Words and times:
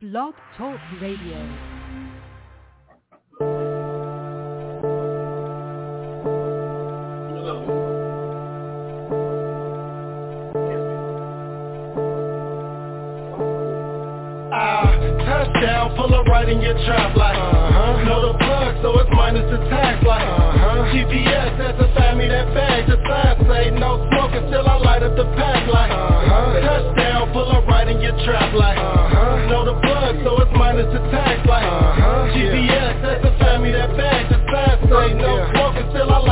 Blog 0.00 0.32
Talk 0.56 0.78
Radio. 1.02 1.34
Touchdown, 15.26 15.96
pull 15.96 16.14
up 16.14 16.26
right 16.26 16.48
in 16.48 16.60
your 16.60 16.74
trap 16.86 17.16
like 17.16 17.36
uh-huh. 17.36 18.04
Know 18.04 18.32
the 18.32 18.38
plug, 18.38 18.76
so 18.80 19.00
it's 19.00 19.10
minus 19.12 19.50
the 19.50 19.58
tax 19.68 20.06
like 20.06 20.22
uh-huh. 20.22 20.94
GPS, 20.94 21.58
that's 21.58 21.80
a 21.80 21.92
family 21.98 22.28
that 22.28 22.54
bag 22.54 22.86
The 22.86 23.02
sign 23.02 23.48
say 23.48 23.70
no 23.76 24.06
smoking 24.12 24.48
till 24.48 24.64
I 24.64 24.78
light 24.78 25.02
up 25.02 25.16
the 25.16 25.24
pack 25.34 25.66
like 25.66 25.90
uh-huh. 25.90 26.60
Touchdown, 26.60 27.32
pull 27.32 27.50
up 27.50 27.66
right 27.66 27.88
in 27.88 28.00
your 28.00 28.14
trap 28.24 28.54
like 28.54 28.78
uh-huh. 28.78 28.97
It's 30.78 30.94
a 30.94 31.10
tax 31.10 31.46
like 31.48 31.66
uh-huh. 31.66 32.30
GPS, 32.30 33.02
that's 33.02 33.24
a 33.24 33.38
family 33.42 33.72
that 33.72 33.96
bag 33.96 34.28
The 34.30 34.38
sign 34.46 34.78
say 34.86 35.14
no 35.14 35.18
smoking 35.18 35.18
till 35.18 35.54
I 35.54 35.57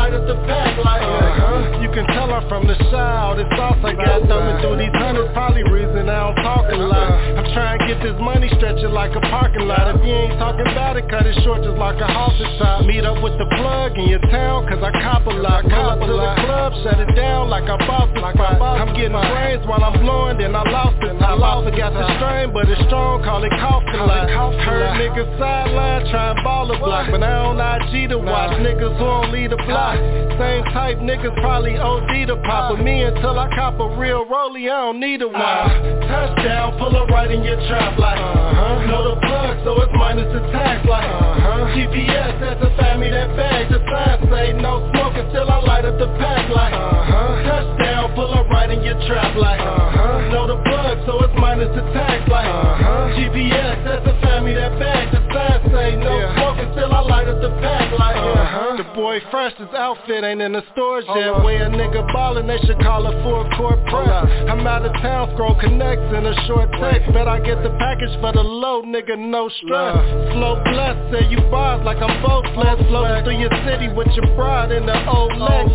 light 0.06 0.14
up 0.14 0.26
the 0.26 0.38
pack 0.46 0.78
like 0.84 1.02
uh-huh. 1.02 1.82
You 1.82 1.90
can 1.90 2.06
tell 2.14 2.30
I'm 2.30 2.46
from 2.48 2.66
the 2.66 2.78
south, 2.90 3.38
it's 3.38 3.50
sauce 3.58 3.78
I 3.82 3.94
got. 3.94 4.22
Thumbing 4.26 4.62
through 4.62 4.78
these 4.78 4.94
hundreds 4.94 5.32
Probably 5.34 5.66
reason 5.66 6.08
I 6.08 6.30
don't 6.30 6.38
talk 6.42 6.66
a 6.70 6.78
lot. 6.78 7.10
I'm 7.10 7.48
trying 7.54 7.78
to 7.78 7.86
get 7.90 7.98
this 8.02 8.14
money 8.22 8.50
stretching 8.56 8.94
like 8.94 9.14
a 9.16 9.22
parking 9.26 9.66
lot. 9.66 9.90
If 9.94 10.02
you 10.06 10.14
ain't 10.14 10.38
talking 10.38 10.66
about 10.66 10.96
it, 10.96 11.10
cut 11.10 11.26
it 11.26 11.34
short 11.42 11.62
just 11.62 11.78
like 11.78 11.98
a 11.98 12.06
halter 12.06 12.46
top 12.58 12.86
Meet 12.86 13.04
up 13.04 13.22
with 13.22 13.34
the 13.38 13.46
plug 13.58 13.98
in 13.98 14.08
your 14.08 14.22
town, 14.30 14.68
cause 14.70 14.82
I 14.82 14.92
cop 15.02 15.26
a 15.26 15.34
lot. 15.34 15.66
Pull 15.66 15.90
up 15.90 15.98
to 15.98 16.14
the 16.14 16.30
club, 16.46 16.70
shut 16.86 16.98
it 17.02 17.12
down 17.16 17.50
like 17.50 17.66
I 17.66 17.76
bought 17.86 18.14
the 18.14 18.22
spot 18.22 18.62
I'm 18.62 18.94
getting 18.94 19.16
brains 19.16 19.66
while 19.66 19.82
I'm 19.82 19.98
blowing, 19.98 20.38
then 20.38 20.54
I 20.54 20.62
lost 20.70 21.02
it. 21.02 21.18
I 21.18 21.34
lost 21.34 21.66
it, 21.66 21.74
got 21.76 21.92
the 21.92 22.06
strain, 22.18 22.52
but 22.52 22.68
it's 22.70 22.80
strong, 22.86 23.22
call 23.24 23.42
it 23.42 23.50
cough 23.58 23.82
a 23.82 24.06
lot. 24.06 24.30
Heard 24.30 24.98
niggas 24.98 25.38
sideline, 25.38 26.06
try 26.10 26.30
and 26.30 26.44
ball 26.44 26.70
a 26.70 26.78
block 26.78 27.10
But 27.10 27.22
I 27.22 27.42
don't 27.42 27.58
IG 27.58 28.10
to 28.10 28.18
watch 28.18 28.52
niggas 28.60 28.98
who 28.98 29.04
don't 29.04 29.32
lead 29.32 29.50
the 29.50 29.56
block 29.66 29.95
Same 30.36 30.64
type 30.76 30.98
niggas 31.00 31.32
probably 31.40 31.76
OD 31.80 32.28
to 32.28 32.36
pop 32.44 32.76
With 32.76 32.84
me 32.84 33.02
until 33.02 33.38
I 33.38 33.48
cop 33.56 33.80
a 33.80 33.88
real 33.96 34.26
rollie, 34.26 34.68
I 34.68 34.92
don't 34.92 35.00
need 35.00 35.22
a 35.22 35.28
watch 35.28 35.72
Touchdown, 36.04 36.76
pull 36.78 36.92
up 36.96 37.08
right 37.08 37.30
in 37.30 37.42
your 37.42 37.56
trap 37.68 37.98
like 37.98 38.20
uh-huh. 38.20 38.84
Know 38.84 39.14
the 39.14 39.16
plug, 39.24 39.64
so 39.64 39.80
it's 39.80 39.92
minus 39.96 40.28
the 40.28 40.40
tax 40.52 40.84
like 40.84 41.08
uh-huh. 41.08 41.72
GPS, 41.72 42.40
that's 42.40 42.60
a 42.60 42.70
family 42.76 43.08
that 43.10 43.32
bag 43.36 43.72
The 43.72 43.80
sign 43.88 44.28
say 44.28 44.52
no 44.60 44.84
smoking 44.92 45.32
till 45.32 45.48
I 45.48 45.58
light 45.64 45.84
up 45.88 45.96
the 45.98 46.12
pack 46.20 46.50
like 46.52 46.74
uh-huh. 46.74 47.42
Touchdown, 47.48 48.12
pull 48.14 48.32
up 48.36 48.46
right 48.52 48.70
in 48.70 48.84
your 48.84 49.00
trap 49.08 49.32
like 49.36 49.60
uh-huh. 49.60 50.28
Know 50.36 50.46
the 50.46 50.60
plug, 50.68 51.00
so 51.08 51.16
it's 51.24 51.32
minus 51.40 51.72
the 51.72 51.84
tax 51.96 52.28
like 52.28 52.44
uh-huh. 52.44 53.16
GPS, 53.16 53.84
that's 53.88 54.04
a 54.04 54.20
family 54.20 54.52
that 54.52 54.76
bag 54.78 55.16
The 55.16 55.20
sign 55.32 55.60
say 55.72 55.96
no 55.96 56.12
yeah. 56.12 56.36
smoking 56.36 56.70
till 56.76 56.85
light 57.08 57.28
up 57.28 57.40
the 57.40 57.50
pack 57.62 57.92
like 57.98 58.16
uh-huh. 58.16 58.76
The 58.76 58.88
boy 58.94 59.20
fresh, 59.30 59.54
his 59.56 59.72
outfit 59.72 60.24
ain't 60.24 60.42
in 60.42 60.52
the 60.52 60.62
stores 60.72 61.04
yet. 61.14 61.42
Where 61.42 61.66
a 61.66 61.70
nigga 61.70 62.06
ballin', 62.12 62.46
they 62.46 62.58
should 62.66 62.78
call 62.80 63.06
it 63.06 63.16
for 63.22 63.46
a 63.46 63.56
court 63.56 63.80
press. 63.86 64.26
I'm 64.50 64.66
out 64.66 64.84
of 64.84 64.92
town, 65.00 65.32
scroll 65.34 65.58
connects 65.58 66.10
in 66.12 66.26
a 66.26 66.34
short 66.46 66.68
text. 66.80 67.12
Bet 67.12 67.28
I 67.28 67.40
get 67.40 67.62
the 67.62 67.70
package 67.78 68.12
for 68.20 68.32
the 68.32 68.42
low, 68.42 68.82
nigga, 68.82 69.18
no 69.18 69.48
stress. 69.62 69.96
Flow 70.34 70.60
blessed, 70.64 71.00
say 71.12 71.24
you 71.30 71.40
bars 71.50 71.80
like 71.84 71.98
I'm 71.98 72.20
both 72.22 72.44
blessed 72.54 72.82
Floating 72.88 73.24
through 73.24 73.40
your 73.40 73.54
city 73.64 73.88
with 73.88 74.08
your 74.12 74.26
bride 74.36 74.72
in 74.72 74.84
the 74.84 74.98
old 75.08 75.36
legs 75.38 75.72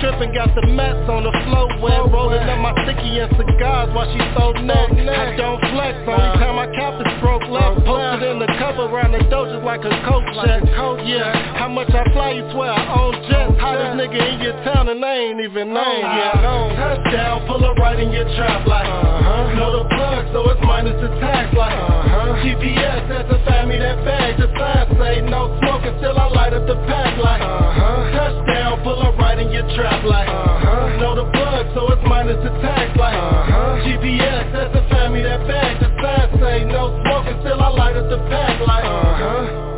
stripping, 0.00 0.32
got 0.32 0.48
the 0.56 0.66
mats 0.72 1.04
on 1.12 1.24
the 1.24 1.34
flow 1.44 1.68
wet 1.84 2.08
Rolling 2.08 2.48
up 2.48 2.58
my 2.58 2.72
sticky 2.82 3.20
and 3.20 3.30
cigars 3.36 3.92
while 3.92 4.08
she 4.08 4.18
throw 4.32 4.52
neck 4.64 4.88
I 4.96 5.36
don't 5.36 5.60
flex, 5.72 5.94
only 6.08 6.30
time 6.40 6.58
I 6.58 6.66
cap 6.72 6.96
is 7.00 7.12
broke 7.20 7.44
left. 7.48 7.84
Posted 7.84 8.24
in 8.24 8.38
the 8.40 8.48
cover 8.58 8.88
around 8.88 9.12
the 9.12 9.22
dough 9.28 9.46
just 9.46 9.64
like 9.64 9.84
a 9.84 9.92
coach 10.08 10.26
check 10.50 11.06
Yeah, 11.06 11.56
how 11.56 11.68
much 11.68 11.90
I 11.90 12.04
fly, 12.12 12.32
you 12.32 12.44
swear 12.52 12.70
I 12.70 12.82
own 12.98 13.14
jets. 13.28 13.54
Hottest 13.60 13.94
nigga 13.98 14.20
in 14.20 14.40
your 14.40 14.56
town 14.64 14.88
and 14.88 15.04
I 15.04 15.14
ain't 15.16 15.40
even 15.40 15.72
named 15.72 16.10
yet. 16.18 16.34
Touchdown, 16.76 17.46
pull 17.46 17.64
up 17.64 17.76
right 17.78 17.98
in 17.98 18.10
your 18.12 18.24
trap 18.36 18.66
like 18.66 18.86
uh-huh. 18.86 19.54
Know 19.54 19.82
the 19.82 19.84
plug, 19.88 20.26
so 20.32 20.48
it's 20.50 20.60
minus 20.62 20.98
the 21.00 21.08
tax 21.20 21.54
like 21.54 21.74
uh-huh. 21.74 22.42
GPS, 22.42 23.08
that's 23.08 23.30
a 23.30 23.38
family 23.46 23.78
that 23.78 24.04
bag. 24.04 24.38
The 24.38 24.48
sign 24.58 24.86
say 24.98 25.20
no 25.22 25.56
smoking 25.62 25.96
till 26.00 26.18
I 26.18 26.26
light 26.28 26.52
up 26.54 26.66
the 26.66 26.76
pack 26.86 27.18
like 27.18 27.42
uh-huh. 27.42 28.10
Touchdown, 28.12 28.82
pull 28.82 29.00
up 29.02 29.16
right 29.18 29.38
in 29.38 29.50
your 29.50 29.66
trap 29.74 30.04
like 30.04 30.28
uh-huh. 30.28 31.00
Know 31.00 31.14
the 31.14 31.26
plug, 31.32 31.66
so 31.74 31.90
it's 31.92 32.02
minus 32.06 32.42
the 32.42 32.50
tax 32.60 32.96
like 32.98 33.16
uh-huh. 33.16 33.86
GPS, 33.86 34.52
that's 34.52 34.74
a 34.74 34.84
family 34.90 35.22
that 35.22 35.46
bag. 35.46 35.80
The 35.80 35.90
sign 36.02 36.28
say 36.40 36.64
no 36.64 36.96
smoking 37.02 37.38
till 37.42 37.60
I 37.60 37.68
light 37.68 37.96
up 37.96 38.10
the 38.10 38.18
pack 38.28 38.60
like 38.66 38.84
uh-huh. 38.84 39.69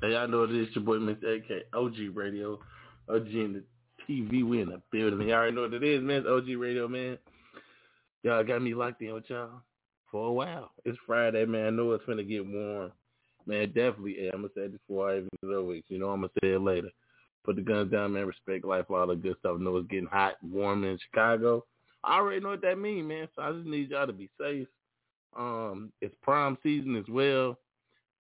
Hey, 0.00 0.12
y'all 0.12 0.28
know 0.28 0.40
what 0.40 0.50
it 0.50 0.68
is 0.68 0.74
your 0.74 0.84
boy 0.84 0.96
Mr. 0.96 1.38
AK, 1.38 1.66
OG 1.74 2.14
Radio, 2.14 2.58
OG 3.08 3.26
in 3.28 3.52
the 3.54 3.64
TV. 4.08 4.44
We 4.44 4.62
in 4.62 4.70
the 4.70 4.80
building. 4.90 5.28
Y'all 5.28 5.38
already 5.38 5.56
know 5.56 5.62
what 5.62 5.74
it 5.74 5.82
is, 5.82 6.02
man. 6.02 6.18
It's 6.18 6.28
OG 6.28 6.58
Radio, 6.58 6.88
man. 6.88 7.18
Y'all 8.22 8.44
got 8.44 8.62
me 8.62 8.74
locked 8.74 9.02
in 9.02 9.12
with 9.14 9.28
y'all 9.28 9.62
for 10.10 10.28
a 10.28 10.32
while. 10.32 10.70
It's 10.84 10.98
Friday, 11.06 11.44
man. 11.44 11.66
I 11.66 11.70
know 11.70 11.92
it's 11.92 12.04
gonna 12.06 12.22
get 12.22 12.46
warm. 12.46 12.92
Man, 13.46 13.66
definitely. 13.68 14.16
Yeah, 14.20 14.30
I'm 14.32 14.42
gonna 14.42 14.52
say 14.54 14.62
it 14.62 14.72
before 14.72 15.10
I 15.10 15.16
even 15.16 15.28
know 15.42 15.70
it. 15.70 15.84
You 15.88 15.98
know, 15.98 16.10
I'm 16.10 16.20
gonna 16.20 16.32
say 16.42 16.52
it 16.52 16.60
later. 16.60 16.88
Put 17.44 17.56
the 17.56 17.62
guns 17.62 17.92
down, 17.92 18.14
man. 18.14 18.26
Respect 18.26 18.64
life, 18.64 18.90
all 18.90 19.06
the 19.06 19.16
good 19.16 19.36
stuff. 19.40 19.56
I 19.58 19.62
know 19.62 19.76
it's 19.76 19.88
getting 19.88 20.06
hot, 20.06 20.36
warm 20.42 20.84
in 20.84 20.98
Chicago. 20.98 21.64
I 22.02 22.16
already 22.16 22.40
know 22.40 22.50
what 22.50 22.62
that 22.62 22.78
means, 22.78 23.06
man. 23.06 23.28
So 23.36 23.42
I 23.42 23.52
just 23.52 23.66
need 23.66 23.90
y'all 23.90 24.06
to 24.06 24.12
be 24.12 24.30
safe. 24.40 24.66
Um, 25.36 25.92
it's 26.00 26.14
prime 26.22 26.56
season 26.62 26.96
as 26.96 27.08
well. 27.08 27.58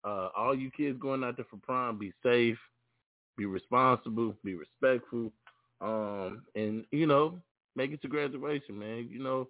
Uh, 0.04 0.30
all 0.36 0.56
you 0.56 0.72
kids 0.72 0.98
going 1.00 1.24
out 1.24 1.38
there 1.38 1.46
for 1.50 1.58
prom, 1.58 1.98
be 1.98 2.12
safe, 2.24 2.58
be 3.38 3.46
responsible, 3.46 4.36
be 4.44 4.56
respectful, 4.56 5.32
um, 5.80 6.44
and 6.56 6.86
you 6.92 7.06
know, 7.06 7.40
make 7.76 7.92
it 7.92 8.02
to 8.02 8.08
graduation, 8.08 8.78
man. 8.78 9.08
You 9.12 9.22
know, 9.22 9.48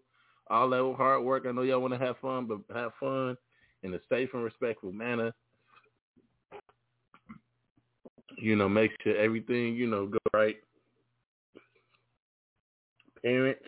all 0.50 0.70
that 0.70 0.96
hard 0.98 1.24
work. 1.24 1.46
I 1.48 1.52
know 1.52 1.62
y'all 1.62 1.80
want 1.80 1.94
to 1.94 2.00
have 2.00 2.18
fun, 2.20 2.46
but 2.46 2.60
have 2.76 2.92
fun 3.00 3.38
in 3.84 3.94
a 3.94 4.00
safe 4.10 4.30
and 4.34 4.44
respectful 4.44 4.92
manner. 4.92 5.34
You 8.38 8.56
know, 8.56 8.68
make 8.68 8.92
sure 9.04 9.16
everything 9.16 9.76
you 9.76 9.88
know 9.88 10.08
go 10.08 10.18
right. 10.34 10.58
Parents, 13.24 13.62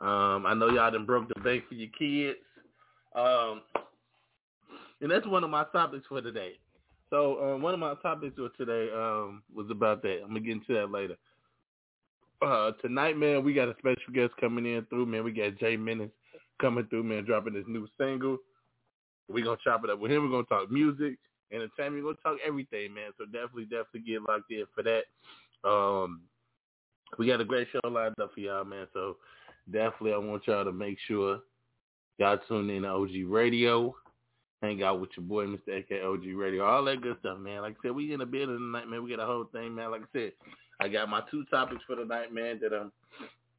um, 0.00 0.46
I 0.46 0.54
know 0.54 0.68
y'all 0.70 0.90
done 0.90 1.04
broke 1.04 1.28
the 1.28 1.40
bank 1.40 1.64
for 1.68 1.74
your 1.74 1.90
kids. 1.98 2.38
Um, 3.14 3.62
and 5.00 5.10
that's 5.10 5.26
one 5.26 5.44
of 5.44 5.50
my 5.50 5.64
topics 5.72 6.06
for 6.08 6.20
today. 6.20 6.58
So 7.10 7.54
um, 7.54 7.62
one 7.62 7.74
of 7.74 7.80
my 7.80 7.94
topics 8.02 8.36
for 8.36 8.50
today 8.50 8.92
um, 8.92 9.42
was 9.54 9.70
about 9.70 10.02
that. 10.02 10.20
I'm 10.22 10.28
gonna 10.28 10.40
get 10.40 10.52
into 10.52 10.74
that 10.74 10.90
later. 10.90 11.16
Uh, 12.40 12.72
tonight, 12.82 13.16
man, 13.16 13.42
we 13.42 13.54
got 13.54 13.68
a 13.68 13.74
special 13.78 14.12
guest 14.12 14.32
coming 14.38 14.66
in 14.66 14.84
through, 14.86 15.06
man. 15.06 15.24
We 15.24 15.32
got 15.32 15.58
Jay 15.58 15.76
Menace 15.76 16.10
coming 16.60 16.86
through, 16.86 17.04
man, 17.04 17.24
dropping 17.24 17.54
his 17.54 17.64
new 17.66 17.88
single. 17.98 18.38
We're 19.28 19.44
gonna 19.44 19.58
chop 19.62 19.84
it 19.84 19.90
up 19.90 19.98
with 19.98 20.10
him. 20.10 20.24
We're 20.24 20.30
gonna 20.30 20.44
talk 20.44 20.70
music, 20.70 21.18
entertainment. 21.52 22.04
We're 22.04 22.14
gonna 22.14 22.36
talk 22.36 22.46
everything, 22.46 22.94
man. 22.94 23.10
So 23.16 23.24
definitely, 23.24 23.64
definitely 23.64 24.00
get 24.00 24.22
locked 24.22 24.50
in 24.50 24.64
for 24.74 24.82
that. 24.82 25.04
Um, 25.68 26.22
we 27.18 27.26
got 27.26 27.40
a 27.40 27.44
great 27.44 27.68
show 27.72 27.88
lined 27.88 28.14
up 28.20 28.32
for 28.34 28.40
y'all, 28.40 28.64
man. 28.64 28.86
So 28.92 29.16
definitely, 29.70 30.12
I 30.12 30.18
want 30.18 30.46
y'all 30.46 30.64
to 30.64 30.72
make 30.72 30.98
sure 31.06 31.40
y'all 32.18 32.38
tune 32.46 32.70
in 32.70 32.82
to 32.82 32.88
OG 32.88 33.10
Radio 33.26 33.94
hang 34.62 34.82
out 34.82 35.00
with 35.00 35.10
your 35.16 35.24
boy, 35.24 35.46
Mr. 35.46 35.78
AK 35.78 36.04
OG 36.04 36.24
Radio, 36.34 36.64
all 36.64 36.84
that 36.84 37.00
good 37.00 37.16
stuff, 37.20 37.38
man. 37.38 37.62
Like 37.62 37.76
I 37.78 37.88
said, 37.88 37.94
we 37.94 38.12
in 38.12 38.20
the 38.20 38.26
building 38.26 38.56
tonight, 38.56 38.88
man. 38.88 39.02
We 39.02 39.10
got 39.10 39.22
a 39.22 39.26
whole 39.26 39.44
thing, 39.52 39.74
man. 39.74 39.90
Like 39.90 40.02
I 40.02 40.18
said, 40.18 40.32
I 40.80 40.88
got 40.88 41.08
my 41.08 41.22
two 41.30 41.44
topics 41.44 41.82
for 41.86 41.96
the 41.96 42.04
night, 42.04 42.32
man, 42.32 42.58
that 42.62 42.72
I'm 42.72 42.92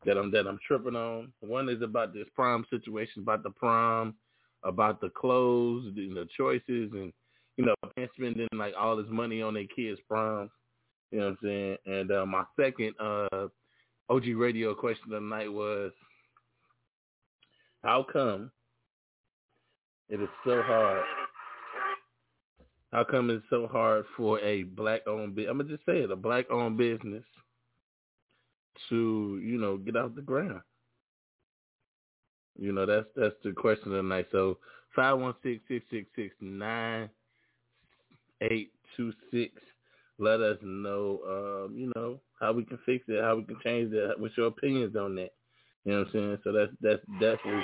that 0.06 0.18
I'm 0.18 0.32
that 0.32 0.48
I'm 0.48 0.60
tripping 0.66 0.96
on. 0.96 1.32
One 1.42 1.70
is 1.70 1.82
about 1.82 2.14
this 2.14 2.28
prom 2.36 2.66
situation, 2.70 3.22
about 3.22 3.44
the 3.44 3.50
prom, 3.52 4.16
about 4.64 5.02
the 5.02 5.10
clothes, 5.10 5.94
the, 5.96 6.08
the 6.10 6.28
choices, 6.38 6.92
and 6.94 7.14
you 7.58 7.66
know, 7.66 7.76
spending 8.16 8.48
like 8.54 8.74
all 8.80 8.96
this 8.96 9.10
money 9.10 9.42
on 9.42 9.54
their 9.54 9.66
kids' 9.76 10.00
prom. 10.08 10.50
You 11.12 11.20
know 11.20 11.26
what 11.26 11.32
I'm 11.32 11.38
saying? 11.44 11.78
And 11.86 12.12
uh, 12.12 12.26
my 12.26 12.44
second 12.60 12.94
uh, 13.00 13.48
OG 14.10 14.28
radio 14.36 14.74
question 14.74 15.06
of 15.06 15.22
the 15.22 15.28
night 15.28 15.52
was, 15.52 15.92
how 17.84 18.06
come 18.12 18.52
it 20.10 20.22
is 20.22 20.30
so 20.44 20.62
hard? 20.64 21.04
How 22.92 23.04
come 23.04 23.30
it's 23.30 23.46
so 23.50 23.68
hard 23.68 24.06
for 24.18 24.40
a 24.40 24.64
black-owned 24.64 25.36
business? 25.36 25.52
I'm 25.52 25.58
gonna 25.60 25.70
just 25.70 25.86
say 25.86 26.00
it, 26.00 26.12
a 26.12 26.16
black-owned 26.16 26.78
business 26.78 27.24
to 28.90 29.40
you 29.44 29.58
know 29.60 29.78
get 29.78 29.96
off 29.96 30.16
the 30.16 30.22
ground. 30.22 30.62
You 32.58 32.72
know 32.72 32.86
that's 32.86 33.08
that's 33.16 33.36
the 33.44 33.52
question 33.52 33.92
of 33.92 33.98
the 33.98 34.04
night. 34.04 34.28
So 34.32 34.58
five 34.96 35.20
one 35.20 35.36
six 35.44 35.62
six 35.68 35.86
six 35.92 36.08
six 36.16 36.36
nine 36.42 37.10
eight 38.42 38.72
two 38.98 39.14
six. 39.32 39.54
Let 40.22 40.42
us 40.42 40.58
know, 40.62 41.20
um, 41.70 41.78
you 41.78 41.94
know, 41.96 42.20
how 42.42 42.52
we 42.52 42.66
can 42.66 42.78
fix 42.86 43.06
it, 43.08 43.24
how 43.24 43.38
we 43.38 43.44
can 43.44 43.58
change 43.64 43.92
that. 43.92 44.16
What's 44.18 44.36
your 44.36 44.48
opinions 44.48 44.96
on 44.98 45.16
that? 45.16 45.32
You 45.86 45.94
know 45.94 46.00
what 46.00 46.08
I'm 46.08 46.14
saying? 46.14 46.38
So 46.44 46.52
that's 46.52 46.72
that's 46.82 47.02
definitely 47.22 47.64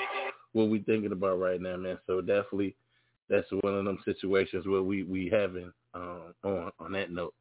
what 0.56 0.70
we 0.70 0.80
thinking 0.80 1.12
about 1.12 1.40
right 1.40 1.62
now, 1.62 1.76
man. 1.76 2.00
So 2.08 2.22
definitely, 2.22 2.76
that's 3.30 3.52
one 3.52 3.74
of 3.74 3.86
them 3.86 4.00
situations 4.06 4.66
where 4.66 4.82
we 4.82 5.04
we 5.04 5.30
having 5.32 5.72
um, 5.94 6.34
on 6.44 6.72
on 6.80 6.92
that 6.94 7.12
note. 7.12 7.34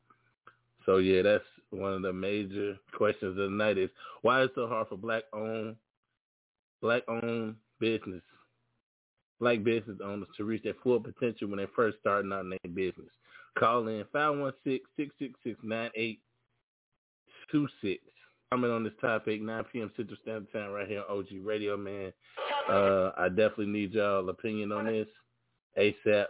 So 0.84 0.98
yeah, 0.98 1.22
that's 1.22 1.44
one 1.70 1.94
of 1.94 2.02
the 2.02 2.12
major 2.12 2.76
questions 2.96 3.30
of 3.30 3.36
the 3.36 3.50
night 3.50 3.78
is 3.78 3.90
why 4.22 4.42
is 4.42 4.50
it 4.50 4.54
so 4.56 4.66
hard 4.66 4.88
for 4.88 4.96
black 4.96 5.22
owned 5.32 5.76
black 6.82 7.02
owned 7.08 7.54
business 7.80 8.22
black 9.40 9.62
business 9.62 9.98
owners 10.02 10.28
to 10.36 10.44
reach 10.44 10.62
their 10.62 10.74
full 10.82 11.00
potential 11.00 11.48
when 11.48 11.58
they 11.58 11.66
first 11.76 11.98
starting 12.00 12.32
out 12.32 12.40
in 12.40 12.50
their 12.50 12.72
business. 12.72 13.10
Call 13.58 13.88
in 13.88 14.04
516-666-9826. 14.14 16.18
Comment 18.50 18.72
on 18.72 18.84
this 18.84 18.92
topic, 19.00 19.42
9 19.42 19.64
p.m. 19.72 19.90
Central 19.96 20.16
Standard 20.22 20.52
Time 20.52 20.70
right 20.70 20.88
here 20.88 21.02
on 21.08 21.18
OG 21.18 21.44
Radio, 21.44 21.76
man. 21.76 22.12
Uh, 22.68 23.10
I 23.16 23.28
definitely 23.28 23.66
need 23.66 23.92
y'all 23.92 24.28
opinion 24.28 24.72
on 24.72 24.86
this 24.86 25.08
ASAP 25.78 26.26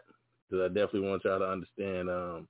because 0.49 0.65
I 0.65 0.69
definitely 0.69 1.09
want 1.09 1.25
y'all 1.25 1.39
to 1.39 1.49
understand 1.49 2.11
um, 2.11 2.49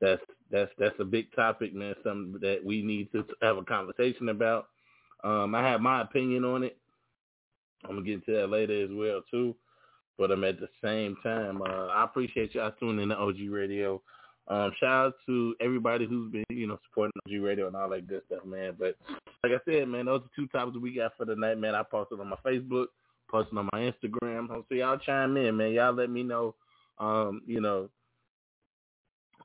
that's 0.00 0.22
that's 0.50 0.70
that's 0.78 0.94
a 1.00 1.04
big 1.04 1.34
topic, 1.34 1.74
man. 1.74 1.94
Something 2.04 2.38
that 2.40 2.64
we 2.64 2.82
need 2.82 3.10
to 3.12 3.24
have 3.42 3.56
a 3.56 3.64
conversation 3.64 4.28
about. 4.28 4.68
Um, 5.24 5.54
I 5.54 5.62
have 5.68 5.80
my 5.80 6.02
opinion 6.02 6.44
on 6.44 6.62
it. 6.62 6.76
I'm 7.84 7.96
gonna 7.96 8.02
get 8.02 8.14
into 8.14 8.32
that 8.32 8.50
later 8.50 8.84
as 8.84 8.90
well 8.92 9.22
too. 9.30 9.56
But 10.18 10.30
I'm 10.30 10.44
at 10.44 10.60
the 10.60 10.68
same 10.82 11.16
time, 11.22 11.60
uh, 11.60 11.88
I 11.88 12.04
appreciate 12.04 12.54
y'all 12.54 12.72
tuning 12.80 13.02
in 13.02 13.08
to 13.10 13.16
OG 13.16 13.36
Radio. 13.50 14.00
Um, 14.48 14.72
shout 14.78 15.06
out 15.06 15.14
to 15.26 15.54
everybody 15.60 16.06
who's 16.06 16.32
been, 16.32 16.44
you 16.48 16.66
know, 16.66 16.78
supporting 16.88 17.12
OG 17.26 17.42
Radio 17.42 17.66
and 17.66 17.76
all 17.76 17.88
that 17.90 18.06
good 18.06 18.22
stuff, 18.26 18.44
man. 18.44 18.76
But 18.78 18.96
like 19.42 19.52
I 19.52 19.58
said, 19.64 19.88
man, 19.88 20.06
those 20.06 20.20
are 20.20 20.30
two 20.36 20.46
topics 20.46 20.78
we 20.78 20.94
got 20.94 21.12
for 21.16 21.24
the 21.26 21.34
night, 21.34 21.58
man. 21.58 21.74
I 21.74 21.82
posted 21.82 22.20
on 22.20 22.28
my 22.28 22.36
Facebook, 22.46 22.86
posted 23.28 23.58
on 23.58 23.68
my 23.72 23.80
Instagram. 23.80 24.48
So 24.48 24.64
y'all 24.70 24.98
chime 24.98 25.36
in, 25.36 25.56
man. 25.56 25.72
Y'all 25.72 25.92
let 25.92 26.10
me 26.10 26.22
know, 26.22 26.54
um, 26.98 27.42
you 27.46 27.60
know, 27.60 27.88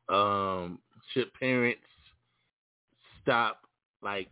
um, 0.10 0.80
should 1.14 1.34
parents 1.34 1.82
stop 3.22 3.62
like 4.02 4.30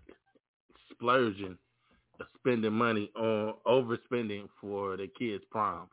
splurging, 0.92 1.58
spending 2.40 2.74
money 2.74 3.12
on 3.16 3.54
overspending 3.66 4.48
for 4.60 4.98
the 4.98 5.08
kids' 5.08 5.44
proms? 5.50 5.90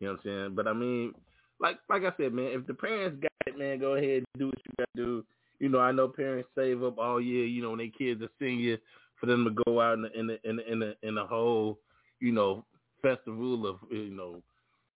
You 0.00 0.08
know 0.08 0.12
what 0.14 0.20
I'm 0.20 0.24
saying? 0.24 0.54
But 0.54 0.66
I 0.68 0.72
mean, 0.72 1.14
like 1.60 1.78
like 1.88 2.02
I 2.02 2.12
said, 2.16 2.32
man, 2.32 2.52
if 2.52 2.66
the 2.66 2.74
parents 2.74 3.18
got 3.20 3.30
it, 3.46 3.58
man, 3.58 3.78
go 3.78 3.94
ahead 3.94 4.18
and 4.18 4.26
do 4.38 4.46
what 4.46 4.58
you 4.64 4.72
got 4.78 4.88
to 4.96 5.04
do. 5.04 5.24
You 5.58 5.68
know, 5.68 5.80
I 5.80 5.90
know 5.90 6.08
parents 6.08 6.48
save 6.56 6.84
up 6.84 6.98
all 6.98 7.20
year. 7.20 7.44
You 7.44 7.62
know, 7.62 7.70
when 7.70 7.78
their 7.78 7.88
kids 7.88 8.22
are 8.22 8.30
senior, 8.38 8.78
for 9.18 9.26
them 9.26 9.44
to 9.44 9.62
go 9.64 9.80
out 9.80 9.94
in 9.94 10.02
the 10.02 10.18
in 10.18 10.26
the 10.26 10.48
in 10.48 10.56
the 10.56 10.72
in 10.72 10.78
the, 10.78 10.96
in 11.02 11.14
the 11.16 11.24
whole, 11.24 11.78
you 12.20 12.32
know, 12.32 12.64
festival 13.02 13.66
of 13.66 13.76
you 13.90 14.10
know, 14.10 14.42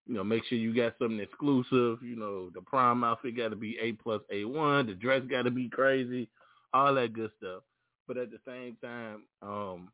you 0.06 0.14
know, 0.14 0.24
make 0.24 0.44
sure 0.44 0.58
you 0.58 0.74
got 0.74 0.94
something 0.98 1.20
exclusive. 1.20 2.02
You 2.02 2.16
know, 2.16 2.50
the 2.50 2.60
prom 2.60 3.04
outfit 3.04 3.36
got 3.36 3.48
to 3.48 3.56
be 3.56 3.78
A 3.80 3.92
plus 3.92 4.22
A 4.30 4.44
one. 4.44 4.86
The 4.86 4.94
dress 4.94 5.22
got 5.28 5.42
to 5.42 5.50
be 5.50 5.68
crazy, 5.68 6.28
all 6.74 6.94
that 6.94 7.12
good 7.12 7.30
stuff. 7.38 7.62
But 8.08 8.16
at 8.16 8.30
the 8.30 8.38
same 8.46 8.76
time, 8.82 9.22
um, 9.42 9.90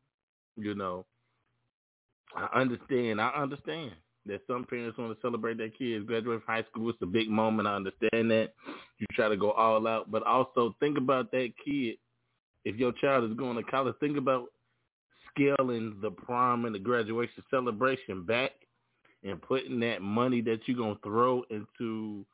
you 0.57 0.75
know, 0.75 1.05
I 2.35 2.59
understand. 2.59 3.21
I 3.21 3.29
understand 3.29 3.91
that 4.25 4.41
some 4.47 4.65
parents 4.65 4.97
want 4.97 5.13
to 5.13 5.21
celebrate 5.21 5.57
their 5.57 5.69
kids 5.69 6.05
graduate 6.05 6.41
from 6.43 6.55
high 6.55 6.65
school. 6.69 6.89
It's 6.89 7.01
a 7.01 7.05
big 7.05 7.29
moment. 7.29 7.67
I 7.67 7.75
understand 7.75 8.31
that. 8.31 8.49
You 8.99 9.07
try 9.13 9.29
to 9.29 9.37
go 9.37 9.51
all 9.51 9.87
out, 9.87 10.11
but 10.11 10.23
also 10.23 10.75
think 10.79 10.97
about 10.97 11.31
that 11.31 11.53
kid. 11.65 11.95
If 12.65 12.75
your 12.75 12.91
child 12.91 13.29
is 13.29 13.37
going 13.37 13.55
to 13.55 13.63
college, 13.63 13.95
think 13.99 14.17
about 14.17 14.47
scaling 15.31 15.97
the 16.01 16.11
prom 16.11 16.65
and 16.65 16.75
the 16.75 16.79
graduation 16.79 17.43
celebration 17.49 18.23
back 18.23 18.51
and 19.23 19.41
putting 19.41 19.79
that 19.81 20.01
money 20.01 20.41
that 20.41 20.59
you're 20.65 20.77
going 20.77 20.95
to 20.95 21.01
throw 21.01 21.43
into 21.49 22.25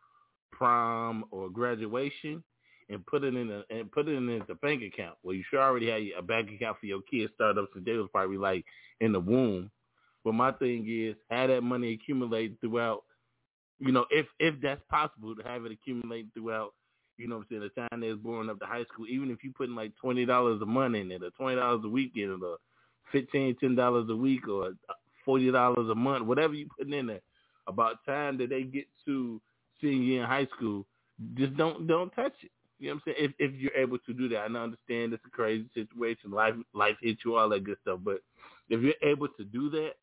prom 0.52 1.26
or 1.32 1.50
graduation 1.50 2.44
and 2.90 3.06
put 3.08 3.24
it 3.24 3.36
in 3.36 3.50
a 3.52 3.64
and 3.76 3.92
put 3.92 4.08
it 4.08 4.14
in 4.14 4.28
the 4.28 4.56
bank 4.56 4.84
account. 4.84 5.16
Well, 5.24 5.36
you 5.36 5.44
should 5.50 5.60
already 5.60 5.90
have 5.90 6.24
a 6.24 6.26
bank 6.26 6.50
account 6.52 6.78
for 6.80 6.86
your 6.86 7.02
kids 7.02 7.32
startups 7.36 7.70
since 7.74 7.86
they 7.86 7.94
was 7.94 8.10
probably 8.12 8.38
like 8.38 8.66
in 9.02 9.12
the 9.12 9.20
womb 9.20 9.72
but 10.26 10.34
my 10.34 10.52
thing 10.54 10.86
is 10.90 11.16
have 11.30 11.50
that 11.50 11.62
money 11.62 11.94
accumulate 11.94 12.60
throughout, 12.60 13.04
you 13.80 13.92
know, 13.92 14.08
if 14.10 14.26
if 14.40 14.56
that's 14.60 14.82
possible 14.90 15.36
to 15.36 15.44
have 15.44 15.66
it 15.66 15.72
accumulate 15.72 16.28
throughout, 16.34 16.74
you 17.18 17.28
know 17.28 17.38
what 17.38 17.46
I'm 17.52 17.62
saying, 17.62 17.70
the 17.76 17.82
time 17.90 18.02
they 18.02 18.12
born 18.14 18.50
up 18.50 18.60
to 18.60 18.66
high 18.66 18.86
school, 18.92 19.06
even 19.08 19.30
if 19.30 19.44
you 19.44 19.54
put 19.56 19.70
in 19.70 19.76
like 19.76 19.96
twenty 20.02 20.26
dollars 20.26 20.60
a 20.64 20.66
month 20.66 20.96
in 20.96 21.12
it 21.12 21.22
or 21.24 21.30
twenty 21.30 21.58
dollars 21.58 21.82
a 21.86 21.90
week 21.90 22.14
in 22.16 22.32
it 22.32 22.44
or 22.44 22.58
fifteen, 23.12 23.56
ten 23.60 23.76
dollars 23.76 24.10
a 24.10 24.16
week 24.16 24.48
or 24.48 24.72
forty 25.24 25.52
dollars 25.52 25.90
a 25.90 25.96
month, 25.96 26.26
whatever 26.26 26.54
you 26.54 26.68
put 26.78 26.92
in 26.92 27.08
there, 27.08 27.22
about 27.68 28.04
time 28.06 28.38
that 28.38 28.50
they 28.50 28.64
get 28.64 28.88
to 29.06 29.42
senior 29.82 30.22
in 30.22 30.28
high 30.28 30.48
school, 30.56 30.86
just 31.36 31.56
don't 31.58 31.88
don't 31.88 32.12
touch 32.12 32.34
it. 32.44 32.52
You 32.80 32.90
know 32.90 32.96
what 32.96 33.04
I'm 33.08 33.14
saying? 33.14 33.34
If 33.40 33.52
if 33.54 33.60
you're 33.60 33.76
able 33.76 33.98
to 34.00 34.14
do 34.14 34.28
that, 34.30 34.40
I 34.40 34.46
understand 34.46 35.14
it's 35.14 35.24
a 35.26 35.30
crazy 35.30 35.70
situation. 35.74 36.32
Life 36.32 36.56
life 36.74 36.96
hits 37.02 37.22
you, 37.26 37.36
all 37.36 37.50
that 37.50 37.64
good 37.64 37.78
stuff. 37.82 38.00
But 38.04 38.22
if 38.70 38.82
you're 38.82 38.94
able 39.10 39.28
to 39.30 39.44
do 39.44 39.70
that, 39.72 39.94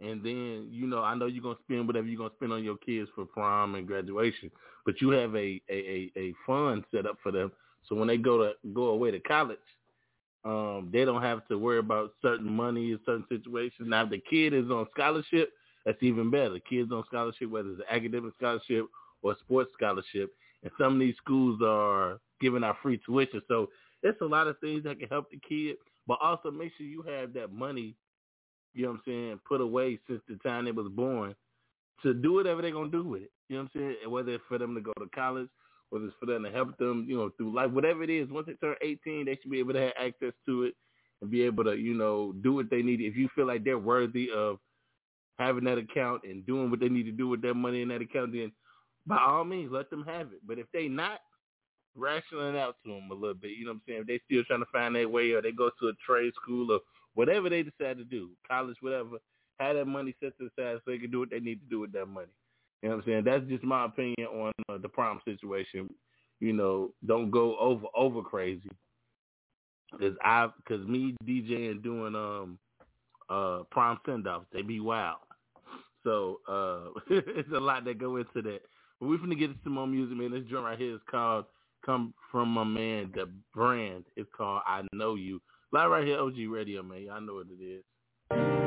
and 0.00 0.22
then 0.22 0.68
you 0.70 0.86
know 0.86 1.02
I 1.02 1.14
know 1.14 1.26
you're 1.26 1.42
gonna 1.42 1.56
spend 1.64 1.86
whatever 1.86 2.06
you're 2.06 2.18
gonna 2.18 2.34
spend 2.36 2.52
on 2.52 2.64
your 2.64 2.78
kids 2.78 3.10
for 3.14 3.26
prom 3.26 3.74
and 3.74 3.86
graduation, 3.86 4.50
but 4.86 5.00
you 5.00 5.10
have 5.10 5.34
a 5.34 5.60
a 5.68 6.10
a, 6.16 6.20
a 6.20 6.34
fund 6.46 6.84
set 6.90 7.06
up 7.06 7.18
for 7.22 7.32
them, 7.32 7.52
so 7.88 7.94
when 7.94 8.08
they 8.08 8.16
go 8.16 8.38
to 8.38 8.52
go 8.72 8.84
away 8.84 9.10
to 9.10 9.20
college, 9.20 9.58
um, 10.44 10.90
they 10.92 11.04
don't 11.04 11.22
have 11.22 11.46
to 11.48 11.58
worry 11.58 11.78
about 11.78 12.12
certain 12.22 12.50
money 12.50 12.92
in 12.92 13.00
certain 13.04 13.24
situations. 13.28 13.88
Now, 13.88 14.04
if 14.04 14.10
the 14.10 14.22
kid 14.30 14.54
is 14.54 14.70
on 14.70 14.86
scholarship, 14.94 15.52
that's 15.84 16.02
even 16.02 16.30
better. 16.30 16.50
The 16.50 16.60
kid's 16.60 16.92
on 16.92 17.04
scholarship, 17.06 17.50
whether 17.50 17.70
it's 17.70 17.80
an 17.80 17.86
academic 17.96 18.34
scholarship 18.36 18.86
or 19.22 19.32
a 19.32 19.38
sports 19.38 19.70
scholarship, 19.76 20.32
and 20.62 20.72
some 20.78 20.94
of 20.94 21.00
these 21.00 21.16
schools 21.16 21.60
are 21.64 22.20
giving 22.40 22.64
out 22.64 22.76
free 22.82 23.00
tuition, 23.04 23.42
so 23.48 23.68
it's 24.02 24.20
a 24.20 24.24
lot 24.24 24.46
of 24.46 24.58
things 24.60 24.84
that 24.84 25.00
can 25.00 25.08
help 25.08 25.28
the 25.30 25.40
kid, 25.48 25.76
but 26.06 26.18
also 26.22 26.50
make 26.50 26.72
sure 26.76 26.86
you 26.86 27.02
have 27.02 27.32
that 27.32 27.52
money 27.52 27.96
you 28.74 28.84
know 28.84 28.90
what 28.90 28.96
I'm 28.98 29.02
saying, 29.06 29.40
put 29.46 29.60
away 29.60 29.98
since 30.06 30.20
the 30.28 30.36
time 30.36 30.64
they 30.64 30.72
was 30.72 30.88
born 30.88 31.34
to 32.02 32.14
do 32.14 32.34
whatever 32.34 32.62
they're 32.62 32.70
gonna 32.70 32.90
do 32.90 33.02
with 33.02 33.22
it. 33.22 33.32
You 33.48 33.56
know 33.56 33.62
what 33.62 33.82
I'm 33.82 33.96
saying? 33.96 34.10
Whether 34.10 34.32
it's 34.34 34.44
for 34.48 34.58
them 34.58 34.74
to 34.74 34.80
go 34.80 34.92
to 34.92 35.08
college, 35.14 35.48
whether 35.90 36.06
it's 36.06 36.14
for 36.20 36.26
them 36.26 36.44
to 36.44 36.50
help 36.50 36.76
them, 36.78 37.06
you 37.08 37.16
know, 37.16 37.30
through 37.36 37.54
life, 37.54 37.70
whatever 37.70 38.02
it 38.02 38.10
is, 38.10 38.28
once 38.30 38.46
they 38.46 38.54
turn 38.54 38.76
eighteen 38.82 39.26
they 39.26 39.38
should 39.40 39.50
be 39.50 39.58
able 39.58 39.72
to 39.72 39.80
have 39.80 39.92
access 39.98 40.32
to 40.46 40.64
it 40.64 40.74
and 41.20 41.30
be 41.30 41.42
able 41.42 41.64
to, 41.64 41.76
you 41.76 41.94
know, 41.94 42.32
do 42.42 42.54
what 42.54 42.70
they 42.70 42.82
need. 42.82 43.00
If 43.00 43.16
you 43.16 43.28
feel 43.34 43.46
like 43.46 43.64
they're 43.64 43.78
worthy 43.78 44.30
of 44.34 44.58
having 45.38 45.64
that 45.64 45.78
account 45.78 46.22
and 46.24 46.44
doing 46.46 46.70
what 46.70 46.80
they 46.80 46.88
need 46.88 47.04
to 47.04 47.12
do 47.12 47.28
with 47.28 47.42
that 47.42 47.54
money 47.54 47.82
in 47.82 47.88
that 47.88 48.02
account, 48.02 48.32
then 48.32 48.52
by 49.06 49.18
all 49.18 49.44
means 49.44 49.72
let 49.72 49.90
them 49.90 50.04
have 50.04 50.28
it. 50.32 50.40
But 50.46 50.58
if 50.58 50.66
they 50.72 50.88
not, 50.88 51.20
rationing 51.96 52.56
out 52.56 52.76
to 52.84 52.94
them 52.94 53.10
a 53.10 53.14
little 53.14 53.34
bit. 53.34 53.52
You 53.52 53.66
know 53.66 53.72
what 53.72 53.76
I'm 53.76 53.82
saying? 53.88 54.00
If 54.02 54.06
they 54.06 54.20
still 54.24 54.44
trying 54.44 54.60
to 54.60 54.66
find 54.72 54.94
their 54.94 55.08
way 55.08 55.32
or 55.32 55.42
they 55.42 55.52
go 55.52 55.70
to 55.80 55.88
a 55.88 55.92
trade 56.06 56.32
school 56.40 56.72
or 56.72 56.80
whatever 57.14 57.48
they 57.48 57.62
decide 57.62 57.98
to 57.98 58.04
do, 58.04 58.30
college, 58.48 58.76
whatever, 58.80 59.18
have 59.58 59.76
that 59.76 59.86
money 59.86 60.14
set 60.22 60.36
to 60.38 60.44
the 60.44 60.62
side 60.62 60.78
so 60.84 60.90
they 60.90 60.98
can 60.98 61.10
do 61.10 61.20
what 61.20 61.30
they 61.30 61.40
need 61.40 61.60
to 61.60 61.68
do 61.68 61.80
with 61.80 61.92
that 61.92 62.06
money. 62.06 62.28
You 62.82 62.88
know 62.90 62.96
what 62.96 63.04
I'm 63.04 63.10
saying? 63.10 63.24
That's 63.24 63.44
just 63.48 63.64
my 63.64 63.86
opinion 63.86 64.28
on 64.28 64.52
uh, 64.68 64.78
the 64.78 64.88
prom 64.88 65.20
situation. 65.24 65.92
You 66.40 66.52
know, 66.52 66.92
don't 67.06 67.30
go 67.30 67.56
over 67.58 67.86
over 67.96 68.22
crazy. 68.22 68.70
Cause 69.98 70.12
I, 70.22 70.48
cause 70.68 70.86
me 70.86 71.16
DJing 71.24 71.82
doing 71.82 72.14
um 72.14 72.58
uh 73.30 73.64
prom 73.70 73.98
send 74.06 74.28
offs, 74.28 74.46
they 74.52 74.62
be 74.62 74.80
wild. 74.80 75.18
So 76.04 76.40
uh 76.48 77.00
it's 77.10 77.50
a 77.54 77.60
lot 77.60 77.84
that 77.84 77.98
go 77.98 78.16
into 78.16 78.42
that. 78.42 78.60
But 79.00 79.08
we're 79.08 79.18
gonna 79.18 79.34
get 79.34 79.50
some 79.64 79.74
more 79.74 79.86
music, 79.86 80.16
man. 80.16 80.32
This 80.32 80.44
joint 80.50 80.64
right 80.64 80.78
here 80.78 80.94
is 80.94 81.00
called 81.10 81.46
"Come 81.84 82.14
from 82.30 82.48
My 82.50 82.64
Man." 82.64 83.12
The 83.14 83.30
brand 83.54 84.04
is 84.16 84.26
called 84.36 84.62
"I 84.66 84.82
Know 84.92 85.14
You." 85.14 85.40
Live 85.72 85.90
right 85.90 86.06
here, 86.06 86.18
OG 86.20 86.36
Radio, 86.48 86.82
man. 86.82 87.02
Y'all 87.02 87.20
know 87.20 87.34
what 87.34 87.46
it 87.50 87.62
is. 87.64 88.57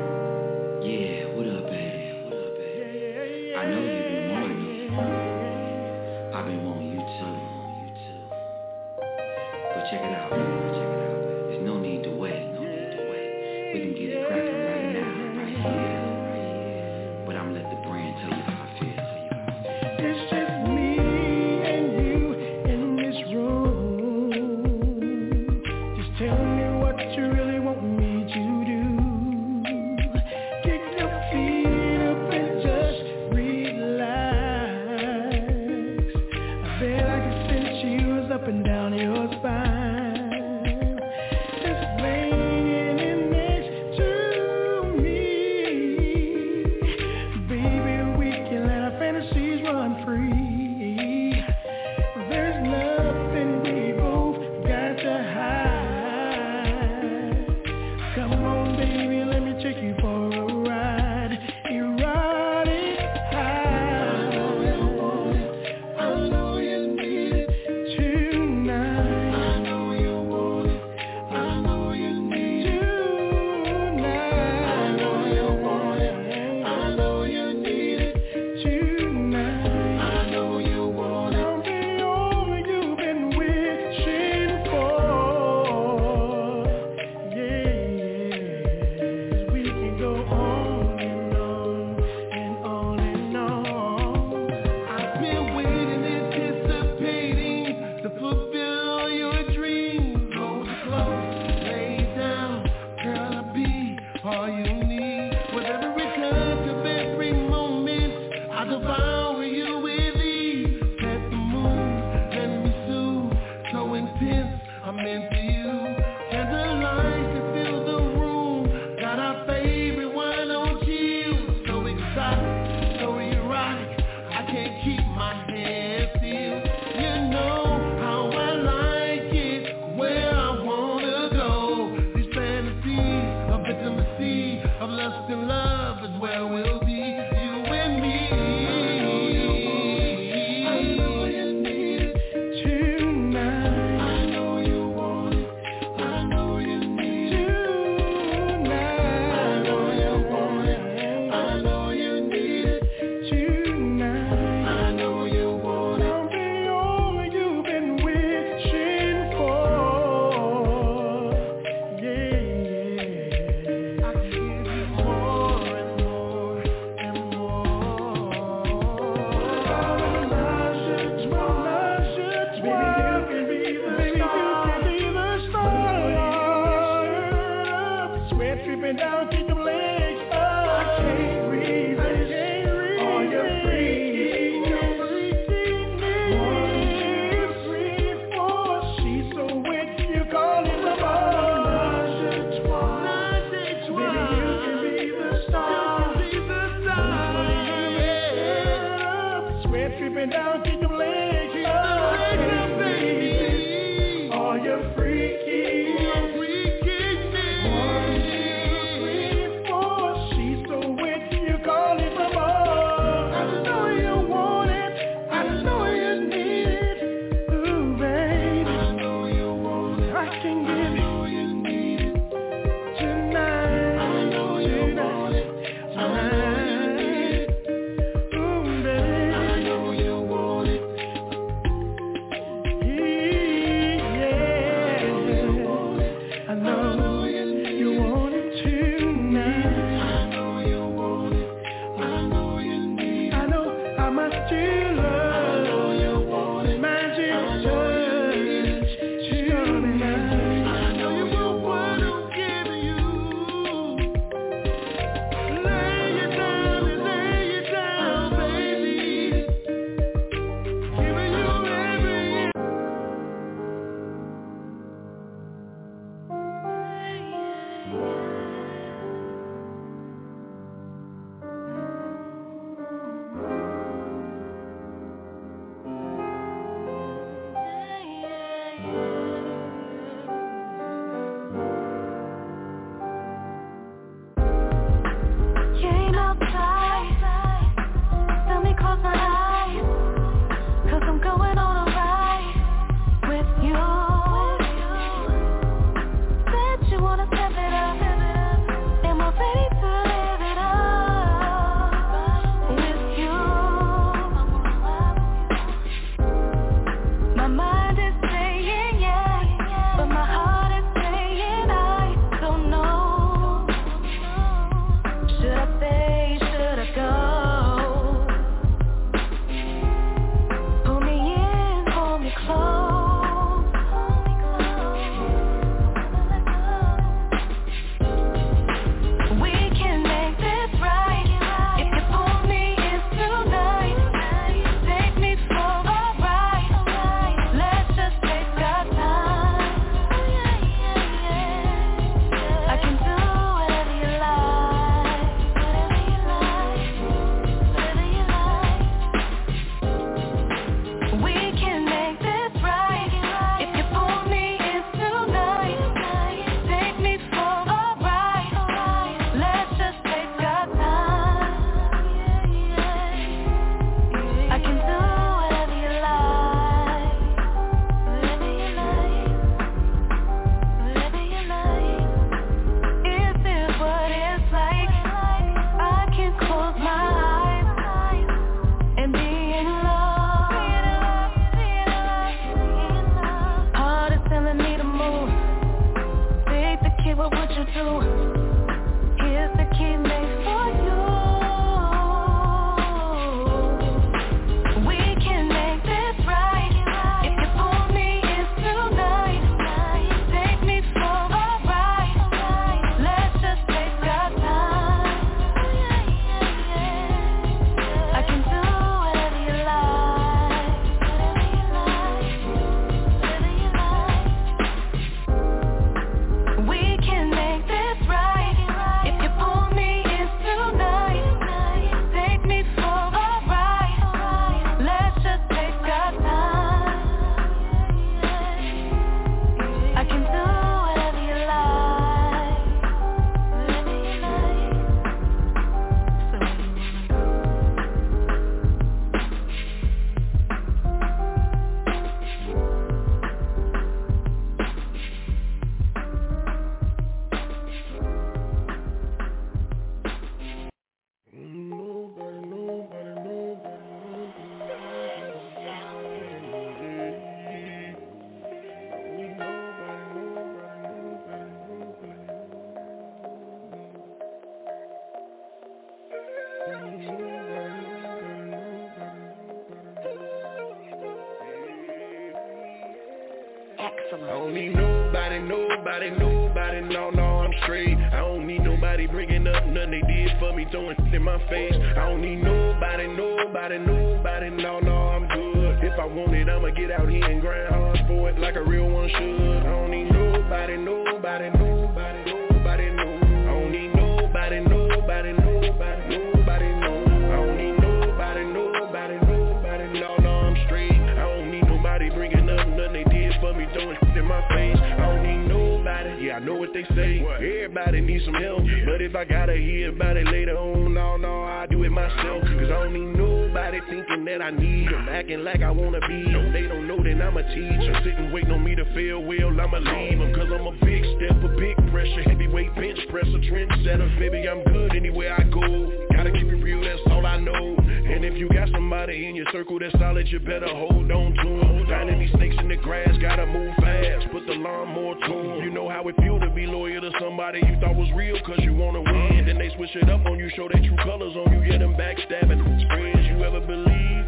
Needs 508.06 508.24
some 508.24 508.34
help, 508.34 508.64
but 508.84 509.00
if 509.00 509.14
I 509.14 509.24
gotta 509.24 509.54
hear 509.54 509.90
about 509.90 510.16
it 510.16 510.26
later 510.26 510.56
on, 510.58 510.94
no, 510.94 511.16
no, 511.16 511.42
I 511.44 511.66
do 511.70 511.84
it 511.84 511.90
myself. 511.90 512.42
Cause 512.42 512.66
I 512.66 512.82
don't 512.82 512.92
need 512.92 513.16
nobody 513.16 513.78
thinking 513.88 514.24
that 514.24 514.42
I 514.42 514.50
need 514.50 514.88
them, 514.88 515.08
acting 515.08 515.44
like 515.44 515.62
I 515.62 515.70
wanna 515.70 516.00
be 516.08 516.24
them. 516.24 516.52
They 516.52 516.62
don't 516.62 516.88
know 516.88 517.02
that 517.02 517.22
I'm 517.22 517.36
a 517.36 517.42
teacher, 517.54 518.00
sitting 518.02 518.32
waiting 518.32 518.50
on 518.50 518.64
me 518.64 518.74
to 518.74 518.84
fail 518.94 519.22
well, 519.22 519.48
I'ma 519.60 519.78
leave 519.78 520.18
them. 520.18 520.34
Cause 520.34 520.48
I'm 520.52 520.66
a 520.66 520.72
big 520.84 521.04
step, 521.16 521.42
a 521.44 521.48
big 521.56 521.81
pressure, 521.92 522.22
heavyweight 522.22 522.74
bench 522.74 522.98
press 523.10 523.24
presser, 523.28 523.38
trendsetter. 523.52 524.18
Baby, 524.18 524.48
I'm 524.48 524.64
good 524.64 524.96
anywhere 524.96 525.34
I 525.38 525.44
go. 525.44 525.92
Gotta 526.16 526.32
keep 526.32 526.48
it 526.48 526.62
real, 526.64 526.80
that's 526.80 527.00
all 527.10 527.24
I 527.26 527.38
know. 527.38 527.76
And 527.78 528.24
if 528.24 528.36
you 528.38 528.48
got 528.48 528.68
somebody 528.72 529.26
in 529.26 529.36
your 529.36 529.46
circle 529.52 529.78
that's 529.78 529.92
solid, 529.98 530.26
you 530.28 530.40
better 530.40 530.68
hold 530.68 531.10
on 531.12 531.34
to 531.34 531.48
them. 531.60 531.86
Finding 531.86 532.18
these 532.18 532.32
snakes 532.32 532.56
in 532.58 532.68
the 532.68 532.76
grass, 532.76 533.14
gotta 533.20 533.46
move 533.46 533.74
fast, 533.76 534.26
put 534.32 534.46
the 534.46 534.54
lawnmower 534.54 535.14
to. 535.14 535.62
You 535.62 535.70
know 535.70 535.88
how 535.88 536.08
it 536.08 536.16
feel 536.16 536.40
to 536.40 536.50
be 536.50 536.66
loyal 536.66 537.02
to 537.02 537.10
somebody 537.20 537.60
you 537.60 537.78
thought 537.80 537.94
was 537.94 538.08
real 538.16 538.40
cause 538.46 538.60
you 538.60 538.74
wanna 538.74 539.02
win. 539.02 539.44
Then 539.46 539.58
they 539.58 539.70
switch 539.76 539.94
it 539.94 540.08
up 540.08 540.24
on 540.26 540.38
you, 540.38 540.50
show 540.56 540.68
their 540.72 540.82
true 540.82 540.96
colors 541.04 541.36
on 541.36 541.52
you, 541.52 541.70
get 541.70 541.80
them 541.80 541.94
backstabbing. 541.94 542.88
Friends 542.88 543.26
you 543.28 543.44
ever 543.44 543.60
believe? 543.60 544.21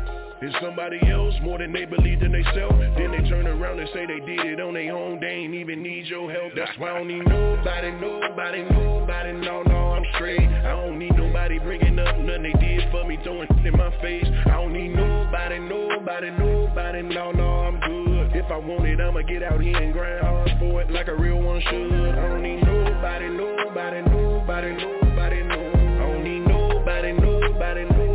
It's 0.44 0.54
somebody 0.60 1.00
else 1.10 1.32
more 1.40 1.56
than 1.56 1.72
they 1.72 1.86
believe 1.86 2.20
in 2.20 2.32
themselves. 2.32 2.76
Then 2.98 3.12
they 3.12 3.26
turn 3.30 3.46
around 3.46 3.80
and 3.80 3.88
say 3.94 4.04
they 4.04 4.20
did 4.20 4.44
it 4.44 4.60
on 4.60 4.74
their 4.74 4.94
own. 4.94 5.18
They 5.18 5.28
ain't 5.28 5.54
even 5.54 5.82
need 5.82 6.04
your 6.04 6.30
help. 6.30 6.52
That's 6.54 6.70
why 6.76 6.90
I 6.90 6.98
don't 6.98 7.08
need 7.08 7.26
nobody, 7.26 7.90
nobody, 7.92 8.62
nobody. 8.68 9.32
No, 9.32 9.62
no, 9.62 9.96
I'm 9.96 10.04
straight. 10.16 10.46
I 10.46 10.76
don't 10.76 10.98
need 10.98 11.16
nobody 11.16 11.58
bringing 11.60 11.98
up 11.98 12.18
nothing 12.18 12.42
they 12.42 12.52
did 12.60 12.90
for 12.90 13.06
me, 13.06 13.18
throwing 13.24 13.48
in 13.64 13.72
my 13.72 13.88
face. 14.02 14.26
I 14.44 14.60
don't 14.60 14.74
need 14.74 14.88
nobody, 14.88 15.60
nobody, 15.60 16.30
nobody. 16.30 17.00
No, 17.00 17.32
no, 17.32 17.48
I'm 17.64 17.80
good. 17.80 18.36
If 18.36 18.50
I 18.50 18.58
want 18.58 18.84
it, 18.84 19.00
I'ma 19.00 19.22
get 19.22 19.42
out 19.42 19.62
here 19.62 19.78
and 19.78 19.94
grind 19.94 20.20
hard 20.20 20.50
for 20.58 20.82
it 20.82 20.90
like 20.90 21.08
a 21.08 21.14
real 21.14 21.40
one 21.40 21.62
should. 21.70 22.18
I 22.18 22.28
don't 22.28 22.42
need 22.42 22.62
nobody, 22.62 23.28
nobody, 23.30 24.02
nobody, 24.02 24.72
nobody, 24.76 25.42
no. 25.42 25.72
I 25.72 26.12
don't 26.12 26.22
need 26.22 26.40
nobody, 26.40 27.12
nobody, 27.12 27.12
nobody, 27.12 27.84
nobody, 27.84 28.13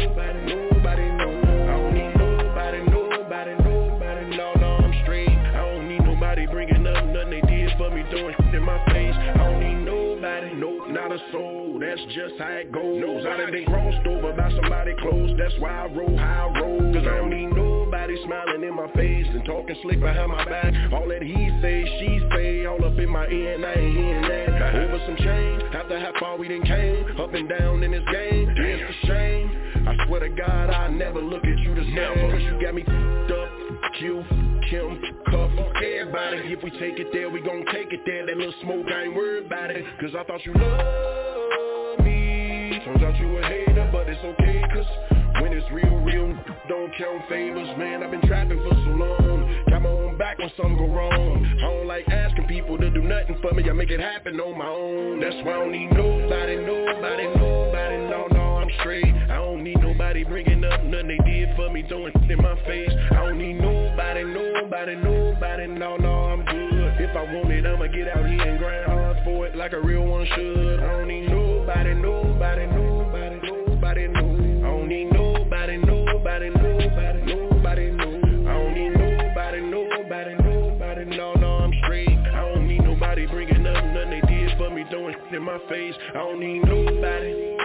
throwing 8.10 8.36
in 8.54 8.64
my 8.64 8.84
face. 8.88 9.16
I 9.16 9.38
don't 9.38 9.60
need 9.60 9.86
nobody, 9.86 10.54
no, 10.56 10.86
not 10.88 11.12
a 11.12 11.20
soul. 11.32 11.78
That's 11.80 12.02
just 12.14 12.36
how 12.40 12.50
it 12.50 12.72
goes. 12.72 13.26
I 13.26 13.38
done 13.38 13.52
been 13.52 13.66
crossed 13.66 14.06
over 14.08 14.34
by 14.34 14.52
somebody 14.52 14.94
close. 15.02 15.32
That's 15.38 15.54
why 15.60 15.72
I 15.72 15.86
roll 15.88 16.18
how 16.18 16.52
I 16.56 16.60
roll. 16.60 16.94
Cause 16.94 17.08
I 17.08 17.18
don't 17.18 17.30
need 17.30 17.48
nobody 17.48 17.89
smiling 18.26 18.64
in 18.64 18.76
my 18.76 18.88
face 18.94 19.28
and 19.30 19.46
talking 19.46 19.76
slick 19.82 20.00
behind 20.00 20.32
my 20.32 20.46
back. 20.46 20.74
All 20.94 21.08
that 21.10 21.22
he 21.22 21.34
say, 21.62 21.86
she 22.00 22.20
say, 22.36 22.66
all 22.66 22.84
up 22.84 22.98
in 22.98 23.10
my 23.10 23.28
ear 23.28 23.56
and 23.56 23.66
I 23.66 23.74
ain't 23.74 23.98
hearing 23.98 24.22
that. 24.22 24.76
Over 24.76 25.00
some 25.06 25.16
change, 25.18 25.64
after 25.74 26.00
how 26.00 26.12
far 26.20 26.38
we 26.38 26.48
done 26.48 26.64
came, 26.64 27.20
up 27.20 27.34
and 27.34 27.50
down 27.50 27.84
in 27.84 27.92
this 27.92 28.04
game, 28.12 28.50
it's 28.56 29.04
a 29.04 29.08
shame. 29.08 29.88
I 29.88 30.06
swear 30.06 30.20
to 30.22 30.30
God, 30.30 30.70
I 30.70 30.90
never 30.90 31.22
look 31.22 31.44
at 31.44 31.60
you 31.60 31.76
the 31.76 31.84
same. 31.84 32.32
Cause 32.32 32.42
you 32.42 32.62
got 32.62 32.74
me 32.76 32.84
f***ed 32.84 33.32
up, 33.32 33.50
Q, 33.98 34.24
Kim, 34.70 35.02
Cuff, 35.32 35.52
everybody. 35.78 36.54
If 36.54 36.64
we 36.64 36.72
take 36.72 37.00
it 37.00 37.08
there, 37.12 37.30
we 37.30 37.42
gon' 37.42 37.66
take 37.74 37.92
it 37.92 38.02
there. 38.06 38.26
That 38.26 38.38
little 38.38 38.54
smoke, 38.62 38.86
I 38.88 39.04
ain't 39.04 39.16
worried 39.16 39.46
about 39.48 39.72
it. 39.72 39.84
Cause 40.00 40.12
I 40.18 40.24
thought 40.24 40.46
you 40.46 40.54
loved 40.54 42.04
me. 42.04 42.82
Turns 42.86 43.04
out 43.04 43.18
you 43.20 43.38
a 43.38 43.46
hater, 43.46 43.90
but 43.92 44.08
it's 44.08 44.24
okay, 44.24 44.62
cause 44.74 45.19
when 45.50 45.58
it's 45.58 45.72
real, 45.72 45.98
real, 46.02 46.38
don't 46.68 46.96
count 46.98 47.28
favors, 47.28 47.68
man. 47.78 48.04
I've 48.04 48.12
been 48.12 48.22
trapping 48.22 48.58
for 48.58 48.70
so 48.70 48.92
long. 48.92 49.64
Got 49.70 49.82
my 49.82 49.90
own 49.90 50.18
back 50.18 50.38
when 50.38 50.52
something 50.56 50.78
go 50.78 50.94
wrong. 50.94 51.46
I 51.58 51.62
don't 51.62 51.88
like 51.88 52.08
asking 52.08 52.48
people 52.48 52.78
to 52.78 52.90
do 52.90 53.02
nothing 53.02 53.38
for 53.42 53.54
me. 53.54 53.68
I 53.70 53.74
make 53.74 53.90
it 53.90 54.00
happen 54.00 54.40
on 54.40 54.58
my 54.58 54.68
own. 54.68 55.20
That's 55.20 55.36
why 55.46 55.54
I 55.54 55.60
don't 55.60 55.72
need 55.72 55.92
nobody, 55.92 56.56
nobody, 56.58 57.26
nobody. 57.36 57.98
No, 58.10 58.28
no, 58.32 58.58
I'm 58.62 58.70
straight. 58.80 59.06
I 59.06 59.36
don't 59.38 59.64
need 59.64 59.80
nobody 59.82 60.24
bringing 60.24 60.64
up 60.64 60.84
nothing 60.84 61.08
they 61.08 61.18
did 61.26 61.56
for 61.56 61.70
me, 61.72 61.84
throwing 61.88 62.14
in 62.30 62.38
my 62.42 62.56
face. 62.66 62.92
I 63.12 63.26
don't 63.26 63.40
need 63.40 63.54
nobody, 63.54 64.24
nobody, 64.24 64.96
nobody. 64.96 65.68
No, 65.68 65.98
no, 65.98 66.14
I'm 66.30 66.46
good. 66.46 67.02
If 67.02 67.16
I 67.16 67.34
want 67.34 67.52
it, 67.52 67.66
I'ma 67.66 67.88
get 67.88 68.08
out 68.10 68.30
here 68.30 68.42
and 68.42 68.60
grind 68.60 68.86
hard 68.86 69.18
for 69.24 69.48
it 69.48 69.56
like 69.56 69.74
a 69.74 69.82
real 69.82 70.06
one 70.06 70.28
should. 70.36 70.80
I 70.80 70.98
don't 70.98 71.08
need 71.08 71.28
nobody, 71.28 71.96
nobody, 71.96 72.68
nobody, 72.68 73.40
nobody, 73.42 74.08
no. 74.08 74.50
I 74.60 74.72
don't 74.72 74.88
need 74.88 75.06
nobody, 75.06 75.29
nobody, 75.50 75.78
nobody, 75.78 76.50
nobody, 76.50 77.22
nobody, 77.26 77.92
no. 77.92 78.06
I 78.50 78.54
don't 78.54 78.74
need 78.76 78.90
nobody, 78.90 79.62
nobody, 79.62 80.36
nobody, 80.36 81.06
no, 81.06 81.34
no, 81.34 81.58
I'm 81.58 81.74
straight. 81.84 82.10
I 82.10 82.54
don't 82.54 82.68
need 82.68 82.84
nobody 82.84 83.26
bringing 83.26 83.66
up 83.66 83.84
nothing 83.86 84.10
they 84.12 84.22
did 84.28 84.58
for 84.58 84.70
me, 84.70 84.86
throwing 84.90 85.16
in 85.32 85.44
my 85.44 85.58
face. 85.68 85.96
I 86.10 86.14
don't 86.14 86.40
need 86.40 86.60
nobody. 86.66 87.56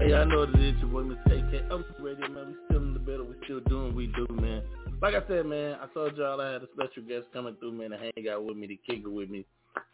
Hey, 0.00 0.14
I 0.14 0.24
know 0.24 0.40
what 0.40 0.50
it 0.50 0.60
is, 0.60 0.80
your 0.80 0.90
boy 0.90 1.02
Mr. 1.02 1.26
AK. 1.26 1.72
I'm 1.72 1.84
Radio, 1.98 2.28
man. 2.28 2.48
We 2.48 2.54
still 2.66 2.82
in 2.82 2.92
the 2.92 3.00
middle. 3.00 3.26
We 3.26 3.34
still 3.44 3.60
doing 3.60 3.94
we 3.94 4.08
do, 4.08 4.26
man. 4.34 4.62
Like 5.00 5.14
I 5.14 5.26
said, 5.28 5.46
man, 5.46 5.78
I 5.80 5.86
told 5.94 6.16
y'all 6.18 6.40
I 6.40 6.52
had 6.52 6.62
a 6.62 6.66
special 6.74 7.08
guest 7.08 7.26
coming 7.32 7.56
through, 7.58 7.72
man, 7.72 7.90
to 7.90 7.96
hang 7.96 8.28
out 8.30 8.44
with 8.44 8.56
me, 8.56 8.66
to 8.66 8.76
kick 8.76 9.02
it 9.04 9.10
with 9.10 9.30
me, 9.30 9.46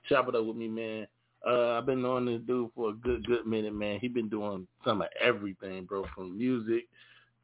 chop 0.09 0.29
it 0.29 0.35
up 0.35 0.45
with 0.45 0.57
me, 0.57 0.67
man. 0.67 1.07
Uh, 1.47 1.79
I've 1.79 1.87
been 1.87 2.03
knowing 2.03 2.27
this 2.27 2.41
dude 2.47 2.71
for 2.75 2.91
a 2.91 2.95
good, 2.95 3.27
good 3.27 3.47
minute, 3.47 3.75
man. 3.75 3.99
He 4.01 4.09
been 4.09 4.29
doing 4.29 4.67
some 4.85 5.01
of 5.01 5.09
everything, 5.23 5.85
bro, 5.85 6.05
from 6.15 6.37
music 6.37 6.85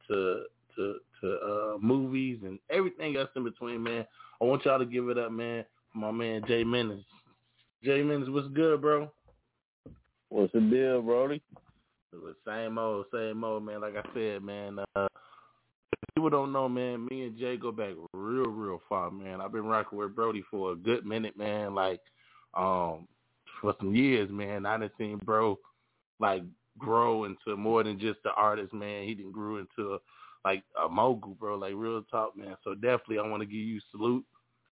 to 0.09 0.44
to 0.76 0.96
to 1.20 1.38
uh 1.38 1.78
movies 1.80 2.40
and 2.44 2.59
everything 2.68 3.16
else 3.16 3.30
in 3.37 3.44
between, 3.44 3.82
man. 3.82 4.06
I 4.40 4.44
want 4.44 4.64
y'all 4.64 4.78
to 4.78 4.85
give 4.85 5.09
it 5.09 5.18
up, 5.18 5.32
man, 5.32 5.64
for 5.92 5.98
my 5.98 6.11
man 6.11 6.42
Jay 6.46 6.62
Menace. 6.62 7.04
Jay 7.82 8.02
Menace, 8.02 8.28
what's 8.28 8.48
good, 8.48 8.82
bro? 8.82 9.11
What's 10.28 10.52
the 10.52 10.61
deal, 10.61 11.02
Brody? 11.02 11.40
Same 12.46 12.78
old, 12.78 13.06
same 13.12 13.44
old, 13.44 13.64
man. 13.64 13.80
Like 13.80 13.94
I 13.96 14.02
said, 14.14 14.42
man. 14.42 14.78
Uh, 14.94 15.06
people 16.14 16.30
don't 16.30 16.52
know, 16.52 16.68
man. 16.68 17.06
Me 17.11 17.26
and 17.26 17.38
Jay 17.38 17.56
go 17.56 17.72
back 17.72 17.94
real, 18.12 18.50
real 18.50 18.82
far, 18.88 19.11
man. 19.11 19.40
I've 19.40 19.52
been 19.52 19.66
rocking 19.66 19.98
with 19.98 20.14
Brody 20.14 20.42
for 20.50 20.72
a 20.72 20.76
good 20.76 21.04
minute, 21.06 21.37
man. 21.37 21.74
Like, 21.74 22.00
um, 22.54 23.06
for 23.66 23.74
some 23.81 23.94
years, 23.94 24.31
man. 24.31 24.64
I 24.64 24.79
done 24.79 24.90
seen 24.96 25.20
bro 25.24 25.59
like 26.20 26.42
grow 26.79 27.24
into 27.24 27.57
more 27.57 27.83
than 27.83 27.98
just 27.98 28.22
the 28.22 28.31
artist, 28.33 28.72
man. 28.72 29.05
He 29.05 29.14
didn't 29.14 29.33
grew 29.33 29.59
into 29.59 29.98
like 30.44 30.62
a 30.83 30.88
mogul, 30.88 31.35
bro. 31.35 31.57
Like 31.57 31.72
real 31.74 32.02
talk, 32.02 32.37
man. 32.37 32.57
So 32.62 32.74
definitely, 32.74 33.18
I 33.18 33.26
want 33.26 33.42
to 33.42 33.46
give 33.46 33.57
you 33.57 33.81
salute 33.90 34.24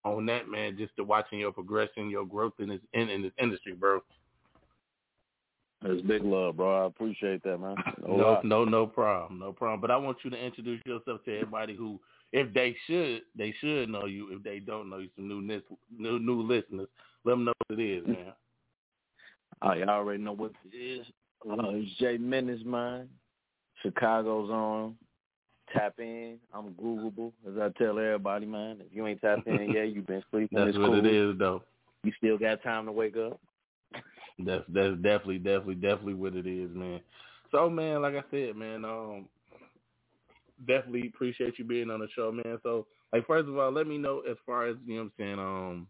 on 0.05 0.27
that, 0.27 0.49
man. 0.49 0.77
Just 0.79 0.95
to 0.97 1.05
watching 1.05 1.41
your 1.41 1.51
progression, 1.51 2.09
your 2.09 2.25
growth 2.25 2.53
in 2.61 2.69
this 2.69 2.81
in, 2.93 3.09
in 3.09 3.23
this 3.23 3.33
industry, 3.41 3.73
bro. 3.73 4.01
It's 5.87 6.07
big 6.07 6.23
love, 6.23 6.57
bro. 6.57 6.85
I 6.85 6.87
appreciate 6.87 7.43
that, 7.43 7.59
man. 7.59 7.77
No, 8.07 8.17
No, 8.17 8.41
no, 8.45 8.65
no 8.65 8.87
problem, 8.87 9.41
no 9.41 9.53
problem. 9.53 9.81
But 9.81 9.91
I 9.91 9.97
want 9.97 10.19
you 10.23 10.31
to 10.31 10.37
introduce 10.37 10.81
yourself 10.87 11.25
to 11.25 11.35
everybody 11.35 11.75
who, 11.75 12.01
if 12.33 12.55
they 12.55 12.77
should, 12.87 13.23
they 13.37 13.55
should 13.61 13.89
know 13.89 14.07
you. 14.07 14.29
If 14.31 14.45
they 14.45 14.61
don't 14.61 14.89
know 14.89 14.99
you, 14.99 15.09
some 15.17 15.29
new 15.29 15.43
new 15.43 16.19
new 16.21 16.43
listeners, 16.43 16.89
let 17.25 17.33
them 17.33 17.45
know 17.45 17.53
what 17.67 17.79
it 17.79 17.83
is, 17.83 18.07
man. 18.07 18.33
Oh, 19.63 19.73
y'all 19.73 19.89
already 19.89 20.23
know 20.23 20.33
what 20.33 20.53
it 20.71 20.77
is. 20.77 21.07
Uh, 21.49 21.57
it's 21.71 21.99
Jay 21.99 22.17
Menace, 22.17 22.63
man. 22.65 23.09
Chicago's 23.83 24.51
on. 24.51 24.97
Tap 25.73 25.95
in. 25.99 26.39
I'm 26.53 26.75
Googleable, 26.75 27.33
as 27.49 27.59
I 27.59 27.69
tell 27.79 27.99
everybody, 27.99 28.47
man. 28.47 28.79
If 28.81 28.95
you 28.95 29.07
ain't 29.07 29.21
tapped 29.21 29.47
in 29.47 29.73
yet, 29.73 29.93
you've 29.93 30.07
been 30.07 30.23
sleeping. 30.31 30.59
That's 30.59 30.71
it's 30.71 30.79
what 30.79 30.89
cool. 30.91 30.99
it 30.99 31.07
is, 31.07 31.39
though. 31.39 31.63
You 32.03 32.13
still 32.19 32.39
got 32.39 32.63
time 32.63 32.87
to 32.87 32.93
wake 32.93 33.17
up. 33.17 33.41
That's 34.39 34.65
that's 34.69 34.97
definitely, 34.97 35.39
definitely, 35.39 35.77
definitely 35.77 36.15
what 36.15 36.35
it 36.35 36.47
is, 36.47 36.71
man. 36.75 37.01
So, 37.51 37.71
man, 37.71 38.03
like 38.03 38.15
I 38.15 38.23
said, 38.31 38.57
man, 38.57 38.85
um, 38.85 39.29
definitely 40.67 41.07
appreciate 41.15 41.59
you 41.59 41.65
being 41.65 41.91
on 41.91 42.01
the 42.01 42.09
show, 42.15 42.33
man. 42.33 42.59
So, 42.63 42.87
like, 43.13 43.27
first 43.27 43.49
of 43.49 43.57
all, 43.57 43.71
let 43.71 43.87
me 43.87 43.97
know 43.97 44.23
as 44.29 44.37
far 44.45 44.67
as 44.67 44.77
you 44.87 44.97
know, 44.97 45.03
what 45.03 45.07
I'm 45.07 45.13
saying, 45.19 45.39
um, 45.39 45.87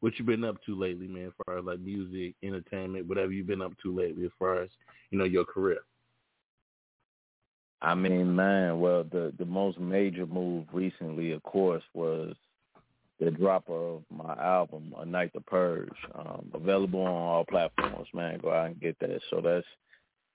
what 0.00 0.18
you 0.18 0.24
been 0.24 0.44
up 0.44 0.56
to 0.66 0.78
lately, 0.78 1.08
man. 1.08 1.26
As 1.26 1.32
far 1.44 1.58
as 1.58 1.64
like 1.64 1.80
music, 1.80 2.34
entertainment, 2.42 3.06
whatever 3.06 3.32
you've 3.32 3.46
been 3.46 3.62
up 3.62 3.72
to 3.82 3.94
lately, 3.94 4.24
as 4.24 4.32
far 4.38 4.62
as 4.62 4.70
you 5.10 5.18
know 5.18 5.24
your 5.24 5.44
career. 5.44 5.80
I 7.82 7.94
mean, 7.94 8.34
man, 8.34 8.80
well, 8.80 9.04
the 9.04 9.32
the 9.38 9.44
most 9.44 9.78
major 9.78 10.26
move 10.26 10.66
recently, 10.72 11.32
of 11.32 11.42
course, 11.42 11.82
was 11.92 12.34
the 13.20 13.30
drop 13.30 13.68
of 13.68 14.02
my 14.10 14.34
album, 14.34 14.92
A 14.98 15.04
Night 15.04 15.32
to 15.34 15.40
Purge, 15.40 15.88
um, 16.14 16.50
available 16.54 17.02
on 17.02 17.08
all 17.08 17.44
platforms. 17.44 18.08
Man, 18.12 18.38
go 18.40 18.52
out 18.52 18.66
and 18.66 18.80
get 18.80 18.98
that. 19.00 19.20
So 19.30 19.40
that's 19.40 19.66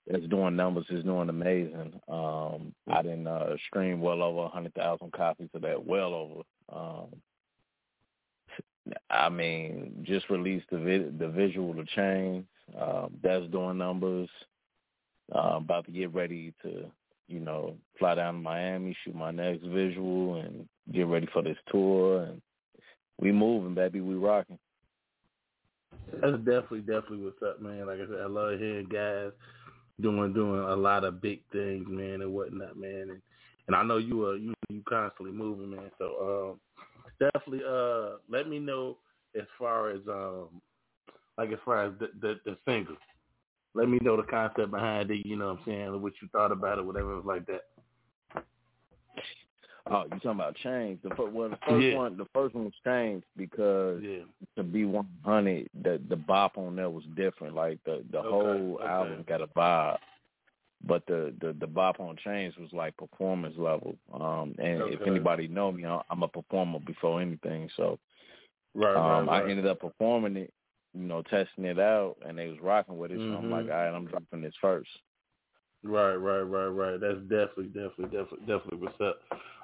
that's 0.06 0.26
doing 0.28 0.56
numbers. 0.56 0.86
It's 0.88 1.04
doing 1.04 1.28
amazing. 1.28 2.00
Um, 2.08 2.72
I 2.90 3.02
didn't 3.02 3.26
uh, 3.26 3.56
stream 3.68 4.00
well 4.00 4.22
over 4.22 4.44
a 4.44 4.48
hundred 4.48 4.74
thousand 4.74 5.12
copies 5.12 5.50
of 5.54 5.62
that. 5.62 5.84
Well 5.84 6.14
over. 6.14 6.42
Um, 6.72 7.08
I 9.10 9.28
mean, 9.28 10.04
just 10.06 10.28
released 10.30 10.66
the 10.70 10.78
vi- 10.78 11.18
the 11.18 11.28
visual 11.28 11.74
to 11.74 11.84
change. 11.96 12.44
Um, 12.80 13.16
that's 13.22 13.46
doing 13.46 13.78
numbers. 13.78 14.28
Uh, 15.34 15.56
about 15.56 15.86
to 15.86 15.92
get 15.92 16.12
ready 16.12 16.52
to, 16.62 16.90
you 17.28 17.38
know, 17.38 17.76
fly 17.98 18.16
down 18.16 18.34
to 18.34 18.40
Miami, 18.40 18.96
shoot 19.04 19.14
my 19.14 19.30
next 19.30 19.64
visual, 19.64 20.36
and 20.36 20.68
get 20.92 21.06
ready 21.06 21.28
for 21.32 21.42
this 21.42 21.58
tour. 21.70 22.24
And 22.24 22.42
we 23.20 23.30
moving, 23.32 23.74
baby. 23.74 24.00
We 24.00 24.14
rocking. 24.14 24.58
That's 26.20 26.36
definitely, 26.38 26.80
definitely 26.80 27.24
what's 27.24 27.42
up, 27.42 27.60
man. 27.60 27.86
Like 27.86 28.00
I 28.00 28.06
said, 28.06 28.20
I 28.22 28.26
love 28.26 28.58
hearing 28.58 28.86
guys 28.86 29.30
doing 30.00 30.32
doing 30.32 30.60
a 30.60 30.76
lot 30.76 31.04
of 31.04 31.20
big 31.20 31.40
things, 31.52 31.86
man, 31.88 32.22
and 32.22 32.32
whatnot, 32.32 32.76
man. 32.76 33.10
And 33.10 33.22
and 33.66 33.76
I 33.76 33.82
know 33.84 33.98
you 33.98 34.26
are 34.26 34.36
you 34.36 34.54
you 34.68 34.82
constantly 34.88 35.32
moving, 35.32 35.70
man. 35.70 35.90
So 35.98 36.50
um, 36.50 36.60
definitely 37.20 37.60
uh, 37.68 38.16
let 38.28 38.48
me 38.48 38.58
know 38.58 38.96
as 39.38 39.46
far 39.58 39.90
as 39.90 40.00
um, 40.08 40.60
like 41.38 41.52
as 41.52 41.58
far 41.64 41.84
as 41.84 41.92
the 42.00 42.08
the, 42.20 42.40
the 42.44 42.56
single. 42.66 42.96
Let 43.74 43.88
me 43.88 44.00
know 44.02 44.16
the 44.16 44.24
concept 44.24 44.72
behind 44.72 45.10
it. 45.12 45.24
You 45.24 45.36
know 45.36 45.48
what 45.48 45.58
I'm 45.58 45.64
saying? 45.66 46.02
What 46.02 46.14
you 46.20 46.28
thought 46.32 46.50
about 46.50 46.78
it, 46.78 46.84
whatever 46.84 47.12
it 47.12 47.24
was 47.24 47.24
like 47.24 47.46
that. 47.46 47.66
Oh, 49.90 50.04
you 50.04 50.10
talking 50.10 50.30
about 50.32 50.56
change? 50.56 51.00
The 51.02 51.10
first, 51.10 51.32
well, 51.32 51.48
the 51.48 51.58
first 51.68 51.86
Yeah. 51.86 51.96
one, 51.96 52.16
the 52.16 52.26
first 52.34 52.54
one 52.54 52.64
was 52.64 52.74
changed 52.84 53.26
because 53.36 54.02
Yeah. 54.02 54.24
to 54.56 54.62
be 54.62 54.84
one 54.84 55.08
hundred, 55.24 55.68
the 55.82 55.98
the 56.08 56.16
bop 56.16 56.58
on 56.58 56.76
there 56.76 56.90
was 56.90 57.04
different. 57.14 57.54
Like 57.54 57.82
the 57.84 58.04
the 58.10 58.18
Okay, 58.18 58.28
whole 58.28 58.78
okay. 58.80 58.86
album 58.86 59.24
got 59.26 59.40
a 59.40 59.46
vibe, 59.48 59.98
but 60.86 61.06
the 61.06 61.34
the 61.40 61.54
the 61.58 61.66
bop 61.66 62.00
on 62.00 62.16
change 62.24 62.56
was 62.56 62.72
like 62.72 62.96
performance 62.96 63.54
level. 63.58 63.96
Um, 64.12 64.54
and 64.58 64.82
if 64.82 65.00
anybody 65.06 65.48
know 65.48 65.70
me, 65.72 65.84
I'm 65.84 66.22
a 66.22 66.28
performer 66.28 66.78
before 66.80 67.20
anything. 67.20 67.68
So 67.76 67.98
Right, 68.74 68.94
um, 68.94 69.28
right, 69.28 69.44
I 69.44 69.50
ended 69.50 69.66
up 69.66 69.80
performing 69.80 70.36
it, 70.36 70.52
you 70.94 71.02
know, 71.02 71.22
testing 71.22 71.64
it 71.64 71.78
out, 71.78 72.16
and 72.24 72.38
they 72.38 72.48
was 72.48 72.60
rocking 72.60 72.98
with 72.98 73.10
it. 73.10 73.18
So 73.18 73.36
I'm 73.36 73.50
like, 73.50 73.64
all 73.64 73.70
right, 73.70 73.88
I'm 73.88 74.06
dropping 74.06 74.42
this 74.42 74.54
first. 74.60 74.90
Right, 75.82 76.14
right, 76.14 76.42
right, 76.42 76.66
right. 76.66 77.00
That's 77.00 77.18
definitely, 77.22 77.66
definitely, 77.68 78.04
definitely, 78.04 78.46
definitely 78.46 78.78
what's 78.78 79.00
up. 79.00 79.20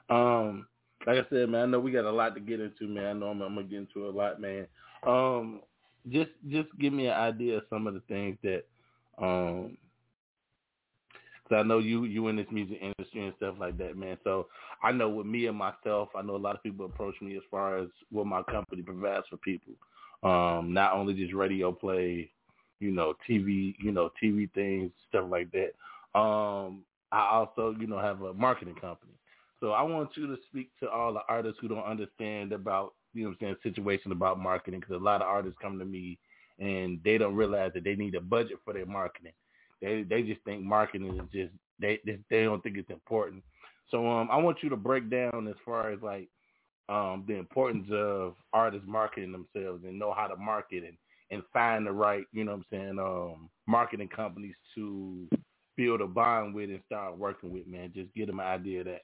Um, 0.08 0.66
like 1.06 1.18
I 1.18 1.28
said, 1.30 1.48
man, 1.50 1.62
I 1.62 1.66
know 1.66 1.80
we 1.80 1.92
got 1.92 2.04
a 2.04 2.10
lot 2.10 2.34
to 2.34 2.40
get 2.40 2.58
into, 2.60 2.88
man. 2.88 3.06
I 3.06 3.12
know 3.12 3.28
I'm, 3.28 3.42
I'm 3.42 3.54
gonna 3.54 3.66
get 3.66 3.78
into 3.80 4.08
a 4.08 4.10
lot, 4.10 4.40
man. 4.40 4.66
Um, 5.06 5.60
just, 6.10 6.30
just 6.48 6.68
give 6.80 6.92
me 6.92 7.06
an 7.06 7.14
idea 7.14 7.58
of 7.58 7.64
some 7.70 7.86
of 7.86 7.94
the 7.94 8.00
things 8.08 8.38
that, 8.42 8.64
um, 9.18 9.76
cause 11.48 11.58
I 11.58 11.62
know 11.62 11.78
you, 11.78 12.04
you 12.04 12.28
in 12.28 12.36
this 12.36 12.46
music 12.50 12.78
industry 12.80 13.24
and 13.24 13.34
stuff 13.36 13.56
like 13.58 13.78
that, 13.78 13.96
man. 13.96 14.18
So 14.24 14.46
I 14.82 14.92
know 14.92 15.08
with 15.08 15.26
me 15.26 15.46
and 15.46 15.56
myself, 15.56 16.08
I 16.16 16.22
know 16.22 16.36
a 16.36 16.38
lot 16.38 16.56
of 16.56 16.62
people 16.62 16.86
approach 16.86 17.14
me 17.20 17.36
as 17.36 17.42
far 17.50 17.78
as 17.78 17.88
what 18.10 18.26
my 18.26 18.42
company 18.42 18.82
provides 18.82 19.26
for 19.30 19.36
people. 19.38 19.74
Um, 20.22 20.72
not 20.72 20.94
only 20.94 21.14
just 21.14 21.34
radio 21.34 21.72
play, 21.72 22.30
you 22.80 22.90
know, 22.90 23.14
TV, 23.28 23.74
you 23.78 23.92
know, 23.92 24.10
TV 24.22 24.52
things, 24.52 24.90
stuff 25.08 25.26
like 25.28 25.50
that. 25.52 26.18
Um, 26.18 26.82
I 27.12 27.28
also, 27.30 27.74
you 27.78 27.86
know, 27.86 27.98
have 27.98 28.22
a 28.22 28.34
marketing 28.34 28.74
company. 28.74 29.12
So 29.60 29.70
I 29.70 29.82
want 29.82 30.10
you 30.16 30.26
to 30.26 30.36
speak 30.48 30.70
to 30.80 30.90
all 30.90 31.12
the 31.12 31.20
artists 31.28 31.58
who 31.60 31.68
don't 31.68 31.84
understand 31.84 32.52
about, 32.52 32.94
you 33.14 33.24
know 33.24 33.30
I'm 33.30 33.36
saying, 33.40 33.56
situation 33.62 34.12
about 34.12 34.38
marketing 34.38 34.80
because 34.80 34.96
a 34.96 35.04
lot 35.04 35.22
of 35.22 35.28
artists 35.28 35.58
come 35.62 35.78
to 35.78 35.84
me 35.84 36.18
and 36.58 37.00
they 37.04 37.18
don't 37.18 37.34
realize 37.34 37.72
that 37.74 37.84
they 37.84 37.94
need 37.94 38.14
a 38.14 38.20
budget 38.20 38.58
for 38.64 38.74
their 38.74 38.86
marketing. 38.86 39.32
They 39.80 40.02
they 40.02 40.22
just 40.22 40.42
think 40.44 40.62
marketing 40.62 41.18
is 41.18 41.28
just 41.32 41.52
they 41.78 42.00
they, 42.04 42.18
they 42.30 42.44
don't 42.44 42.62
think 42.62 42.76
it's 42.78 42.90
important. 42.90 43.42
So 43.90 44.06
um 44.06 44.28
I 44.30 44.36
want 44.36 44.58
you 44.62 44.68
to 44.70 44.76
break 44.76 45.10
down 45.10 45.46
as 45.48 45.56
far 45.64 45.90
as 45.90 46.00
like 46.02 46.28
um 46.88 47.24
the 47.26 47.34
importance 47.34 47.88
of 47.92 48.34
artists 48.52 48.86
marketing 48.88 49.32
themselves 49.32 49.84
and 49.84 49.98
know 49.98 50.12
how 50.12 50.26
to 50.26 50.36
market 50.36 50.84
and 50.84 50.96
and 51.30 51.42
find 51.52 51.86
the 51.86 51.92
right, 51.92 52.24
you 52.32 52.44
know 52.44 52.52
what 52.52 52.58
I'm 52.58 52.66
saying, 52.70 52.98
um 52.98 53.50
marketing 53.66 54.08
companies 54.08 54.54
to 54.74 55.28
build 55.76 56.00
a 56.00 56.06
bond 56.06 56.54
with 56.54 56.70
and 56.70 56.80
start 56.86 57.18
working 57.18 57.52
with, 57.52 57.66
man. 57.66 57.92
Just 57.94 58.14
get 58.14 58.26
them 58.26 58.40
an 58.40 58.46
idea 58.46 58.80
of 58.80 58.86
that. 58.86 59.02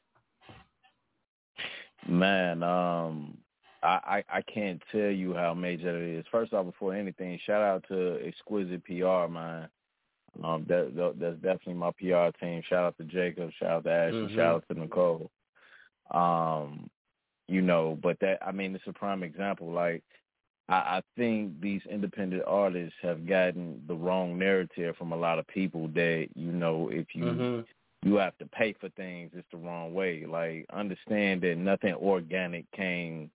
Man, 2.08 2.62
um, 2.62 3.38
I, 3.82 4.24
I 4.30 4.38
I 4.38 4.42
can't 4.42 4.82
tell 4.90 5.11
you 5.11 5.35
how 5.35 5.54
major 5.54 5.96
it 5.96 6.18
is. 6.18 6.24
First 6.32 6.52
off, 6.52 6.66
before 6.66 6.94
anything, 6.94 7.38
shout 7.44 7.62
out 7.62 7.85
to 7.88 8.18
Exquisite 8.26 8.85
PR, 8.85 9.28
man. 9.28 9.68
Um, 10.42 10.64
that, 10.68 10.95
that 10.97 11.18
that's 11.21 11.37
definitely 11.37 11.75
my 11.75 11.90
PR 11.92 12.37
team. 12.38 12.62
Shout 12.68 12.85
out 12.85 12.97
to 12.99 13.05
Jacob. 13.05 13.51
Shout 13.59 13.71
out 13.71 13.85
to 13.85 13.90
Ashley. 13.90 14.21
Mhm. 14.21 14.35
Shout 14.37 14.55
out 14.57 14.64
to 14.68 14.79
Nicole. 14.79 15.31
Um, 16.11 16.90
you 17.49 17.61
know, 17.61 17.99
but 18.03 18.18
that 18.21 18.38
I 18.47 18.53
mean, 18.53 18.75
it's 18.75 18.87
a 18.87 18.92
prime 18.92 19.23
example. 19.23 19.71
Like, 19.71 20.03
I, 20.68 20.75
I 20.75 21.03
think 21.16 21.61
these 21.61 21.83
independent 21.90 22.45
artists 22.47 22.97
have 23.03 23.27
gotten 23.27 23.83
the 23.87 23.95
wrong 23.95 24.38
narrative 24.38 24.97
from 24.97 25.12
a 25.12 25.16
lot 25.16 25.38
of 25.38 25.47
people 25.49 25.88
that 25.88 26.29
you 26.35 26.53
know, 26.53 26.88
if 26.88 27.14
you 27.14 27.25
Mhm. 27.25 27.66
you 28.05 28.16
have 28.16 28.37
to 28.38 28.47
pay 28.47 28.73
for 28.73 28.88
things 28.90 29.31
it's 29.33 29.49
the 29.53 29.57
wrong 29.57 29.95
way 29.95 30.25
like 30.27 30.66
understand 30.73 31.40
that 31.40 31.57
nothing 31.57 31.95
organic 31.95 32.68
came 32.73 33.31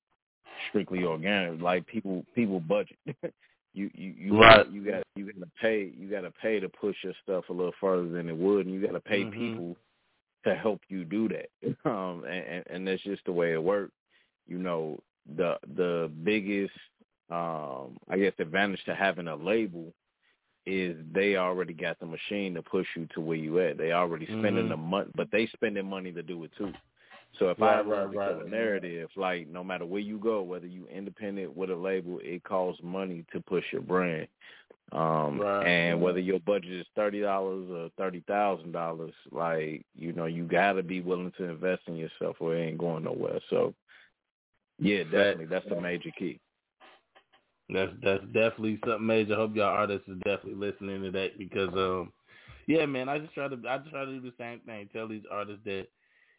strictly 0.67 1.05
organic 1.05 1.61
like 1.61 1.85
people 1.85 2.25
people 2.35 2.59
budget 2.59 2.97
you 3.77 3.91
you 3.93 4.13
you 4.17 4.39
Right. 4.39 4.65
got, 4.65 4.71
you 4.73 4.83
got 4.83 5.03
you 5.15 5.25
got 5.25 5.39
to 5.39 5.51
pay 5.61 5.93
you 5.97 6.09
got 6.09 6.21
to 6.21 6.31
pay 6.31 6.59
to 6.59 6.69
push 6.69 6.95
your 7.03 7.13
stuff 7.23 7.45
a 7.49 7.53
little 7.53 7.73
further 7.79 8.09
than 8.09 8.27
it 8.29 8.35
would 8.37 8.65
and 8.65 8.73
you 8.73 8.81
got 8.81 8.93
to 8.93 8.99
pay 8.99 9.25
Mhm. 9.25 9.31
people 9.31 9.77
to 10.45 10.55
help 10.55 10.81
you 10.89 11.05
do 11.05 11.29
that 11.29 11.49
um 11.85 12.23
and, 12.25 12.45
and 12.45 12.63
and 12.67 12.87
that's 12.87 13.03
just 13.03 13.23
the 13.25 13.31
way 13.31 13.53
it 13.53 13.63
works 13.63 13.93
you 14.47 14.57
know 14.57 14.99
the 15.35 15.57
the 15.75 16.11
biggest 16.23 16.73
um 17.29 17.97
i 18.09 18.17
guess 18.17 18.33
advantage 18.39 18.83
to 18.85 18.95
having 18.95 19.27
a 19.27 19.35
label 19.35 19.93
is 20.65 20.97
they 21.13 21.37
already 21.37 21.73
got 21.73 21.97
the 21.99 22.05
machine 22.05 22.53
to 22.53 22.61
push 22.61 22.85
you 22.95 23.07
to 23.13 23.21
where 23.21 23.37
you 23.37 23.59
at. 23.61 23.77
They 23.77 23.93
already 23.93 24.25
spending 24.37 24.65
Mhm. 24.65 24.69
the 24.69 24.77
money, 24.77 25.09
but 25.15 25.31
they 25.31 25.47
spending 25.47 25.89
money 25.89 26.11
to 26.11 26.21
do 26.21 26.43
it 26.43 26.51
too. 26.57 26.73
So 27.39 27.49
if 27.49 27.59
Right, 27.59 27.77
I 27.77 27.81
run 27.81 28.15
right, 28.15 28.35
right. 28.35 28.49
narrative, 28.51 29.09
like 29.15 29.47
no 29.47 29.63
matter 29.63 29.85
where 29.85 30.01
you 30.01 30.17
go, 30.19 30.41
whether 30.41 30.67
you 30.67 30.87
independent 30.87 31.55
with 31.55 31.69
a 31.69 31.75
label, 31.75 32.19
it 32.23 32.43
costs 32.43 32.81
money 32.83 33.25
to 33.31 33.39
push 33.41 33.65
your 33.71 33.81
brand. 33.81 34.27
Um 34.91 35.39
Right, 35.39 35.67
and 35.67 36.01
whether 36.01 36.19
your 36.19 36.39
budget 36.39 36.71
is 36.71 36.87
thirty 36.95 37.21
dollars 37.21 37.69
or 37.69 37.89
thirty 37.97 38.23
thousand 38.27 38.71
dollars, 38.71 39.13
like, 39.31 39.85
you 39.95 40.13
know, 40.13 40.25
you 40.25 40.45
gotta 40.45 40.81
be 40.83 41.01
willing 41.01 41.33
to 41.37 41.43
invest 41.43 41.83
in 41.87 41.95
yourself 41.95 42.37
or 42.39 42.55
it 42.55 42.61
ain't 42.61 42.77
going 42.77 43.03
nowhere. 43.03 43.39
So 43.49 43.73
yeah, 44.79 45.03
definitely. 45.03 45.45
That's 45.45 45.67
the 45.67 45.81
major 45.81 46.11
key. 46.17 46.39
That's 47.69 47.91
that's 48.01 48.23
definitely 48.25 48.79
something 48.85 49.05
major. 49.05 49.33
I 49.33 49.37
hope 49.37 49.55
y'all 49.55 49.65
artists 49.65 50.07
is 50.07 50.17
definitely 50.23 50.55
listening 50.55 51.01
to 51.03 51.11
that 51.11 51.37
because 51.37 51.73
um 51.73 52.13
yeah, 52.67 52.85
man, 52.85 53.09
I 53.09 53.19
just 53.19 53.33
try 53.33 53.47
to 53.47 53.59
I 53.67 53.77
just 53.79 53.91
try 53.91 54.05
to 54.05 54.11
do 54.11 54.21
the 54.21 54.33
same 54.37 54.59
thing. 54.61 54.89
Tell 54.93 55.07
these 55.07 55.23
artists 55.31 55.61
that 55.65 55.87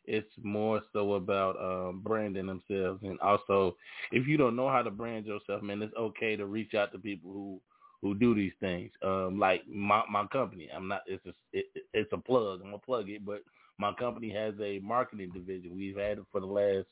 it's 0.08 0.32
more 0.42 0.80
so 0.92 1.14
about 1.14 1.56
um 1.62 2.00
branding 2.02 2.46
themselves 2.46 3.00
and 3.02 3.20
also 3.20 3.76
if 4.10 4.26
you 4.26 4.36
don't 4.36 4.56
know 4.56 4.68
how 4.68 4.82
to 4.82 4.90
brand 4.90 5.26
yourself, 5.26 5.62
man, 5.62 5.82
it's 5.82 5.94
okay 5.96 6.36
to 6.36 6.46
reach 6.46 6.74
out 6.74 6.92
to 6.92 6.98
people 6.98 7.32
who 7.32 7.60
who 8.00 8.14
do 8.14 8.34
these 8.34 8.52
things. 8.60 8.90
Um 9.02 9.38
like 9.38 9.62
my 9.68 10.02
my 10.10 10.26
company. 10.26 10.68
I'm 10.74 10.88
not 10.88 11.02
it's 11.06 11.24
a 11.26 11.32
it, 11.52 11.66
it's 11.92 12.12
a 12.12 12.18
plug. 12.18 12.60
I'm 12.60 12.70
gonna 12.70 12.78
plug 12.78 13.08
it, 13.10 13.24
but 13.24 13.42
my 13.78 13.92
company 13.92 14.30
has 14.30 14.54
a 14.60 14.80
marketing 14.80 15.30
division. 15.32 15.76
We've 15.76 15.96
had 15.96 16.18
it 16.18 16.24
for 16.32 16.40
the 16.40 16.46
last 16.46 16.86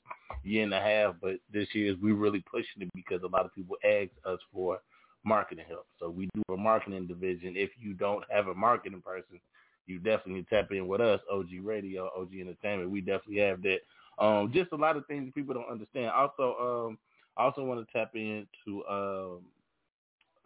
year 0.45 0.63
and 0.63 0.75
a 0.75 0.81
half, 0.81 1.17
but 1.21 1.37
this 1.53 1.69
year 1.73 1.93
is 1.93 1.99
we 2.01 2.13
really 2.13 2.45
pushing 2.49 2.83
it 2.83 2.91
because 2.95 3.23
a 3.23 3.27
lot 3.27 3.45
of 3.45 3.55
people 3.55 3.77
ask 3.85 4.11
us 4.25 4.39
for 4.53 4.79
marketing 5.25 5.65
help. 5.69 5.87
So 5.99 6.09
we 6.09 6.29
do 6.35 6.55
a 6.55 6.57
marketing 6.57 7.09
division. 7.09 7.55
If 7.57 7.71
you 7.79 7.95
don't 7.95 8.25
have 8.31 8.47
a 8.47 8.55
marketing 8.55 9.03
person, 9.05 9.41
you 9.87 9.99
definitely 9.99 10.47
tap 10.51 10.71
in 10.73 10.89
with 10.89 11.01
us, 11.01 11.21
OG 11.31 11.49
Radio, 11.63 12.11
OG 12.17 12.31
Entertainment. 12.41 12.91
We 12.91 13.01
definitely 13.01 13.39
have 13.39 13.63
that. 13.63 13.79
Um, 14.19 14.51
just 14.53 14.73
a 14.73 14.77
lot 14.77 14.97
of 14.97 15.07
things 15.07 15.33
people 15.35 15.55
don't 15.55 15.71
understand. 15.71 16.11
Also, 16.11 16.89
um, 16.89 16.99
I 17.37 17.45
also 17.45 17.63
want 17.65 17.87
to 17.87 17.93
tap 17.93 18.13
into 18.15 18.85
um, 18.89 19.41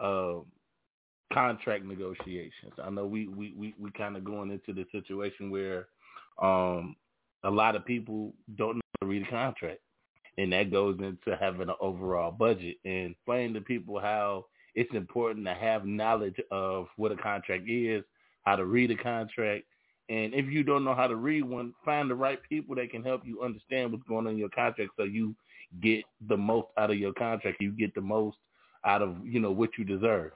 um, 0.00 0.46
contract 1.32 1.84
negotiations. 1.84 2.72
I 2.82 2.90
know 2.90 3.06
we 3.06 3.28
we 3.28 3.54
we, 3.56 3.74
we 3.78 3.90
kind 3.92 4.16
of 4.16 4.24
going 4.24 4.50
into 4.50 4.72
the 4.72 4.86
situation 4.92 5.50
where 5.50 5.86
um, 6.42 6.96
a 7.44 7.50
lot 7.50 7.76
of 7.76 7.84
people 7.84 8.32
don't 8.56 8.76
know 8.76 8.80
how 9.00 9.06
to 9.06 9.10
read 9.10 9.26
a 9.26 9.30
contract, 9.30 9.80
and 10.38 10.52
that 10.52 10.70
goes 10.70 10.98
into 10.98 11.38
having 11.38 11.68
an 11.68 11.74
overall 11.80 12.32
budget 12.32 12.76
and 12.84 13.12
explaining 13.12 13.54
to 13.54 13.60
people 13.60 14.00
how 14.00 14.46
it's 14.74 14.94
important 14.94 15.46
to 15.46 15.54
have 15.54 15.86
knowledge 15.86 16.40
of 16.50 16.86
what 16.96 17.12
a 17.12 17.16
contract 17.16 17.68
is, 17.68 18.02
how 18.50 18.56
to 18.56 18.64
read 18.64 18.90
a 18.90 18.96
contract, 18.96 19.64
And 20.10 20.34
if 20.34 20.46
you 20.46 20.64
don't 20.64 20.82
know 20.82 20.94
how 20.94 21.06
to 21.06 21.14
read 21.14 21.44
one, 21.44 21.72
find 21.84 22.10
the 22.10 22.16
right 22.16 22.40
people 22.48 22.74
that 22.74 22.90
can 22.90 23.04
help 23.04 23.22
you 23.24 23.42
understand 23.42 23.92
what's 23.92 24.08
going 24.08 24.26
on 24.26 24.32
in 24.32 24.38
your 24.38 24.48
contract 24.48 24.90
so 24.96 25.04
you 25.04 25.36
get 25.80 26.02
the 26.28 26.36
most 26.36 26.66
out 26.76 26.90
of 26.90 26.98
your 26.98 27.12
contract. 27.12 27.58
You 27.60 27.70
get 27.70 27.94
the 27.94 28.00
most 28.00 28.36
out 28.84 29.02
of, 29.02 29.14
you 29.24 29.38
know, 29.38 29.52
what 29.52 29.70
you 29.78 29.84
deserve. 29.84 30.32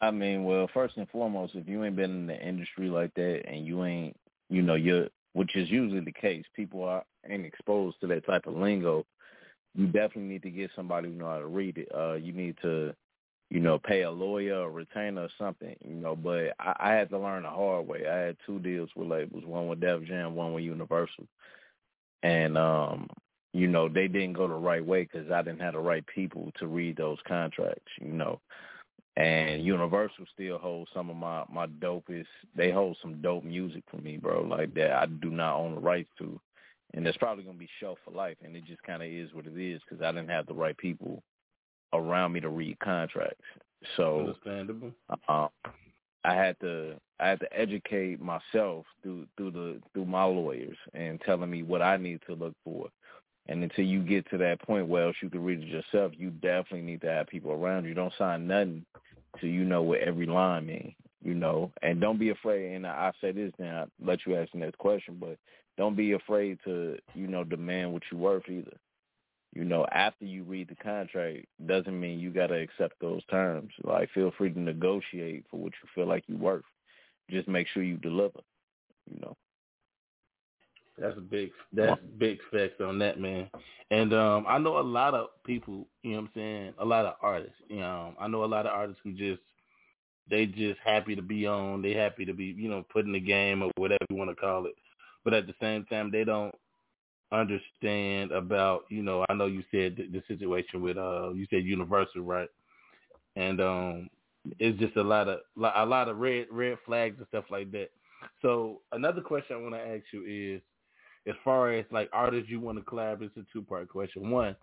I 0.00 0.12
mean, 0.12 0.44
well, 0.44 0.70
first 0.72 0.96
and 0.96 1.08
foremost, 1.08 1.56
if 1.56 1.66
you 1.66 1.82
ain't 1.82 1.96
been 1.96 2.12
in 2.12 2.26
the 2.28 2.40
industry 2.40 2.88
like 2.88 3.12
that 3.14 3.42
and 3.48 3.66
you 3.66 3.84
ain't, 3.84 4.16
you 4.48 4.62
know, 4.62 4.76
you're, 4.76 5.08
which 5.32 5.56
is 5.56 5.68
usually 5.68 6.00
the 6.00 6.12
case, 6.12 6.44
people 6.54 6.84
are 6.84 7.02
ain't 7.28 7.44
exposed 7.44 7.96
to 8.00 8.06
that 8.06 8.24
type 8.26 8.46
of 8.46 8.54
lingo. 8.54 9.04
You 9.74 9.86
definitely 9.86 10.28
need 10.28 10.44
to 10.44 10.50
get 10.50 10.70
somebody 10.76 11.08
who 11.08 11.14
know 11.14 11.26
how 11.26 11.38
to 11.38 11.46
read 11.48 11.78
it. 11.78 11.88
Uh, 11.92 12.14
you 12.14 12.32
need 12.32 12.54
to, 12.62 12.94
you 13.50 13.60
know, 13.60 13.78
pay 13.78 14.02
a 14.02 14.10
lawyer 14.10 14.56
or 14.56 14.70
retainer 14.70 15.22
or 15.22 15.30
something, 15.38 15.74
you 15.84 15.94
know. 15.94 16.14
But 16.14 16.54
I, 16.58 16.74
I 16.78 16.92
had 16.92 17.10
to 17.10 17.18
learn 17.18 17.44
the 17.44 17.50
hard 17.50 17.86
way. 17.86 18.06
I 18.08 18.16
had 18.18 18.36
two 18.44 18.58
deals 18.58 18.90
with 18.94 19.08
labels, 19.08 19.44
one 19.44 19.68
with 19.68 19.80
Def 19.80 20.04
Jam, 20.04 20.34
one 20.34 20.52
with 20.52 20.64
Universal, 20.64 21.26
and 22.22 22.58
um, 22.58 23.08
you 23.52 23.66
know, 23.68 23.88
they 23.88 24.08
didn't 24.08 24.34
go 24.34 24.46
the 24.48 24.54
right 24.54 24.84
way 24.84 25.04
because 25.04 25.30
I 25.30 25.42
didn't 25.42 25.60
have 25.60 25.74
the 25.74 25.80
right 25.80 26.04
people 26.06 26.52
to 26.58 26.66
read 26.66 26.96
those 26.96 27.18
contracts, 27.26 27.92
you 28.00 28.12
know 28.12 28.40
and 29.18 29.64
Universal 29.64 30.26
still 30.32 30.58
holds 30.58 30.90
some 30.94 31.10
of 31.10 31.16
my 31.16 31.42
my 31.52 31.66
dopest. 31.66 32.26
They 32.54 32.70
hold 32.70 32.96
some 33.02 33.20
dope 33.20 33.42
music 33.42 33.82
for 33.90 33.96
me, 33.96 34.16
bro. 34.16 34.42
Like 34.42 34.72
that, 34.74 34.92
I 34.92 35.06
do 35.06 35.30
not 35.30 35.56
own 35.56 35.74
the 35.74 35.80
rights 35.80 36.08
to, 36.18 36.40
and 36.94 37.04
it's 37.06 37.18
probably 37.18 37.42
gonna 37.42 37.58
be 37.58 37.68
shelf 37.80 37.98
for 38.04 38.12
life. 38.12 38.36
And 38.44 38.54
it 38.54 38.64
just 38.64 38.82
kind 38.84 39.02
of 39.02 39.08
is 39.08 39.34
what 39.34 39.46
it 39.46 39.60
is 39.60 39.82
because 39.82 40.02
I 40.04 40.12
didn't 40.12 40.30
have 40.30 40.46
the 40.46 40.54
right 40.54 40.76
people 40.76 41.20
around 41.92 42.32
me 42.32 42.40
to 42.40 42.48
read 42.48 42.78
contracts. 42.80 43.44
So 43.96 44.20
understandable. 44.20 44.92
Uh, 45.28 45.48
I 46.24 46.34
had 46.34 46.58
to 46.60 46.94
I 47.20 47.28
had 47.28 47.40
to 47.40 47.58
educate 47.58 48.20
myself 48.20 48.84
through 49.02 49.26
through 49.36 49.52
the 49.52 49.80
through 49.92 50.06
my 50.06 50.24
lawyers 50.24 50.76
and 50.94 51.20
telling 51.20 51.50
me 51.50 51.62
what 51.62 51.82
I 51.82 51.96
need 51.96 52.20
to 52.26 52.34
look 52.34 52.54
for. 52.64 52.88
And 53.46 53.62
until 53.62 53.84
you 53.84 54.02
get 54.02 54.28
to 54.30 54.38
that 54.38 54.60
point 54.60 54.88
where 54.88 55.06
else 55.06 55.16
you 55.22 55.30
can 55.30 55.42
read 55.42 55.60
it 55.62 55.68
yourself, 55.68 56.12
you 56.18 56.30
definitely 56.30 56.82
need 56.82 57.00
to 57.00 57.10
have 57.10 57.28
people 57.28 57.52
around 57.52 57.86
you. 57.86 57.94
Don't 57.94 58.12
sign 58.18 58.46
nothing 58.46 58.84
so 59.40 59.46
you 59.46 59.64
know 59.64 59.82
what 59.82 60.00
every 60.00 60.26
line 60.26 60.66
means, 60.66 60.92
you 61.22 61.34
know. 61.34 61.70
And 61.82 62.00
don't 62.00 62.18
be 62.18 62.30
afraid, 62.30 62.74
and 62.74 62.86
I 62.86 63.12
say 63.20 63.32
this 63.32 63.52
now, 63.58 63.80
I'll 63.80 64.06
let 64.06 64.20
you 64.26 64.36
ask 64.36 64.52
the 64.52 64.58
next 64.58 64.78
question, 64.78 65.16
but 65.20 65.38
don't 65.76 65.96
be 65.96 66.12
afraid 66.12 66.58
to, 66.64 66.98
you 67.14 67.26
know, 67.26 67.44
demand 67.44 67.92
what 67.92 68.02
you're 68.10 68.20
worth 68.20 68.48
either. 68.48 68.76
You 69.58 69.64
know, 69.64 69.88
after 69.90 70.24
you 70.24 70.44
read 70.44 70.68
the 70.68 70.76
contract 70.76 71.46
doesn't 71.66 71.98
mean 71.98 72.20
you 72.20 72.30
gotta 72.30 72.54
accept 72.54 72.94
those 73.00 73.24
terms. 73.24 73.72
Like 73.82 74.08
feel 74.12 74.30
free 74.38 74.52
to 74.52 74.60
negotiate 74.60 75.46
for 75.50 75.58
what 75.58 75.72
you 75.82 75.88
feel 75.96 76.06
like 76.06 76.22
you're 76.28 76.38
worth. 76.38 76.62
Just 77.28 77.48
make 77.48 77.66
sure 77.66 77.82
you 77.82 77.96
deliver, 77.96 78.38
you 79.10 79.18
know. 79.20 79.36
That's 80.96 81.18
a 81.18 81.20
big 81.20 81.50
that's 81.72 82.00
big 82.18 82.38
facts 82.52 82.80
on 82.80 83.00
that 83.00 83.18
man. 83.18 83.50
And 83.90 84.14
um 84.14 84.46
I 84.48 84.58
know 84.58 84.78
a 84.78 84.80
lot 84.80 85.14
of 85.14 85.30
people, 85.44 85.88
you 86.04 86.12
know 86.12 86.18
what 86.18 86.26
I'm 86.26 86.30
saying, 86.36 86.74
a 86.78 86.84
lot 86.84 87.06
of 87.06 87.14
artists. 87.20 87.58
You 87.68 87.80
know, 87.80 88.14
I 88.20 88.28
know 88.28 88.44
a 88.44 88.46
lot 88.46 88.64
of 88.64 88.70
artists 88.72 89.00
who 89.02 89.10
just 89.10 89.42
they 90.30 90.46
just 90.46 90.78
happy 90.84 91.16
to 91.16 91.22
be 91.22 91.48
on, 91.48 91.82
they 91.82 91.94
happy 91.94 92.24
to 92.26 92.32
be, 92.32 92.54
you 92.56 92.70
know, 92.70 92.86
put 92.92 93.06
in 93.06 93.12
the 93.12 93.18
game 93.18 93.64
or 93.64 93.72
whatever 93.74 94.06
you 94.08 94.14
want 94.14 94.30
to 94.30 94.36
call 94.36 94.66
it. 94.66 94.76
But 95.24 95.34
at 95.34 95.48
the 95.48 95.54
same 95.60 95.84
time 95.86 96.12
they 96.12 96.22
don't 96.22 96.54
understand 97.32 98.32
about, 98.32 98.84
you 98.88 99.02
know, 99.02 99.24
I 99.28 99.34
know 99.34 99.46
you 99.46 99.62
said 99.70 99.96
the, 99.96 100.08
the 100.08 100.22
situation 100.28 100.80
with 100.80 100.96
uh 100.96 101.32
you 101.32 101.46
said 101.50 101.64
Universal, 101.64 102.22
right? 102.22 102.48
And 103.36 103.60
um 103.60 104.10
it's 104.58 104.78
just 104.78 104.96
a 104.96 105.02
lot 105.02 105.28
of 105.28 105.40
a 105.56 105.84
lot 105.84 106.08
of 106.08 106.18
red 106.18 106.46
red 106.50 106.78
flags 106.86 107.16
and 107.18 107.26
stuff 107.28 107.44
like 107.50 107.70
that. 107.72 107.90
So 108.42 108.80
another 108.92 109.20
question 109.20 109.56
I 109.56 109.60
want 109.60 109.74
to 109.74 109.80
ask 109.80 110.04
you 110.12 110.24
is 110.26 110.62
as 111.28 111.34
far 111.44 111.72
as 111.72 111.84
like 111.90 112.08
artists 112.12 112.50
you 112.50 112.60
want 112.60 112.78
to 112.78 112.84
collab, 112.84 113.22
it's 113.22 113.36
a 113.36 113.44
two 113.52 113.62
part 113.62 113.88
question. 113.88 114.30
One, 114.30 114.56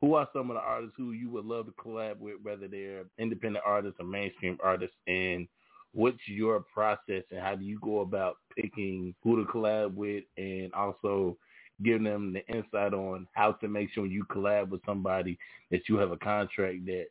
who 0.00 0.14
are 0.14 0.28
some 0.32 0.50
of 0.50 0.56
the 0.56 0.60
artists 0.60 0.94
who 0.96 1.12
you 1.12 1.30
would 1.30 1.44
love 1.44 1.66
to 1.66 1.72
collab 1.72 2.18
with, 2.18 2.36
whether 2.42 2.68
they're 2.68 3.04
independent 3.18 3.64
artists 3.64 3.98
or 4.00 4.06
mainstream 4.06 4.58
artists, 4.62 4.96
and 5.06 5.46
what's 5.92 6.18
your 6.26 6.60
process 6.60 7.22
and 7.30 7.40
how 7.40 7.54
do 7.54 7.64
you 7.64 7.78
go 7.80 8.00
about 8.00 8.38
picking 8.56 9.14
who 9.22 9.44
to 9.44 9.50
collab 9.50 9.94
with, 9.94 10.24
and 10.36 10.72
also 10.74 11.36
giving 11.82 12.04
them 12.04 12.32
the 12.32 12.46
insight 12.46 12.94
on 12.94 13.26
how 13.32 13.52
to 13.52 13.68
make 13.68 13.90
sure 13.92 14.06
you 14.06 14.24
collab 14.24 14.70
with 14.70 14.80
somebody 14.84 15.38
that 15.70 15.88
you 15.88 15.96
have 15.96 16.10
a 16.10 16.16
contract 16.16 16.86
that 16.86 17.06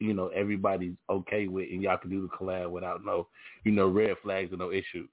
you 0.00 0.14
know 0.14 0.28
everybody's 0.28 0.94
okay 1.10 1.48
with, 1.48 1.68
and 1.70 1.82
y'all 1.82 1.98
can 1.98 2.10
do 2.10 2.22
the 2.22 2.28
collab 2.28 2.70
without 2.70 3.04
no 3.04 3.28
you 3.64 3.72
know 3.72 3.88
red 3.88 4.16
flags 4.22 4.52
or 4.52 4.56
no 4.56 4.70
issues. 4.70 5.08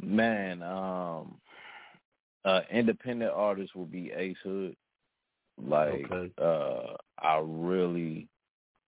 Man, 0.00 0.62
um, 0.62 1.36
uh, 2.44 2.60
independent 2.70 3.32
artist 3.32 3.74
will 3.74 3.86
be 3.86 4.12
Ace 4.14 4.36
Hood. 4.42 4.74
Like, 5.56 6.10
okay. 6.10 6.32
uh, 6.42 6.96
I 7.18 7.40
really 7.44 8.26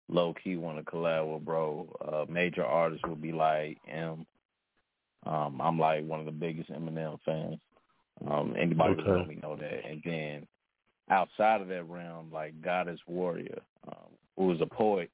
low 0.09 0.35
key 0.43 0.57
want 0.57 0.79
to 0.79 0.91
collab 0.91 1.33
with 1.33 1.45
bro. 1.45 1.89
Uh, 2.05 2.31
major 2.31 2.65
artists 2.65 3.07
will 3.07 3.17
be 3.17 3.33
like 3.33 3.79
M. 3.89 4.27
Um, 5.25 5.61
I'm 5.61 5.79
like 5.79 6.05
one 6.05 6.21
of 6.21 6.27
the 6.27 6.33
biggest 6.33 6.71
Eminem 6.71 7.19
fans. 7.25 7.59
Um, 8.29 8.55
anybody 8.59 8.95
okay. 8.95 9.03
who 9.03 9.19
know 9.19 9.25
me 9.25 9.39
know 9.43 9.57
that. 9.57 9.89
And 9.89 10.03
then 10.05 10.47
outside 11.11 11.61
of 11.61 11.69
that 11.69 11.89
realm, 11.89 12.31
like 12.33 12.61
Goddess 12.63 13.01
Warrior, 13.07 13.61
um, 13.87 14.11
who 14.37 14.53
is 14.53 14.61
a 14.61 14.67
poet 14.67 15.11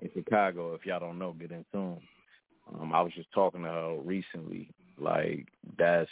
in 0.00 0.10
Chicago. 0.12 0.74
If 0.74 0.86
y'all 0.86 1.00
don't 1.00 1.18
know, 1.18 1.32
get 1.32 1.52
in 1.52 1.64
tune. 1.72 2.00
Um, 2.74 2.92
I 2.92 3.00
was 3.02 3.12
just 3.14 3.32
talking 3.32 3.62
to 3.62 3.68
her 3.68 3.96
recently, 4.04 4.70
like 4.98 5.48
that's 5.78 6.10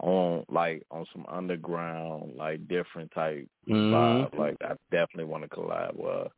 on 0.00 0.44
like 0.48 0.84
on 0.90 1.06
some 1.12 1.24
underground, 1.28 2.34
like 2.36 2.66
different 2.68 3.10
type 3.12 3.48
mm-hmm. 3.68 3.94
vibe. 3.94 4.38
Like 4.38 4.56
I 4.62 4.74
definitely 4.90 5.24
want 5.24 5.44
to 5.44 5.48
collab 5.48 5.94
with. 5.94 6.32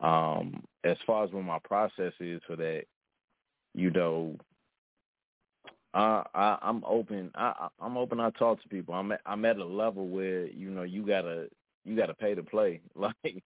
Um, 0.00 0.62
as 0.84 0.96
far 1.06 1.24
as 1.24 1.32
what 1.32 1.44
my 1.44 1.58
process 1.64 2.12
is 2.20 2.40
for 2.46 2.56
that, 2.56 2.84
you 3.74 3.90
know, 3.90 4.36
I, 5.94 6.24
I 6.34 6.58
I'm 6.62 6.82
open. 6.86 7.30
I 7.34 7.68
I'm 7.80 7.96
open. 7.96 8.20
I 8.20 8.30
talk 8.30 8.60
to 8.62 8.68
people. 8.68 8.94
I'm 8.94 9.12
at, 9.12 9.20
I'm 9.24 9.44
at 9.44 9.58
a 9.58 9.64
level 9.64 10.08
where 10.08 10.46
you 10.46 10.70
know 10.70 10.82
you 10.82 11.06
gotta 11.06 11.48
you 11.84 11.96
gotta 11.96 12.14
pay 12.14 12.34
to 12.34 12.42
play. 12.42 12.80
Like 12.96 13.42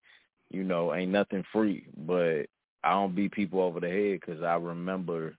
you 0.51 0.65
know, 0.65 0.95
ain't 0.95 1.13
nothing 1.13 1.45
free. 1.53 1.87
But 1.97 2.47
I 2.83 2.93
don't 2.93 3.15
beat 3.15 3.33
people 3.33 3.61
over 3.61 3.81
the 3.81 3.89
head 3.89 4.21
because 4.21 4.43
I 4.43 4.55
remember 4.55 5.37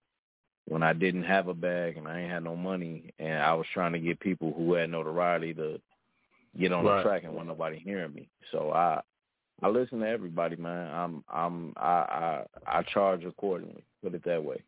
when 0.67 0.83
I 0.83 0.93
didn't 0.93 1.23
have 1.23 1.47
a 1.47 1.53
bag 1.53 1.97
and 1.97 2.07
I 2.07 2.21
ain't 2.21 2.31
had 2.31 2.43
no 2.43 2.55
money 2.55 3.11
and 3.17 3.41
I 3.41 3.53
was 3.55 3.65
trying 3.73 3.93
to 3.93 3.99
get 3.99 4.19
people 4.19 4.53
who 4.55 4.73
had 4.73 4.91
notoriety 4.91 5.55
to 5.55 5.81
get 6.59 6.71
on 6.71 6.85
right. 6.85 6.97
the 6.97 7.03
track 7.03 7.23
and 7.23 7.33
want 7.33 7.47
nobody 7.47 7.79
hearing 7.79 8.13
me. 8.13 8.29
So 8.51 8.71
I 8.71 9.01
I 9.61 9.67
listen 9.67 9.99
to 10.01 10.07
everybody, 10.07 10.55
man. 10.55 10.93
I'm 10.93 11.23
I'm 11.27 11.73
I 11.77 11.87
I 11.87 12.45
I 12.67 12.83
charge 12.83 13.25
accordingly. 13.25 13.83
Put 14.03 14.13
it 14.13 14.23
that 14.25 14.43
way. 14.43 14.63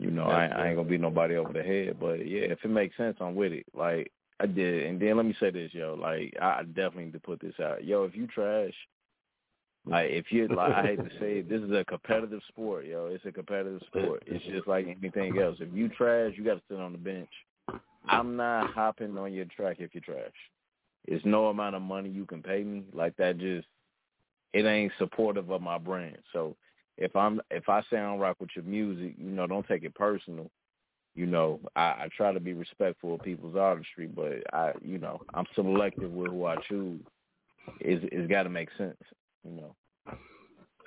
You 0.00 0.10
know, 0.10 0.24
I, 0.24 0.46
I 0.46 0.66
ain't 0.68 0.76
gonna 0.76 0.88
beat 0.88 1.02
nobody 1.02 1.36
over 1.36 1.52
the 1.52 1.62
head, 1.62 1.98
but 2.00 2.26
yeah, 2.26 2.44
if 2.44 2.64
it 2.64 2.68
makes 2.68 2.96
sense, 2.96 3.18
I'm 3.20 3.34
with 3.34 3.52
it. 3.52 3.66
Like 3.74 4.10
I 4.40 4.46
did, 4.46 4.86
and 4.86 4.98
then 4.98 5.18
let 5.18 5.26
me 5.26 5.34
say 5.38 5.50
this, 5.50 5.74
yo. 5.74 5.94
Like 5.94 6.34
I 6.40 6.62
definitely 6.62 7.04
need 7.04 7.12
to 7.12 7.20
put 7.20 7.38
this 7.38 7.52
out, 7.62 7.84
yo. 7.84 8.04
If 8.04 8.16
you 8.16 8.26
trash, 8.26 8.72
like 9.86 10.08
if 10.08 10.32
you 10.32 10.48
like, 10.48 10.72
I 10.72 10.82
hate 10.82 11.04
to 11.04 11.10
say 11.20 11.40
it, 11.40 11.50
this 11.50 11.60
is 11.60 11.70
a 11.72 11.84
competitive 11.84 12.40
sport, 12.48 12.86
yo. 12.86 13.08
It's 13.12 13.26
a 13.26 13.32
competitive 13.32 13.82
sport. 13.88 14.22
It's 14.26 14.42
just 14.46 14.66
like 14.66 14.86
anything 14.86 15.38
else. 15.38 15.58
If 15.60 15.68
you 15.74 15.90
trash, 15.90 16.32
you 16.34 16.44
got 16.44 16.54
to 16.54 16.62
sit 16.70 16.80
on 16.80 16.92
the 16.92 16.98
bench. 16.98 17.28
I'm 18.08 18.36
not 18.36 18.72
hopping 18.72 19.18
on 19.18 19.34
your 19.34 19.44
track 19.54 19.76
if 19.80 19.94
you 19.94 20.00
trash. 20.00 20.32
It's 21.04 21.24
no 21.26 21.48
amount 21.48 21.76
of 21.76 21.82
money 21.82 22.08
you 22.08 22.24
can 22.24 22.42
pay 22.42 22.64
me 22.64 22.84
like 22.94 23.14
that. 23.18 23.36
Just 23.36 23.66
it 24.54 24.64
ain't 24.64 24.92
supportive 24.98 25.50
of 25.50 25.60
my 25.60 25.76
brand. 25.76 26.16
So 26.32 26.56
if 27.00 27.16
I'm 27.16 27.40
if 27.50 27.68
I 27.68 27.82
sound 27.90 28.20
rock 28.20 28.36
with 28.38 28.50
your 28.54 28.64
music, 28.64 29.14
you 29.18 29.30
know, 29.30 29.46
don't 29.46 29.66
take 29.66 29.82
it 29.82 29.94
personal. 29.94 30.50
You 31.16 31.26
know, 31.26 31.58
I, 31.74 31.80
I 31.82 32.08
try 32.16 32.32
to 32.32 32.38
be 32.38 32.52
respectful 32.52 33.14
of 33.14 33.22
people's 33.22 33.56
artistry, 33.56 34.06
but 34.06 34.42
I, 34.52 34.72
you 34.80 34.98
know, 34.98 35.20
I'm 35.34 35.44
selective 35.56 36.12
with 36.12 36.30
who 36.30 36.46
I 36.46 36.54
choose. 36.68 37.00
It's, 37.80 38.04
it's 38.12 38.30
got 38.30 38.44
to 38.44 38.48
make 38.48 38.68
sense 38.78 38.96
you 39.44 39.52
know. 39.52 39.74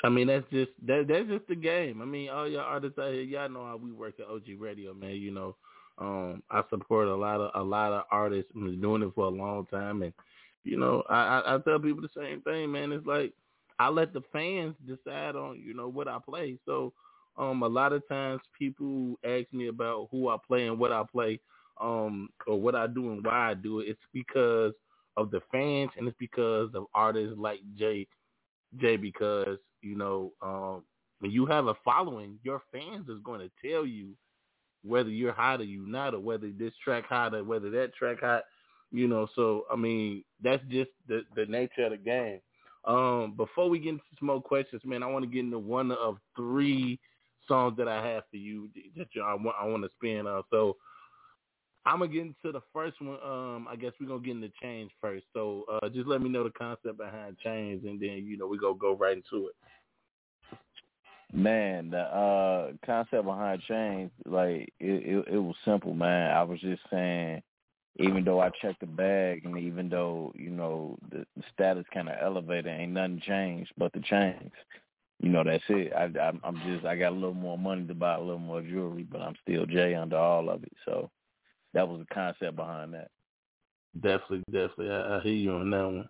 I 0.04 0.10
mean, 0.10 0.28
that's 0.28 0.46
just 0.52 0.72
that 0.86 1.06
that's 1.08 1.30
just 1.30 1.48
the 1.48 1.56
game. 1.56 2.02
I 2.02 2.06
mean, 2.06 2.30
all 2.30 2.48
y'all 2.48 2.62
artists 2.62 3.00
out 3.00 3.14
here, 3.14 3.22
y'all 3.22 3.50
know 3.50 3.66
how 3.66 3.78
we 3.78 3.92
work 3.92 4.16
at 4.20 4.28
OG 4.28 4.60
Radio, 4.60 4.94
man. 4.94 5.16
You 5.16 5.32
know, 5.32 5.56
um, 5.98 6.44
I 6.52 6.62
support 6.70 7.08
a 7.08 7.16
lot 7.16 7.40
of 7.40 7.52
a 7.56 7.64
lot 7.64 7.94
of 7.94 8.04
artists. 8.12 8.52
I've 8.56 8.64
been 8.64 8.82
doing 8.82 9.02
it 9.02 9.12
for 9.16 9.26
a 9.26 9.30
long 9.30 9.66
time, 9.68 10.02
and 10.02 10.14
you 10.66 10.78
know, 10.78 11.04
I, 11.10 11.40
I, 11.40 11.56
I 11.56 11.58
tell 11.60 11.80
people 11.80 12.02
the 12.02 12.10
same 12.22 12.42
thing, 12.42 12.72
man. 12.72 12.92
It's 12.92 13.08
like 13.08 13.34
I 13.80 13.90
let 13.90 14.14
the 14.14 14.22
fans 14.32 14.76
decide 14.86 15.36
on 15.36 15.62
you 15.64 15.74
know 15.74 15.88
what 15.88 16.08
I 16.08 16.18
play. 16.24 16.58
So, 16.66 16.94
um, 17.38 17.64
a 17.64 17.68
lot 17.68 17.94
of 17.94 18.08
times 18.08 18.42
people 18.58 19.16
ask 19.24 19.46
me 19.52 19.68
about 19.68 20.10
who 20.12 20.30
I 20.30 20.38
play 20.46 20.68
and 20.68 20.80
what 20.80 20.92
I 20.92 21.04
play, 21.12 21.40
um, 21.82 22.30
or 22.48 22.60
what 22.60 22.76
I 22.76 22.88
do 22.88 23.12
and 23.12 23.26
why 23.26 23.52
I 23.52 23.54
do 23.54 23.80
it. 23.80 23.90
It's 23.90 24.00
because 24.14 24.74
of 25.18 25.32
the 25.32 25.42
fans, 25.52 25.92
and 25.98 26.08
it's 26.08 26.18
because 26.20 26.70
of 26.76 26.86
artists 26.94 27.36
like 27.38 27.60
Jay 27.78 28.08
Jay 28.80 28.98
because 28.98 29.58
you 29.82 29.96
know 29.96 30.34
um, 30.42 30.84
when 31.20 31.32
you 31.32 31.46
have 31.46 31.68
a 31.68 31.76
following, 31.86 32.38
your 32.44 32.62
fans 32.72 33.08
is 33.10 33.20
going 33.24 33.40
to 33.40 33.52
tell 33.68 33.86
you 33.86 34.10
whether 34.84 35.10
you're 35.10 35.34
hot 35.34 35.62
or 35.62 35.66
you 35.66 35.86
not, 35.88 36.14
or 36.14 36.20
whether 36.20 36.50
this 36.52 36.74
track 36.84 37.06
hot 37.08 37.34
or 37.34 37.44
whether 37.44 37.70
that 37.72 37.94
track 37.96 38.20
hot. 38.22 38.44
You 38.92 39.08
know, 39.08 39.28
so 39.36 39.66
I 39.72 39.76
mean, 39.76 40.24
that's 40.44 40.64
just 40.70 40.92
the 41.08 41.24
the 41.36 41.46
nature 41.46 41.86
of 41.86 41.92
the 41.92 41.98
game. 41.98 42.40
Um, 42.86 43.34
before 43.38 43.70
we 43.70 43.80
get 43.80 43.90
into 43.90 44.04
some 44.20 44.28
more 44.28 44.42
questions, 44.42 44.82
man, 44.86 45.04
I 45.04 45.08
want 45.08 45.24
to 45.24 45.32
get 45.32 45.46
into 45.46 45.60
one 45.60 45.92
of 45.92 46.18
three 46.36 47.00
songs 47.48 47.78
that 47.78 47.88
I 47.88 48.06
have 48.06 48.24
for 48.30 48.38
you 48.38 48.70
that 48.98 49.08
you, 49.14 49.22
I 49.22 49.34
want 49.34 49.56
I 49.60 49.66
want 49.66 49.84
to 49.84 49.90
spin 49.96 50.28
on. 50.28 50.44
So 50.50 50.78
I'm 51.86 52.00
gonna 52.00 52.12
get 52.12 52.22
into 52.22 52.52
the 52.52 52.62
first 52.74 53.02
one. 53.02 53.18
Um, 53.24 53.68
I 53.70 53.76
guess 53.76 53.92
we're 54.00 54.08
gonna 54.08 54.22
get 54.22 54.36
into 54.36 54.52
change 54.62 54.92
first. 55.02 55.26
So 55.34 55.66
uh, 55.72 55.90
just 55.90 56.08
let 56.08 56.22
me 56.22 56.30
know 56.30 56.44
the 56.44 56.52
concept 56.52 56.98
behind 56.98 57.38
change, 57.44 57.84
and 57.86 58.00
then 58.00 58.26
you 58.26 58.38
know 58.38 58.48
we 58.48 58.58
gonna 58.58 58.76
go 58.76 58.96
right 58.96 59.18
into 59.18 59.48
it. 59.48 59.56
Man, 61.36 61.90
the 61.90 62.00
uh, 62.00 62.72
concept 62.86 63.26
behind 63.26 63.62
change, 63.68 64.12
like 64.26 64.72
it, 64.80 65.26
it, 65.28 65.34
it 65.34 65.38
was 65.38 65.56
simple, 65.66 65.94
man. 65.94 66.32
I 66.32 66.44
was 66.44 66.60
just 66.62 66.82
saying, 66.92 67.42
even 67.98 68.24
though 68.24 68.40
I 68.40 68.50
checked 68.62 68.80
the 68.80 68.88
bag, 68.88 69.46
and 69.46 69.58
even 69.58 69.90
though 69.90 70.32
you 70.36 70.50
know 70.50 70.98
the, 71.12 71.26
status 71.54 71.86
kind 71.94 72.10
of 72.10 72.16
elevated, 72.22 72.68
ain't 72.68 72.94
nothing 72.94 73.22
changed 73.26 73.72
but 73.78 73.94
the 73.94 74.02
chains. 74.02 74.52
You 75.20 75.30
know, 75.30 75.44
that's 75.44 75.64
it. 75.70 75.94
I, 75.94 76.06
I, 76.20 76.32
I'm 76.44 76.62
just, 76.66 76.86
I 76.86 76.98
got 76.98 77.12
a 77.12 77.16
little 77.16 77.34
more 77.34 77.58
money 77.58 77.86
to 77.88 77.94
buy 77.94 78.16
a 78.16 78.20
little 78.20 78.40
more 78.40 78.62
jewelry, 78.62 79.08
but 79.10 79.22
I'm 79.22 79.36
still 79.42 79.66
Jay 79.66 79.96
under 79.96 80.18
all 80.18 80.50
of 80.50 80.64
it. 80.64 80.74
So 80.86 81.10
that 81.74 81.88
was 81.88 82.00
the 82.00 82.14
concept 82.14 82.56
behind 82.56 82.94
that. 82.94 83.10
Definitely, 84.02 84.44
definitely. 84.52 84.90
I, 84.90 85.18
I 85.18 85.22
hear 85.22 85.34
you 85.34 85.52
on 85.52 85.70
that 85.70 85.86
one. 85.86 86.10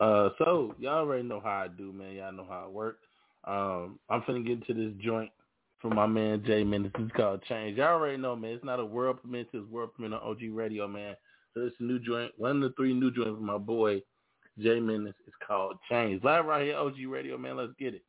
Uh, 0.00 0.28
so 0.38 0.74
y'all 0.78 1.00
already 1.00 1.24
know 1.24 1.40
how 1.40 1.64
I 1.64 1.68
do, 1.68 1.92
man. 1.92 2.14
Y'all 2.14 2.32
know 2.32 2.46
how 2.48 2.66
it 2.66 2.72
works. 2.72 3.04
Um, 3.44 3.98
I'm 4.08 4.22
finna 4.22 4.46
get 4.46 4.68
into 4.68 4.74
this 4.74 4.94
joint 5.04 5.30
from 5.80 5.94
my 5.94 6.06
man 6.06 6.42
Jay 6.44 6.64
Man. 6.64 6.82
This 6.82 6.92
is 7.04 7.10
called 7.16 7.42
Change. 7.48 7.78
Y'all 7.78 7.94
already 7.94 8.16
know, 8.16 8.36
man. 8.36 8.52
It's 8.52 8.64
not 8.64 8.80
a 8.80 8.84
world 8.84 9.20
premiere, 9.20 9.44
it's 9.52 9.70
world 9.70 9.94
premiere 9.94 10.18
on 10.18 10.30
OG 10.30 10.40
Radio, 10.50 10.88
man. 10.88 11.14
So 11.54 11.62
it's 11.62 11.76
a 11.80 11.82
new 11.82 11.98
joint. 11.98 12.32
One 12.36 12.56
of 12.56 12.62
the 12.62 12.74
three 12.76 12.94
new 12.94 13.10
joints 13.10 13.36
from 13.36 13.46
my 13.46 13.58
boy 13.58 14.02
Jay 14.58 14.80
Man. 14.80 15.06
It's 15.06 15.36
called 15.46 15.76
Change. 15.90 16.22
Live 16.24 16.44
right 16.44 16.64
here, 16.64 16.76
OG 16.76 16.96
Radio, 17.08 17.38
man. 17.38 17.56
Let's 17.56 17.72
get 17.78 17.94
it. 17.94 18.02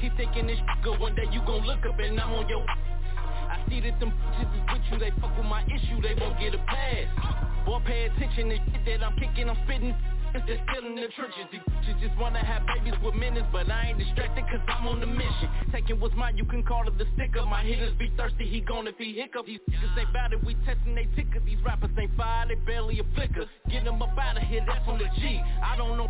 Keep 0.00 0.16
thinking 0.16 0.48
this 0.48 0.58
good 0.82 0.98
one 0.98 1.14
day 1.14 1.22
you 1.30 1.40
gon' 1.46 1.64
look 1.64 1.86
up 1.86 1.96
and 2.00 2.18
I'm 2.20 2.32
on 2.32 2.48
your 2.48 2.64
I 2.68 3.64
see 3.68 3.80
that 3.80 4.00
them 4.00 4.10
bitches 4.10 4.54
is 4.54 4.72
with 4.72 4.82
you, 4.90 4.98
they 4.98 5.20
fuck 5.20 5.36
with 5.36 5.46
my 5.46 5.62
issue, 5.62 6.02
they 6.02 6.20
won't 6.20 6.40
get 6.40 6.54
a 6.54 6.58
pass 6.58 7.51
Boy 7.66 7.78
pay 7.86 8.04
attention 8.06 8.48
to 8.50 8.56
shit 8.56 8.84
that 8.86 9.06
I'm 9.06 9.14
kicking, 9.16 9.48
I'm 9.48 9.56
spitting. 9.64 9.94
They're 10.32 10.58
still 10.64 10.88
in 10.88 10.96
the 10.96 11.12
trenches. 11.12 11.44
These 11.52 11.60
bitches 11.60 12.00
just 12.00 12.16
wanna 12.18 12.40
have 12.40 12.64
babies 12.66 12.98
with 13.04 13.14
minutes 13.14 13.46
But 13.52 13.70
I 13.70 13.92
ain't 13.92 13.98
distracted 13.98 14.44
cause 14.48 14.64
I'm 14.66 14.88
on 14.88 15.00
the 15.00 15.06
mission. 15.06 15.48
Taking 15.70 16.00
what's 16.00 16.14
mine, 16.16 16.38
you 16.38 16.46
can 16.46 16.62
call 16.62 16.88
it 16.88 16.96
the 16.96 17.04
sticker 17.14 17.44
My 17.44 17.62
hitters. 17.62 17.92
Be 17.98 18.10
thirsty, 18.16 18.48
he 18.48 18.60
gone 18.60 18.86
if 18.86 18.96
he 18.96 19.12
hiccup. 19.12 19.46
These 19.46 19.60
niggas 19.68 19.98
ain't 19.98 20.12
bout 20.12 20.32
it, 20.32 20.42
we 20.44 20.54
testing 20.64 20.94
they 20.94 21.06
ticker 21.14 21.40
These 21.44 21.60
rappers 21.64 21.90
ain't 21.98 22.16
fire, 22.16 22.46
they 22.48 22.54
barely 22.54 22.98
a 23.00 23.04
flicker. 23.14 23.44
Get 23.70 23.84
them 23.84 24.00
up 24.00 24.16
out 24.18 24.38
of 24.38 24.42
here, 24.44 24.64
that's 24.66 24.88
on 24.88 24.98
the 24.98 25.06
G. 25.20 25.40
I 25.62 25.76
don't 25.76 25.96
know 25.98 26.08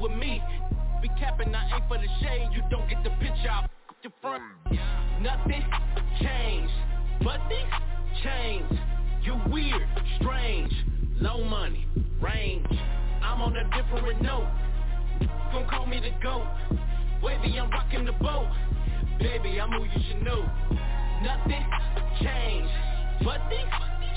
with 0.00 0.12
me. 0.12 0.42
Be 1.02 1.08
capping, 1.20 1.54
I 1.54 1.76
ain't 1.76 1.88
for 1.88 1.98
the 1.98 2.08
shade. 2.24 2.48
You 2.52 2.62
don't 2.70 2.88
get 2.88 3.04
the 3.04 3.10
picture, 3.20 3.50
I'll 3.50 3.68
your 4.02 4.12
front. 4.22 4.42
Nothing 5.20 5.64
changed, 6.20 6.72
but 7.22 7.40
this 7.48 7.66
changed. 8.22 8.95
You 9.26 9.40
weird, 9.50 9.82
strange, 10.20 10.72
low 11.20 11.42
money, 11.42 11.84
range. 12.22 12.64
I'm 13.24 13.42
on 13.42 13.56
a 13.56 13.64
different 13.64 14.22
note. 14.22 14.46
Gon' 15.50 15.68
call 15.68 15.84
me 15.84 15.98
the 15.98 16.12
GOAT. 16.22 16.46
Wavy, 17.20 17.58
I'm 17.58 17.68
rocking 17.68 18.04
the 18.04 18.12
boat. 18.12 18.46
Baby, 19.18 19.60
I'm 19.60 19.72
who 19.72 19.82
you 19.82 20.04
should 20.06 20.22
know. 20.22 20.48
Nothing 21.24 21.66
changed, 22.22 22.70
but 23.24 23.40
this 23.50 23.66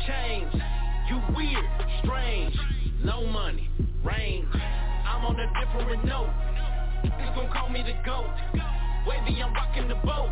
changed. 0.05 0.61
You 1.09 1.19
weird, 1.35 1.65
strange, 2.03 2.55
low 3.01 3.25
money, 3.25 3.67
range. 4.03 4.45
I'm 4.53 5.25
on 5.25 5.39
a 5.39 5.47
different 5.65 6.05
note. 6.05 6.29
Gon' 7.33 7.51
call 7.51 7.69
me 7.69 7.81
the 7.81 7.95
GOAT. 8.05 8.78
Wavy, 9.07 9.41
I'm 9.41 9.53
rocking 9.53 9.87
the 9.87 9.95
boat. 10.05 10.29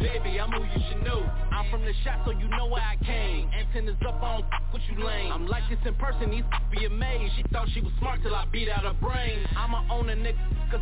Baby, 0.00 0.38
I'm 0.38 0.52
who 0.52 0.62
you 0.62 0.82
should 0.88 1.02
know. 1.04 1.24
I'm 1.50 1.70
from 1.70 1.80
the 1.82 1.92
shop, 2.04 2.20
so 2.26 2.30
you 2.30 2.48
know 2.48 2.66
where 2.66 2.82
I 2.82 2.96
came. 3.02 3.48
Antennas 3.48 3.96
up 4.06 4.22
on 4.22 4.44
what 4.70 4.82
you 4.92 5.02
lame. 5.02 5.32
I'm 5.32 5.46
like 5.46 5.64
this 5.70 5.78
in 5.86 5.94
person, 5.94 6.30
these 6.30 6.44
be 6.70 6.84
amazed. 6.84 7.32
She 7.36 7.42
thought 7.50 7.66
she 7.72 7.80
was 7.80 7.92
smart 7.98 8.20
till 8.22 8.34
I 8.34 8.44
beat 8.52 8.68
out 8.68 8.84
her 8.84 8.92
brain. 9.00 9.40
I'm 9.56 9.72
a 9.72 9.88
owner, 9.90 10.14
nigga, 10.14 10.36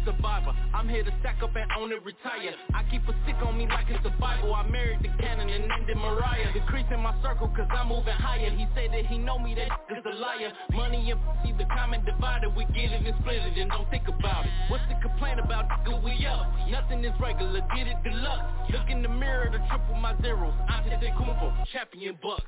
survivor. 0.04 0.52
I'm 0.74 0.88
here 0.88 1.04
to 1.04 1.14
stack 1.20 1.38
up 1.42 1.54
and 1.54 1.70
own 1.78 1.92
it, 1.92 2.02
retire. 2.02 2.58
I 2.74 2.82
keep 2.90 3.06
a 3.06 3.14
stick 3.22 3.36
on 3.46 3.56
me 3.56 3.68
like 3.70 3.86
it's 3.88 4.04
a 4.04 4.10
Bible. 4.18 4.52
I 4.52 4.66
married 4.66 4.98
the 4.98 5.14
cannon 5.22 5.48
and 5.48 5.70
ended 5.70 5.96
Mariah. 5.96 6.52
Decreasing 6.52 6.98
my 6.98 7.14
circle 7.22 7.48
cause 7.54 7.70
I'm 7.70 7.88
moving 7.88 8.18
higher. 8.18 8.50
He 8.50 8.66
said 8.74 8.90
that 8.90 9.06
he 9.06 9.18
know 9.18 9.38
me, 9.38 9.54
that 9.54 9.70
is 9.94 10.02
a 10.04 10.14
liar. 10.18 10.50
Money 10.74 11.10
and 11.10 11.20
see 11.44 11.52
the 11.54 11.70
common 11.70 12.04
divider. 12.04 12.50
We 12.50 12.64
get 12.74 12.90
it 12.90 13.06
and 13.06 13.14
split 13.20 13.46
it 13.46 13.58
and 13.58 13.70
don't 13.70 13.88
think 13.90 14.08
about 14.08 14.44
it. 14.44 14.50
What's 14.68 14.84
the 14.90 14.98
complaint 14.98 15.38
about? 15.38 15.70
Good 15.86 16.02
we 16.02 16.26
up. 16.26 16.50
Nothing 16.66 17.03
is 17.04 17.12
regular, 17.20 17.60
get 17.76 17.86
it 17.86 17.96
deluxe. 18.02 18.42
Look 18.72 18.88
in 18.88 19.02
the 19.02 19.08
mirror 19.08 19.50
to 19.50 19.58
triple 19.68 19.94
my 20.00 20.14
zeros. 20.22 20.54
Antetokounmpo, 20.70 21.66
champion 21.72 22.18
bucks. 22.22 22.42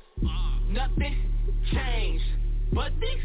Nothing 0.69 1.15
changed, 1.71 2.23
but 2.73 2.91
this 2.99 3.19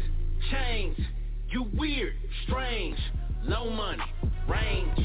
changed. 0.51 1.01
You 1.49 1.65
weird, 1.75 2.13
strange, 2.45 2.97
low 3.43 3.69
money, 3.69 4.03
range. 4.47 4.99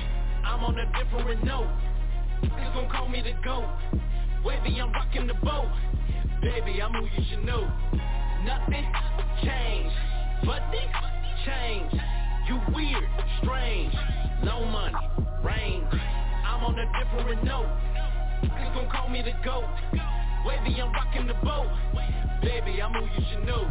I'm 0.45 0.63
on 0.65 0.79
a 0.79 0.87
different 1.03 1.45
note. 1.45 1.69
Niggas 2.43 2.75
gon' 2.75 2.91
call 2.91 3.09
me 3.09 3.23
the 3.23 3.33
GOAT. 3.43 3.69
Wavy, 4.45 4.81
I'm 4.81 4.93
rocking 4.93 5.27
the 5.27 5.35
boat. 5.35 5.71
Baby, 6.43 6.81
I'm 6.81 6.93
who 6.93 7.05
you 7.05 7.27
should 7.31 7.45
know. 7.45 7.71
Nothing 8.45 8.87
changed, 9.43 9.97
but 10.45 10.61
this 10.71 10.89
changed. 11.45 12.18
You 12.49 12.59
weird, 12.75 13.05
strange, 13.43 13.93
low 14.43 14.65
money, 14.65 14.95
range. 15.45 15.85
I'm 16.47 16.65
on 16.65 16.79
a 16.79 16.87
different 17.05 17.45
note. 17.45 17.69
Gon' 18.75 18.91
call 18.91 19.11
me 19.11 19.21
the 19.21 19.33
GOAT. 19.45 19.69
Wavy, 20.47 20.81
I'm 20.81 20.91
rocking 20.91 21.27
the 21.27 21.35
boat. 21.45 21.69
Baby, 22.41 22.81
I'm 22.81 22.95
who 22.95 23.05
you 23.05 23.27
should 23.31 23.47
know. 23.47 23.71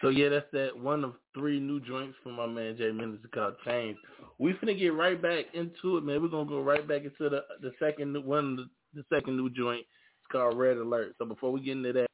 So 0.00 0.08
yeah, 0.08 0.30
that's 0.30 0.46
that 0.52 0.76
one 0.76 1.04
of 1.04 1.14
three 1.32 1.60
new 1.60 1.78
joints 1.78 2.16
from 2.24 2.32
my 2.32 2.46
man 2.46 2.76
Jay 2.76 2.90
Menace 2.90 3.20
called 3.32 3.54
Change. 3.64 3.96
We 4.40 4.52
finna 4.54 4.76
get 4.76 4.94
right 4.94 5.22
back 5.22 5.44
into 5.54 5.96
it, 5.98 6.04
man. 6.04 6.20
We're 6.20 6.28
gonna 6.28 6.48
go 6.48 6.60
right 6.60 6.86
back 6.88 7.04
into 7.04 7.28
the 7.28 7.44
the 7.60 7.70
second 7.78 8.16
one, 8.24 8.56
the, 8.56 8.66
the 8.94 9.04
second 9.16 9.36
new 9.36 9.48
joint. 9.48 9.86
Called 10.32 10.58
Red 10.58 10.78
Alert. 10.78 11.14
So 11.18 11.24
before 11.24 11.52
we 11.52 11.60
get 11.60 11.76
into 11.76 11.92
that, 11.92 12.06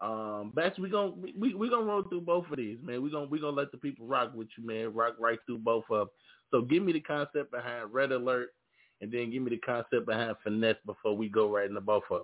um, 0.00 0.52
Bax, 0.54 0.78
we 0.78 0.90
gonna 0.90 1.12
we 1.38 1.54
we 1.54 1.70
gonna 1.70 1.84
roll 1.84 2.02
through 2.02 2.20
both 2.20 2.44
of 2.50 2.58
these, 2.58 2.78
man. 2.82 3.02
We 3.02 3.10
gonna 3.10 3.26
we 3.26 3.40
gonna 3.40 3.56
let 3.56 3.72
the 3.72 3.78
people 3.78 4.06
rock 4.06 4.32
with 4.34 4.48
you, 4.56 4.66
man. 4.66 4.94
Rock 4.94 5.14
right 5.18 5.38
through 5.46 5.58
both 5.58 5.84
of. 5.90 5.98
Them. 5.98 6.08
So 6.50 6.60
give 6.62 6.82
me 6.82 6.92
the 6.92 7.00
concept 7.00 7.50
behind 7.50 7.92
Red 7.92 8.12
Alert, 8.12 8.50
and 9.00 9.10
then 9.10 9.30
give 9.30 9.42
me 9.42 9.50
the 9.50 9.58
concept 9.58 10.06
behind 10.06 10.36
Finesse 10.44 10.76
before 10.84 11.16
we 11.16 11.28
go 11.28 11.48
right 11.48 11.68
into 11.68 11.80
both 11.80 12.04
of 12.10 12.18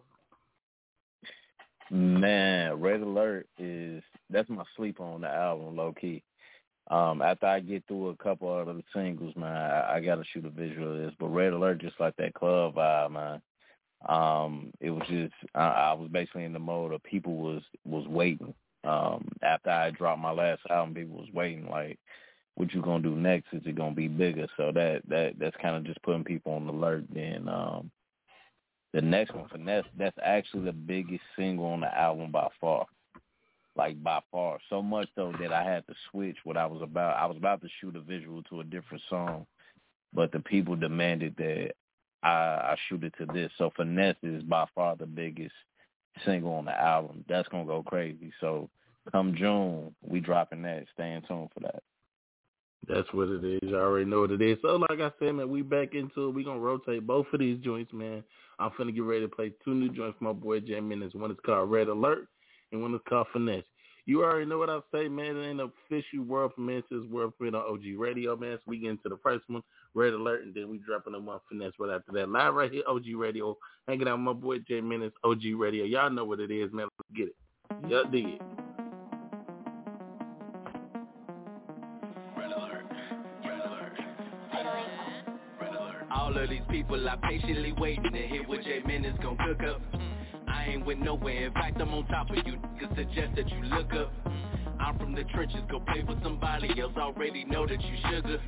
them. 1.91 2.21
Man, 2.21 2.81
Red 2.81 3.01
Alert 3.01 3.49
is 3.59 4.03
that's 4.31 4.49
my 4.49 4.65
sleep 4.77 5.01
on 5.01 5.23
the 5.23 5.29
album, 5.29 5.77
low 5.77 5.93
key. 5.99 6.23
Um, 6.91 7.23
after 7.23 7.47
I 7.47 7.61
get 7.61 7.85
through 7.87 8.09
a 8.09 8.17
couple 8.17 8.57
of 8.57 8.67
the 8.67 8.83
singles, 8.95 9.35
man, 9.37 9.55
I, 9.55 9.95
I 9.95 10.01
gotta 10.01 10.25
shoot 10.33 10.45
a 10.45 10.51
visual 10.51 10.93
of 10.93 10.99
this. 10.99 11.15
But 11.19 11.29
Red 11.29 11.53
Alert 11.53 11.81
just 11.81 11.99
like 11.99 12.17
that 12.17 12.35
club 12.35 12.75
vibe, 12.75 13.13
man. 13.13 13.43
Um, 14.09 14.73
it 14.81 14.91
was 14.91 15.07
just 15.09 15.35
I, 15.55 15.67
I 15.67 15.93
was 15.93 16.09
basically 16.11 16.45
in 16.45 16.53
the 16.53 16.59
mode 16.59 16.93
of 16.93 17.03
people 17.03 17.37
was 17.37 17.63
was 17.85 18.07
waiting. 18.09 18.55
Um, 18.85 19.29
after 19.43 19.71
I 19.71 19.91
dropped 19.91 20.21
my 20.21 20.33
last 20.33 20.63
album, 20.69 20.95
people 20.95 21.19
was 21.19 21.29
waiting 21.33 21.69
like, 21.69 21.99
what 22.57 22.73
you 22.73 22.83
gonna 22.83 23.03
do 23.03 23.15
next? 23.15 23.53
Is 23.53 23.63
it 23.65 23.77
gonna 23.77 23.95
be 23.95 24.09
bigger? 24.09 24.47
So 24.57 24.73
that 24.73 25.03
that 25.09 25.35
that's 25.39 25.57
kind 25.63 25.77
of 25.77 25.85
just 25.85 26.03
putting 26.03 26.25
people 26.25 26.53
on 26.53 26.67
alert. 26.69 27.05
Then 27.13 27.49
um, 27.49 27.91
the 28.93 29.01
next 29.01 29.35
one, 29.35 29.49
finesse, 29.49 29.85
that's 29.97 30.17
actually 30.23 30.65
the 30.65 30.73
biggest 30.73 31.23
single 31.37 31.67
on 31.67 31.81
the 31.81 31.99
album 31.99 32.31
by 32.31 32.49
far. 32.61 32.87
Like 33.75 34.03
by 34.03 34.21
far, 34.31 34.59
so 34.69 34.83
much 34.83 35.09
though 35.17 35.33
that 35.41 35.51
I 35.51 35.63
had 35.63 35.87
to 35.87 35.95
switch 36.11 36.37
what 36.45 36.59
I 36.59 36.67
was 36.67 36.83
about. 36.83 37.17
I 37.17 37.25
was 37.25 37.39
about 37.39 37.63
to 37.63 37.69
shoot 37.81 37.97
a 37.97 38.01
visual 38.01 38.43
to 38.45 38.61
a 38.61 38.65
different 38.65 39.03
song, 39.09 39.47
but 40.13 40.31
the 40.31 40.41
people 40.41 40.77
demanded 40.77 41.35
that 41.39 41.73
I, 42.23 42.29
I 42.29 42.77
shoot 42.89 43.05
it 43.05 43.15
to 43.19 43.27
this. 43.27 43.51
So 43.59 43.73
finesse 43.77 44.17
is 44.23 44.43
by 44.43 44.67
far 44.75 44.97
the 44.97 45.07
biggest 45.07 45.55
single 46.25 46.53
on 46.53 46.67
the 46.67 46.79
album. 46.79 47.25
That's 47.29 47.49
gonna 47.49 47.65
go 47.65 47.83
crazy. 47.83 48.33
So 48.41 48.69
come 49.11 49.35
June, 49.37 49.95
we 50.03 50.21
dropping 50.21 50.63
that. 50.63 50.85
Stay 50.95 51.13
in 51.13 51.23
tune 51.23 51.49
for 51.53 51.61
that. 51.61 51.83
That's 52.89 53.13
what 53.13 53.29
it 53.29 53.45
is. 53.45 53.73
I 53.73 53.77
already 53.77 54.07
know 54.07 54.23
what 54.23 54.33
it 54.33 54.43
is. 54.43 54.59
So 54.63 54.77
like 54.77 55.01
I 55.01 55.11
said, 55.19 55.35
man, 55.35 55.51
we 55.51 55.63
back 55.63 55.95
into 55.95 56.29
it. 56.29 56.35
We 56.35 56.45
gonna 56.45 56.61
rotate 56.61 57.07
both 57.07 57.27
of 57.33 57.41
these 57.41 57.59
joints, 57.59 57.93
man. 57.93 58.25
I'm 58.59 58.71
finna 58.71 58.95
get 58.95 59.05
ready 59.05 59.23
to 59.23 59.29
play 59.29 59.53
two 59.65 59.75
new 59.75 59.89
joints 59.89 60.19
for 60.19 60.25
my 60.25 60.33
boy 60.33 60.61
J 60.61 60.81
Menace. 60.81 61.15
One 61.15 61.31
is 61.31 61.37
called 61.45 61.71
Red 61.71 61.89
Alert 61.89 62.29
and 62.73 62.83
one 62.83 62.95
is 62.95 63.01
called 63.09 63.27
Finesse. 63.33 63.65
You 64.05 64.25
already 64.25 64.47
know 64.47 64.59
what 64.59 64.71
I 64.71 64.81
say, 64.93 65.09
man. 65.09 65.37
It 65.37 65.49
ain't 65.49 65.61
official 65.61 66.25
world 66.25 66.55
premiere. 66.55 66.83
It's 66.91 67.11
world 67.11 67.35
premiere 67.39 67.61
on 67.61 67.73
OG 67.73 67.83
Radio, 67.97 68.37
man. 68.37 68.57
So 68.57 68.63
we 68.67 68.79
get 68.79 68.91
into 68.91 69.09
the 69.09 69.19
first 69.23 69.49
one, 69.49 69.63
Red 69.95 70.15
Alert, 70.15 70.45
and 70.45 70.55
then 70.55 70.69
we 70.71 70.79
dropping 70.79 71.13
them 71.13 71.29
on 71.29 71.41
Finesse 71.49 71.73
right 71.79 71.95
after 71.95 72.13
that. 72.13 72.29
Live 72.29 72.55
right 72.55 72.73
here, 72.73 72.83
OG 72.87 73.05
Radio. 73.17 73.57
Hanging 73.87 74.09
out 74.09 74.19
with 74.19 74.25
my 74.25 74.33
boy 74.33 74.59
Jay 74.61 74.81
Menace, 74.81 75.13
OG 75.25 75.43
Radio. 75.57 75.85
Y'all 75.85 76.11
know 76.11 76.25
what 76.25 76.41
it 76.41 76.51
is, 76.51 76.73
man. 76.73 76.89
Let's 76.99 77.17
get 77.17 77.29
it. 77.29 77.91
Y'all 77.91 78.05
dig 78.11 78.25
it. 78.27 78.43
All 86.11 86.37
of 86.39 86.49
these 86.49 86.61
people 86.71 87.09
are 87.09 87.19
patiently 87.19 87.73
waiting 87.73 88.13
to 88.13 88.27
hear 88.27 88.43
what 88.45 88.63
J 88.63 88.81
Menace 88.87 89.17
gon' 89.23 89.37
cook 89.37 89.61
up. 89.69 89.81
I 90.49 90.67
ain't 90.67 90.87
went 90.87 91.01
nowhere. 91.03 91.47
In 91.47 91.53
fact, 91.53 91.81
I'm 91.81 91.93
on 91.93 92.07
top 92.07 92.31
of 92.31 92.37
you. 92.37 92.55
Niggas 92.55 92.97
suggest 92.97 93.37
that 93.37 93.49
you 93.51 93.63
look 93.65 93.93
up. 93.93 94.13
I'm 94.81 94.99
from 94.99 95.15
the 95.15 95.25
trenches, 95.25 95.61
go 95.71 95.81
play 95.81 96.03
for 96.05 96.19
somebody 96.23 96.81
else. 96.81 96.93
Already 96.97 97.45
know 97.45 97.67
that 97.67 97.81
you 97.81 97.97
sugar. 98.11 98.41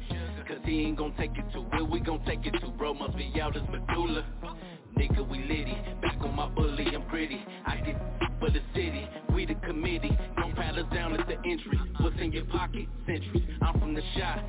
Cause 0.46 0.58
he 0.64 0.82
ain't 0.82 0.98
gon' 0.98 1.14
take 1.16 1.30
it 1.36 1.44
to 1.54 1.60
where 1.60 1.84
we 1.84 2.00
gon' 2.00 2.22
take 2.26 2.44
it 2.44 2.52
to, 2.60 2.68
bro. 2.68 2.92
Must 2.92 3.16
be 3.16 3.32
out 3.40 3.54
his 3.54 3.64
medulla. 3.70 4.24
Nigga, 4.96 5.26
we 5.26 5.38
litty. 5.38 5.76
Back 6.02 6.18
on 6.20 6.36
my 6.36 6.48
bully, 6.48 6.86
I'm 6.94 7.08
gritty. 7.08 7.42
I 7.66 7.76
get 7.76 7.96
for 8.38 8.50
the 8.50 8.60
city. 8.74 9.08
We 9.34 9.46
the 9.46 9.54
committee. 9.54 10.16
Don't 10.36 10.54
pat 10.54 10.76
us 10.76 10.84
down 10.92 11.18
at 11.18 11.26
the 11.26 11.36
entry. 11.48 11.80
What's 11.98 12.16
in 12.20 12.32
your 12.32 12.44
pocket? 12.44 12.86
Centuries. 13.06 13.48
I'm 13.62 13.80
from 13.80 13.94
the 13.94 14.02
shot. 14.18 14.44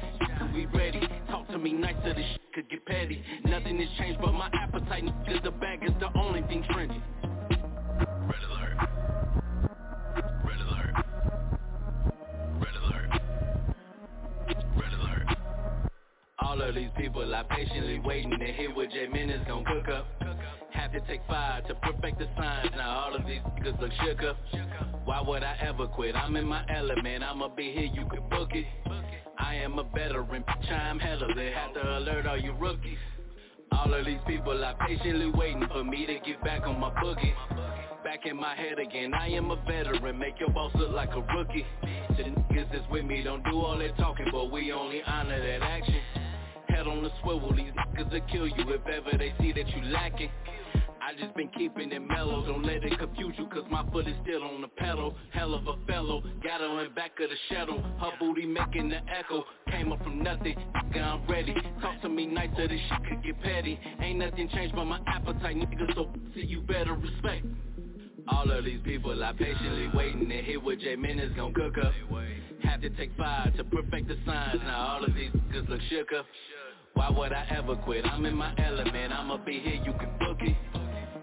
We 0.53 0.65
ready. 0.67 1.01
Talk 1.29 1.47
to 1.49 1.57
me 1.57 1.71
nice 1.71 1.95
so 2.03 2.09
this 2.09 2.25
shit 2.31 2.53
could 2.53 2.69
get 2.69 2.85
petty. 2.85 3.23
Nothing 3.45 3.79
has 3.79 3.87
changed 3.97 4.19
but 4.21 4.33
my 4.33 4.49
appetite. 4.53 5.05
Cause 5.25 5.39
the 5.43 5.51
bag 5.51 5.79
is 5.83 5.93
the 5.99 6.09
only 6.19 6.41
thing 6.43 6.63
trendy. 6.63 7.01
All 16.56 16.62
of 16.62 16.74
these 16.74 16.89
people 16.95 17.36
are 17.36 17.43
patiently 17.43 17.99
waiting 17.99 18.32
to 18.32 18.45
hear 18.53 18.74
what 18.74 18.89
J 18.89 19.08
Min 19.12 19.30
is 19.30 19.45
gonna 19.45 19.66
cook 19.66 19.89
up. 19.89 20.08
Have 20.72 20.93
to 20.93 21.01
take 21.01 21.20
five 21.28 21.68
to 21.68 21.76
perfect 21.76 22.18
the 22.18 22.30
signs. 22.38 22.72
Now 22.78 22.97
all 22.99 23.14
of 23.14 23.28
these 23.28 23.41
niggas 23.41 23.78
look 23.82 23.91
shook 24.06 24.24
up. 24.24 24.38
Why 25.03 25.20
would 25.20 25.43
I 25.43 25.58
ever 25.60 25.86
quit? 25.86 26.16
I'm 26.16 26.38
in 26.38 26.45
my 26.45 26.64
element. 26.74 27.26
I'ma 27.26 27.49
be 27.49 27.74
here. 27.74 27.89
You 27.93 28.08
can 28.08 28.30
book 28.30 28.51
it. 28.53 28.66
I 29.38 29.56
am 29.56 29.78
a 29.80 29.84
veteran. 29.84 30.45
Bitch, 30.47 30.72
I'm 30.72 30.97
hella 30.97 31.28
lit. 31.36 31.53
Have 31.53 31.74
to 31.74 31.97
alert 31.97 32.26
all 32.26 32.38
you 32.38 32.53
rookies. 32.53 32.99
All 33.74 33.93
of 33.93 34.06
these 34.06 34.22
people 34.26 34.64
are 34.64 34.76
patiently 34.88 35.30
waiting 35.32 35.68
for 35.68 35.84
me 35.84 36.06
to 36.06 36.20
get 36.26 36.41
back 36.41 36.62
on 36.66 36.80
my 36.80 36.89
boogie. 36.89 37.34
Back 38.06 38.26
in 38.26 38.38
my 38.38 38.56
head 38.56 38.80
again, 38.80 39.14
I 39.14 39.28
am 39.28 39.51
a 39.51 39.58
veteran, 39.68 40.18
make 40.18 40.39
your 40.39 40.51
boss 40.51 40.72
look 40.76 40.91
like 40.91 41.10
a 41.16 41.22
rookie. 41.36 41.66
The 42.16 42.24
niggas 42.24 42.72
that's 42.72 42.89
with 42.89 43.03
me 43.03 43.24
don't 43.24 43.43
do 43.43 43.60
all 43.60 43.78
that 43.78 43.97
talking, 43.97 44.28
but 44.32 44.51
we 44.51 44.72
only 44.72 45.03
honor 45.03 45.38
that 45.38 45.62
action. 45.62 46.24
Head 46.86 46.91
on 46.91 47.03
the 47.03 47.09
swivel, 47.23 47.51
these 47.51 47.71
niggas 47.71 48.11
will 48.11 48.21
kill 48.31 48.47
you 48.47 48.73
if 48.73 48.86
ever 48.86 49.17
they 49.17 49.33
see 49.39 49.51
that 49.53 49.67
you 49.69 49.81
lacking. 49.86 50.29
I 51.01 51.13
just 51.19 51.36
been 51.36 51.49
keeping 51.57 51.91
it 51.91 51.99
mellow, 51.99 52.45
don't 52.45 52.63
let 52.63 52.83
it 52.83 52.97
confuse 52.97 53.33
you 53.38 53.45
Cause 53.47 53.65
my 53.69 53.86
foot 53.91 54.07
is 54.07 54.15
still 54.23 54.43
on 54.43 54.61
the 54.61 54.67
pedal 54.67 55.15
Hell 55.31 55.53
of 55.53 55.67
a 55.67 55.73
fellow, 55.86 56.23
got 56.43 56.61
her 56.61 56.83
in 56.83 56.93
back 56.95 57.11
of 57.19 57.29
the 57.29 57.36
shuttle 57.49 57.79
Her 57.99 58.09
booty 58.19 58.47
making 58.47 58.89
the 58.89 59.01
echo, 59.07 59.43
came 59.69 59.91
up 59.91 60.03
from 60.03 60.23
nothing 60.23 60.55
Nigga, 60.75 61.03
I'm 61.03 61.27
ready, 61.27 61.53
talk 61.79 62.01
to 62.01 62.09
me 62.09 62.25
nicer 62.25 62.67
This 62.67 62.79
shit 62.89 63.07
could 63.07 63.23
get 63.23 63.39
petty 63.43 63.79
Ain't 64.01 64.17
nothing 64.17 64.49
changed 64.49 64.73
but 64.73 64.86
my 64.86 64.99
appetite 65.05 65.57
Nigga, 65.57 65.93
so 65.93 66.11
see 66.33 66.45
you 66.45 66.61
better 66.61 66.93
respect 66.93 67.45
all 68.27 68.49
of 68.49 68.65
these 68.65 68.79
people 68.83 69.23
are 69.23 69.33
patiently 69.36 69.88
waiting 69.93 70.27
to 70.27 70.41
hear 70.41 70.59
what 70.59 70.79
J 70.79 70.95
Menace 70.95 71.29
gon' 71.36 71.53
cook 71.53 71.75
up. 71.77 71.93
Have 72.63 72.81
to 72.81 72.89
take 72.89 73.11
five 73.15 73.55
to 73.55 73.63
perfect 73.63 74.07
the 74.07 74.17
signs. 74.25 74.61
Now 74.63 74.95
all 74.95 75.03
of 75.03 75.13
these 75.13 75.29
niggas 75.29 75.69
look 75.69 75.79
shook 75.91 76.11
up. 76.17 76.25
Why 76.95 77.09
would 77.09 77.33
I 77.33 77.45
ever 77.51 77.75
quit? 77.75 78.05
I'm 78.05 78.25
in 78.25 78.35
my 78.35 78.53
element. 78.57 79.13
I'ma 79.13 79.37
be 79.45 79.59
here. 79.59 79.75
You 79.75 79.93
can 79.93 80.09
book 80.17 80.37
it. 80.41 80.55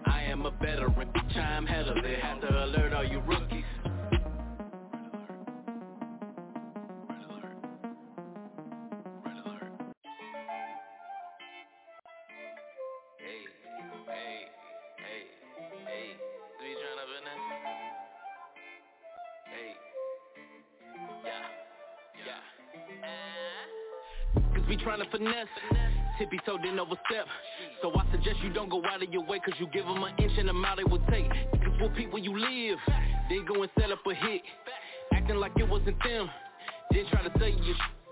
I 0.05 0.21
am 0.23 0.45
a 0.45 0.51
veteran. 0.51 1.11
Chime 1.33 1.65
hella 1.65 1.93
lit. 1.95 2.19
Have 2.19 2.41
to 2.41 2.63
alert 2.63 2.93
all 2.93 3.03
you 3.03 3.19
rookies. 3.21 3.62
Yeah. 24.85 24.95
to 24.97 25.05
finesse. 25.09 25.47
Tippy 26.19 26.39
toe 26.45 26.57
didn't 26.57 26.79
overstep. 26.79 27.25
So 27.81 27.91
I 27.95 28.05
suggest 28.11 28.37
you 28.43 28.53
don't 28.53 28.69
go 28.69 28.81
out 28.85 29.01
of 29.01 29.11
your 29.11 29.25
way 29.25 29.39
cause 29.39 29.55
you 29.59 29.67
give 29.73 29.85
them 29.85 30.03
an 30.03 30.13
inch 30.19 30.33
and 30.37 30.49
a 30.49 30.53
mile 30.53 30.75
they 30.75 30.83
will 30.83 31.03
take. 31.09 31.29
Cause 31.29 31.73
we'll 31.79 31.89
peep 31.91 32.11
where 32.11 32.21
you 32.21 32.37
live. 32.37 32.77
Then 33.29 33.45
go 33.47 33.63
and 33.63 33.71
set 33.79 33.91
up 33.91 33.99
a 34.05 34.13
hit. 34.13 34.41
Acting 35.13 35.37
like 35.37 35.53
it 35.57 35.67
wasn't 35.67 35.97
them. 36.03 36.29
Then 36.91 37.05
try 37.09 37.23
to 37.23 37.29
tell 37.39 37.49
you 37.49 37.63
your 37.63 37.75
sh- 37.75 38.02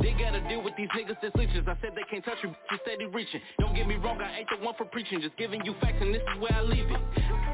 they 0.00 0.12
gotta 0.12 0.40
deal 0.48 0.62
with 0.62 0.74
these 0.76 0.88
niggas 0.96 1.16
that's 1.22 1.34
leeches. 1.36 1.64
I 1.66 1.76
said 1.80 1.92
they 1.94 2.06
can't 2.10 2.24
touch 2.24 2.38
you, 2.42 2.50
you 2.50 2.78
steady 2.82 3.06
reaching. 3.06 3.40
Don't 3.58 3.74
get 3.74 3.86
me 3.86 3.96
wrong, 3.96 4.20
I 4.20 4.40
ain't 4.40 4.48
the 4.50 4.64
one 4.64 4.74
for 4.76 4.84
preaching. 4.84 5.20
Just 5.20 5.36
giving 5.36 5.64
you 5.64 5.74
facts 5.80 5.98
and 6.00 6.14
this 6.14 6.22
is 6.22 6.40
where 6.40 6.52
I 6.52 6.62
leave 6.62 6.90
it. 6.90 7.02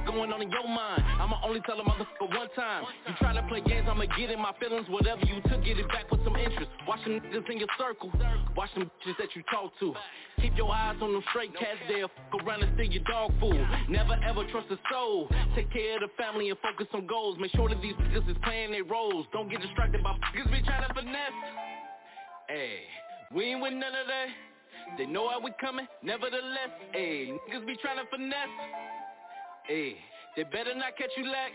Going 0.06 0.32
on 0.32 0.40
in 0.42 0.50
your 0.50 0.66
mind, 0.66 1.04
I'ma 1.20 1.36
only 1.44 1.60
tell 1.60 1.78
a 1.78 1.84
motherfucker 1.84 2.32
one 2.32 2.48
time. 2.56 2.84
You 3.06 3.14
try 3.18 3.34
to 3.34 3.42
play 3.48 3.60
games, 3.60 3.86
I'ma 3.90 4.06
get 4.16 4.30
in 4.30 4.40
my 4.40 4.52
feelings. 4.58 4.88
Whatever 4.88 5.20
you 5.26 5.40
took, 5.48 5.62
get 5.64 5.78
it 5.78 5.86
back 5.88 6.10
with 6.10 6.24
some 6.24 6.36
interest. 6.36 6.70
Watch 6.88 7.04
them 7.04 7.20
niggas 7.20 7.50
in 7.50 7.58
your 7.58 7.68
circle. 7.78 8.10
Watch 8.56 8.70
them 8.74 8.90
bitches 8.90 9.16
that 9.18 9.36
you 9.36 9.42
talk 9.52 9.72
to. 9.80 9.94
Keep 10.40 10.56
your 10.56 10.72
eyes 10.72 10.96
on 11.02 11.12
them 11.12 11.22
straight 11.30 11.52
cats 11.54 11.78
there. 11.86 12.08
Fuck 12.08 12.42
around 12.42 12.62
and 12.62 12.72
steal 12.74 12.90
your 12.90 13.04
dog 13.04 13.32
food. 13.38 13.60
Never 13.88 14.16
ever 14.26 14.44
trust 14.50 14.66
a 14.70 14.78
soul. 14.90 15.28
Take 15.54 15.70
care 15.70 15.96
of 15.96 16.08
the 16.08 16.10
family 16.16 16.48
and 16.48 16.58
focus 16.60 16.88
on 16.94 17.06
goals. 17.06 17.36
Make 17.38 17.52
sure 17.52 17.68
that 17.68 17.80
these 17.82 17.94
niggas 17.94 18.28
is 18.30 18.36
playing 18.42 18.72
their 18.72 18.84
roles. 18.84 19.26
Don't 19.32 19.50
get 19.50 19.60
distracted 19.60 20.02
by 20.02 20.16
niggas 20.34 20.50
be 20.50 20.62
trying 20.64 20.88
to 20.88 20.94
finesse. 20.94 21.69
Hey, 22.50 22.82
we 23.30 23.54
ain't 23.54 23.62
with 23.62 23.78
none 23.78 23.94
of 23.94 24.10
that. 24.10 24.26
They 24.98 25.06
know 25.06 25.30
how 25.30 25.38
we 25.38 25.54
coming, 25.62 25.86
nevertheless. 26.02 26.74
Hey, 26.90 27.30
niggas 27.30 27.62
be 27.62 27.78
trying 27.78 28.02
to 28.02 28.10
finesse. 28.10 28.50
Hey, 29.68 29.94
they 30.34 30.42
better 30.42 30.74
not 30.74 30.98
catch 30.98 31.14
you 31.16 31.30
lack. 31.30 31.54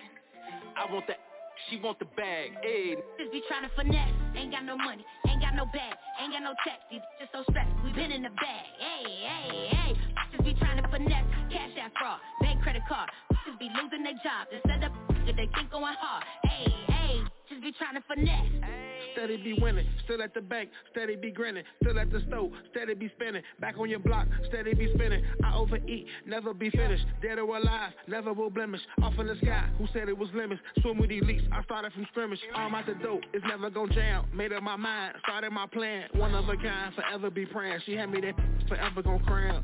I 0.79 0.87
want 0.87 1.03
that, 1.11 1.19
she 1.67 1.75
want 1.83 1.99
the 1.99 2.07
bag. 2.15 2.55
Hey, 2.63 2.95
Just 3.19 3.27
be 3.27 3.43
trying 3.51 3.67
to 3.67 3.71
finesse. 3.75 4.07
Ain't 4.39 4.55
got 4.55 4.63
no 4.63 4.77
money, 4.79 5.03
ain't 5.27 5.41
got 5.43 5.51
no 5.51 5.65
bag, 5.65 5.99
ain't 6.23 6.31
got 6.31 6.47
no 6.47 6.55
checks. 6.63 6.87
These 6.87 7.03
just 7.19 7.35
so 7.35 7.43
stressed. 7.51 7.75
We 7.83 7.91
been 7.91 8.15
in 8.15 8.23
the 8.23 8.31
bag. 8.31 8.63
Hey, 8.79 9.67
hey. 9.75 9.91
Just 10.31 10.47
be 10.47 10.55
trying 10.63 10.79
to 10.79 10.87
finesse. 10.87 11.27
Cash 11.51 11.75
that 11.75 11.91
fraud, 11.99 12.23
bank 12.39 12.63
credit 12.63 12.87
card. 12.87 13.11
Just 13.43 13.59
be 13.59 13.67
losing 13.67 14.07
their 14.07 14.15
job. 14.23 14.47
Instead 14.47 14.87
of 14.87 14.95
that 15.27 15.35
they 15.35 15.51
think 15.59 15.67
going 15.75 15.99
hard. 15.99 16.23
Hey, 16.47 16.71
hey. 16.87 17.19
Just 17.55 17.63
be 17.63 17.71
trying 17.71 17.95
to 17.95 18.03
finesse. 18.07 18.69
Steady 19.13 19.37
be 19.37 19.53
winning, 19.61 19.87
still 20.03 20.21
at 20.21 20.33
the 20.33 20.41
bank, 20.41 20.69
steady 20.91 21.15
be 21.15 21.31
grinning, 21.31 21.63
still 21.81 21.97
at 21.97 22.11
the 22.11 22.21
stove, 22.27 22.51
steady 22.71 22.93
be 22.95 23.09
spinning, 23.15 23.41
back 23.61 23.77
on 23.77 23.89
your 23.89 23.99
block, 23.99 24.27
steady 24.49 24.73
be 24.73 24.91
spinning. 24.93 25.23
I 25.41 25.55
overeat, 25.55 26.05
never 26.25 26.53
be 26.53 26.69
finished, 26.69 27.05
dead 27.21 27.39
or 27.39 27.55
alive, 27.55 27.93
never 28.09 28.33
will 28.33 28.49
blemish. 28.49 28.81
Off 29.01 29.13
in 29.17 29.27
the 29.27 29.37
sky, 29.41 29.69
who 29.77 29.87
said 29.93 30.09
it 30.09 30.17
was 30.17 30.27
limits? 30.33 30.61
Swim 30.81 30.97
with 30.97 31.11
elites, 31.11 31.47
I 31.53 31.63
started 31.63 31.93
from 31.93 32.05
scrimmage. 32.11 32.39
Arm 32.55 32.75
out 32.75 32.87
the 32.87 32.95
dope, 32.95 33.21
it's 33.33 33.45
never 33.47 33.69
gon' 33.69 33.89
jam. 33.93 34.25
Made 34.33 34.51
up 34.51 34.63
my 34.63 34.75
mind, 34.75 35.15
started 35.23 35.51
my 35.51 35.67
plan. 35.67 36.09
One 36.13 36.35
of 36.35 36.49
a 36.49 36.57
kind, 36.57 36.93
forever 36.93 37.29
be 37.29 37.45
praying. 37.45 37.79
She 37.85 37.93
had 37.93 38.11
me 38.11 38.19
that 38.19 38.35
forever 38.67 39.01
gon' 39.01 39.23
cram. 39.23 39.63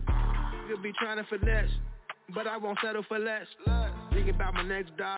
Could 0.69 0.81
be 0.81 0.93
trying 0.97 1.17
to 1.17 1.25
finesse. 1.25 1.69
But 2.33 2.47
I 2.47 2.55
won't 2.55 2.79
settle 2.81 3.03
for 3.09 3.19
less. 3.19 3.47
Thinking 4.13 4.35
about 4.35 4.53
my 4.53 4.63
next 4.63 4.95
dollar. 4.95 5.17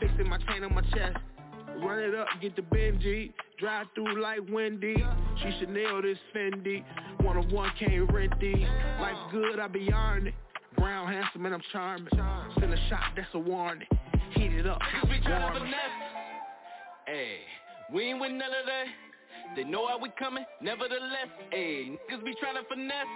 Fixing 0.00 0.28
my 0.28 0.36
chain 0.38 0.64
on 0.64 0.74
my 0.74 0.82
chest. 0.82 1.16
Run 1.82 1.98
it 1.98 2.14
up, 2.14 2.28
get 2.40 2.56
the 2.56 2.62
Benji. 2.62 3.32
Drive 3.58 3.86
through 3.94 4.20
like 4.20 4.40
Wendy. 4.50 4.96
She 5.42 5.50
should 5.58 5.70
nail 5.70 6.02
this 6.02 6.18
Fendi. 6.34 6.84
One 7.20 7.36
on 7.36 7.50
one 7.50 7.70
can't 7.78 8.12
rent 8.12 8.32
these. 8.40 8.66
Life 9.00 9.16
good, 9.30 9.58
I 9.58 9.68
be 9.68 9.90
earning 9.92 10.28
it. 10.28 10.34
Brown, 10.76 11.06
handsome, 11.06 11.46
and 11.46 11.54
I'm 11.54 11.62
charming. 11.72 12.08
Send 12.58 12.72
a 12.72 12.88
shot, 12.88 13.12
that's 13.16 13.28
a 13.34 13.38
warning. 13.38 13.86
Heat 14.32 14.52
it 14.52 14.66
up, 14.66 14.80
niggas 14.80 15.10
be 15.10 15.20
trying 15.24 15.40
to 15.40 15.46
warm 15.46 15.56
it. 15.56 15.60
finesse. 15.60 15.78
Hey, 17.06 17.36
we 17.92 18.04
ain't 18.04 18.20
with 18.20 18.32
none 18.32 18.42
of 18.42 18.66
that. 18.66 18.84
They 19.56 19.64
know 19.64 19.86
how 19.86 19.98
we 19.98 20.10
coming, 20.18 20.44
nevertheless. 20.60 21.28
Hey, 21.50 21.90
niggas 22.10 22.24
be 22.24 22.34
trying 22.40 22.56
to 22.56 22.68
finesse. 22.68 23.06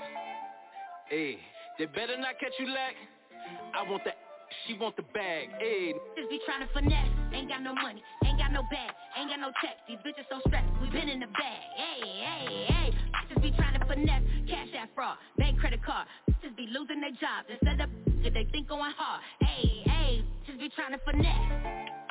Hey, 1.08 1.38
they 1.78 1.86
better 1.86 2.16
not 2.18 2.38
catch 2.38 2.52
you 2.58 2.66
lack. 2.66 2.94
I 3.74 3.88
want 3.90 4.04
that, 4.04 4.18
she 4.66 4.74
want 4.74 4.96
the 4.96 5.02
bag. 5.14 5.48
Hey, 5.58 5.94
Just 6.16 6.30
be 6.30 6.38
trying 6.46 6.66
to 6.66 6.72
finesse. 6.72 7.17
Ain't 7.32 7.48
got 7.48 7.62
no 7.62 7.74
money, 7.74 8.02
ain't 8.24 8.38
got 8.38 8.52
no 8.52 8.62
bag, 8.70 8.90
ain't 9.16 9.30
got 9.30 9.40
no 9.40 9.50
checks. 9.62 9.80
These 9.88 9.98
bitches 10.04 10.26
so 10.30 10.40
stressed, 10.46 10.68
we 10.80 10.90
been 10.90 11.08
in 11.08 11.20
the 11.20 11.26
bag. 11.26 11.62
Hey, 11.76 12.00
hey, 12.02 12.66
hey. 12.68 12.88
Bitches 13.28 13.42
be 13.42 13.50
trying 13.52 13.78
to 13.78 13.84
finesse, 13.86 14.22
cash 14.48 14.68
app 14.78 14.90
fraud, 14.94 15.18
bank 15.36 15.58
credit 15.58 15.82
card. 15.84 16.06
Bitches 16.30 16.56
be 16.56 16.66
losing 16.70 17.00
their 17.00 17.12
jobs 17.20 17.48
instead 17.48 17.80
of 17.80 17.90
they 18.22 18.46
think 18.52 18.68
going 18.68 18.92
hard. 18.96 19.22
Hey, 19.40 19.82
hey, 19.84 20.24
just 20.46 20.58
be 20.58 20.68
trying 20.74 20.92
to 20.92 21.00
finesse. 21.04 22.07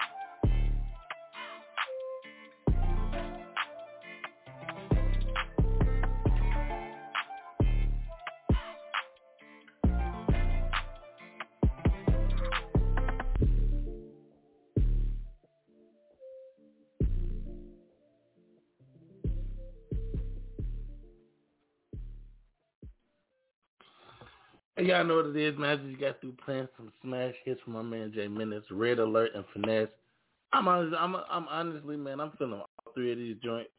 Hey, 24.78 24.86
y'all 24.86 25.04
know 25.04 25.16
what 25.16 25.26
it 25.26 25.36
is, 25.36 25.58
man. 25.58 25.72
I 25.72 25.76
just 25.90 26.00
got 26.00 26.22
through 26.22 26.36
playing 26.46 26.68
some 26.78 26.92
smash 27.02 27.34
hits 27.44 27.60
from 27.64 27.74
my 27.74 27.82
man 27.82 28.12
Jay 28.14 28.28
Menace, 28.28 28.64
Red 28.70 29.00
Alert, 29.00 29.32
and 29.34 29.44
Finesse. 29.52 29.90
I'm 30.54 30.68
honest, 30.68 30.96
I'm, 30.98 31.16
I'm 31.16 31.48
honestly, 31.50 31.98
man, 31.98 32.20
I'm 32.20 32.32
feeling 32.38 32.60
all 32.60 32.94
three 32.94 33.12
of 33.12 33.18
these 33.18 33.38
joints, 33.44 33.72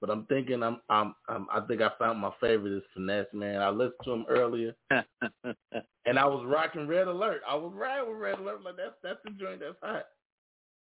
but 0.00 0.08
I'm 0.08 0.24
thinking, 0.26 0.62
I'm, 0.62 0.80
I'm, 0.88 1.14
I'm 1.28 1.46
I 1.52 1.60
think 1.66 1.82
I 1.82 1.90
found 1.98 2.20
my 2.20 2.30
favorite 2.40 2.72
is 2.72 2.82
Finesse, 2.94 3.26
man. 3.34 3.60
I 3.60 3.68
listened 3.68 4.00
to 4.04 4.12
him 4.12 4.24
earlier, 4.30 4.74
and 4.90 6.18
I 6.18 6.24
was 6.24 6.46
rocking 6.46 6.88
Red 6.88 7.06
Alert. 7.06 7.42
I 7.46 7.54
was 7.54 7.72
riding 7.74 8.08
with 8.08 8.18
Red 8.18 8.38
Alert, 8.38 8.64
like 8.64 8.76
that's 8.76 8.94
that's 9.02 9.20
the 9.24 9.32
joint 9.32 9.60
that's 9.60 9.76
hot. 9.82 10.06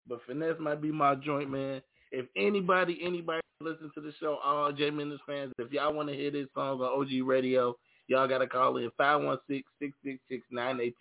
But 0.07 0.21
Finesse 0.27 0.61
might 0.61 0.83
be 0.83 0.93
my 0.93 1.15
joint, 1.15 1.51
man. 1.51 1.81
If 2.13 2.27
anybody, 2.37 2.99
anybody 3.03 3.41
listen 3.63 3.91
to 3.95 4.03
the 4.03 4.13
show, 4.21 4.39
all 4.45 4.71
Jay 4.71 4.91
Menace 4.91 5.19
fans, 5.27 5.55
if 5.59 5.73
y'all 5.73 5.95
want 5.95 6.11
to 6.11 6.15
hear 6.15 6.31
this 6.31 6.47
song 6.55 6.83
on 6.83 7.01
OG 7.01 7.27
Radio 7.27 7.75
Y'all 8.09 8.29
got 8.29 8.39
to 8.39 8.47
call 8.47 8.77
in 8.77 8.91
516-666-9826 9.01 10.93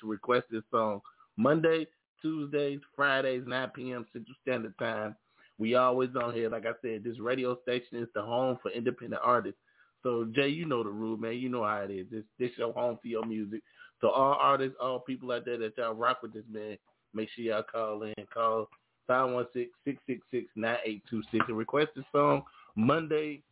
to 0.00 0.06
request 0.06 0.46
this 0.50 0.62
song. 0.70 1.00
Monday, 1.36 1.86
Tuesdays, 2.22 2.80
Fridays, 2.96 3.42
9 3.46 3.70
p.m. 3.74 4.06
Central 4.12 4.34
Standard 4.42 4.74
Time. 4.78 5.14
We 5.58 5.74
always 5.74 6.10
on 6.20 6.34
here. 6.34 6.48
Like 6.48 6.66
I 6.66 6.72
said, 6.82 7.04
this 7.04 7.20
radio 7.20 7.56
station 7.62 7.98
is 7.98 8.08
the 8.14 8.22
home 8.22 8.58
for 8.62 8.70
independent 8.70 9.22
artists. 9.24 9.60
So, 10.02 10.26
Jay, 10.34 10.48
you 10.48 10.66
know 10.66 10.82
the 10.82 10.90
rule, 10.90 11.16
man. 11.16 11.34
You 11.34 11.48
know 11.48 11.64
how 11.64 11.78
it 11.78 11.90
is. 11.90 12.06
This, 12.10 12.24
this 12.38 12.50
your 12.56 12.72
home 12.72 12.98
for 13.00 13.08
your 13.08 13.24
music. 13.24 13.62
So 14.00 14.10
all 14.10 14.36
artists, 14.40 14.76
all 14.80 15.00
people 15.00 15.32
out 15.32 15.44
there 15.44 15.58
that 15.58 15.78
y'all 15.78 15.94
rock 15.94 16.22
with 16.22 16.34
this, 16.34 16.44
man, 16.50 16.76
make 17.14 17.28
sure 17.30 17.44
y'all 17.44 17.62
call 17.62 18.02
in. 18.02 18.14
Call 18.32 18.68
516-666-9826 19.08 21.48
and 21.48 21.56
request 21.56 21.88
this 21.96 22.04
song 22.12 22.42
Monday, 22.76 23.42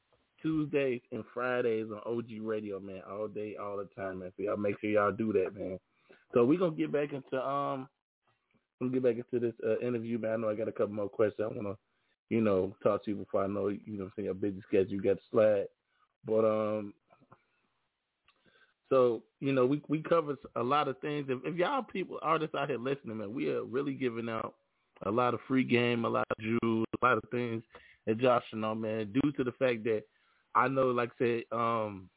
Tuesdays 0.43 1.01
and 1.13 1.25
Fridays 1.33 1.87
on 1.91 2.01
OG 2.05 2.43
Radio, 2.43 2.81
man, 2.81 3.03
all 3.09 3.29
day, 3.29 3.57
all 3.61 3.77
the 3.77 3.89
time, 3.97 4.19
man. 4.19 4.33
So 4.37 4.43
y'all 4.43 4.57
make 4.57 4.81
sure 4.81 4.91
y'all 4.91 5.13
do 5.13 5.33
that, 5.33 5.57
man. 5.57 5.79
So 6.35 6.45
we're 6.45 6.59
gonna 6.59 6.77
get 6.77 6.93
back 6.93 7.13
into 7.13 7.37
um 7.37 7.89
I'm 8.81 8.89
gonna 8.89 8.93
get 8.93 9.03
back 9.03 9.25
into 9.25 9.47
this 9.47 9.55
uh, 9.65 9.79
interview, 9.87 10.19
man. 10.19 10.33
I 10.33 10.37
know 10.37 10.51
I 10.51 10.55
got 10.55 10.69
a 10.69 10.73
couple 10.73 10.95
more 10.95 11.09
questions. 11.09 11.49
I 11.51 11.55
wanna, 11.55 11.77
you 12.29 12.41
know, 12.41 12.75
talk 12.83 13.05
to 13.05 13.11
you 13.11 13.17
before 13.17 13.45
I 13.45 13.47
know 13.47 13.69
you 13.69 13.81
know 13.87 14.05
I'm 14.05 14.13
saying 14.17 14.27
your 14.27 14.35
busy 14.35 14.61
schedule, 14.67 14.93
you 14.93 15.03
got 15.03 15.19
to 15.19 15.23
slide. 15.31 15.67
But 16.27 16.45
um 16.45 16.95
so, 18.93 19.23
you 19.41 19.53
know, 19.53 19.65
we 19.65 19.81
we 19.89 20.03
covered 20.03 20.37
a 20.55 20.63
lot 20.63 20.87
of 20.87 20.99
things. 20.99 21.27
If, 21.31 21.39
if 21.45 21.57
y'all 21.57 21.83
people 21.83 22.19
artists 22.21 22.55
out 22.55 22.69
here 22.69 22.79
listening, 22.79 23.17
man, 23.19 23.33
we 23.33 23.49
are 23.49 23.65
really 23.65 23.95
giving 23.95 24.29
out 24.29 24.55
a 25.07 25.11
lot 25.11 25.33
of 25.33 25.41
free 25.49 25.65
game, 25.65 26.05
a 26.05 26.09
lot 26.11 26.27
of 26.31 26.37
jewels, 26.39 26.87
a 27.01 27.07
lot 27.07 27.17
of 27.17 27.25
things 27.31 27.63
that 28.07 28.19
Josh 28.19 28.43
should 28.51 28.59
know, 28.59 28.75
man, 28.75 29.11
due 29.13 29.33
to 29.33 29.45
the 29.45 29.53
fact 29.53 29.85
that 29.85 30.03
I 30.55 30.69
know, 30.69 30.87
like 30.91 31.11
I 31.21 31.25
said, 31.25 31.43
um, 31.53 32.09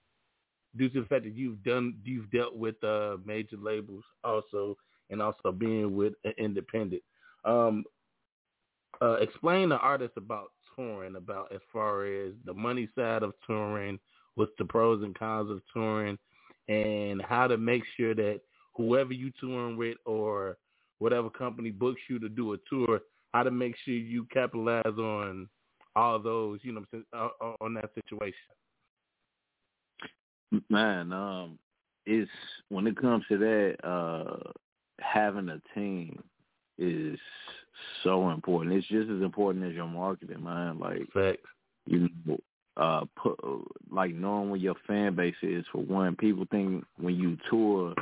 due 0.78 0.90
to 0.90 1.02
the 1.02 1.08
fact 1.08 1.24
that 1.24 1.36
you've 1.36 1.64
done, 1.64 1.96
you've 2.04 2.30
dealt 2.32 2.56
with 2.56 2.82
uh, 2.84 3.18
major 3.26 3.58
labels 3.58 4.04
also, 4.24 4.78
and 5.10 5.22
also 5.22 5.52
being 5.52 5.96
with 5.96 6.14
an 6.24 6.34
independent. 6.38 7.02
Um, 7.46 7.84
uh, 9.02 9.14
explain 9.14 9.70
to 9.70 9.78
artists 9.78 10.18
about 10.18 10.52
touring, 10.76 11.16
about 11.16 11.52
as 11.54 11.62
far 11.72 12.06
as 12.06 12.34
the 12.46 12.54
money 12.54 12.90
side 12.96 13.24
of 13.24 13.34
touring, 13.46 14.00
what's 14.36 14.52
the 14.58 14.66
pros 14.66 15.04
and 15.04 15.18
cons 15.18 15.50
of 15.50 15.62
touring, 15.74 16.18
and 16.68 17.22
how 17.22 17.48
to 17.48 17.58
make 17.58 17.84
sure 17.96 18.16
that 18.16 18.42
whoever 18.76 19.14
you 19.14 19.32
touring 19.40 19.78
with 19.78 19.98
or 20.06 20.58
whatever 21.00 21.30
company 21.30 21.72
books 21.72 22.02
you 22.10 22.20
to 22.20 22.30
do 22.30 22.54
a 22.54 22.58
tour, 22.70 23.02
how 23.34 23.44
to 23.44 23.52
make 23.52 23.76
sure 23.84 23.94
you 23.94 24.26
capitalize 24.34 24.84
on 24.86 25.48
all 25.96 26.20
those, 26.20 26.60
you 26.64 26.74
know, 26.74 26.84
uh, 27.14 27.30
uh, 27.42 27.54
on 27.62 27.74
that 27.76 27.90
situation? 27.96 28.34
Man, 30.70 31.12
um, 31.12 31.58
it's 32.06 32.30
when 32.70 32.88
it 32.88 32.98
comes 32.98 33.24
to 33.30 33.38
that, 33.38 33.76
uh, 33.88 34.52
having 35.00 35.50
a 35.50 35.62
team 35.74 36.22
is 36.78 37.18
so 38.04 38.30
important. 38.30 38.76
It's 38.76 38.88
just 38.88 39.10
as 39.10 39.22
important 39.22 39.66
as 39.66 39.74
your 39.74 39.88
marketing, 39.88 40.44
man. 40.44 40.80
Like, 40.80 41.12
Facts. 41.14 41.42
you 41.86 42.10
know, 42.26 42.38
uh, 42.78 43.06
put 43.16 43.40
like 43.92 44.14
knowing 44.14 44.50
where 44.50 44.60
your 44.60 44.76
fan 44.88 45.16
base 45.16 45.36
is. 45.42 45.66
For 45.72 45.82
one, 45.82 46.16
people 46.16 46.46
think 46.52 46.84
when 47.00 47.16
you 47.16 47.38
tour, 47.50 47.94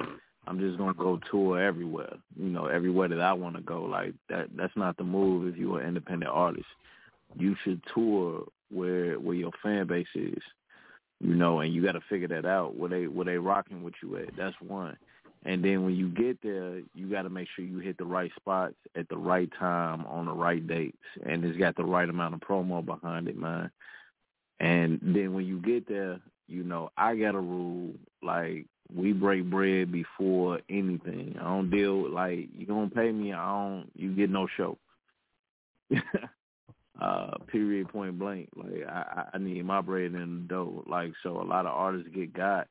I'm 0.48 0.60
just 0.60 0.78
gonna 0.78 0.94
go 0.94 1.20
tour 1.32 1.62
everywhere. 1.62 2.16
You 2.36 2.50
know, 2.50 2.66
everywhere 2.66 3.08
that 3.08 3.22
I 3.22 3.34
want 3.34 3.56
to 3.56 3.62
go. 3.62 3.84
Like 3.84 4.14
that. 4.30 4.48
That's 4.56 4.76
not 4.76 4.98
the 4.98 5.04
move 5.04 5.48
if 5.48 5.58
you're 5.58 5.80
an 5.80 5.88
independent 5.88 6.32
artist 6.32 6.66
you 7.38 7.56
should 7.64 7.82
tour 7.94 8.46
where 8.72 9.20
where 9.20 9.36
your 9.36 9.52
fan 9.62 9.88
base 9.88 10.08
is, 10.16 10.42
you 11.20 11.36
know, 11.36 11.60
and 11.60 11.74
you 11.74 11.84
got 11.84 11.94
to 11.94 12.02
figure 12.10 12.28
that 12.30 12.46
out. 12.46 12.76
Where 12.76 12.90
they 12.90 13.08
where 13.08 13.26
they 13.26 13.38
rocking 13.38 13.84
with 13.84 13.94
you 14.02 14.18
at? 14.18 14.36
That's 14.38 14.56
one. 14.62 14.98
And 15.46 15.64
then 15.64 15.84
when 15.84 15.96
you 15.96 16.10
get 16.10 16.42
there, 16.42 16.82
you 16.94 17.10
got 17.10 17.24
to 17.24 17.30
make 17.30 17.50
sure 17.54 17.66
you 17.66 17.80
hit 17.80 17.98
the 17.98 18.06
right 18.06 18.32
spots 18.36 18.76
at 18.96 19.10
the 19.10 19.18
right 19.18 19.50
time 19.60 20.06
on 20.06 20.26
the 20.26 20.32
right 20.32 20.66
dates, 20.66 20.98
and 21.26 21.44
it's 21.44 21.58
got 21.58 21.76
the 21.76 21.84
right 21.84 22.08
amount 22.08 22.34
of 22.34 22.40
promo 22.40 22.86
behind 22.86 23.28
it, 23.28 23.38
man. 23.38 23.70
And 24.60 25.00
then 25.02 25.34
when 25.34 25.46
you 25.46 25.60
get 25.60 25.88
there, 25.88 26.22
you 26.48 26.64
know, 26.64 26.92
I 26.98 27.16
got 27.16 27.36
a 27.36 27.40
rule 27.40 27.92
like 28.22 28.66
we 28.94 29.12
break 29.12 29.50
bread 29.50 29.92
before 29.92 30.60
anything. 30.70 31.36
I 31.40 31.44
don't 31.44 31.70
deal 31.70 32.02
with 32.02 32.14
like 32.14 32.48
you 32.56 32.66
gonna 32.66 32.90
pay 32.90 33.12
me, 33.12 33.34
I 33.34 33.46
don't. 33.46 33.90
You 33.96 34.14
get 34.14 34.30
no 34.30 34.48
show. 34.56 34.78
uh 37.04 37.38
period 37.48 37.90
point 37.90 38.18
blank. 38.18 38.50
Like 38.56 38.88
i 38.88 39.26
i 39.34 39.38
need 39.38 39.66
my 39.66 39.82
bread 39.82 40.14
in 40.14 40.14
the 40.14 40.48
dough. 40.48 40.84
Like 40.88 41.14
so 41.22 41.42
a 41.42 41.44
lot 41.44 41.66
of 41.66 41.74
artists 41.74 42.10
get 42.14 42.34
got 42.34 42.68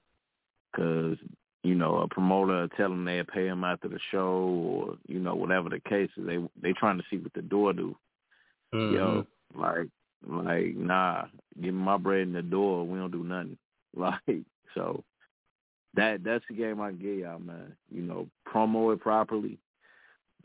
because 0.73 1.19
you 1.63 1.75
know 1.75 1.99
a 1.99 2.09
promoter 2.09 2.69
tell 2.77 2.89
them 2.89 3.05
they'll 3.05 3.25
pay 3.25 3.45
them 3.45 3.65
after 3.65 3.89
the 3.89 3.99
show 4.11 4.19
or 4.19 4.97
you 5.07 5.21
know 5.21 5.35
whatever 5.35 5.69
the 5.69 5.81
case 5.81 6.11
is. 6.17 6.27
They 6.27 6.39
they 6.61 6.73
trying 6.73 6.99
to 6.99 7.05
see 7.11 7.19
what 7.19 7.33
the 7.35 7.43
door 7.43 7.73
do. 7.73 7.97
Mm-hmm. 8.75 8.95
yo 8.95 9.27
like 9.55 9.89
like 10.27 10.77
nah 10.77 11.27
give 11.57 11.75
me 11.75 11.81
my 11.81 11.99
bread 11.99 12.23
in 12.23 12.33
the 12.33 12.43
door. 12.43 12.87
We 12.87 12.99
don't 12.99 13.13
do 13.13 13.25
nothing. 13.25 13.59
Like 13.95 14.47
so 14.75 15.05
that 15.93 16.25
that's 16.25 16.45
the 16.49 16.55
game 16.55 16.81
i 16.81 16.93
get 16.93 17.19
y'all 17.19 17.39
man. 17.39 17.77
You 17.91 18.01
know 18.01 18.29
promo 18.49 18.95
it 18.95 19.01
properly 19.01 19.59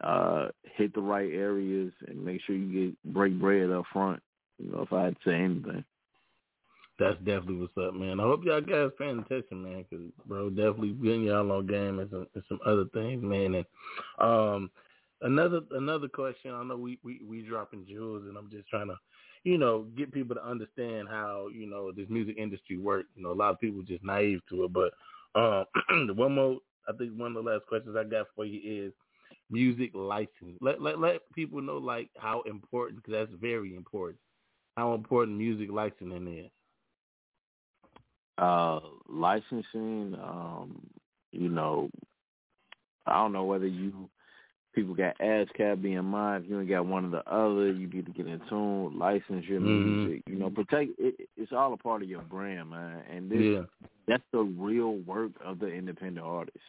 uh, 0.03 0.47
hit 0.75 0.93
the 0.93 1.01
right 1.01 1.31
areas 1.31 1.91
and 2.07 2.23
make 2.23 2.41
sure 2.41 2.55
you 2.55 2.87
get 2.87 3.13
break 3.13 3.39
bread 3.39 3.71
up 3.71 3.85
front. 3.91 4.21
You 4.59 4.71
know, 4.71 4.81
if 4.81 4.93
I 4.93 5.05
had 5.05 5.15
to 5.15 5.29
say 5.29 5.35
anything. 5.35 5.83
That's 6.99 7.17
definitely 7.19 7.57
what's 7.57 7.77
up, 7.77 7.93
man. 7.93 8.19
I 8.19 8.23
hope 8.23 8.43
y'all 8.43 8.59
guys 8.59 8.89
paying 8.97 9.19
attention, 9.19 9.61
man, 9.61 9.85
because 9.87 10.05
bro, 10.25 10.49
definitely 10.49 10.93
getting 10.93 11.23
y'all 11.23 11.51
on 11.51 11.67
game 11.67 11.99
and 11.99 12.09
some, 12.09 12.27
and 12.33 12.43
some 12.49 12.59
other 12.65 12.85
things, 12.91 13.21
man. 13.23 13.53
And 13.53 13.65
um, 14.17 14.71
another 15.21 15.61
another 15.71 16.07
question. 16.07 16.53
I 16.53 16.63
know 16.63 16.75
we 16.75 16.97
we 17.03 17.21
we 17.27 17.43
dropping 17.43 17.85
jewels, 17.87 18.23
and 18.27 18.35
I'm 18.35 18.49
just 18.49 18.67
trying 18.67 18.87
to, 18.87 18.95
you 19.43 19.59
know, 19.59 19.85
get 19.95 20.11
people 20.11 20.35
to 20.37 20.43
understand 20.43 21.07
how 21.07 21.49
you 21.53 21.69
know 21.69 21.91
this 21.91 22.09
music 22.09 22.37
industry 22.39 22.77
works. 22.77 23.09
You 23.15 23.23
know, 23.23 23.31
a 23.31 23.33
lot 23.33 23.51
of 23.51 23.59
people 23.59 23.83
just 23.83 24.03
naive 24.03 24.39
to 24.49 24.63
it, 24.63 24.73
but 24.73 24.93
um, 25.39 26.15
one 26.15 26.33
more. 26.33 26.57
I 26.89 26.93
think 26.97 27.11
one 27.15 27.35
of 27.35 27.43
the 27.43 27.51
last 27.51 27.67
questions 27.67 27.95
I 27.95 28.05
got 28.05 28.27
for 28.35 28.45
you 28.45 28.85
is 28.85 28.93
music 29.49 29.91
license. 29.93 30.57
Let 30.61 30.81
let 30.81 30.99
let 30.99 31.21
people 31.33 31.61
know 31.61 31.77
like 31.77 32.09
how 32.17 32.41
important 32.41 33.03
because 33.03 33.27
that's 33.27 33.41
very 33.41 33.75
important. 33.75 34.19
How 34.75 34.93
important 34.93 35.37
music 35.37 35.69
licensing 35.71 36.27
is. 36.27 36.51
Uh, 38.37 38.79
licensing, 39.09 40.15
um, 40.21 40.79
you 41.31 41.49
know, 41.49 41.89
I 43.07 43.13
don't 43.13 43.33
know 43.33 43.45
whether 43.45 43.65
you 43.65 44.09
people 44.75 44.93
got 44.93 45.17
ASCAP, 45.17 45.81
BMI. 45.81 46.43
If 46.43 46.49
you 46.49 46.59
ain't 46.59 46.69
got 46.69 46.85
one 46.85 47.05
or 47.05 47.09
the 47.09 47.27
other, 47.27 47.71
you 47.71 47.87
need 47.87 48.05
to 48.05 48.11
get 48.11 48.27
in 48.27 48.39
tune, 48.47 48.99
license 48.99 49.45
your 49.47 49.59
mm-hmm. 49.59 50.05
music. 50.05 50.23
You 50.27 50.35
know, 50.35 50.51
protect. 50.51 50.91
It, 50.99 51.27
it's 51.35 51.51
all 51.51 51.73
a 51.73 51.77
part 51.77 52.03
of 52.03 52.09
your 52.09 52.21
brand, 52.21 52.69
man. 52.69 53.01
And 53.11 53.31
this, 53.31 53.39
yeah. 53.41 53.61
that's 54.07 54.23
the 54.31 54.43
real 54.43 54.97
work 54.97 55.31
of 55.43 55.57
the 55.57 55.67
independent 55.67 56.23
artist 56.23 56.59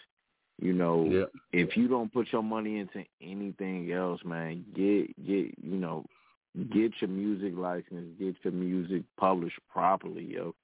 You 0.61 0.73
know, 0.73 1.05
Yeah. 1.05 1.25
if 1.53 1.77
you 1.77 1.89
don't 1.89 2.13
put 2.13 2.33
your 2.33 2.43
money 2.43 2.79
into 2.79 3.05
anything 3.21 3.93
else, 3.93 4.21
man, 4.25 4.65
get 4.75 5.15
get 5.25 5.55
you 5.63 5.77
know, 5.77 6.05
get 6.71 6.93
your 7.01 7.11
music 7.11 7.57
license, 7.57 8.19
get 8.19 8.35
your 8.43 8.53
music 8.53 9.03
published 9.17 9.59
properly, 9.69 10.25
yo. 10.25 10.55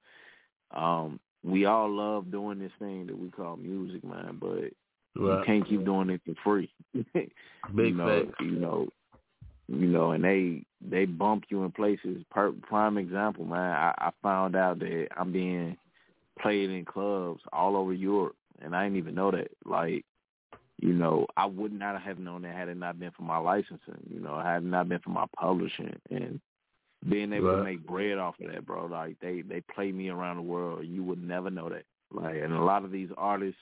Um, 0.72 1.20
we 1.44 1.66
all 1.66 1.90
love 1.90 2.30
doing 2.30 2.58
this 2.58 2.72
thing 2.78 3.06
that 3.06 3.18
we 3.18 3.30
call 3.30 3.56
music, 3.56 4.02
man, 4.02 4.38
but 4.40 4.72
you 5.14 5.28
Right. 5.28 5.46
can't 5.46 5.68
keep 5.68 5.84
doing 5.84 6.10
it 6.10 6.22
for 6.24 6.34
free. 6.42 6.70
Big 7.14 7.30
you 7.76 7.94
know, 7.94 8.24
facts. 8.26 8.40
you 8.40 8.52
know, 8.52 8.88
you 9.68 9.86
know, 9.86 10.10
and 10.12 10.24
they 10.24 10.64
they 10.80 11.04
bump 11.04 11.44
you 11.50 11.62
in 11.64 11.70
places. 11.70 12.24
Per, 12.30 12.52
prime 12.52 12.98
example, 12.98 13.44
man. 13.44 13.58
I, 13.76 13.94
I 13.96 14.10
found 14.22 14.56
out 14.56 14.80
that 14.80 15.08
I'm 15.16 15.30
being 15.32 15.76
played 16.40 16.70
in 16.70 16.84
clubs 16.84 17.40
all 17.52 17.76
over 17.76 17.92
Europe, 17.92 18.36
and 18.64 18.74
I 18.74 18.84
didn't 18.84 18.98
even 18.98 19.14
know 19.14 19.30
that. 19.30 19.48
Like, 19.64 20.04
you 20.80 20.92
know, 20.92 21.26
I 21.36 21.46
would 21.46 21.72
not 21.72 22.00
have 22.02 22.18
known 22.18 22.42
that 22.42 22.54
had 22.54 22.68
it 22.68 22.76
not 22.76 22.98
been 22.98 23.12
for 23.12 23.22
my 23.22 23.38
licensing. 23.38 24.00
You 24.08 24.20
know, 24.20 24.40
had 24.40 24.62
it 24.62 24.66
not 24.66 24.88
been 24.88 25.00
for 25.00 25.10
my 25.10 25.26
publishing 25.38 25.94
and 26.10 26.40
being 27.08 27.32
able 27.32 27.50
to 27.58 27.64
make 27.64 27.86
bread 27.86 28.18
off 28.18 28.34
of 28.40 28.50
that, 28.52 28.66
bro. 28.66 28.86
Like 28.86 29.16
they 29.20 29.42
they 29.42 29.60
play 29.74 29.92
me 29.92 30.08
around 30.08 30.36
the 30.36 30.42
world. 30.42 30.84
You 30.86 31.04
would 31.04 31.22
never 31.22 31.50
know 31.50 31.68
that. 31.68 31.84
Like, 32.12 32.36
and 32.36 32.52
a 32.52 32.62
lot 32.62 32.84
of 32.84 32.90
these 32.92 33.10
artists 33.16 33.58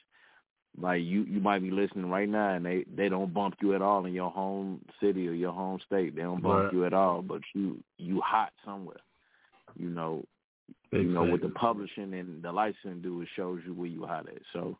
like 0.80 1.02
you 1.02 1.24
you 1.24 1.40
might 1.40 1.60
be 1.62 1.70
listening 1.70 2.08
right 2.08 2.28
now 2.28 2.54
and 2.54 2.64
they 2.64 2.84
they 2.96 3.08
don't 3.08 3.34
bump 3.34 3.54
you 3.60 3.74
at 3.74 3.82
all 3.82 4.06
in 4.06 4.14
your 4.14 4.30
home 4.30 4.80
city 5.02 5.28
or 5.28 5.32
your 5.32 5.52
home 5.52 5.78
state 5.84 6.16
they 6.16 6.22
don't 6.22 6.42
bump 6.42 6.64
Right. 6.64 6.72
you 6.72 6.86
at 6.86 6.94
all 6.94 7.20
but 7.20 7.42
you 7.54 7.82
you 7.98 8.20
hot 8.22 8.52
somewhere 8.64 9.00
you 9.76 9.90
know 9.90 10.24
Big 10.90 11.02
you 11.02 11.08
know 11.10 11.24
what 11.24 11.42
the 11.42 11.50
publishing 11.50 12.14
and 12.14 12.42
the 12.42 12.50
licensing 12.50 13.02
do 13.02 13.20
it 13.20 13.28
shows 13.36 13.60
you 13.66 13.74
where 13.74 13.86
you 13.88 14.06
hot 14.06 14.26
at 14.28 14.40
so 14.54 14.78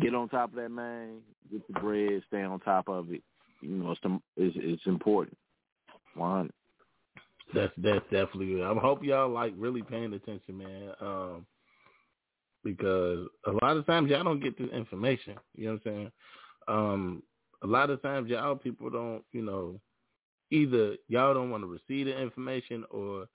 get 0.00 0.14
on 0.14 0.28
top 0.28 0.50
of 0.50 0.56
that 0.56 0.70
man 0.70 1.18
get 1.50 1.66
the 1.66 1.80
bread 1.80 2.22
stay 2.28 2.42
on 2.42 2.58
top 2.60 2.88
of 2.88 3.12
it 3.12 3.22
you 3.60 3.70
know 3.70 3.92
it's 3.92 4.00
the, 4.02 4.20
it's, 4.36 4.56
it's 4.58 4.86
important 4.86 5.36
one 6.14 6.50
That's 7.52 7.72
that's 7.78 8.04
definitely 8.04 8.54
good. 8.54 8.64
I 8.64 8.74
hope 8.80 9.04
y'all 9.04 9.28
like 9.28 9.52
really 9.56 9.82
paying 9.82 10.12
attention, 10.12 10.58
man. 10.58 10.92
Um, 11.00 11.46
because 12.64 13.28
a 13.46 13.52
lot 13.62 13.76
of 13.76 13.84
times 13.86 14.10
y'all 14.10 14.24
don't 14.24 14.42
get 14.42 14.56
the 14.56 14.68
information. 14.70 15.34
You 15.54 15.66
know 15.66 15.72
what 15.72 15.86
I'm 15.86 15.92
saying? 15.92 16.12
Um, 16.66 17.22
a 17.62 17.66
lot 17.66 17.90
of 17.90 18.00
times 18.00 18.30
y'all 18.30 18.56
people 18.56 18.90
don't, 18.90 19.22
you 19.32 19.42
know, 19.42 19.78
either 20.50 20.96
y'all 21.08 21.34
don't 21.34 21.50
want 21.50 21.62
to 21.62 21.66
receive 21.66 22.06
the 22.06 22.18
information 22.18 22.84
or 22.90 23.26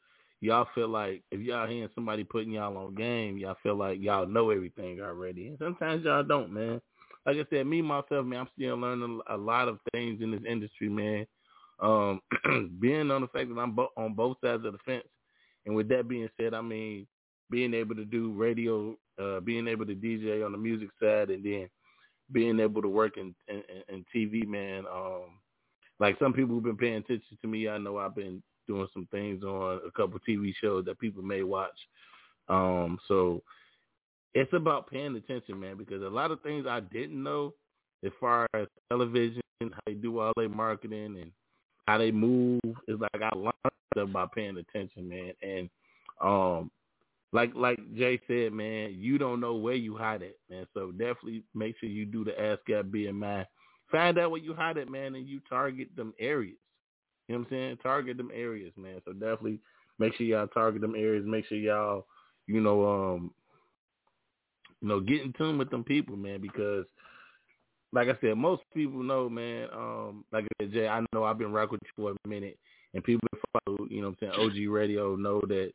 y'all 0.41 0.67
feel 0.73 0.87
like 0.87 1.23
if 1.31 1.39
y'all 1.41 1.67
hearing 1.67 1.89
somebody 1.95 2.23
putting 2.23 2.51
y'all 2.51 2.77
on 2.77 2.95
game, 2.95 3.37
y'all 3.37 3.57
feel 3.61 3.75
like 3.75 3.99
y'all 4.01 4.27
know 4.27 4.49
everything 4.49 5.01
already. 5.01 5.47
And 5.47 5.57
sometimes 5.59 6.05
y'all 6.05 6.23
don't, 6.23 6.51
man. 6.51 6.81
Like 7.25 7.37
I 7.37 7.45
said, 7.49 7.67
me 7.67 7.81
myself, 7.81 8.25
man, 8.25 8.41
I'm 8.41 8.47
still 8.55 8.77
learning 8.77 9.19
a 9.29 9.37
lot 9.37 9.67
of 9.67 9.79
things 9.91 10.21
in 10.21 10.31
this 10.31 10.41
industry, 10.47 10.89
man. 10.89 11.25
Um, 11.79 12.21
being 12.79 13.11
on 13.11 13.21
the 13.21 13.27
fact 13.27 13.49
that 13.49 13.59
I'm 13.59 13.73
bo- 13.73 13.91
on 13.97 14.13
both 14.13 14.37
sides 14.43 14.65
of 14.65 14.73
the 14.73 14.79
fence, 14.85 15.07
and 15.65 15.75
with 15.75 15.89
that 15.89 16.07
being 16.07 16.29
said, 16.39 16.53
I 16.53 16.61
mean 16.61 17.07
being 17.49 17.73
able 17.73 17.95
to 17.95 18.05
do 18.05 18.31
radio, 18.33 18.95
uh, 19.21 19.39
being 19.39 19.67
able 19.67 19.85
to 19.85 19.95
DJ 19.95 20.45
on 20.45 20.51
the 20.51 20.57
music 20.57 20.89
side, 21.01 21.29
and 21.29 21.43
then 21.43 21.67
being 22.31 22.59
able 22.59 22.81
to 22.81 22.87
work 22.87 23.17
in 23.17 23.33
in, 23.47 23.63
in 23.89 24.05
TV, 24.15 24.45
man. 24.47 24.85
Um, 24.93 25.39
like 25.99 26.17
some 26.19 26.33
people 26.33 26.55
who've 26.55 26.63
been 26.63 26.77
paying 26.77 26.97
attention 26.97 27.37
to 27.41 27.47
me, 27.47 27.67
I 27.67 27.77
know 27.77 27.97
I've 27.97 28.15
been 28.15 28.41
doing 28.70 28.88
some 28.93 29.07
things 29.09 29.43
on 29.43 29.82
a 29.86 29.91
couple 29.91 30.20
TV 30.20 30.53
shows 30.61 30.86
that 30.86 30.99
people 30.99 31.24
may 31.24 31.41
watch. 31.41 31.78
Um, 32.47 32.99
so 33.07 33.41
it's 34.36 34.53
about 34.53 34.89
paying 34.89 35.15
attention, 35.15 35.59
man, 35.59 35.76
because 35.76 36.03
a 36.03 36.07
lot 36.07 36.32
of 36.32 36.41
things 36.41 36.67
I 36.70 36.80
didn't 36.80 37.22
know 37.22 37.53
as 38.05 38.11
far 38.20 38.47
as 38.53 38.67
television, 38.89 39.41
how 39.59 39.80
they 39.88 39.93
do 39.93 40.20
all 40.20 40.34
their 40.38 40.47
marketing 40.47 41.17
and 41.20 41.32
how 41.88 41.97
they 41.97 42.11
move. 42.11 42.61
It's 42.88 43.01
like 43.01 43.22
I 43.22 43.36
learned 43.36 43.53
stuff 43.93 44.11
by 44.13 44.26
paying 44.34 44.57
attention, 44.57 45.09
man. 45.09 45.34
And 45.41 45.70
um, 46.22 46.72
like 47.34 47.51
like 47.55 47.80
Jay 47.95 48.22
said, 48.28 48.53
man, 48.53 48.95
you 48.97 49.17
don't 49.17 49.41
know 49.41 49.55
where 49.55 49.76
you 49.76 49.97
hide 49.97 50.22
it, 50.22 50.38
man. 50.49 50.67
So 50.76 50.91
definitely 50.91 51.43
make 51.55 51.76
sure 51.80 51.89
you 51.89 52.05
do 52.05 52.24
the 52.24 52.39
Ask 52.39 52.59
ASCAP 52.67 52.91
BMI. 52.91 53.45
Find 53.91 54.20
out 54.20 54.30
where 54.30 54.41
you 54.41 54.53
hide 54.53 54.78
it, 54.78 54.89
man, 54.89 55.15
and 55.15 55.28
you 55.28 55.41
target 55.49 55.89
them 55.95 56.13
areas. 56.20 56.57
You 57.30 57.36
know 57.36 57.39
what 57.41 57.47
I'm 57.47 57.51
saying? 57.51 57.77
Target 57.84 58.17
them 58.17 58.32
areas, 58.34 58.73
man. 58.75 59.01
So 59.05 59.13
definitely 59.13 59.59
make 59.99 60.15
sure 60.15 60.25
y'all 60.25 60.47
target 60.47 60.82
them 60.82 60.95
areas. 60.95 61.23
Make 61.27 61.45
sure 61.45 61.59
y'all, 61.59 62.07
you 62.47 62.59
know, 62.59 62.86
um, 62.89 63.32
you 64.82 64.88
know, 64.88 64.99
get 64.99 65.21
in 65.21 65.32
tune 65.38 65.59
with 65.59 65.69
them 65.69 65.84
people, 65.84 66.17
man, 66.17 66.41
because 66.41 66.86
like 67.93 68.07
I 68.07 68.17
said, 68.19 68.36
most 68.36 68.63
people 68.73 69.03
know, 69.03 69.30
man, 69.30 69.67
um, 69.73 70.25
like 70.32 70.45
I 70.45 70.63
said, 70.63 70.73
Jay, 70.73 70.88
I 70.88 71.03
know 71.13 71.23
I've 71.23 71.38
been 71.38 71.51
rocking 71.51 71.73
with 71.73 71.82
you 71.84 72.03
for 72.03 72.11
a 72.11 72.27
minute 72.27 72.57
and 72.93 73.03
people 73.03 73.27
follow, 73.53 73.88
you 73.89 74.01
know 74.01 74.09
what 74.19 74.30
I'm 74.30 74.34
saying, 74.36 74.67
OG 74.67 74.73
radio 74.73 75.15
know 75.15 75.41
that 75.47 75.71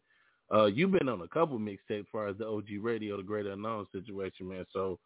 uh 0.54 0.66
you've 0.66 0.92
been 0.92 1.08
on 1.08 1.22
a 1.22 1.28
couple 1.28 1.58
mixtapes 1.58 2.00
as 2.00 2.06
far 2.12 2.28
as 2.28 2.36
the 2.38 2.46
OG 2.46 2.66
radio, 2.80 3.16
the 3.16 3.22
greater 3.22 3.52
unknown 3.52 3.86
situation, 3.92 4.48
man. 4.48 4.64
So 4.72 4.98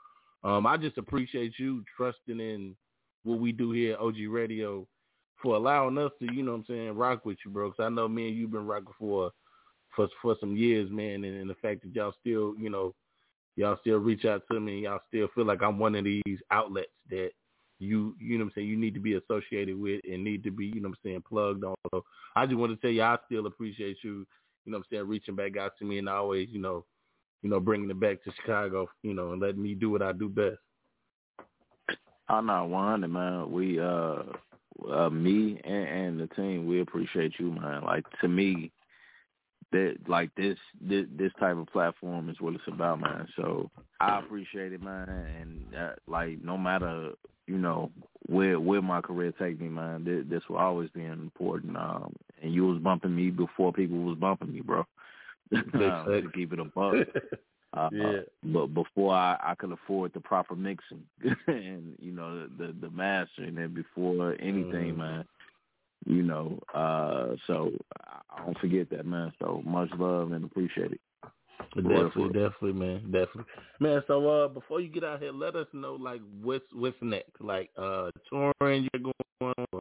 um 0.45 0.67
I 0.67 0.77
just 0.77 0.99
appreciate 0.99 1.53
you 1.59 1.85
trusting 1.97 2.41
in 2.41 2.75
what 3.25 3.41
we 3.41 3.53
do 3.53 3.73
here 3.73 3.95
at 3.95 4.01
OG 4.01 4.17
Radio 4.29 4.87
for 5.43 5.57
allowing 5.57 5.99
us 5.99 6.13
to, 6.21 6.33
you 6.33 6.43
know 6.43 6.53
what 6.53 6.59
I'm 6.59 6.65
saying, 6.67 6.95
rock 6.97 7.25
with 7.25 7.39
you, 7.45 7.51
bro. 7.51 7.71
'Cause 7.71 7.85
I 7.85 7.89
know 7.89 8.09
me 8.09 8.29
and 8.29 8.37
you've 8.37 8.51
been 8.51 8.67
rocking 8.67 8.93
for 8.99 9.31
for 9.95 10.09
for 10.23 10.37
some 10.41 10.57
years, 10.57 10.91
man, 10.91 11.25
and, 11.25 11.37
and 11.41 11.51
the 11.51 11.55
fact 11.57 11.83
that 11.83 11.95
y'all 11.95 12.15
still, 12.21 12.55
you 12.59 12.71
know, 12.71 12.95
y'all 13.57 13.79
still 13.81 13.99
reach 13.99 14.25
out 14.25 14.43
to 14.51 14.61
me 14.61 14.81
y'all 14.83 15.01
still 15.09 15.29
feel 15.35 15.45
like 15.45 15.63
I'm 15.63 15.79
one 15.79 15.95
of 15.97 16.05
these 16.05 16.39
outlets 16.51 16.93
that 17.11 17.31
you 17.81 18.15
you 18.21 18.39
know 18.39 18.45
what 18.45 18.51
I'm 18.51 18.53
saying, 18.57 18.69
you 18.69 18.77
need 18.77 18.95
to 18.95 19.01
be 19.01 19.15
associated 19.15 19.77
with 19.79 20.01
and 20.05 20.23
need 20.25 20.43
to 20.45 20.51
be, 20.51 20.67
you 20.67 20.81
know 20.81 20.89
what 20.89 20.99
I'm 21.05 21.11
saying, 21.11 21.23
plugged 21.29 21.65
on. 21.65 21.75
So 21.93 22.05
I 22.37 22.47
just 22.47 22.59
want 22.59 22.73
to 22.73 22.77
tell 22.77 22.91
you 22.91 23.03
I 23.03 23.19
still 23.27 23.47
appreciate 23.47 23.99
you, 24.03 24.27
you 24.65 24.73
know 24.73 24.79
what 24.79 24.87
I'm 24.91 24.97
saying, 24.97 25.09
reaching 25.09 25.37
back 25.37 25.57
out 25.57 25.73
to 25.79 25.85
me 25.85 25.99
and 25.99 26.09
always, 26.09 26.49
you 26.51 26.61
know, 26.61 26.85
you 27.43 27.51
know, 27.51 27.61
bringing 27.61 27.91
it 27.91 28.01
back 28.01 28.23
to 28.25 28.33
Chicago, 28.33 28.89
you 29.03 29.15
know, 29.15 29.33
and 29.33 29.41
letting 29.41 29.63
me 29.63 29.75
do 29.75 29.91
what 29.91 30.03
I 30.03 30.13
do 30.13 30.29
best. 30.29 30.59
I'm 32.29 32.47
not 32.47 32.69
one, 32.69 33.11
man. 33.11 33.51
We 33.51 33.81
uh, 33.81 34.23
uh 34.91 35.11
me 35.11 35.61
and, 35.65 35.89
and 35.89 36.21
the 36.21 36.27
team, 36.35 36.67
we 36.67 36.81
appreciate 36.81 37.35
you, 37.39 37.53
man. 37.53 37.83
Like 37.85 38.05
to 38.21 38.29
me, 38.29 38.71
that 39.73 39.97
like 40.07 40.35
this, 40.37 40.59
this 40.81 41.07
this 41.17 41.33
type 41.39 41.57
of 41.57 41.67
platform 41.67 42.29
is 42.29 42.41
what 42.41 42.55
it's 42.55 42.63
about, 42.67 43.01
man. 43.01 43.27
So 43.37 43.71
I 44.01 44.19
appreciate 44.21 44.73
it, 44.73 44.83
man. 44.83 45.09
And 45.09 45.75
uh, 45.75 45.93
like 46.07 46.43
no 46.43 46.57
matter 46.57 47.13
you 47.47 47.59
know 47.59 47.91
where 48.27 48.59
where 48.61 48.83
my 48.83 49.01
career 49.01 49.33
take 49.39 49.61
me, 49.61 49.69
man, 49.69 50.05
this, 50.05 50.25
this 50.29 50.43
will 50.49 50.59
always 50.59 50.91
be 50.91 51.05
important. 51.05 51.77
Um, 51.77 52.15
and 52.43 52.55
you 52.55 52.67
was 52.67 52.81
bumping 52.81 53.15
me 53.15 53.31
before 53.31 53.73
people 53.73 53.99
was 53.99 54.19
bumping 54.19 54.53
me, 54.53 54.61
bro. 54.61 54.85
um, 55.55 55.65
to 55.75 56.31
keep 56.35 56.53
it 56.53 56.61
a 56.61 56.65
buck. 56.65 56.95
Uh, 57.75 57.89
Yeah. 57.93 58.21
But 58.45 58.69
before 58.69 59.15
I, 59.15 59.37
I 59.43 59.55
could 59.55 59.73
afford 59.73 60.13
the 60.15 60.21
proper 60.21 60.55
mixing 60.57 61.05
and 61.47 61.97
you 62.01 62.13
know 62.13 62.47
the 62.59 62.75
the 62.81 62.91
mastering 62.91 63.59
and 63.59 63.75
before 63.75 64.37
anything, 64.41 64.95
Mhm. 64.95 64.97
man. 64.99 65.25
You 66.07 66.23
know, 66.23 66.59
uh, 66.73 67.37
so 67.47 67.73
I- 68.07 68.45
don't 68.45 68.59
forget 68.59 68.89
that, 68.91 69.05
man. 69.05 69.33
So 69.41 69.63
much 69.67 69.91
love 69.99 70.33
and 70.33 70.45
appreciate 70.45 70.93
it. 70.93 71.01
Definitely, 71.75 72.29
definitely, 72.29 72.73
man, 72.73 73.03
definitely, 73.11 73.45
man. 73.81 74.03
So, 74.07 74.27
uh, 74.29 74.49
before 74.49 74.81
you 74.81 74.89
get 74.89 75.05
out 75.05 75.21
here, 75.21 75.33
let 75.33 75.55
us 75.57 75.67
know 75.73 75.95
like 75.97 76.21
what's 76.41 76.65
what's 76.73 76.97
next, 77.03 77.41
like 77.41 77.71
uh, 77.77 78.11
touring 78.31 78.89
you're 78.93 79.03
going 79.03 79.55
on, 79.73 79.81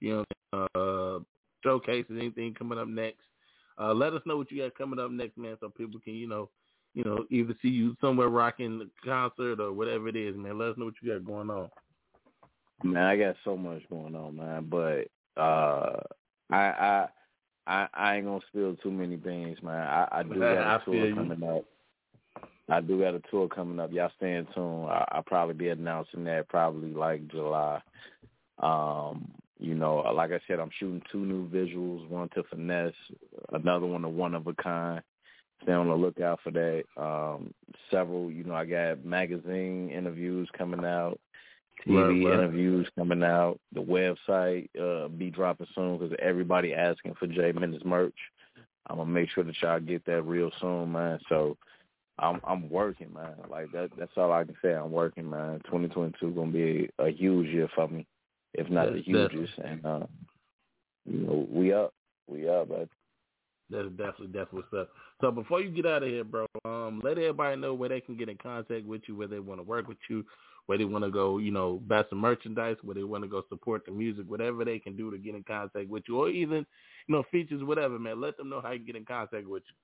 you 0.00 0.24
know, 0.52 0.66
uh, 0.74 1.18
showcases, 1.62 2.16
anything 2.16 2.54
coming 2.54 2.78
up 2.78 2.88
next. 2.88 3.26
Uh, 3.78 3.92
let 3.92 4.14
us 4.14 4.22
know 4.26 4.36
what 4.36 4.50
you 4.50 4.62
got 4.62 4.76
coming 4.78 4.98
up 4.98 5.10
next, 5.10 5.36
man, 5.36 5.56
so 5.60 5.68
people 5.68 6.00
can, 6.00 6.14
you 6.14 6.28
know, 6.28 6.48
you 6.98 7.04
know, 7.04 7.24
either 7.30 7.54
see 7.62 7.68
you 7.68 7.96
somewhere 8.00 8.28
rocking 8.28 8.80
the 8.80 8.90
concert 9.04 9.60
or 9.60 9.72
whatever 9.72 10.08
it 10.08 10.16
is, 10.16 10.34
man. 10.36 10.58
Let 10.58 10.70
us 10.70 10.78
know 10.78 10.86
what 10.86 10.94
you 11.00 11.12
got 11.12 11.24
going 11.24 11.48
on. 11.48 11.70
Man, 12.82 13.04
I 13.04 13.16
got 13.16 13.36
so 13.44 13.56
much 13.56 13.88
going 13.88 14.16
on, 14.16 14.36
man. 14.36 14.66
But 14.68 15.06
uh, 15.40 16.00
I 16.50 16.56
I 16.56 17.08
I, 17.68 17.86
I 17.94 18.16
ain't 18.16 18.26
gonna 18.26 18.40
spill 18.48 18.74
too 18.82 18.90
many 18.90 19.16
things, 19.16 19.58
man. 19.62 19.76
I, 19.76 20.08
I 20.10 20.22
do 20.24 20.34
got 20.40 20.56
a 20.56 20.66
I 20.66 20.84
tour 20.84 21.06
you. 21.06 21.14
coming 21.14 21.42
up. 21.44 21.64
I 22.68 22.80
do 22.80 22.98
got 22.98 23.14
a 23.14 23.22
tour 23.30 23.46
coming 23.46 23.78
up. 23.78 23.92
Y'all 23.92 24.10
stay 24.16 24.34
in 24.34 24.48
tune. 24.52 24.86
I, 24.86 25.04
I'll 25.12 25.22
probably 25.22 25.54
be 25.54 25.68
announcing 25.68 26.24
that 26.24 26.48
probably 26.48 26.90
like 26.90 27.28
July. 27.28 27.80
Um, 28.60 29.30
you 29.60 29.76
know, 29.76 29.98
like 30.16 30.32
I 30.32 30.40
said, 30.48 30.58
I'm 30.58 30.70
shooting 30.80 31.02
two 31.12 31.24
new 31.24 31.48
visuals, 31.48 32.08
one 32.08 32.28
to 32.30 32.42
finesse, 32.50 32.92
another 33.52 33.86
one 33.86 34.02
to 34.02 34.08
one 34.08 34.34
of 34.34 34.48
a 34.48 34.54
kind. 34.54 35.00
Stay 35.62 35.72
on 35.72 35.88
the 35.88 35.94
lookout 35.94 36.40
for 36.42 36.50
that. 36.52 36.84
Um, 36.96 37.52
several, 37.90 38.30
you 38.30 38.44
know, 38.44 38.54
I 38.54 38.64
got 38.64 39.04
magazine 39.04 39.90
interviews 39.90 40.48
coming 40.56 40.84
out, 40.84 41.18
TV 41.86 41.96
Right, 41.96 42.30
right. 42.30 42.38
interviews 42.38 42.88
coming 42.96 43.22
out. 43.22 43.58
The 43.72 43.82
website 43.82 44.68
uh, 44.80 45.08
be 45.08 45.30
dropping 45.30 45.66
soon 45.74 45.98
because 45.98 46.16
everybody 46.20 46.74
asking 46.74 47.14
for 47.14 47.26
J 47.26 47.52
Menace 47.52 47.82
merch. 47.84 48.14
I'm 48.88 48.96
gonna 48.96 49.10
make 49.10 49.28
sure 49.30 49.44
that 49.44 49.60
y'all 49.60 49.80
get 49.80 50.04
that 50.06 50.22
real 50.22 50.50
soon, 50.60 50.92
man. 50.92 51.18
So 51.28 51.56
I'm 52.18 52.40
I'm 52.46 52.68
working, 52.68 53.12
man. 53.12 53.34
Like 53.50 53.70
that 53.72 53.90
that's 53.98 54.12
all 54.16 54.32
I 54.32 54.44
can 54.44 54.56
say. 54.62 54.72
I'm 54.72 54.90
working, 54.90 55.28
man. 55.28 55.60
2022 55.66 56.30
gonna 56.30 56.50
be 56.50 56.88
a, 56.98 57.04
a 57.04 57.10
huge 57.10 57.48
year 57.48 57.68
for 57.74 57.88
me, 57.88 58.06
if 58.54 58.68
not 58.70 58.92
the 58.92 59.00
hugest. 59.02 59.52
And 59.58 59.84
uh, 59.84 60.06
you 61.04 61.18
know, 61.18 61.46
we 61.50 61.72
up, 61.72 61.92
we 62.26 62.48
up, 62.48 62.68
but 62.68 62.88
that's 63.70 63.88
definitely 63.90 64.28
definitely 64.28 64.62
what's 64.70 64.82
up. 64.82 64.90
So 65.20 65.30
before 65.30 65.60
you 65.60 65.70
get 65.70 65.86
out 65.86 66.02
of 66.02 66.08
here, 66.08 66.24
bro, 66.24 66.46
um, 66.64 67.00
let 67.04 67.18
everybody 67.18 67.60
know 67.60 67.74
where 67.74 67.88
they 67.88 68.00
can 68.00 68.16
get 68.16 68.28
in 68.28 68.38
contact 68.38 68.86
with 68.86 69.02
you, 69.06 69.16
where 69.16 69.28
they 69.28 69.40
want 69.40 69.60
to 69.60 69.64
work 69.64 69.88
with 69.88 69.98
you, 70.08 70.24
where 70.66 70.78
they 70.78 70.84
want 70.84 71.04
to 71.04 71.10
go, 71.10 71.38
you 71.38 71.50
know, 71.50 71.80
buy 71.86 72.04
some 72.10 72.18
merchandise, 72.18 72.76
where 72.82 72.94
they 72.94 73.02
want 73.02 73.24
to 73.24 73.28
go 73.28 73.42
support 73.48 73.84
the 73.86 73.92
music, 73.92 74.24
whatever 74.28 74.64
they 74.64 74.78
can 74.78 74.96
do 74.96 75.10
to 75.10 75.18
get 75.18 75.34
in 75.34 75.42
contact 75.42 75.88
with 75.88 76.04
you, 76.08 76.18
or 76.18 76.28
even, 76.28 76.66
you 77.06 77.14
know, 77.14 77.24
features, 77.30 77.62
whatever, 77.62 77.98
man. 77.98 78.20
Let 78.20 78.36
them 78.36 78.50
know 78.50 78.60
how 78.60 78.72
you 78.72 78.80
get 78.80 78.96
in 78.96 79.04
contact 79.04 79.46
with 79.46 79.62
you. 79.66 79.74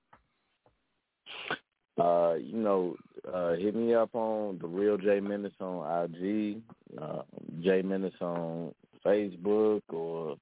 Uh, 1.97 2.33
you 2.33 2.57
know, 2.57 2.95
uh, 3.33 3.53
hit 3.53 3.73
me 3.73 3.93
up 3.93 4.13
on 4.13 4.59
the 4.59 4.67
real 4.67 4.97
J 4.97 5.21
Menace 5.21 5.53
on 5.61 6.03
IG, 6.03 6.61
uh, 7.01 7.21
J 7.63 7.81
Menace 7.81 8.13
on 8.19 8.73
Facebook, 9.05 9.81
or 9.89 10.35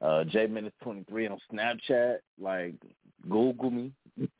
uh, 0.00 0.24
J 0.24 0.46
Menace 0.46 0.72
twenty 0.82 1.04
three 1.08 1.28
on 1.28 1.38
Snapchat. 1.52 2.18
Like, 2.40 2.74
Google 3.28 3.70
me. 3.70 3.92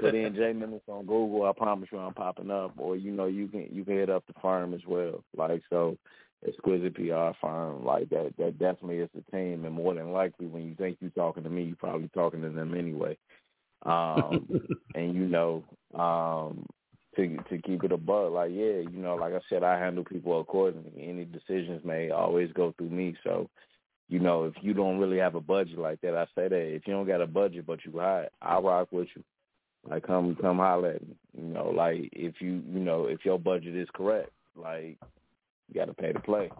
Put 0.00 0.14
in 0.14 0.34
J 0.34 0.52
Menace 0.52 0.82
on 0.88 1.06
Google. 1.06 1.44
I 1.44 1.52
promise 1.56 1.88
you, 1.92 1.98
I'm 1.98 2.14
popping 2.14 2.50
up. 2.50 2.74
Or 2.78 2.96
you 2.96 3.12
know, 3.12 3.26
you 3.26 3.48
can 3.48 3.68
you 3.70 3.84
can 3.84 3.94
hit 3.94 4.10
up 4.10 4.24
the 4.26 4.34
firm 4.40 4.74
as 4.74 4.80
well. 4.86 5.22
Like 5.36 5.62
so, 5.70 5.96
exquisite 6.46 6.94
PR 6.94 7.36
firm. 7.40 7.84
Like 7.84 8.08
that. 8.10 8.32
That 8.38 8.58
definitely 8.58 8.98
is 8.98 9.10
the 9.14 9.22
team. 9.30 9.64
And 9.64 9.74
more 9.74 9.94
than 9.94 10.12
likely, 10.12 10.46
when 10.46 10.64
you 10.64 10.74
think 10.74 10.98
you're 11.00 11.10
talking 11.10 11.44
to 11.44 11.50
me, 11.50 11.64
you're 11.64 11.76
probably 11.76 12.08
talking 12.08 12.42
to 12.42 12.50
them 12.50 12.74
anyway. 12.74 13.16
Um, 13.84 14.48
and 14.94 15.14
you 15.14 15.26
know, 15.26 15.64
um, 15.94 16.66
to 17.16 17.36
to 17.48 17.58
keep 17.62 17.84
it 17.84 17.92
above, 17.92 18.32
like 18.32 18.50
yeah, 18.50 18.78
you 18.78 18.98
know, 18.98 19.16
like 19.16 19.34
I 19.34 19.40
said, 19.48 19.62
I 19.62 19.78
handle 19.78 20.04
people 20.04 20.40
accordingly. 20.40 20.92
Any 20.96 21.24
decisions 21.24 21.84
made 21.84 22.10
always 22.10 22.52
go 22.52 22.74
through 22.76 22.90
me. 22.90 23.14
So, 23.24 23.48
you 24.10 24.18
know, 24.18 24.44
if 24.44 24.54
you 24.60 24.74
don't 24.74 24.98
really 24.98 25.18
have 25.18 25.36
a 25.36 25.40
budget 25.40 25.78
like 25.78 26.00
that, 26.00 26.16
I 26.16 26.24
say 26.34 26.48
that 26.48 26.74
if 26.74 26.86
you 26.86 26.92
don't 26.92 27.06
got 27.06 27.22
a 27.22 27.26
budget 27.26 27.64
but 27.64 27.78
you 27.84 27.92
high, 27.98 28.26
I'll 28.42 28.62
rock 28.62 28.88
with 28.90 29.08
you. 29.14 29.22
Like 29.88 30.06
come 30.06 30.36
come 30.40 30.58
holler 30.58 30.90
at 30.90 31.08
me. 31.08 31.14
You 31.38 31.44
know, 31.44 31.70
like 31.70 32.10
if 32.12 32.34
you 32.40 32.60
you 32.68 32.80
know 32.80 33.06
if 33.06 33.24
your 33.24 33.38
budget 33.38 33.76
is 33.76 33.88
correct, 33.94 34.30
like 34.56 34.98
you 35.68 35.74
got 35.74 35.86
to 35.86 35.94
pay 35.94 36.12
to 36.12 36.20
play. 36.20 36.50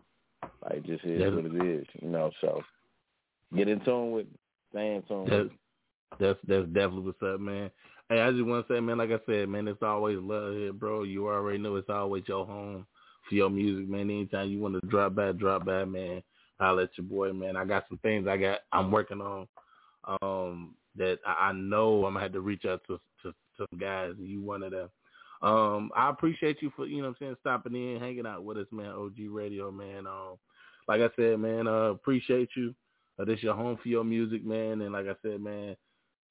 Like 0.62 0.84
just 0.84 1.04
is 1.04 1.34
what 1.34 1.44
it 1.44 1.66
is. 1.66 1.86
You 2.00 2.08
know, 2.08 2.30
so 2.40 2.62
get 3.54 3.68
in 3.68 3.80
tune 3.80 4.12
with 4.12 4.26
me. 4.26 4.38
Stay 4.70 4.94
in 4.94 5.02
tune. 5.02 5.24
With 5.24 5.50
me. 5.50 5.58
That's 6.18 6.38
that's 6.46 6.66
definitely 6.66 7.02
what's 7.02 7.22
up, 7.22 7.40
man. 7.40 7.70
Hey, 8.08 8.20
I 8.20 8.30
just 8.30 8.44
want 8.44 8.66
to 8.66 8.74
say, 8.74 8.80
man, 8.80 8.98
like 8.98 9.10
I 9.10 9.20
said, 9.26 9.48
man, 9.48 9.68
it's 9.68 9.82
always 9.82 10.18
love 10.18 10.54
here, 10.54 10.72
bro. 10.72 11.02
You 11.02 11.28
already 11.28 11.58
know 11.58 11.76
it's 11.76 11.90
always 11.90 12.24
your 12.26 12.46
home 12.46 12.86
for 13.28 13.34
your 13.34 13.50
music, 13.50 13.88
man. 13.88 14.10
Anytime 14.10 14.50
you 14.50 14.60
want 14.60 14.80
to 14.80 14.86
drop 14.88 15.14
by, 15.14 15.32
drop 15.32 15.64
by, 15.64 15.84
man. 15.84 16.22
I'll 16.60 16.74
let 16.74 16.90
your 16.96 17.06
boy, 17.06 17.32
man. 17.32 17.56
I 17.56 17.64
got 17.64 17.84
some 17.88 17.98
things 17.98 18.26
I 18.28 18.36
got 18.36 18.60
I'm 18.72 18.90
working 18.90 19.20
on 19.20 19.46
um 20.22 20.74
that 20.96 21.18
I 21.26 21.52
know 21.52 22.04
I'm 22.04 22.14
gonna 22.14 22.24
have 22.24 22.32
to 22.32 22.40
reach 22.40 22.64
out 22.64 22.82
to 22.88 23.00
to, 23.22 23.34
some 23.56 23.78
guys 23.78 24.12
you 24.18 24.40
one 24.40 24.62
of 24.62 24.72
them. 24.72 24.88
Um, 25.42 25.90
I 25.96 26.10
appreciate 26.10 26.60
you 26.60 26.70
for, 26.76 26.86
you 26.86 27.00
know 27.00 27.08
I'm 27.08 27.16
saying, 27.18 27.36
stopping 27.40 27.74
in, 27.74 28.00
hanging 28.00 28.26
out 28.26 28.44
with 28.44 28.58
us, 28.58 28.66
man, 28.70 28.90
OG 28.90 29.16
Radio, 29.30 29.70
man. 29.70 30.06
Um, 30.06 30.36
like 30.88 31.00
I 31.00 31.08
said, 31.16 31.38
man, 31.38 31.66
uh 31.66 31.90
appreciate 31.90 32.50
you. 32.56 32.74
Uh, 33.18 33.24
this 33.24 33.42
your 33.42 33.54
home 33.54 33.78
for 33.82 33.88
your 33.88 34.04
music, 34.04 34.44
man, 34.44 34.80
and 34.80 34.92
like 34.92 35.06
I 35.06 35.14
said, 35.22 35.40
man, 35.40 35.76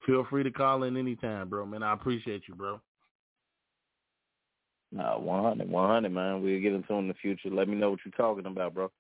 Feel 0.06 0.26
free 0.30 0.44
to 0.44 0.52
call 0.52 0.84
in 0.84 0.98
anytime, 0.98 1.50
bro. 1.50 1.66
Man, 1.66 1.84
I 1.84 1.94
appreciate 1.94 2.44
you, 2.48 2.56
bro. 2.56 2.80
Nah, 4.92 5.20
100, 5.20 5.70
100, 5.70 6.10
man. 6.10 6.42
We'll 6.42 6.62
get 6.62 6.74
into 6.74 6.94
in 6.94 7.08
the 7.08 7.14
future. 7.16 7.50
Let 7.50 7.68
me 7.68 7.76
know 7.76 7.92
what 7.92 8.00
you're 8.06 8.14
talking 8.14 8.46
about, 8.46 8.74
bro. 8.74 8.92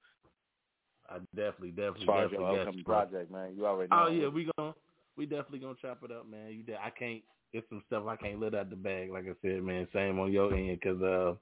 I 1.09 1.17
definitely, 1.35 1.71
definitely, 1.71 2.05
far 2.05 2.23
definitely 2.23 2.45
your 2.45 2.61
upcoming 2.61 2.83
project, 2.83 3.31
man. 3.31 3.53
You 3.55 3.65
already 3.65 3.89
know. 3.89 4.05
Oh 4.07 4.11
yeah, 4.11 4.27
we 4.27 4.49
gonna 4.57 4.73
we 5.17 5.25
definitely 5.25 5.59
gonna 5.59 5.75
chop 5.81 6.03
it 6.03 6.11
up, 6.11 6.29
man. 6.29 6.51
You, 6.51 6.63
de- 6.63 6.81
I 6.81 6.89
can't. 6.89 7.21
It's 7.51 7.67
some 7.69 7.81
stuff 7.87 8.05
I 8.07 8.15
can't 8.15 8.39
let 8.39 8.53
out 8.53 8.69
the 8.69 8.75
bag. 8.75 9.11
Like 9.11 9.25
I 9.25 9.33
said, 9.41 9.63
man. 9.63 9.87
Same 9.93 10.19
on 10.19 10.31
your 10.31 10.53
end, 10.53 10.79
cause 10.81 11.01
uh, 11.01 11.33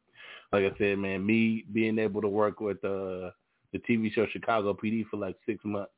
like 0.54 0.72
I 0.72 0.78
said, 0.78 0.98
man, 1.00 1.26
me 1.26 1.66
being 1.74 2.00
able 2.00 2.22
to 2.22 2.30
work 2.30 2.60
with 2.62 2.78
uh 2.84 3.32
the 3.74 3.80
TV 3.90 4.12
show 4.14 4.26
Chicago 4.32 4.74
PD 4.74 5.06
for 5.10 5.18
like 5.18 5.36
six 5.46 5.60
months 5.66 5.92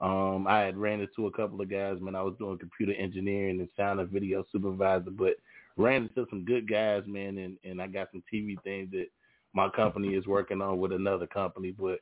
um, 0.00 0.46
I 0.46 0.60
had 0.60 0.76
ran 0.76 1.00
into 1.00 1.26
a 1.26 1.30
couple 1.30 1.60
of 1.60 1.70
guys 1.70 1.98
man. 2.00 2.14
I 2.14 2.22
was 2.22 2.34
doing 2.38 2.58
computer 2.58 2.92
engineering 2.92 3.60
and 3.60 3.68
sound 3.76 4.00
and 4.00 4.10
video 4.10 4.44
supervisor, 4.52 5.10
but 5.10 5.36
ran 5.76 6.02
into 6.02 6.26
some 6.28 6.44
good 6.44 6.68
guys, 6.68 7.02
man, 7.06 7.38
and, 7.38 7.56
and 7.64 7.80
I 7.80 7.86
got 7.86 8.08
some 8.12 8.22
TV 8.32 8.56
things 8.62 8.90
that 8.92 9.06
my 9.54 9.70
company 9.70 10.14
is 10.14 10.26
working 10.26 10.60
on 10.60 10.78
with 10.78 10.92
another 10.92 11.26
company. 11.26 11.74
But 11.78 12.00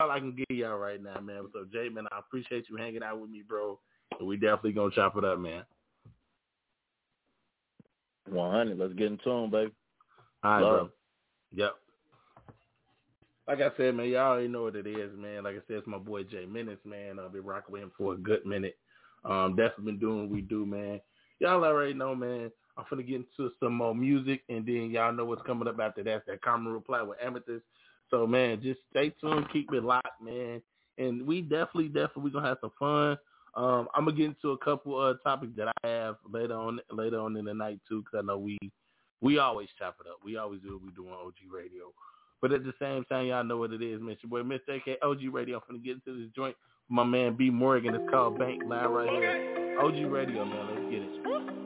all 0.00 0.10
I 0.10 0.18
can 0.18 0.36
give 0.36 0.56
y'all 0.56 0.78
right 0.78 1.02
now, 1.02 1.20
man. 1.20 1.46
So 1.52 1.64
Jay, 1.72 1.88
man, 1.88 2.06
I 2.12 2.18
appreciate 2.18 2.66
you 2.68 2.76
hanging 2.76 3.02
out 3.02 3.20
with 3.20 3.30
me, 3.30 3.42
bro. 3.46 3.78
We 4.22 4.36
definitely 4.36 4.72
gonna 4.72 4.94
chop 4.94 5.16
it 5.16 5.24
up, 5.24 5.38
man. 5.38 5.64
One 8.28 8.50
hundred. 8.50 8.78
Let's 8.78 8.94
get 8.94 9.06
into 9.06 9.28
them, 9.28 9.50
baby. 9.50 9.72
All 10.42 10.50
right, 10.50 10.60
Love. 10.60 10.78
bro. 10.78 10.90
Yep 11.64 11.72
like 13.48 13.60
I 13.60 13.70
said, 13.76 13.94
man, 13.94 14.08
y'all 14.08 14.32
already 14.32 14.48
know 14.48 14.64
what 14.64 14.76
it 14.76 14.86
is, 14.86 15.16
man. 15.16 15.44
Like 15.44 15.54
I 15.54 15.60
said, 15.66 15.78
it's 15.78 15.86
my 15.86 15.98
boy 15.98 16.24
Jay 16.24 16.46
Menace, 16.46 16.78
man. 16.84 17.18
I've 17.18 17.32
been 17.32 17.44
rocking 17.44 17.72
with 17.72 17.82
him 17.82 17.92
for 17.96 18.14
a 18.14 18.16
good 18.16 18.44
minute. 18.44 18.76
Um, 19.24 19.54
definitely 19.56 19.92
been 19.92 20.00
doing 20.00 20.22
what 20.22 20.30
we 20.30 20.40
do, 20.40 20.66
man. 20.66 21.00
Y'all 21.38 21.64
already 21.64 21.94
know, 21.94 22.14
man. 22.14 22.50
I'm 22.76 22.84
gonna 22.90 23.02
get 23.02 23.16
into 23.16 23.52
some 23.60 23.74
more 23.74 23.94
music, 23.94 24.42
and 24.48 24.66
then 24.66 24.90
y'all 24.90 25.12
know 25.12 25.24
what's 25.24 25.46
coming 25.46 25.68
up 25.68 25.78
after 25.80 26.02
that. 26.04 26.26
That 26.26 26.42
Caramel 26.42 26.72
Reply 26.72 27.02
with 27.02 27.18
Amethyst. 27.24 27.64
So, 28.10 28.26
man, 28.26 28.60
just 28.62 28.80
stay 28.90 29.12
tuned, 29.20 29.46
keep 29.52 29.72
it 29.72 29.82
locked, 29.82 30.22
man. 30.22 30.62
And 30.98 31.26
we 31.26 31.42
definitely, 31.42 31.88
definitely, 31.88 32.24
we 32.24 32.30
gonna 32.30 32.48
have 32.48 32.58
some 32.60 32.72
fun. 32.78 33.18
Um, 33.54 33.88
I'm 33.94 34.04
gonna 34.04 34.16
get 34.16 34.26
into 34.26 34.52
a 34.52 34.58
couple 34.58 35.00
of 35.00 35.22
topics 35.22 35.52
that 35.56 35.68
I 35.82 35.86
have 35.86 36.16
later 36.30 36.54
on, 36.54 36.80
later 36.90 37.18
on 37.20 37.36
in 37.36 37.44
the 37.44 37.54
night 37.54 37.80
too, 37.88 38.02
because 38.02 38.18
I 38.22 38.26
know 38.26 38.38
we, 38.38 38.58
we 39.20 39.38
always 39.38 39.68
chop 39.78 39.96
it 40.00 40.08
up. 40.08 40.18
We 40.24 40.36
always 40.36 40.60
do 40.60 40.74
what 40.74 40.82
we 40.82 40.90
do 40.90 41.08
on 41.08 41.14
OG 41.26 41.34
Radio. 41.52 41.92
But 42.40 42.52
at 42.52 42.64
the 42.64 42.74
same 42.78 43.04
time, 43.04 43.26
y'all 43.26 43.44
know 43.44 43.56
what 43.56 43.72
it 43.72 43.82
is, 43.82 44.00
Mr. 44.00 44.24
Boy. 44.24 44.42
Mr. 44.42 44.76
AK 44.76 44.98
OG 45.02 45.32
Radio. 45.32 45.56
I'm 45.56 45.76
gonna 45.76 45.78
get 45.82 45.94
into 45.94 46.20
this 46.20 46.30
joint. 46.34 46.56
My 46.88 47.04
man 47.04 47.34
B 47.34 47.50
Morgan. 47.50 47.94
It's 47.94 48.10
called 48.10 48.38
Bank 48.38 48.62
Line 48.64 48.88
right 48.88 49.10
here. 49.10 49.78
OG 49.80 50.12
Radio, 50.12 50.44
man. 50.44 50.66
Let's 50.74 50.90
get 50.90 51.02
it. 51.02 51.56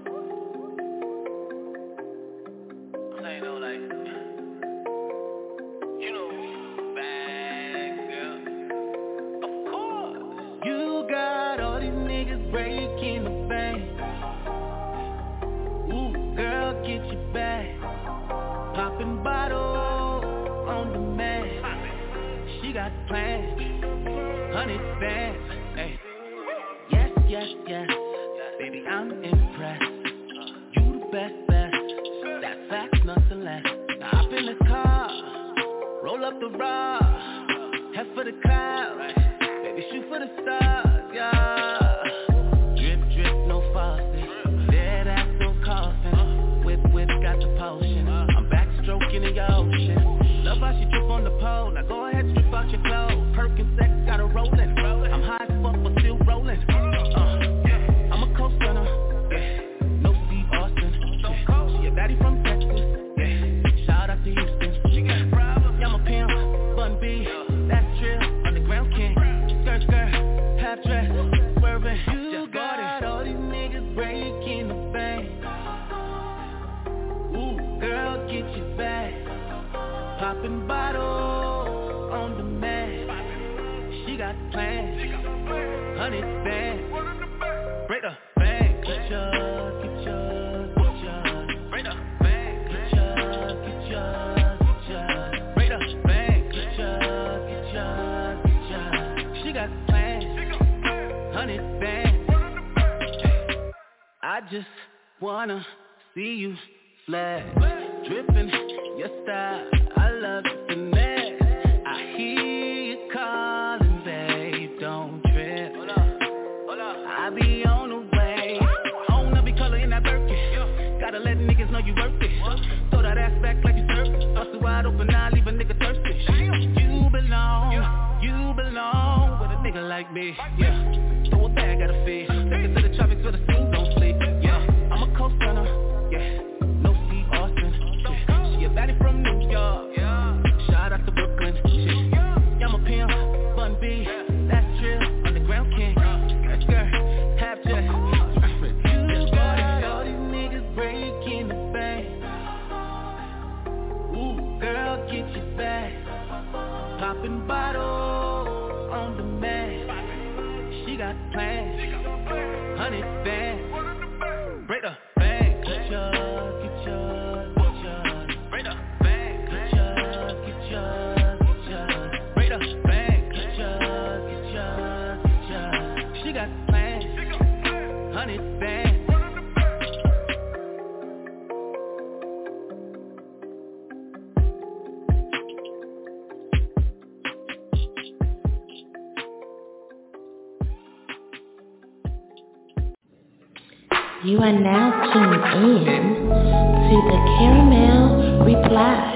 Are 194.51 194.59
now 194.59 194.90
tuned 195.12 195.86
in 195.86 196.26
to 196.26 196.96
the 197.07 197.18
Caramel 197.38 198.42
Reply 198.44 199.14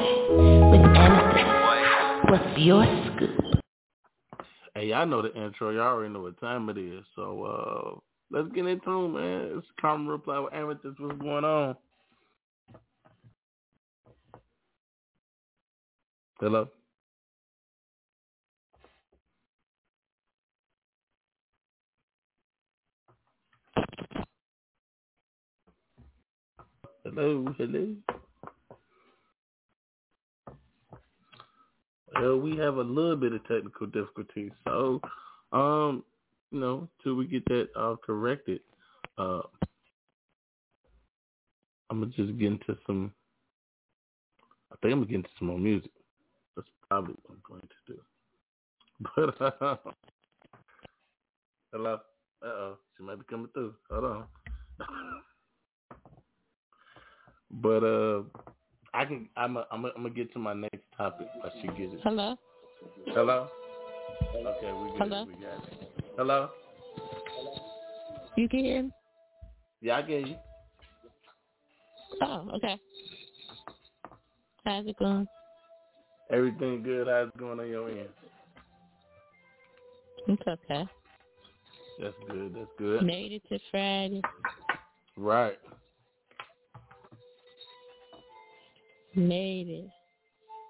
with 0.70 0.80
Amethyst. 0.96 2.30
What's 2.30 2.58
your 2.60 2.84
scoop? 3.16 3.60
Hey, 4.76 4.86
y'all 4.86 5.06
know 5.06 5.22
the 5.22 5.34
intro. 5.34 5.70
Y'all 5.70 5.88
already 5.88 6.12
know 6.14 6.20
what 6.20 6.40
time 6.40 6.68
it 6.68 6.78
is. 6.78 7.02
So 7.16 7.42
uh 7.42 7.98
let's 8.30 8.54
get 8.54 8.66
into 8.66 9.06
it, 9.06 9.08
man. 9.08 9.58
It's 9.58 9.66
Caramel 9.80 10.12
Reply 10.12 10.38
with 10.38 10.54
Amethyst. 10.54 11.00
What's 11.00 11.20
going 11.20 11.44
on? 11.44 11.76
Hello? 16.38 16.68
Hello, 27.14 27.54
hello. 27.58 27.94
Well, 32.12 32.38
we 32.38 32.56
have 32.56 32.78
a 32.78 32.82
little 32.82 33.14
bit 33.14 33.32
of 33.32 33.46
technical 33.46 33.86
difficulty, 33.86 34.50
so 34.66 35.00
um, 35.52 36.02
you 36.50 36.58
know, 36.58 36.88
till 37.04 37.14
we 37.14 37.28
get 37.28 37.44
that 37.44 37.68
uh, 37.76 37.94
corrected, 38.04 38.62
uh, 39.16 39.42
I'm 41.88 42.00
gonna 42.00 42.06
just 42.06 42.36
get 42.36 42.48
into 42.48 42.76
some. 42.84 43.12
I 44.72 44.76
think 44.82 44.94
I'm 44.94 44.98
gonna 44.98 45.06
get 45.06 45.16
into 45.16 45.30
some 45.38 45.48
more 45.48 45.58
music. 45.58 45.92
That's 46.56 46.68
probably 46.88 47.14
what 47.22 47.36
I'm 47.36 47.42
going 47.48 47.68
to 47.68 47.92
do. 47.92 48.00
But 49.14 49.62
uh, 49.62 49.76
hello, 51.72 51.94
uh 52.42 52.46
oh, 52.46 52.78
she 52.96 53.04
might 53.04 53.20
be 53.20 53.24
coming 53.30 53.50
through. 53.54 53.74
Hold 53.88 54.04
on. 54.04 54.24
but 57.62 57.82
uh, 57.84 58.22
I 58.92 59.04
can. 59.04 59.28
I'm. 59.36 59.56
A, 59.56 59.66
I'm. 59.70 59.84
A, 59.84 59.88
I'm 59.96 60.02
gonna 60.02 60.10
get 60.10 60.32
to 60.32 60.38
my 60.38 60.54
next 60.54 60.82
topic. 60.96 61.28
I 61.42 61.48
should 61.60 61.76
gets 61.76 61.94
it. 61.94 62.00
Hello? 62.02 62.36
Hello. 63.08 63.48
Okay, 64.34 64.72
we 64.72 64.98
got 64.98 65.08
Hello? 65.08 65.22
it. 65.22 65.28
We 65.28 65.34
got 65.34 65.68
it. 65.68 66.04
Hello. 66.16 66.50
You 68.36 68.48
can 68.48 68.60
hear 68.60 68.82
me? 68.82 68.90
Yeah, 69.80 69.98
I 69.98 70.02
get 70.02 70.26
you. 70.26 70.36
Oh, 72.22 72.48
okay. 72.56 72.78
How's 74.64 74.86
it 74.86 74.96
going? 74.98 75.26
Everything 76.30 76.82
good? 76.82 77.06
How's 77.06 77.28
it 77.28 77.36
going 77.36 77.60
on 77.60 77.68
your 77.68 77.88
end? 77.88 78.08
It's 80.26 80.42
okay. 80.46 80.88
That's 82.00 82.14
good. 82.28 82.54
That's 82.54 82.70
good. 82.78 83.02
Made 83.02 83.32
it 83.32 83.42
to 83.50 83.58
Friday. 83.70 84.22
Right. 85.16 85.58
Made 89.16 89.68
it. 89.68 89.90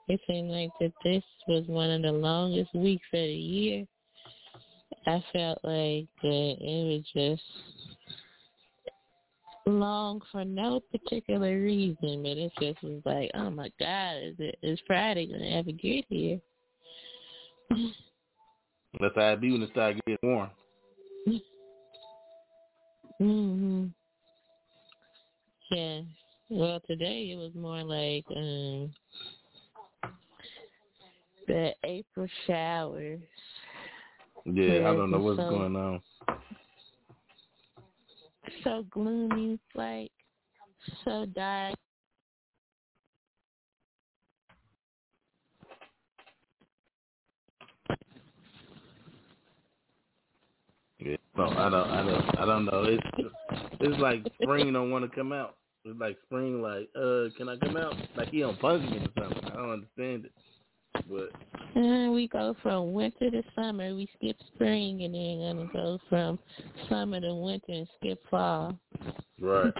It 0.07 0.21
seemed 0.27 0.51
like 0.51 0.71
that 0.81 0.93
this 1.03 1.25
was 1.49 1.65
one 1.67 1.91
of 1.91 2.03
the 2.03 2.13
longest 2.13 2.75
weeks 2.75 3.07
of 3.13 3.21
the 3.21 3.33
year. 3.33 3.87
I 5.07 5.25
felt 5.33 5.59
like 5.65 6.07
that 6.23 6.57
it 6.61 6.85
was 6.87 7.05
just 7.15 7.43
long 9.67 10.21
for 10.31 10.45
no 10.45 10.81
particular 10.93 11.61
reason, 11.61 12.23
but 12.23 12.37
it 12.37 12.53
just 12.61 12.83
was 12.83 13.03
like, 13.05 13.31
oh 13.35 13.51
my 13.51 13.71
God, 13.81 14.17
is 14.23 14.35
it 14.39 14.59
is 14.63 14.79
Friday 14.87 15.27
gonna 15.27 15.45
ever 15.47 15.73
get 15.73 16.05
here? 16.09 16.39
That's 19.01 19.15
how 19.17 19.33
it 19.33 19.41
be 19.41 19.53
when 19.53 19.63
it 19.63 19.71
start 19.71 19.97
getting 20.07 20.19
warm. 20.23 20.51
mhm. 23.21 23.91
Yeah. 25.71 26.01
Well, 26.51 26.81
today 26.87 27.31
it 27.33 27.37
was 27.37 27.53
more 27.55 27.83
like 27.83 28.25
um 28.37 28.93
the 31.47 31.73
April 31.85 32.27
showers. 32.47 33.21
Yeah, 34.45 34.91
I 34.91 34.95
don't 34.95 35.11
know 35.11 35.19
what's 35.21 35.39
so- 35.39 35.51
going 35.51 35.77
on. 35.77 36.03
So 38.63 38.85
gloomy, 38.91 39.59
like 39.75 40.11
so 41.05 41.27
dark. 41.35 41.75
Yeah. 50.99 51.17
No, 51.37 51.45
I 51.45 51.71
don't. 51.71 51.75
I 51.75 52.03
don't. 52.05 52.39
I 52.39 52.45
don't 52.47 52.65
know. 52.67 52.85
It's 52.85 53.31
it's 53.81 54.01
like 54.01 54.27
spring 54.43 54.73
don't 54.73 54.91
want 54.91 55.11
to 55.11 55.15
come 55.15 55.33
out. 55.33 55.57
It's 55.87 56.01
like 56.01 56.17
spring, 56.27 56.63
like, 56.63 56.89
uh, 56.97 57.25
can 57.37 57.49
I 57.49 57.57
come 57.59 57.77
out? 57.77 57.95
Like 58.17 58.29
he 58.31 58.43
on 58.43 58.57
punishment 58.57 59.11
or 59.17 59.23
something. 59.23 59.45
I 59.45 59.57
don't 59.57 59.71
understand 59.71 60.25
it. 60.25 60.33
But 61.09 61.31
Uh, 61.79 62.11
we 62.13 62.29
go 62.29 62.57
from 62.63 62.93
winter 62.93 63.31
to 63.31 63.43
summer. 63.55 63.95
We 63.95 64.09
skip 64.17 64.37
spring, 64.55 65.03
and 65.03 65.15
then 65.15 65.39
gonna 65.41 65.71
go 65.73 65.99
from 66.09 66.39
summer 66.89 67.21
to 67.21 67.35
winter 67.35 67.73
and 67.73 67.89
skip 67.99 68.25
fall. 68.31 68.79
right, 69.41 69.75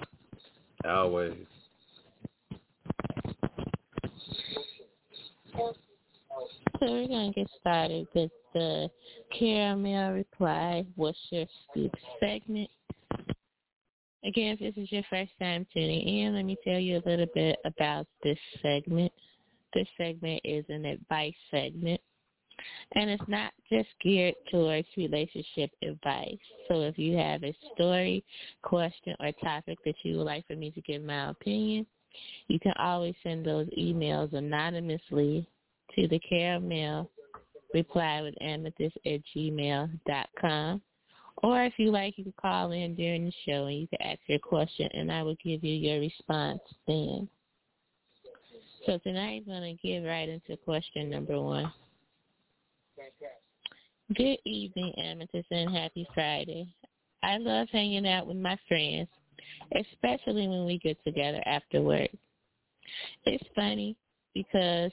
always. 0.85 1.33
So 6.79 6.91
we're 6.91 7.07
gonna 7.07 7.31
get 7.33 7.47
started 7.59 8.07
with 8.13 8.31
the 8.53 8.89
caramel 9.31 10.11
reply. 10.11 10.85
What's 10.95 11.17
your 11.31 11.45
scoop 11.71 11.93
segment? 12.19 12.69
Again, 14.25 14.57
if 14.59 14.75
this 14.75 14.83
is 14.83 14.91
your 14.91 15.03
first 15.09 15.31
time 15.39 15.67
tuning 15.71 16.07
in, 16.07 16.35
let 16.35 16.45
me 16.45 16.57
tell 16.63 16.79
you 16.79 16.97
a 16.97 17.07
little 17.07 17.27
bit 17.35 17.57
about 17.63 18.07
this 18.23 18.39
segment. 18.61 19.11
This 19.73 19.87
segment 19.97 20.41
is 20.43 20.65
an 20.69 20.85
advice 20.85 21.35
segment, 21.51 22.01
and 22.95 23.09
it's 23.09 23.23
not 23.27 23.51
just 23.69 23.89
geared 24.01 24.35
towards 24.49 24.87
relationship 24.97 25.69
advice. 25.83 26.39
So 26.67 26.81
if 26.81 26.97
you 26.97 27.17
have 27.17 27.43
a 27.43 27.55
story, 27.73 28.23
question, 28.63 29.15
or 29.19 29.31
topic 29.43 29.77
that 29.85 29.95
you 30.03 30.17
would 30.17 30.23
like 30.23 30.47
for 30.47 30.55
me 30.55 30.71
to 30.71 30.81
give 30.81 31.03
my 31.03 31.29
opinion, 31.29 31.85
you 32.47 32.59
can 32.59 32.73
always 32.79 33.15
send 33.21 33.45
those 33.45 33.67
emails 33.77 34.33
anonymously 34.33 35.45
to 35.95 36.07
the 36.07 36.19
caramel 36.19 37.11
reply 37.73 38.21
with 38.21 38.35
amethyst 38.41 38.97
at 39.05 39.19
gmail 39.35 39.89
dot 40.07 40.29
com 40.39 40.81
Or 41.43 41.63
if 41.63 41.73
you 41.77 41.91
like, 41.91 42.17
you 42.17 42.23
can 42.23 42.33
call 42.41 42.71
in 42.71 42.95
during 42.95 43.25
the 43.25 43.33
show 43.45 43.65
and 43.65 43.79
you 43.79 43.87
can 43.87 44.01
ask 44.01 44.19
your 44.27 44.39
question, 44.39 44.89
and 44.93 45.11
I 45.11 45.21
will 45.23 45.35
give 45.43 45.63
you 45.63 45.73
your 45.73 45.99
response 45.99 46.61
then. 46.87 47.27
So 48.85 48.99
tonight 48.99 49.43
I'm 49.47 49.61
going 49.61 49.77
to 49.77 49.87
get 49.87 49.99
right 49.99 50.29
into 50.29 50.57
question 50.57 51.09
number 51.09 51.39
one. 51.39 51.71
Good 54.15 54.37
evening, 54.45 54.93
Amethyst, 54.97 55.47
and 55.49 55.75
happy 55.75 56.07
Friday. 56.13 56.67
I 57.23 57.37
love 57.37 57.67
hanging 57.71 58.07
out 58.07 58.27
with 58.27 58.37
my 58.37 58.57
friends, 58.67 59.09
especially 59.75 60.47
when 60.47 60.65
we 60.65 60.77
get 60.77 61.03
together 61.03 61.41
after 61.47 61.81
work. 61.81 62.09
It's 63.25 63.43
funny 63.55 63.97
because 64.35 64.91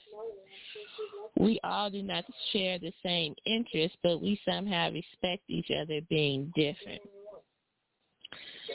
we 1.39 1.59
all 1.63 1.89
do 1.89 2.03
not 2.03 2.25
share 2.51 2.79
the 2.79 2.93
same 3.03 3.33
interests, 3.45 3.97
but 4.03 4.21
we 4.21 4.39
somehow 4.47 4.91
respect 4.91 5.43
each 5.47 5.69
other 5.71 5.99
being 6.09 6.51
different. 6.55 7.01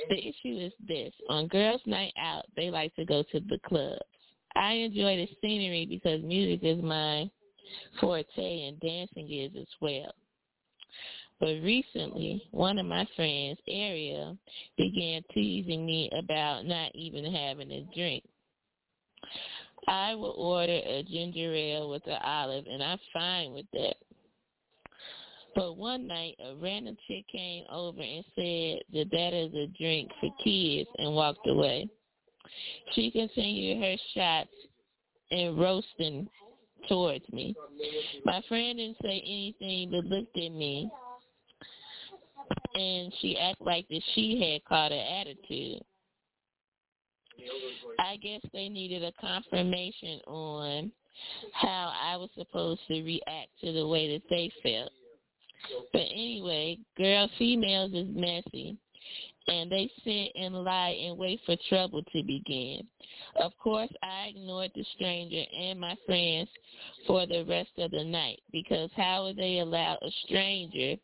The 0.08 0.18
issue 0.18 0.58
is 0.58 0.72
this. 0.86 1.12
On 1.28 1.46
girls' 1.48 1.80
night 1.86 2.12
out, 2.20 2.44
they 2.56 2.70
like 2.70 2.94
to 2.96 3.04
go 3.04 3.22
to 3.32 3.40
the 3.40 3.58
clubs. 3.66 4.00
I 4.54 4.72
enjoy 4.72 5.16
the 5.16 5.28
scenery 5.40 5.86
because 5.86 6.22
music 6.22 6.60
is 6.62 6.82
my 6.82 7.30
forte 8.00 8.66
and 8.66 8.78
dancing 8.80 9.30
is 9.30 9.52
as 9.58 9.68
well. 9.80 10.12
But 11.40 11.62
recently, 11.62 12.42
one 12.50 12.78
of 12.78 12.86
my 12.86 13.06
friends, 13.14 13.58
Ariel, 13.68 14.36
began 14.76 15.22
teasing 15.32 15.86
me 15.86 16.10
about 16.18 16.66
not 16.66 16.92
even 16.94 17.32
having 17.32 17.70
a 17.70 17.86
drink. 17.94 18.24
I 19.88 20.14
will 20.14 20.34
order 20.36 20.80
a 20.84 21.02
ginger 21.02 21.54
ale 21.54 21.88
with 21.88 22.06
an 22.06 22.18
olive, 22.22 22.66
and 22.70 22.82
I'm 22.82 22.98
fine 23.12 23.52
with 23.52 23.66
that. 23.72 23.94
But 25.54 25.76
one 25.76 26.06
night, 26.06 26.36
a 26.44 26.54
random 26.62 26.96
chick 27.08 27.26
came 27.32 27.64
over 27.72 28.00
and 28.00 28.24
said 28.34 28.80
that 28.92 29.10
that 29.10 29.32
is 29.32 29.52
a 29.54 29.66
drink 29.78 30.10
for 30.20 30.30
kids 30.44 30.88
and 30.98 31.14
walked 31.14 31.46
away. 31.46 31.88
She 32.92 33.10
continued 33.10 33.82
her 33.82 33.96
shots 34.14 34.50
and 35.30 35.58
roasting 35.58 36.28
towards 36.88 37.24
me. 37.32 37.54
My 38.24 38.42
friend 38.48 38.78
didn't 38.78 38.98
say 39.02 39.22
anything 39.26 39.90
but 39.90 40.04
looked 40.04 40.36
at 40.36 40.52
me, 40.52 40.90
and 42.74 43.12
she 43.20 43.38
acted 43.38 43.66
like 43.66 43.88
that 43.88 44.02
she 44.14 44.52
had 44.52 44.64
caught 44.64 44.92
an 44.92 44.98
attitude. 44.98 45.82
I 47.98 48.16
guess 48.16 48.40
they 48.52 48.68
needed 48.68 49.04
a 49.04 49.12
confirmation 49.20 50.20
on 50.26 50.92
how 51.52 51.92
I 52.00 52.16
was 52.16 52.30
supposed 52.36 52.80
to 52.88 53.02
react 53.02 53.48
to 53.62 53.72
the 53.72 53.86
way 53.86 54.12
that 54.12 54.22
they 54.30 54.50
felt. 54.62 54.92
But 55.92 56.02
anyway, 56.12 56.78
girl, 56.96 57.28
females 57.38 57.92
is 57.92 58.06
messy 58.10 58.76
and 59.48 59.72
they 59.72 59.90
sit 60.04 60.32
and 60.40 60.54
lie 60.62 60.96
and 61.06 61.16
wait 61.16 61.40
for 61.46 61.56
trouble 61.68 62.02
to 62.02 62.22
begin. 62.22 62.86
Of 63.40 63.52
course, 63.58 63.90
I 64.02 64.28
ignored 64.28 64.72
the 64.74 64.84
stranger 64.94 65.42
and 65.58 65.80
my 65.80 65.96
friends 66.06 66.48
for 67.06 67.26
the 67.26 67.44
rest 67.48 67.70
of 67.78 67.90
the 67.90 68.04
night 68.04 68.40
because 68.52 68.90
how 68.94 69.24
would 69.24 69.36
they 69.36 69.60
allow 69.60 69.98
a 70.02 70.10
stranger 70.24 70.96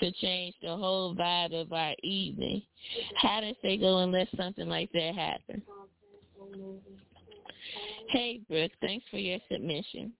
to 0.00 0.12
change 0.12 0.54
the 0.62 0.76
whole 0.76 1.14
vibe 1.14 1.52
of 1.52 1.72
our 1.72 1.94
evening? 2.02 2.62
How 3.16 3.40
did 3.40 3.56
they 3.62 3.76
go 3.76 3.98
and 3.98 4.12
let 4.12 4.28
something 4.36 4.68
like 4.68 4.90
that 4.92 5.14
happen? 5.14 5.62
Hey, 8.08 8.40
Brooke, 8.48 8.72
thanks 8.80 9.04
for 9.10 9.18
your 9.18 9.38
submission. 9.50 10.12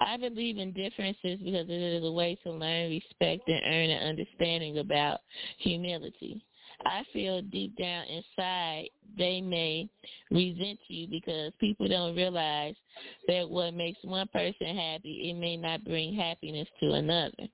I 0.00 0.16
believe 0.16 0.58
in 0.58 0.72
differences 0.72 1.38
because 1.42 1.68
it 1.68 1.70
is 1.70 2.04
a 2.04 2.10
way 2.10 2.38
to 2.44 2.50
learn 2.50 2.90
respect 2.90 3.48
and 3.48 3.60
earn 3.64 3.90
an 3.90 4.08
understanding 4.08 4.78
about 4.78 5.20
humility. 5.58 6.44
I 6.84 7.04
feel 7.12 7.42
deep 7.42 7.76
down 7.78 8.04
inside 8.04 8.90
they 9.16 9.40
may 9.40 9.88
resent 10.30 10.78
you 10.88 11.06
because 11.08 11.52
people 11.58 11.88
don't 11.88 12.14
realize 12.14 12.74
that 13.28 13.48
what 13.48 13.74
makes 13.74 13.98
one 14.02 14.28
person 14.28 14.76
happy, 14.76 15.30
it 15.30 15.34
may 15.34 15.56
not 15.56 15.84
bring 15.84 16.14
happiness 16.14 16.68
to 16.80 16.92
another. 16.92 17.48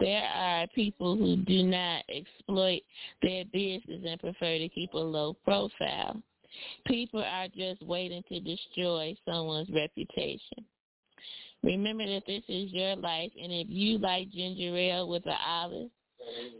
There 0.00 0.22
are 0.22 0.66
people 0.68 1.16
who 1.16 1.36
do 1.36 1.62
not 1.62 2.04
exploit 2.08 2.82
their 3.22 3.44
business 3.46 4.02
and 4.06 4.20
prefer 4.20 4.58
to 4.58 4.68
keep 4.68 4.92
a 4.92 4.98
low 4.98 5.34
profile. 5.44 6.22
People 6.86 7.22
are 7.22 7.48
just 7.48 7.82
waiting 7.82 8.22
to 8.28 8.40
destroy 8.40 9.16
someone's 9.26 9.70
reputation. 9.70 10.64
Remember 11.62 12.06
that 12.06 12.22
this 12.26 12.44
is 12.48 12.72
your 12.72 12.96
life, 12.96 13.32
and 13.40 13.52
if 13.52 13.66
you 13.68 13.98
like 13.98 14.30
ginger 14.30 14.76
ale 14.76 15.08
with 15.08 15.26
an 15.26 15.36
olive, 15.46 15.90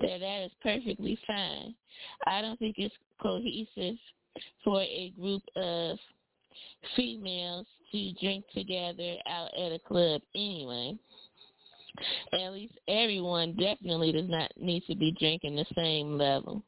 that 0.00 0.20
that 0.20 0.44
is 0.44 0.50
perfectly 0.62 1.18
fine. 1.26 1.74
I 2.26 2.40
don't 2.40 2.58
think 2.58 2.76
it's 2.78 2.94
cohesive 3.20 3.96
for 4.64 4.82
a 4.82 5.12
group 5.18 5.42
of 5.56 5.98
females 6.96 7.66
to 7.92 8.12
drink 8.20 8.44
together 8.54 9.16
out 9.28 9.50
at 9.56 9.72
a 9.72 9.78
club 9.86 10.20
anyway. 10.34 10.96
At 12.32 12.52
least 12.52 12.74
everyone 12.88 13.56
definitely 13.56 14.12
does 14.12 14.28
not 14.28 14.50
need 14.56 14.84
to 14.86 14.94
be 14.94 15.16
drinking 15.18 15.56
the 15.56 15.66
same 15.74 16.18
level. 16.18 16.62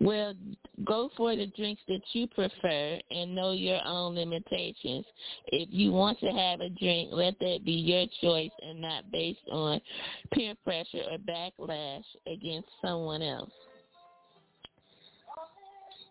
Well, 0.00 0.34
go 0.84 1.10
for 1.16 1.34
the 1.34 1.46
drinks 1.56 1.82
that 1.88 2.02
you 2.12 2.28
prefer 2.28 3.00
and 3.10 3.34
know 3.34 3.50
your 3.50 3.80
own 3.84 4.14
limitations. 4.14 5.04
If 5.48 5.68
you 5.72 5.90
want 5.90 6.20
to 6.20 6.30
have 6.30 6.60
a 6.60 6.68
drink, 6.68 7.10
let 7.12 7.36
that 7.40 7.64
be 7.64 7.72
your 7.72 8.06
choice 8.20 8.52
and 8.62 8.80
not 8.80 9.10
based 9.10 9.40
on 9.50 9.80
peer 10.32 10.54
pressure 10.62 11.02
or 11.10 11.18
backlash 11.18 12.04
against 12.28 12.68
someone 12.80 13.22
else. 13.22 13.50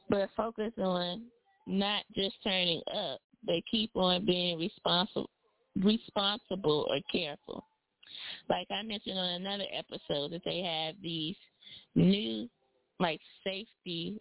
But 0.10 0.30
focus 0.36 0.74
on 0.78 1.24
not 1.66 2.04
just 2.14 2.36
turning 2.44 2.82
up, 2.94 3.20
but 3.46 3.56
keep 3.72 3.92
on 3.96 4.26
being 4.26 4.60
responsible 4.60 5.30
responsible 5.84 6.88
or 6.90 6.98
careful. 7.12 7.64
Like 8.50 8.68
I 8.72 8.82
mentioned 8.82 9.20
on 9.20 9.30
another 9.42 9.66
episode 9.72 10.32
that 10.32 10.42
they 10.44 10.62
have 10.62 10.96
these 11.04 11.36
new 11.96 12.50
like 13.00 13.20
safety 13.44 14.20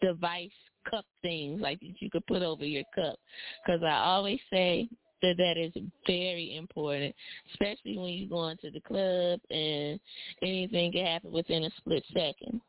device 0.00 0.50
cup 0.90 1.04
things 1.22 1.60
like 1.60 1.80
that 1.80 1.94
you 2.00 2.10
could 2.10 2.26
put 2.26 2.42
over 2.42 2.64
your 2.64 2.84
cup 2.94 3.16
because 3.64 3.82
I 3.82 3.96
always 4.04 4.38
say 4.52 4.88
that 5.22 5.36
that 5.38 5.56
is 5.56 5.72
very 6.06 6.56
important, 6.56 7.14
especially 7.52 7.96
when 7.96 8.12
you 8.12 8.28
go 8.28 8.48
into 8.48 8.70
the 8.70 8.80
club 8.80 9.40
and 9.50 9.98
anything 10.42 10.92
can 10.92 11.06
happen 11.06 11.32
within 11.32 11.64
a 11.64 11.70
split 11.78 12.04
second. 12.12 12.60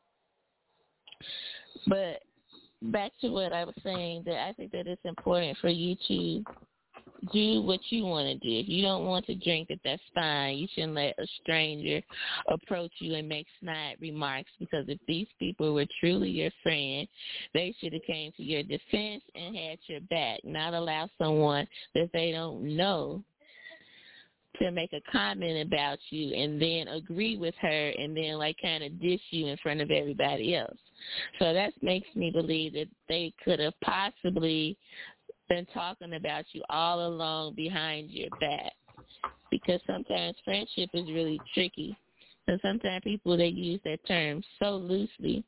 But 1.88 2.22
back 2.82 3.12
to 3.22 3.30
what 3.30 3.54
I 3.54 3.66
was 3.66 3.76
saying, 3.84 4.24
that 4.26 4.48
I 4.48 4.54
think 4.54 4.72
that 4.72 4.88
it's 4.88 5.02
important 5.04 5.58
for 5.60 5.70
you 5.70 5.96
to 6.08 6.44
do 7.34 7.62
what 7.62 7.80
you 7.90 8.04
want 8.04 8.28
to 8.28 8.36
do. 8.36 8.60
If 8.60 8.68
you 8.68 8.82
don't 8.84 9.06
want 9.06 9.26
to 9.28 9.36
drink 9.36 9.70
it, 9.70 9.80
that's 9.84 10.02
fine. 10.14 10.58
You 10.58 10.68
shouldn't 10.74 10.94
let 10.94 11.16
a 11.20 11.28
stranger 11.42 12.02
approach 12.50 12.92
you 13.00 13.16
and 13.16 13.28
make 13.28 13.48
snide 13.62 13.98
remarks 14.00 14.52
because 14.60 14.86
if 14.88 15.00
these 15.08 15.28
people 15.40 15.74
were 15.74 15.86
truly 16.00 16.30
your 16.30 16.52
friend, 16.64 17.08
they 17.54 17.76
should 17.80 17.94
have 17.94 18.04
came 18.04 18.32
to 18.34 18.44
your 18.44 18.64
defense 18.64 19.24
and 19.36 19.56
had 19.56 19.80
your 19.88 20.02
back, 20.02 20.40
not 20.44 20.74
allow 20.74 21.10
someone 21.18 21.68
that 21.96 22.10
they 22.14 22.32
don't 22.32 22.64
know 22.64 23.24
to 24.60 24.72
make 24.72 24.92
a 24.94 25.12
comment 25.12 25.68
about 25.68 26.00
you 26.10 26.34
and 26.34 26.62
then 26.62 26.88
agree 26.88 27.38
with 27.38 27.54
her 27.62 27.90
and 27.98 28.16
then 28.16 28.38
like 28.38 28.58
kind 28.62 28.84
of 28.84 29.00
dish 29.00 29.22
you 29.30 29.48
in 29.48 29.58
front 29.58 29.82
of 29.82 29.92
everybody 29.92 30.56
else. 30.56 30.78
So 31.40 31.54
that 31.54 31.74
makes 31.82 32.08
me 32.16 32.32
believe 32.32 32.74
that 32.74 32.88
they 33.08 33.34
could 33.44 33.60
have 33.60 33.80
possibly 33.82 34.78
been 35.50 35.66
talking 35.74 36.14
about 36.14 36.46
you 36.52 36.64
all 36.70 37.08
along 37.08 37.56
behind 37.56 38.12
your 38.12 38.30
back. 38.40 38.74
Because 39.50 39.80
sometimes 39.88 40.36
friendship 40.44 40.90
is 40.94 41.08
really 41.08 41.40
tricky. 41.54 41.98
And 42.48 42.60
sometimes 42.62 43.04
people 43.04 43.38
they 43.38 43.48
use 43.48 43.80
that 43.84 44.06
term 44.08 44.42
so 44.60 44.76
loosely 44.76 45.44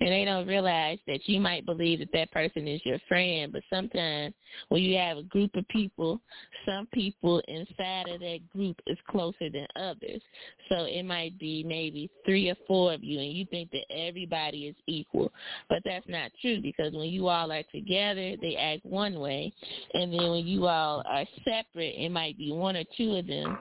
and 0.00 0.10
they 0.10 0.24
don't 0.24 0.46
realize 0.46 0.98
that 1.06 1.20
you 1.26 1.40
might 1.40 1.66
believe 1.66 2.00
that 2.00 2.12
that 2.12 2.30
person 2.30 2.66
is 2.66 2.80
your 2.84 2.98
friend, 3.08 3.52
but 3.52 3.62
sometimes 3.70 4.34
when 4.68 4.82
you 4.82 4.96
have 4.96 5.18
a 5.18 5.22
group 5.22 5.54
of 5.54 5.66
people, 5.68 6.20
some 6.66 6.86
people 6.92 7.40
inside 7.48 8.08
of 8.08 8.20
that 8.20 8.40
group 8.52 8.80
is 8.86 8.98
closer 9.08 9.50
than 9.50 9.66
others. 9.76 10.20
So 10.68 10.84
it 10.84 11.04
might 11.04 11.38
be 11.38 11.62
maybe 11.64 12.10
three 12.24 12.50
or 12.50 12.56
four 12.66 12.92
of 12.92 13.04
you, 13.04 13.18
and 13.18 13.32
you 13.32 13.46
think 13.46 13.70
that 13.70 13.84
everybody 13.94 14.66
is 14.66 14.76
equal, 14.86 15.32
but 15.68 15.78
that's 15.84 16.08
not 16.08 16.30
true 16.40 16.60
because 16.60 16.92
when 16.92 17.08
you 17.08 17.28
all 17.28 17.52
are 17.52 17.64
together, 17.72 18.36
they 18.40 18.56
act 18.56 18.84
one 18.84 19.18
way, 19.20 19.52
and 19.94 20.12
then 20.12 20.30
when 20.30 20.46
you 20.46 20.66
all 20.66 21.02
are 21.06 21.24
separate, 21.44 21.94
it 21.96 22.10
might 22.10 22.36
be 22.38 22.52
one 22.52 22.76
or 22.76 22.84
two 22.96 23.16
of 23.16 23.26
them 23.26 23.58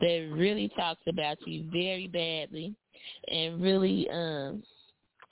that 0.00 0.30
really 0.32 0.70
talks 0.76 1.02
about 1.08 1.36
you 1.46 1.64
very 1.72 2.06
badly 2.08 2.74
and 3.28 3.60
really 3.60 4.08
um 4.10 4.62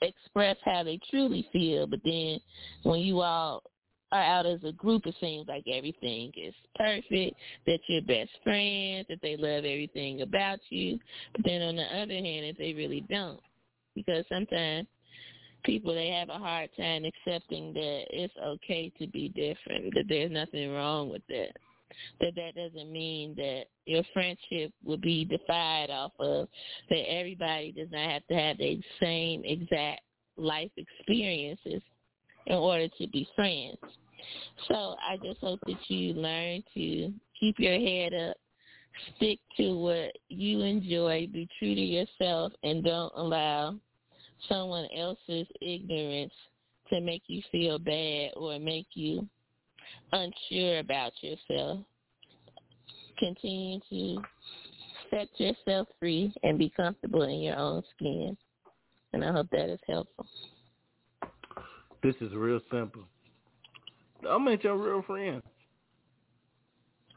express 0.01 0.57
how 0.63 0.83
they 0.83 0.99
truly 1.09 1.47
feel. 1.51 1.87
But 1.87 1.99
then 2.03 2.39
when 2.83 2.99
you 2.99 3.21
all 3.21 3.63
are 4.11 4.23
out 4.23 4.45
as 4.45 4.63
a 4.63 4.71
group, 4.71 5.05
it 5.05 5.15
seems 5.19 5.47
like 5.47 5.63
everything 5.67 6.31
is 6.37 6.53
perfect, 6.75 7.35
that 7.65 7.79
you're 7.87 8.01
best 8.03 8.31
friends, 8.43 9.07
that 9.09 9.19
they 9.21 9.35
love 9.35 9.65
everything 9.65 10.21
about 10.21 10.59
you. 10.69 10.99
But 11.33 11.45
then 11.45 11.61
on 11.61 11.75
the 11.75 11.83
other 11.83 12.13
hand, 12.13 12.45
if 12.45 12.57
they 12.57 12.73
really 12.73 13.01
don't. 13.09 13.39
Because 13.95 14.25
sometimes 14.29 14.87
people, 15.63 15.93
they 15.93 16.09
have 16.09 16.29
a 16.29 16.37
hard 16.37 16.69
time 16.77 17.05
accepting 17.05 17.73
that 17.73 18.05
it's 18.09 18.33
okay 18.43 18.91
to 18.99 19.07
be 19.07 19.29
different, 19.29 19.93
that 19.93 20.05
there's 20.09 20.31
nothing 20.31 20.71
wrong 20.71 21.09
with 21.09 21.21
that. 21.29 21.51
That 22.19 22.35
that 22.35 22.55
doesn't 22.55 22.91
mean 22.91 23.35
that 23.35 23.65
your 23.85 24.03
friendship 24.13 24.71
will 24.83 24.97
be 24.97 25.25
defied 25.25 25.89
off 25.89 26.13
of 26.19 26.47
that 26.89 27.09
everybody 27.09 27.71
does 27.71 27.89
not 27.91 28.09
have 28.09 28.27
to 28.27 28.35
have 28.35 28.57
the 28.57 28.81
same 29.01 29.43
exact 29.45 30.01
life 30.37 30.71
experiences 30.77 31.81
in 32.47 32.55
order 32.55 32.87
to 32.99 33.07
be 33.07 33.27
friends. 33.35 33.77
So 34.67 34.95
I 35.07 35.17
just 35.17 35.39
hope 35.39 35.59
that 35.67 35.89
you 35.89 36.13
learn 36.13 36.63
to 36.73 37.13
keep 37.39 37.59
your 37.59 37.79
head 37.79 38.13
up, 38.13 38.37
stick 39.15 39.39
to 39.57 39.77
what 39.77 40.11
you 40.29 40.61
enjoy, 40.61 41.27
be 41.31 41.47
true 41.59 41.75
to 41.75 41.81
yourself, 41.81 42.53
and 42.63 42.83
don't 42.83 43.11
allow 43.15 43.75
someone 44.47 44.87
else's 44.97 45.47
ignorance 45.61 46.33
to 46.89 47.01
make 47.01 47.23
you 47.27 47.41
feel 47.51 47.79
bad 47.79 48.31
or 48.35 48.59
make 48.59 48.87
you 48.93 49.27
unsure 50.11 50.79
about 50.79 51.11
yourself. 51.21 51.79
Continue 53.19 53.79
to 53.89 54.21
set 55.09 55.29
yourself 55.37 55.87
free 55.99 56.33
and 56.43 56.57
be 56.57 56.71
comfortable 56.75 57.23
in 57.23 57.41
your 57.41 57.57
own 57.57 57.83
skin. 57.95 58.35
And 59.13 59.23
I 59.23 59.31
hope 59.31 59.47
that 59.51 59.69
is 59.69 59.79
helpful. 59.87 60.25
This 62.01 62.15
is 62.19 62.33
real 62.33 62.59
simple. 62.71 63.03
I'm 64.27 64.47
at 64.47 64.63
your 64.63 64.77
real 64.77 65.03
friend. 65.03 65.41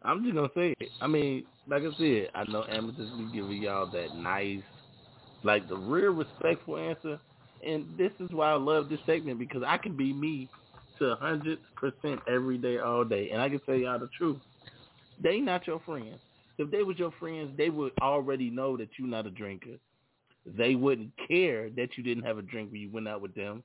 I'm 0.03 0.23
just 0.23 0.35
gonna 0.35 0.49
say 0.55 0.75
it. 0.79 0.89
I 1.01 1.07
mean, 1.07 1.45
like 1.67 1.83
I 1.83 1.99
said, 1.99 2.31
I 2.35 2.45
know 2.51 2.65
Amethyst 2.69 3.17
be 3.19 3.31
giving 3.33 3.63
y'all 3.63 3.91
that 3.91 4.15
nice, 4.15 4.63
like 5.43 5.69
the 5.69 5.77
real 5.77 6.13
respectful 6.13 6.77
answer. 6.77 7.19
And 7.67 7.87
this 7.99 8.13
is 8.21 8.31
why 8.31 8.51
I 8.51 8.57
love 8.57 8.89
this 8.89 9.01
segment 9.07 9.39
because 9.39 9.63
I 9.67 9.79
can 9.79 9.97
be 9.97 10.13
me 10.13 10.49
to 10.99 11.07
a 11.13 11.17
hundred 11.17 11.59
percent 11.77 12.21
every 12.29 12.59
day, 12.59 12.79
all 12.79 13.05
day, 13.05 13.31
and 13.31 13.41
I 13.41 13.49
can 13.49 13.61
tell 13.61 13.75
y'all 13.75 13.99
the 13.99 14.09
truth. 14.17 14.39
They 15.23 15.39
not 15.41 15.67
your 15.67 15.81
friends. 15.81 16.19
If 16.59 16.71
they 16.71 16.83
was 16.83 16.99
your 16.99 17.13
friends, 17.19 17.51
they 17.57 17.71
would 17.71 17.93
already 18.01 18.51
know 18.51 18.77
that 18.77 18.89
you're 18.99 19.09
not 19.09 19.27
a 19.27 19.31
drinker. 19.31 19.77
They 20.47 20.75
wouldn't 20.75 21.13
care 21.29 21.71
that 21.71 21.97
you 21.97 22.03
didn't 22.03 22.25
have 22.25 22.39
a 22.39 22.43
drink 22.43 22.71
when 22.71 22.81
you 22.81 22.91
went 22.91 23.09
out 23.09 23.21
with 23.21 23.35
them 23.35 23.63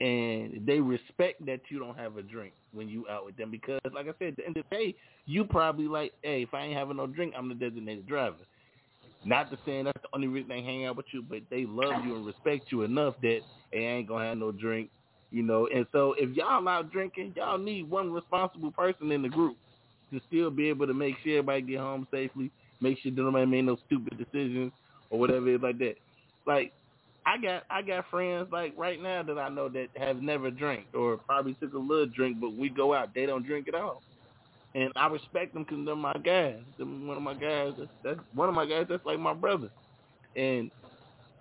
and 0.00 0.60
they 0.66 0.80
respect 0.80 1.44
that 1.46 1.60
you 1.68 1.78
don't 1.78 1.96
have 1.96 2.16
a 2.16 2.22
drink 2.22 2.52
when 2.72 2.88
you 2.88 3.06
out 3.08 3.24
with 3.24 3.36
them 3.36 3.50
because, 3.50 3.80
like 3.92 4.06
I 4.06 4.12
said, 4.18 4.28
at 4.28 4.36
the 4.36 4.46
end 4.46 4.56
of 4.56 4.64
the 4.68 4.76
day, 4.76 4.94
you 5.26 5.44
probably 5.44 5.86
like, 5.86 6.12
hey, 6.22 6.42
if 6.42 6.52
I 6.52 6.64
ain't 6.64 6.76
having 6.76 6.96
no 6.96 7.06
drink, 7.06 7.34
I'm 7.36 7.48
the 7.48 7.54
designated 7.54 8.06
driver. 8.06 8.36
Not 9.24 9.50
to 9.50 9.58
say 9.64 9.82
that's 9.82 10.02
the 10.02 10.08
only 10.12 10.26
reason 10.26 10.48
they 10.48 10.62
hang 10.62 10.84
out 10.86 10.96
with 10.96 11.06
you, 11.12 11.22
but 11.22 11.38
they 11.48 11.64
love 11.64 12.04
you 12.04 12.16
and 12.16 12.26
respect 12.26 12.66
you 12.70 12.82
enough 12.82 13.14
that 13.22 13.40
they 13.72 13.78
ain't 13.78 14.08
gonna 14.08 14.26
have 14.26 14.38
no 14.38 14.52
drink, 14.52 14.90
you 15.34 15.42
know. 15.42 15.68
And 15.74 15.84
so 15.90 16.14
if 16.16 16.34
y'all 16.36 16.66
out 16.68 16.92
drinking, 16.92 17.34
y'all 17.36 17.58
need 17.58 17.90
one 17.90 18.12
responsible 18.12 18.70
person 18.70 19.10
in 19.10 19.20
the 19.20 19.28
group 19.28 19.56
to 20.12 20.20
still 20.28 20.48
be 20.48 20.68
able 20.68 20.86
to 20.86 20.94
make 20.94 21.16
sure 21.22 21.38
everybody 21.38 21.62
get 21.62 21.80
home 21.80 22.06
safely, 22.12 22.52
make 22.80 22.98
sure 23.00 23.10
nobody 23.10 23.44
made 23.44 23.64
no 23.64 23.76
stupid 23.86 24.16
decisions 24.16 24.72
or 25.10 25.18
whatever 25.18 25.48
it 25.48 25.56
is 25.56 25.60
like 25.60 25.78
that. 25.78 25.96
Like 26.46 26.72
I 27.26 27.36
got 27.38 27.64
I 27.68 27.82
got 27.82 28.08
friends 28.10 28.48
like 28.52 28.74
right 28.76 29.02
now 29.02 29.24
that 29.24 29.36
I 29.36 29.48
know 29.48 29.68
that 29.70 29.88
have 29.96 30.22
never 30.22 30.52
drank 30.52 30.86
or 30.94 31.16
probably 31.16 31.54
took 31.54 31.74
a 31.74 31.78
little 31.78 32.06
drink, 32.06 32.40
but 32.40 32.56
we 32.56 32.68
go 32.68 32.94
out, 32.94 33.12
they 33.12 33.26
don't 33.26 33.44
drink 33.44 33.66
at 33.66 33.74
all, 33.74 34.02
and 34.76 34.92
I 34.94 35.08
respect 35.08 35.54
them 35.54 35.64
because 35.64 35.84
they're 35.84 35.96
my 35.96 36.14
guys. 36.24 36.60
They're 36.76 36.86
one 36.86 37.16
of 37.16 37.22
my 37.22 37.34
guys. 37.34 37.72
That's, 37.76 37.90
that's 38.04 38.20
one 38.34 38.48
of 38.48 38.54
my 38.54 38.66
guys. 38.66 38.86
That's 38.88 39.04
like 39.04 39.18
my 39.18 39.34
brother, 39.34 39.70
and 40.36 40.70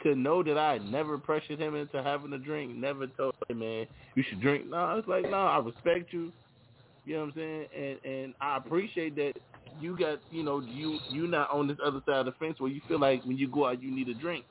to 0.04 0.16
know 0.16 0.44
that 0.44 0.58
I 0.58 0.78
never 0.78 1.18
pressured 1.18 1.60
him 1.60 1.76
into 1.76 2.04
having 2.04 2.34
a 2.34 2.38
drink, 2.38 2.76
never 2.76 3.08
told 3.08 3.36
him, 3.50 3.60
man, 3.60 3.88
you 4.16 4.24
should 4.30 4.42
drink. 4.42 4.70
No, 4.70 4.98
it's 4.98 5.08
like 5.08 5.24
no, 5.24 5.38
I 5.38 5.58
respect 5.60 6.14
you. 6.14 6.32
You 7.06 7.16
know 7.16 7.20
what 7.22 7.28
I'm 7.28 7.34
saying? 7.36 7.66
And 7.78 8.14
and 8.14 8.34
I 8.40 8.58
appreciate 8.58 9.16
that 9.16 9.34
you 9.82 9.98
got 9.98 10.20
you 10.32 10.44
know 10.44 10.62
you 10.62 11.00
you 11.12 11.28
not 11.28 11.52
on 11.52 11.68
this 11.68 11.78
other 11.84 12.02
side 12.06 12.20
of 12.20 12.26
the 12.26 12.32
fence 12.34 12.60
where 12.60 12.70
you 12.70 12.82
feel 12.88 13.00
like 13.00 13.24
when 13.24 13.38
you 13.38 13.48
go 13.48 13.68
out 13.68 13.82
you 13.82 13.94
need 13.94 14.08
a 14.08 14.14
drink 14.14 14.46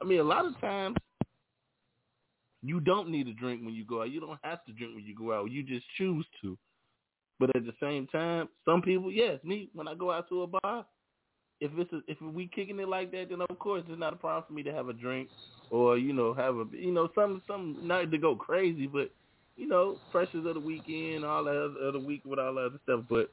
I 0.00 0.04
mean, 0.04 0.20
a 0.20 0.24
lot 0.24 0.46
of 0.46 0.58
times 0.60 0.96
you 2.62 2.80
don't 2.80 3.10
need 3.10 3.28
a 3.28 3.32
drink 3.32 3.64
when 3.64 3.74
you 3.74 3.84
go 3.84 4.02
out. 4.02 4.10
You 4.10 4.20
don't 4.20 4.38
have 4.42 4.64
to 4.66 4.72
drink 4.72 4.94
when 4.94 5.04
you 5.04 5.14
go 5.14 5.32
out. 5.32 5.50
You 5.50 5.62
just 5.62 5.86
choose 5.96 6.26
to. 6.42 6.58
But 7.38 7.54
at 7.54 7.64
the 7.66 7.74
same 7.80 8.06
time, 8.06 8.48
some 8.64 8.82
people, 8.82 9.10
yes, 9.10 9.38
me 9.44 9.68
when 9.74 9.88
I 9.88 9.94
go 9.94 10.10
out 10.10 10.28
to 10.30 10.42
a 10.42 10.46
bar, 10.46 10.86
if 11.60 11.70
it's 11.76 11.92
a, 11.92 12.00
if 12.06 12.20
we 12.20 12.48
kicking 12.54 12.78
it 12.80 12.88
like 12.88 13.10
that, 13.12 13.26
then 13.30 13.40
of 13.48 13.58
course 13.58 13.82
it's 13.88 14.00
not 14.00 14.12
a 14.12 14.16
problem 14.16 14.44
for 14.46 14.52
me 14.52 14.62
to 14.64 14.72
have 14.72 14.88
a 14.88 14.92
drink 14.92 15.28
or 15.70 15.98
you 15.98 16.12
know 16.12 16.34
have 16.34 16.56
a 16.56 16.64
you 16.72 16.92
know 16.92 17.08
some 17.14 17.42
some 17.46 17.76
not 17.82 18.10
to 18.10 18.18
go 18.18 18.34
crazy, 18.36 18.86
but 18.86 19.10
you 19.56 19.66
know 19.66 19.98
pressures 20.10 20.46
of 20.46 20.54
the 20.54 20.60
weekend, 20.60 21.24
all 21.24 21.44
that 21.44 21.50
other, 21.50 21.88
of 21.88 21.92
the 21.94 22.00
week 22.00 22.22
with 22.24 22.38
all 22.38 22.54
that 22.54 22.66
other 22.66 22.80
stuff. 22.84 23.00
But 23.08 23.30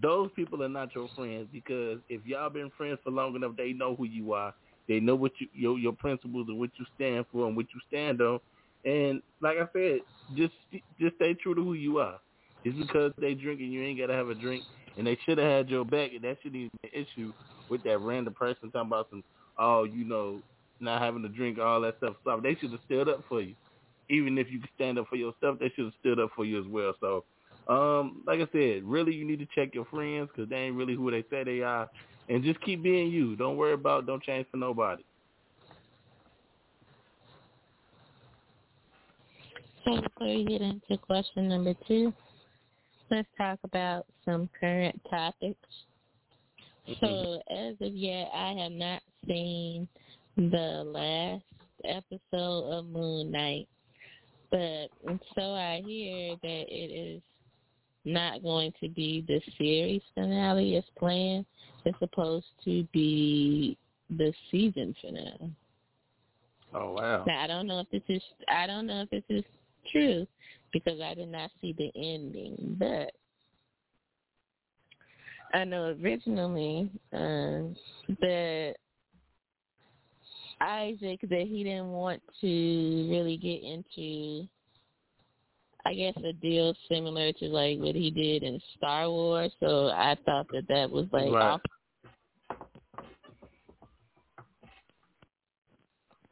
those 0.00 0.30
people 0.36 0.62
are 0.62 0.68
not 0.68 0.94
your 0.94 1.08
friends 1.16 1.48
because 1.52 1.98
if 2.08 2.24
y'all 2.24 2.50
been 2.50 2.70
friends 2.76 2.98
for 3.02 3.10
long 3.10 3.34
enough, 3.36 3.52
they 3.56 3.72
know 3.72 3.94
who 3.96 4.04
you 4.04 4.32
are. 4.32 4.54
They 4.88 5.00
know 5.00 5.14
what 5.14 5.32
you 5.38 5.48
your 5.52 5.78
your 5.78 5.92
principles 5.92 6.46
and 6.48 6.58
what 6.58 6.70
you 6.78 6.84
stand 6.94 7.26
for 7.32 7.46
and 7.46 7.56
what 7.56 7.66
you 7.74 7.80
stand 7.88 8.20
on. 8.20 8.40
And 8.84 9.22
like 9.40 9.56
I 9.58 9.68
said, 9.72 10.00
just 10.36 10.52
just 11.00 11.16
stay 11.16 11.34
true 11.34 11.54
to 11.54 11.62
who 11.62 11.74
you 11.74 11.98
are. 11.98 12.18
Just 12.64 12.78
because 12.78 13.12
they 13.18 13.34
drinking, 13.34 13.72
you 13.72 13.82
ain't 13.82 13.98
gotta 13.98 14.14
have 14.14 14.28
a 14.28 14.34
drink. 14.34 14.64
And 14.96 15.06
they 15.06 15.18
should 15.24 15.38
have 15.38 15.50
had 15.50 15.70
your 15.70 15.84
back, 15.84 16.12
and 16.12 16.22
that 16.24 16.36
shouldn't 16.42 16.56
even 16.56 16.70
be 16.82 16.90
an 16.92 17.06
issue 17.06 17.32
with 17.68 17.82
that 17.84 17.98
random 18.00 18.34
person 18.34 18.70
talking 18.70 18.88
about 18.88 19.08
some, 19.10 19.24
oh, 19.58 19.84
you 19.84 20.04
know, 20.04 20.42
not 20.80 21.00
having 21.00 21.24
a 21.24 21.28
drink, 21.28 21.58
all 21.58 21.80
that 21.80 21.96
stuff. 21.98 22.16
Stop. 22.22 22.42
They 22.42 22.54
should 22.56 22.72
have 22.72 22.80
stood 22.84 23.08
up 23.08 23.22
for 23.28 23.40
you. 23.40 23.54
Even 24.10 24.36
if 24.36 24.50
you 24.50 24.60
could 24.60 24.70
stand 24.74 24.98
up 24.98 25.06
for 25.08 25.16
yourself, 25.16 25.58
they 25.58 25.70
should 25.74 25.86
have 25.86 25.94
stood 26.00 26.18
up 26.18 26.30
for 26.36 26.44
you 26.44 26.60
as 26.60 26.66
well. 26.66 26.92
So, 27.00 27.24
um, 27.72 28.22
like 28.26 28.40
I 28.40 28.48
said, 28.52 28.82
really, 28.84 29.14
you 29.14 29.24
need 29.24 29.38
to 29.38 29.46
check 29.54 29.74
your 29.74 29.86
friends 29.86 30.28
because 30.34 30.50
they 30.50 30.56
ain't 30.56 30.76
really 30.76 30.94
who 30.94 31.10
they 31.10 31.24
say 31.30 31.44
they 31.44 31.60
are, 31.60 31.88
and 32.28 32.44
just 32.44 32.60
keep 32.60 32.82
being 32.82 33.10
you. 33.10 33.36
Don't 33.36 33.56
worry 33.56 33.72
about. 33.72 34.06
Don't 34.06 34.22
change 34.22 34.46
for 34.50 34.56
nobody. 34.56 35.02
So 39.84 40.00
before 40.00 40.26
we 40.28 40.44
get 40.44 40.60
into 40.60 40.96
question 40.98 41.48
number 41.48 41.74
two, 41.88 42.12
let's 43.12 43.28
talk 43.36 43.58
about 43.62 44.06
some 44.24 44.48
current 44.58 44.98
topics. 45.08 45.68
So 47.00 47.40
as 47.50 47.74
of 47.80 47.94
yet, 47.94 48.28
I 48.34 48.54
have 48.58 48.72
not 48.72 49.02
seen 49.26 49.86
the 50.36 50.82
last 50.84 51.44
episode 51.84 52.70
of 52.72 52.86
Moon 52.86 53.30
Knight, 53.30 53.68
but 54.50 54.88
so 55.34 55.52
I 55.54 55.82
hear 55.86 56.36
that 56.42 56.64
it 56.68 56.90
is 56.90 57.22
not 58.04 58.42
going 58.42 58.72
to 58.80 58.88
be 58.88 59.24
the 59.28 59.40
series 59.58 60.02
finale 60.14 60.76
as 60.76 60.84
planned. 60.98 61.44
It's 61.84 61.98
supposed 61.98 62.46
to 62.64 62.84
be 62.92 63.76
the 64.10 64.32
season 64.50 64.94
finale. 65.00 65.52
Oh 66.74 66.92
wow. 66.92 67.24
Now 67.26 67.42
I 67.42 67.46
don't 67.46 67.66
know 67.66 67.80
if 67.80 67.90
this 67.90 68.02
is 68.08 68.22
I 68.48 68.66
don't 68.66 68.86
know 68.86 69.02
if 69.02 69.10
this 69.10 69.24
is 69.28 69.44
true 69.90 70.26
because 70.72 71.00
I 71.00 71.14
did 71.14 71.30
not 71.30 71.50
see 71.60 71.74
the 71.76 71.90
ending, 71.96 72.76
but 72.78 73.12
I 75.54 75.64
know 75.64 75.96
originally 76.02 76.90
um, 77.12 77.76
that 78.20 78.74
Isaac 80.60 81.20
that 81.22 81.46
he 81.48 81.64
didn't 81.64 81.90
want 81.90 82.22
to 82.40 82.46
really 82.46 83.36
get 83.36 83.62
into 83.62 84.48
I 85.84 85.94
guess 85.94 86.14
a 86.24 86.32
deal 86.32 86.74
similar 86.88 87.32
to 87.32 87.46
like 87.46 87.78
what 87.78 87.96
he 87.96 88.10
did 88.10 88.44
in 88.44 88.60
Star 88.76 89.10
Wars. 89.10 89.52
So 89.60 89.88
I 89.88 90.16
thought 90.24 90.46
that 90.52 90.68
that 90.68 90.90
was 90.90 91.06
like 91.12 91.32
Right. 91.32 91.42
off 91.42 91.60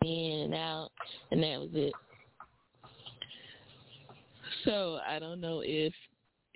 in 0.02 0.40
and 0.44 0.54
out, 0.54 0.90
and 1.30 1.42
that 1.42 1.60
was 1.60 1.70
it. 1.74 1.94
So 4.70 5.00
I 5.04 5.18
don't 5.18 5.40
know 5.40 5.62
if 5.64 5.92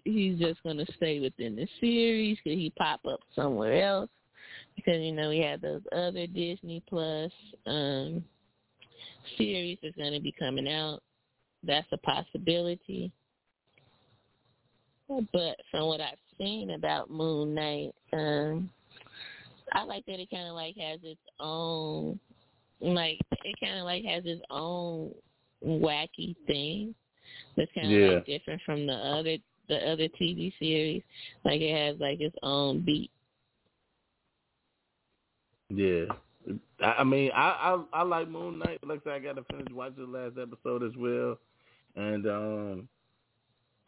he's 0.05 0.39
just 0.39 0.63
going 0.63 0.77
to 0.77 0.87
stay 0.97 1.19
within 1.19 1.57
the 1.57 1.67
series. 1.81 2.39
Could 2.45 2.53
he 2.53 2.73
pop 2.79 3.01
up 3.11 3.19
somewhere 3.35 3.85
else? 3.85 4.09
Because 4.77 5.01
you 5.01 5.11
know 5.11 5.31
we 5.31 5.39
have 5.39 5.61
those 5.61 5.81
other 5.91 6.29
Disney 6.29 6.81
Plus 6.89 7.33
um 7.67 8.25
series 9.37 9.79
that's 9.83 9.97
going 9.97 10.13
to 10.13 10.21
be 10.21 10.31
coming 10.31 10.69
out. 10.69 11.03
That's 11.65 11.89
a 11.91 11.97
possibility. 11.97 13.11
But 15.09 15.57
from 15.73 15.87
what 15.87 16.01
I've 16.01 16.19
seen 16.39 16.71
about 16.71 17.11
Moon 17.11 17.53
Knight, 17.53 17.95
um, 18.13 18.71
I 19.73 19.83
like 19.83 20.07
that 20.07 20.21
it 20.21 20.31
kind 20.31 20.47
of 20.47 20.55
like 20.55 20.77
has 20.77 21.01
its 21.03 21.21
own, 21.41 22.21
like 22.81 23.19
it 23.45 23.57
kind 23.61 23.79
of 23.81 23.85
like 23.85 24.05
has 24.05 24.23
its 24.25 24.43
own 24.51 25.13
wacky 25.67 26.37
thing. 26.47 26.95
That's 27.57 27.71
kind 27.75 27.87
of 27.93 27.93
Yeah. 27.93 28.09
like 28.17 28.27
different 28.27 28.63
from 28.65 28.87
the 28.87 28.95
other 28.95 29.37
the 29.69 29.77
other 29.91 30.09
TV 30.09 30.53
series. 30.59 31.03
Like 31.45 31.61
it 31.61 31.75
has 31.75 31.99
like 32.01 32.21
its 32.21 32.37
own 32.43 32.85
beat. 32.85 33.11
Yeah. 35.71 36.05
I, 36.81 37.05
mean, 37.05 37.31
I, 37.35 37.83
I 37.93 38.01
I 38.01 38.03
like 38.03 38.29
Moon 38.29 38.59
Knight. 38.59 38.79
But 38.81 38.89
like 38.91 39.01
I 39.01 39.05
said, 39.05 39.13
I 39.15 39.19
got 39.21 39.37
to 39.37 39.45
finish 39.45 39.67
watching 39.73 40.11
the 40.13 40.19
last 40.19 40.35
episode 40.41 40.83
as 40.83 40.93
well. 40.97 41.39
And 41.97 42.27
um, 42.27 42.89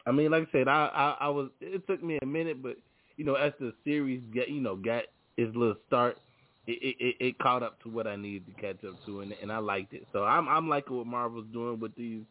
I 0.05 0.11
mean, 0.11 0.31
like 0.31 0.47
I 0.47 0.51
said, 0.51 0.67
I, 0.67 0.87
I 1.21 1.25
I 1.25 1.29
was. 1.29 1.49
It 1.61 1.85
took 1.87 2.03
me 2.03 2.17
a 2.21 2.25
minute, 2.25 2.63
but 2.63 2.77
you 3.17 3.25
know, 3.25 3.35
as 3.35 3.53
the 3.59 3.73
series 3.83 4.21
get 4.33 4.49
you 4.49 4.61
know 4.61 4.75
got 4.75 5.03
its 5.37 5.55
little 5.55 5.75
start, 5.87 6.17
it 6.65 6.79
it, 6.81 6.95
it- 6.99 7.15
it 7.27 7.39
caught 7.39 7.61
up 7.63 7.81
to 7.83 7.89
what 7.89 8.07
I 8.07 8.15
needed 8.15 8.47
to 8.47 8.61
catch 8.61 8.83
up 8.83 8.95
to, 9.05 9.21
and 9.21 9.33
and 9.41 9.51
I 9.51 9.59
liked 9.59 9.93
it. 9.93 10.07
So 10.11 10.23
I'm 10.23 10.47
I'm 10.47 10.67
liking 10.67 10.97
what 10.97 11.05
Marvel's 11.07 11.45
doing 11.53 11.79
with 11.79 11.95
these, 11.95 12.23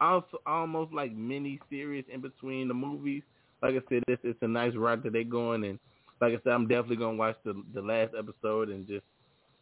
also 0.00 0.38
almost 0.46 0.92
like 0.92 1.12
mini 1.12 1.60
series 1.70 2.04
in 2.12 2.20
between 2.20 2.68
the 2.68 2.74
movies. 2.74 3.22
Like 3.62 3.74
I 3.74 3.80
said, 3.88 4.02
it's 4.08 4.22
it's 4.24 4.42
a 4.42 4.48
nice 4.48 4.74
route 4.74 5.02
that 5.04 5.12
they're 5.12 5.24
going, 5.24 5.64
and 5.64 5.78
like 6.20 6.32
I 6.32 6.38
said, 6.44 6.52
I'm 6.52 6.68
definitely 6.68 6.96
gonna 6.96 7.16
watch 7.16 7.36
the 7.44 7.62
the 7.74 7.82
last 7.82 8.14
episode 8.18 8.68
and 8.70 8.86
just 8.86 9.04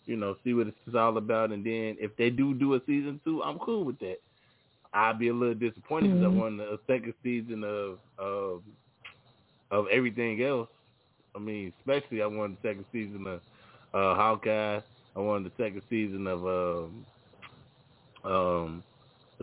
you 0.06 0.16
know 0.16 0.36
see 0.44 0.54
what 0.54 0.68
it's 0.68 0.94
all 0.96 1.16
about. 1.16 1.52
And 1.52 1.64
then 1.64 1.96
if 1.98 2.16
they 2.16 2.30
do 2.30 2.54
do 2.54 2.74
a 2.74 2.80
season 2.86 3.20
two, 3.24 3.42
I'm 3.42 3.58
cool 3.58 3.84
with 3.84 3.98
that. 4.00 4.16
I'll 4.92 5.14
be 5.14 5.28
a 5.28 5.34
little 5.34 5.54
disappointed 5.54 6.10
because 6.10 6.22
Mhm. 6.22 6.24
I 6.24 6.28
wanted 6.38 6.68
a 6.68 6.78
second 6.86 7.14
season 7.22 7.64
of 7.64 7.98
of 8.18 8.62
of 9.70 9.86
everything 9.88 10.42
else. 10.42 10.68
I 11.34 11.38
mean, 11.38 11.72
especially 11.80 12.22
I 12.22 12.26
wanted 12.26 12.58
the 12.62 12.68
second 12.68 12.86
season 12.92 13.26
of 13.26 13.40
uh, 13.94 14.14
Hawkeye. 14.14 14.80
I 15.16 15.20
wanted 15.20 15.52
the 15.52 15.62
second 15.62 15.82
season 15.88 16.26
of 16.26 16.46
um, 16.46 17.06
um, 18.24 18.84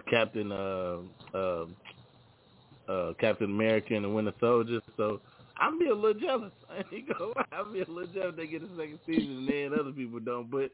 Captain 0.02 0.52
uh, 0.52 0.98
uh, 1.34 1.66
uh, 2.88 3.14
Captain 3.20 3.50
America 3.50 3.96
and 3.96 4.06
the 4.06 4.10
Winter 4.10 4.34
Soldier. 4.40 4.80
So 4.98 5.22
I'm 5.58 5.80
be 5.80 5.88
a 5.88 5.94
little 5.96 6.20
jealous. 6.20 6.52
I 6.70 6.84
ain't 6.94 7.08
gonna 7.08 7.32
lie. 7.36 7.46
I'll 7.52 7.72
be 7.72 7.82
a 7.82 7.88
little 7.88 8.14
jealous 8.14 8.36
they 8.36 8.48
get 8.48 8.64
a 8.64 8.68
second 8.78 9.00
season 9.06 9.38
and 9.38 9.48
then 9.48 9.80
other 9.80 9.92
people 9.92 10.20
don't. 10.20 10.50
But 10.50 10.72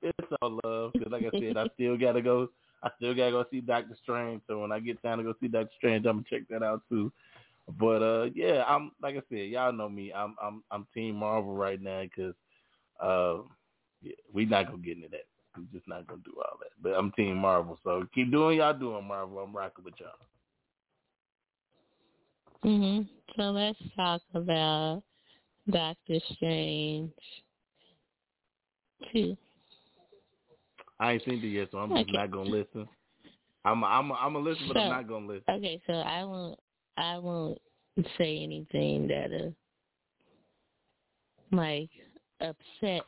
it's 0.00 0.32
all 0.40 0.58
love 0.64 0.92
because, 0.94 1.12
like 1.12 1.24
I 1.24 1.38
said, 1.38 1.56
I 1.56 1.66
still 1.74 1.96
gotta 1.96 2.22
go. 2.22 2.48
I 2.82 2.90
still 2.96 3.14
gotta 3.14 3.30
go 3.30 3.44
see 3.50 3.60
Doctor 3.60 3.96
Strange. 4.02 4.42
So 4.48 4.60
when 4.60 4.72
I 4.72 4.80
get 4.80 5.00
time 5.02 5.18
to 5.18 5.24
go 5.24 5.34
see 5.40 5.48
Doctor 5.48 5.70
Strange, 5.76 6.06
I'm 6.06 6.16
gonna 6.16 6.24
check 6.28 6.48
that 6.50 6.62
out 6.62 6.82
too. 6.88 7.12
But 7.78 8.02
uh, 8.02 8.24
yeah, 8.34 8.64
I'm 8.66 8.92
like 9.00 9.16
I 9.16 9.22
said, 9.28 9.50
y'all 9.50 9.72
know 9.72 9.88
me. 9.88 10.12
I'm 10.12 10.34
I'm 10.42 10.64
I'm 10.70 10.86
Team 10.94 11.16
Marvel 11.16 11.54
right 11.54 11.80
now 11.80 12.02
because 12.02 12.34
uh, 13.00 13.42
yeah, 14.02 14.14
we 14.32 14.44
not 14.44 14.66
gonna 14.66 14.78
get 14.78 14.96
into 14.96 15.08
that. 15.08 15.26
We're 15.56 15.64
just 15.72 15.88
not 15.88 16.06
gonna 16.06 16.22
do 16.24 16.34
all 16.38 16.58
that. 16.60 16.70
But 16.82 16.94
I'm 16.94 17.12
Team 17.12 17.36
Marvel, 17.36 17.78
so 17.84 18.06
keep 18.14 18.30
doing 18.30 18.58
y'all 18.58 18.72
doing 18.72 19.06
Marvel. 19.06 19.38
I'm 19.38 19.54
rocking 19.54 19.84
with 19.84 19.94
y'all. 19.98 20.10
Mhm. 22.64 23.08
So 23.36 23.50
let's 23.50 23.78
talk 23.96 24.22
about 24.34 25.02
Doctor 25.68 26.18
Strange 26.34 27.12
two. 29.12 29.36
I 31.00 31.12
ain't 31.12 31.24
seen 31.24 31.42
it 31.42 31.46
yet, 31.48 31.68
so 31.72 31.78
I'm 31.78 31.94
just 31.96 32.12
not 32.12 32.30
gonna 32.30 32.50
listen. 32.50 32.88
I'm 33.64 33.84
I'm 33.84 34.12
I'm 34.12 34.32
gonna 34.32 34.38
listen, 34.38 34.68
but 34.68 34.76
I'm 34.76 34.88
not 34.88 35.08
gonna 35.08 35.26
listen. 35.26 35.44
Okay, 35.48 35.80
so 35.86 35.92
I 35.92 36.24
won't 36.24 36.58
I 36.96 37.18
won't 37.18 37.60
say 38.18 38.42
anything 38.42 39.08
that'll 39.08 39.54
like 41.52 41.90
upset 42.40 43.02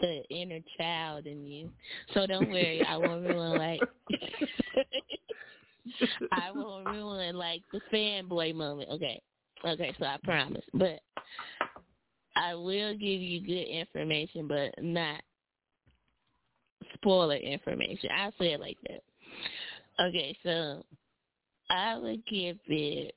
the 0.00 0.22
inner 0.30 0.60
child 0.76 1.26
in 1.26 1.46
you. 1.46 1.70
So 2.14 2.26
don't 2.26 2.50
worry, 2.50 2.84
I 2.84 2.96
won't 2.96 3.24
ruin 3.24 3.56
like 3.56 3.84
I 6.32 6.50
won't 6.50 6.86
ruin 6.86 7.36
like 7.36 7.62
the 7.72 7.80
fanboy 7.92 8.54
moment. 8.54 8.90
Okay. 8.90 9.20
Okay, 9.66 9.94
so 9.98 10.06
I 10.06 10.18
promise. 10.24 10.64
But 10.74 11.00
I 12.36 12.54
will 12.54 12.92
give 12.92 13.20
you 13.20 13.40
good 13.40 13.68
information 13.68 14.46
but 14.46 14.72
not 14.82 15.20
spoiler 16.94 17.36
information. 17.36 18.10
I'll 18.16 18.32
say 18.38 18.52
it 18.52 18.60
like 18.60 18.78
that. 18.88 19.02
Okay, 20.00 20.36
so 20.44 20.84
I 21.70 21.98
would 21.98 22.24
give 22.26 22.58
it 22.66 23.14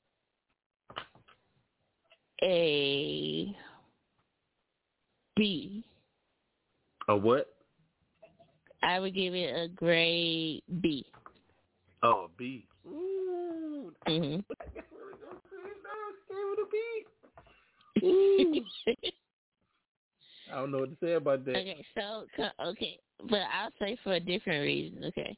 a 2.44 3.56
B. 5.36 5.86
A 7.12 7.18
what? 7.18 7.48
I 8.84 9.02
would 9.02 9.14
give 9.14 9.34
it 9.36 9.54
a 9.54 9.68
grade 9.68 10.64
B. 10.80 11.06
Oh, 12.04 12.26
a 12.26 12.28
B. 12.38 12.66
Ooh, 12.88 13.92
hmm 14.08 14.38
I 20.52 20.56
don't 20.56 20.72
know 20.72 20.80
what 20.80 20.90
to 20.90 21.06
say 21.06 21.14
about 21.14 21.44
that. 21.46 21.58
Okay, 21.58 21.86
so 21.96 22.26
okay, 22.66 22.98
but 23.30 23.42
I'll 23.54 23.72
say 23.78 23.98
for 24.06 24.14
a 24.14 24.20
different 24.22 24.62
reason. 24.64 25.04
Okay, 25.04 25.38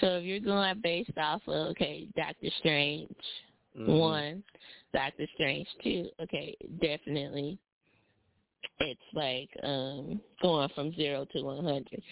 so 0.00 0.16
if 0.16 0.24
you're 0.24 0.40
going 0.40 0.80
based 0.82 1.16
off 1.18 1.42
of 1.46 1.68
okay, 1.68 2.08
Doctor 2.16 2.48
Strange 2.58 3.08
Mhm. 3.78 4.00
one, 4.00 4.44
Doctor 4.92 5.28
Strange 5.34 5.68
two, 5.84 6.10
okay, 6.20 6.56
definitely, 6.80 7.58
it's 8.80 9.00
like 9.12 9.50
um 9.62 10.20
going 10.40 10.68
from 10.74 10.94
zero 10.94 11.26
to 11.32 11.42
one 11.42 11.64
hundred. 11.64 12.02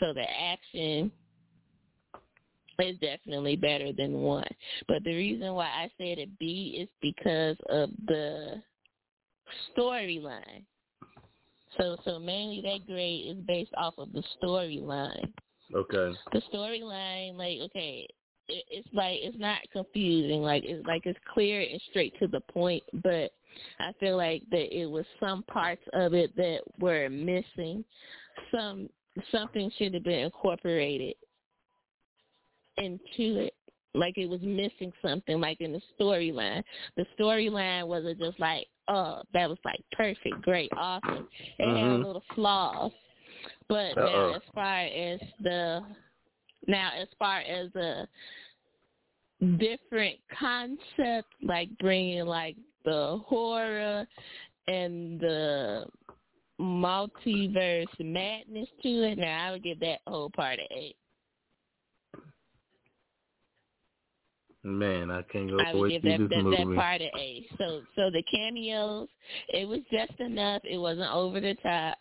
So 0.00 0.12
the 0.12 0.24
action 0.30 1.10
is 2.78 2.98
definitely 2.98 3.56
better 3.56 3.92
than 3.92 4.12
one. 4.22 4.48
But 4.88 5.04
the 5.04 5.14
reason 5.14 5.52
why 5.54 5.66
I 5.66 5.90
said 5.98 6.18
a 6.18 6.26
B 6.38 6.78
is 6.80 6.88
because 7.02 7.56
of 7.68 7.90
the 8.06 8.62
storyline. 9.76 10.64
So 11.78 11.96
so 12.04 12.18
mainly 12.18 12.60
that 12.62 12.86
grade 12.86 13.26
is 13.26 13.44
based 13.46 13.72
off 13.76 13.94
of 13.98 14.12
the 14.12 14.22
storyline. 14.42 15.32
Okay. 15.74 16.16
The 16.32 16.42
storyline, 16.52 17.36
like 17.36 17.58
okay, 17.70 18.08
it, 18.50 18.64
it's 18.70 18.88
like 18.92 19.18
it's 19.22 19.38
not 19.38 19.58
confusing. 19.72 20.42
Like 20.42 20.64
it's 20.64 20.86
like 20.86 21.06
it's 21.06 21.18
clear 21.32 21.60
and 21.60 21.80
straight 21.90 22.18
to 22.20 22.26
the 22.26 22.40
point. 22.40 22.82
But 23.02 23.32
I 23.78 23.92
feel 23.98 24.16
like 24.16 24.42
that 24.50 24.76
it 24.76 24.86
was 24.86 25.04
some 25.18 25.42
parts 25.44 25.82
of 25.92 26.14
it 26.14 26.34
that 26.36 26.60
were 26.78 27.08
missing. 27.08 27.84
Some 28.52 28.88
something 29.32 29.70
should 29.76 29.94
have 29.94 30.04
been 30.04 30.20
incorporated 30.20 31.14
into 32.76 33.40
it. 33.40 33.54
Like 33.94 34.16
it 34.18 34.26
was 34.26 34.40
missing 34.42 34.92
something, 35.02 35.40
like 35.40 35.60
in 35.60 35.72
the 35.72 35.82
storyline. 35.98 36.62
The 36.96 37.06
storyline 37.18 37.88
wasn't 37.88 38.20
just 38.20 38.38
like, 38.38 38.68
oh, 38.88 39.22
that 39.32 39.48
was 39.48 39.58
like 39.64 39.80
perfect, 39.92 40.42
great, 40.42 40.70
awesome. 40.76 41.26
It 41.58 41.66
had 41.66 41.98
Mhm. 41.98 42.04
little 42.04 42.24
flaws. 42.34 42.92
But 43.68 43.96
now 43.96 44.34
as 44.34 44.42
far 44.54 44.80
as 44.80 45.20
the 45.40 45.84
now 46.66 46.90
as 47.00 47.08
far 47.18 47.38
as 47.40 47.70
the 47.72 48.08
different 49.58 50.18
concept, 50.38 51.28
like 51.42 51.68
bringing 51.78 52.26
like 52.26 52.56
the 52.84 53.20
horror 53.26 54.06
and 54.68 55.20
the 55.20 55.86
multiverse 56.60 57.86
madness 57.98 58.68
to 58.82 58.88
it, 58.88 59.18
now 59.18 59.48
I 59.48 59.50
would 59.52 59.62
give 59.62 59.80
that 59.80 60.00
whole 60.06 60.30
part 60.30 60.58
an 60.58 60.66
A. 60.70 60.94
Man, 64.62 65.10
I 65.10 65.22
can't 65.22 65.48
go 65.48 65.58
I 65.58 65.74
would 65.74 65.90
give 65.90 66.02
that 66.02 66.18
that, 66.18 66.56
that 66.58 66.76
part 66.76 67.00
an 67.00 67.08
A. 67.18 67.46
So 67.56 67.80
so 67.96 68.10
the 68.10 68.22
cameos, 68.30 69.08
it 69.48 69.66
was 69.66 69.80
just 69.90 70.20
enough. 70.20 70.60
It 70.64 70.76
wasn't 70.76 71.10
over 71.10 71.40
the 71.40 71.54
top. 71.62 71.96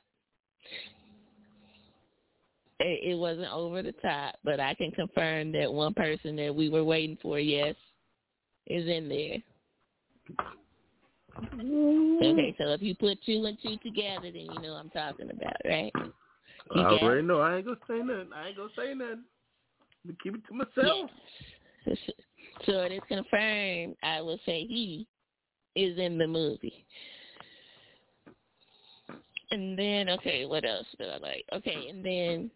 It, 2.81 3.17
wasn't 3.17 3.51
over 3.51 3.81
the 3.81 3.91
top, 3.93 4.35
but 4.43 4.59
I 4.59 4.73
can 4.73 4.91
confirm 4.91 5.51
that 5.51 5.71
one 5.71 5.93
person 5.93 6.35
that 6.37 6.55
we 6.55 6.69
were 6.69 6.83
waiting 6.83 7.17
for, 7.21 7.37
yes, 7.37 7.75
is 8.67 8.87
in 8.87 9.09
there. 9.09 9.37
Okay, 11.37 12.55
so 12.57 12.69
if 12.69 12.81
you 12.81 12.95
put 12.95 13.17
two 13.25 13.43
and 13.45 13.57
two 13.61 13.77
together, 13.83 14.31
then 14.31 14.47
you 14.53 14.61
know 14.61 14.73
I'm 14.73 14.89
talking 14.89 15.29
about, 15.29 15.57
right? 15.65 15.91
I 15.95 16.75
You 16.75 16.87
it? 16.87 17.03
already 17.03 17.27
know. 17.27 17.41
I 17.41 17.57
ain't 17.57 17.65
gonna 17.65 17.77
say 17.87 17.99
nothing. 17.99 18.29
I 18.33 18.47
ain't 18.49 18.57
gonna 18.57 18.69
say 18.77 18.93
nothing. 18.93 19.23
I'm 20.05 20.17
keep 20.23 20.35
it 20.35 20.41
to 20.47 20.53
myself. 20.53 21.09
Yes. 21.85 21.97
So 22.65 22.81
it 22.81 22.91
is 22.91 23.01
confirmed. 23.07 23.95
I 24.03 24.19
will 24.19 24.39
say 24.45 24.65
he 24.65 25.07
is 25.75 25.97
in 25.97 26.17
the 26.17 26.27
movie. 26.27 26.85
And 29.51 29.79
then, 29.79 30.09
okay, 30.09 30.45
what 30.45 30.65
else 30.65 30.85
did 30.97 31.09
I 31.09 31.17
like? 31.17 31.45
Okay, 31.53 31.87
and 31.89 32.03
then 32.05 32.51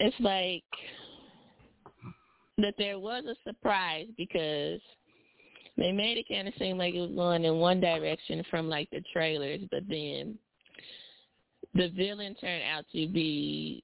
it's 0.00 0.16
like 0.20 0.64
that 2.58 2.74
there 2.78 2.98
was 2.98 3.24
a 3.24 3.34
surprise 3.48 4.06
because 4.16 4.80
they 5.76 5.92
made 5.92 6.18
it 6.18 6.28
kind 6.28 6.46
of 6.46 6.54
seem 6.58 6.78
like 6.78 6.94
it 6.94 7.00
was 7.00 7.10
going 7.10 7.44
in 7.44 7.58
one 7.58 7.80
direction 7.80 8.44
from 8.50 8.68
like 8.68 8.88
the 8.90 9.02
trailers, 9.12 9.60
but 9.70 9.82
then 9.88 10.38
the 11.74 11.88
villain 11.96 12.36
turned 12.40 12.62
out 12.62 12.84
to 12.92 13.08
be 13.08 13.82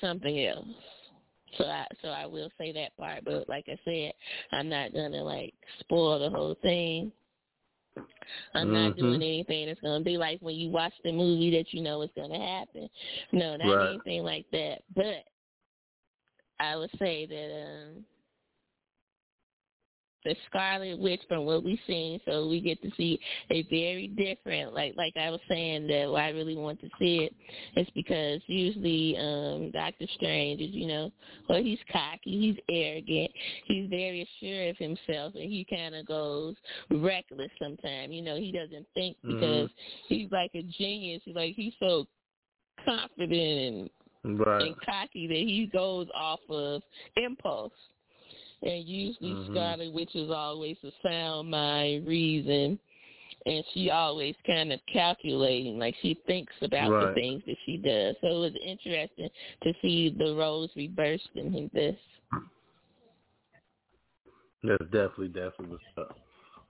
something 0.00 0.44
else. 0.44 0.66
So 1.56 1.64
I 1.64 1.86
so 2.02 2.08
I 2.08 2.26
will 2.26 2.50
say 2.58 2.72
that 2.72 2.96
part, 2.98 3.24
but 3.24 3.48
like 3.48 3.66
I 3.68 3.78
said, 3.84 4.12
I'm 4.52 4.68
not 4.68 4.92
gonna 4.92 5.22
like 5.22 5.54
spoil 5.80 6.18
the 6.18 6.30
whole 6.30 6.56
thing. 6.62 7.12
I'm 8.54 8.72
not 8.72 8.92
Mhm. 8.92 8.96
doing 8.96 9.22
anything 9.22 9.66
that's 9.66 9.80
gonna 9.80 10.04
be 10.04 10.18
like 10.18 10.40
when 10.40 10.56
you 10.56 10.70
watch 10.70 10.92
the 11.02 11.12
movie 11.12 11.50
that 11.52 11.72
you 11.72 11.82
know 11.82 12.02
is 12.02 12.10
gonna 12.14 12.38
happen. 12.38 12.88
No, 13.32 13.56
not 13.56 13.66
Right. 13.66 13.90
anything 13.90 14.22
like 14.22 14.48
that. 14.50 14.82
But 14.94 15.24
I 16.60 16.76
would 16.76 16.90
say 16.98 17.26
that 17.26 17.62
um 17.62 18.04
the 20.24 20.34
Scarlet 20.46 20.98
Witch 20.98 21.20
from 21.28 21.44
what 21.44 21.64
we've 21.64 21.78
seen, 21.86 22.20
so 22.24 22.48
we 22.48 22.60
get 22.60 22.80
to 22.82 22.90
see 22.96 23.18
a 23.50 23.62
very 23.64 24.08
different 24.08 24.74
like 24.74 24.94
like 24.96 25.14
I 25.16 25.30
was 25.30 25.40
saying 25.48 25.86
that 25.88 26.10
why 26.10 26.26
I 26.26 26.30
really 26.30 26.56
want 26.56 26.80
to 26.80 26.88
see 26.98 27.28
it 27.28 27.34
is 27.76 27.86
because 27.94 28.40
usually 28.46 29.16
um 29.16 29.70
Doctor 29.70 30.06
Strange 30.16 30.60
is, 30.60 30.70
you 30.70 30.86
know, 30.86 31.12
well 31.48 31.62
he's 31.62 31.78
cocky, 31.92 32.18
he's 32.24 32.56
arrogant, 32.68 33.30
he's 33.66 33.88
very 33.88 34.22
assured 34.22 34.70
of 34.70 34.76
himself 34.76 35.34
and 35.34 35.50
he 35.50 35.64
kinda 35.68 36.02
goes 36.04 36.56
reckless 36.90 37.50
sometimes. 37.60 38.12
You 38.12 38.22
know, 38.22 38.36
he 38.36 38.52
doesn't 38.52 38.86
think 38.94 39.16
because 39.26 39.70
he's 40.08 40.30
like 40.30 40.50
a 40.54 40.62
genius, 40.62 41.22
he's 41.24 41.36
like 41.36 41.54
he's 41.54 41.74
so 41.80 42.06
confident 42.84 43.32
and 43.32 43.90
Right. 44.24 44.62
and 44.62 44.74
cocky 44.84 45.26
that 45.26 45.36
he 45.36 45.70
goes 45.72 46.08
off 46.14 46.40
of 46.50 46.82
impulse. 47.16 47.72
And 48.62 48.84
usually 48.84 49.34
Mhm. 49.34 49.50
Scarlet 49.50 49.92
Witch 49.92 50.14
is 50.16 50.30
always 50.30 50.76
a 50.82 50.90
sound 51.02 51.50
mind, 51.50 52.06
reason, 52.06 52.78
and 53.46 53.64
she 53.72 53.90
always 53.90 54.34
kind 54.46 54.72
of 54.72 54.80
calculating, 54.86 55.78
like 55.78 55.94
she 56.02 56.14
thinks 56.26 56.52
about 56.62 56.90
Right. 56.90 57.14
the 57.14 57.20
things 57.20 57.42
that 57.46 57.56
she 57.64 57.76
does. 57.76 58.16
So 58.20 58.26
it 58.28 58.38
was 58.38 58.56
interesting 58.64 59.30
to 59.62 59.72
see 59.80 60.10
the 60.10 60.34
roles 60.34 60.70
reversed 60.74 61.30
in 61.34 61.70
this. 61.72 61.96
That's 64.64 64.82
definitely, 64.84 65.28
definitely 65.28 65.78
what's 65.94 66.10
up. 66.10 66.18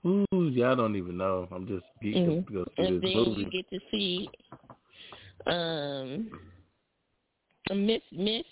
Ooh, 0.07 0.49
yeah, 0.51 0.73
I 0.73 0.75
don't 0.75 0.95
even 0.95 1.17
know. 1.17 1.49
I'm 1.51 1.67
just 1.67 1.87
geeking 2.03 2.27
Mhm. 2.27 2.47
to 2.47 2.53
go 2.53 2.65
see 2.65 2.83
And 2.83 3.03
this 3.03 3.03
then 3.03 3.25
movie. 3.25 3.43
you 3.43 3.51
get 3.51 3.71
to 3.71 3.81
see 3.91 4.31
um 5.47 6.31
Miss 7.71 8.03
Miss 8.13 8.45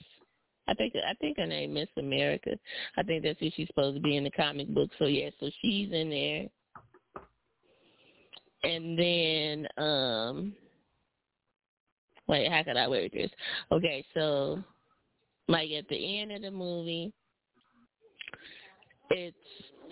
I 0.68 0.74
think 0.74 0.94
I 0.96 1.14
think 1.14 1.38
her 1.38 1.46
name 1.46 1.74
Miss 1.74 1.88
America. 1.96 2.58
I 2.96 3.02
think 3.02 3.22
that's 3.22 3.38
who 3.38 3.50
she's 3.54 3.68
supposed 3.68 3.96
to 3.96 4.02
be 4.02 4.16
in 4.16 4.24
the 4.24 4.30
comic 4.30 4.68
book. 4.68 4.90
So 4.98 5.06
yeah, 5.06 5.30
so 5.38 5.50
she's 5.60 5.92
in 5.92 6.10
there. 6.10 6.46
And 8.64 8.98
then 8.98 9.68
um 9.76 10.52
wait, 12.26 12.50
how 12.50 12.62
could 12.64 12.76
I 12.76 12.88
word 12.88 13.10
this? 13.12 13.30
Okay, 13.70 14.04
so 14.14 14.62
like 15.48 15.70
at 15.70 15.88
the 15.88 16.20
end 16.20 16.32
of 16.32 16.42
the 16.42 16.50
movie 16.50 17.12
it's 19.10 19.36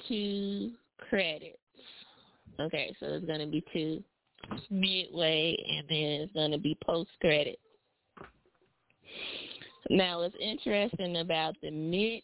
two 0.09 0.73
credits. 1.09 1.59
Okay, 2.61 2.95
so 2.99 3.07
it's 3.07 3.27
gonna 3.27 3.47
be 3.47 3.65
two 3.73 4.03
midway 4.71 5.57
and 5.69 5.89
then 5.89 6.21
it's 6.23 6.33
gonna 6.33 6.59
be 6.59 6.77
post 6.85 7.11
credit. 7.21 7.59
Now, 9.91 10.21
what's 10.21 10.35
interesting 10.41 11.19
about 11.19 11.57
the 11.63 11.71
mid 11.71 12.23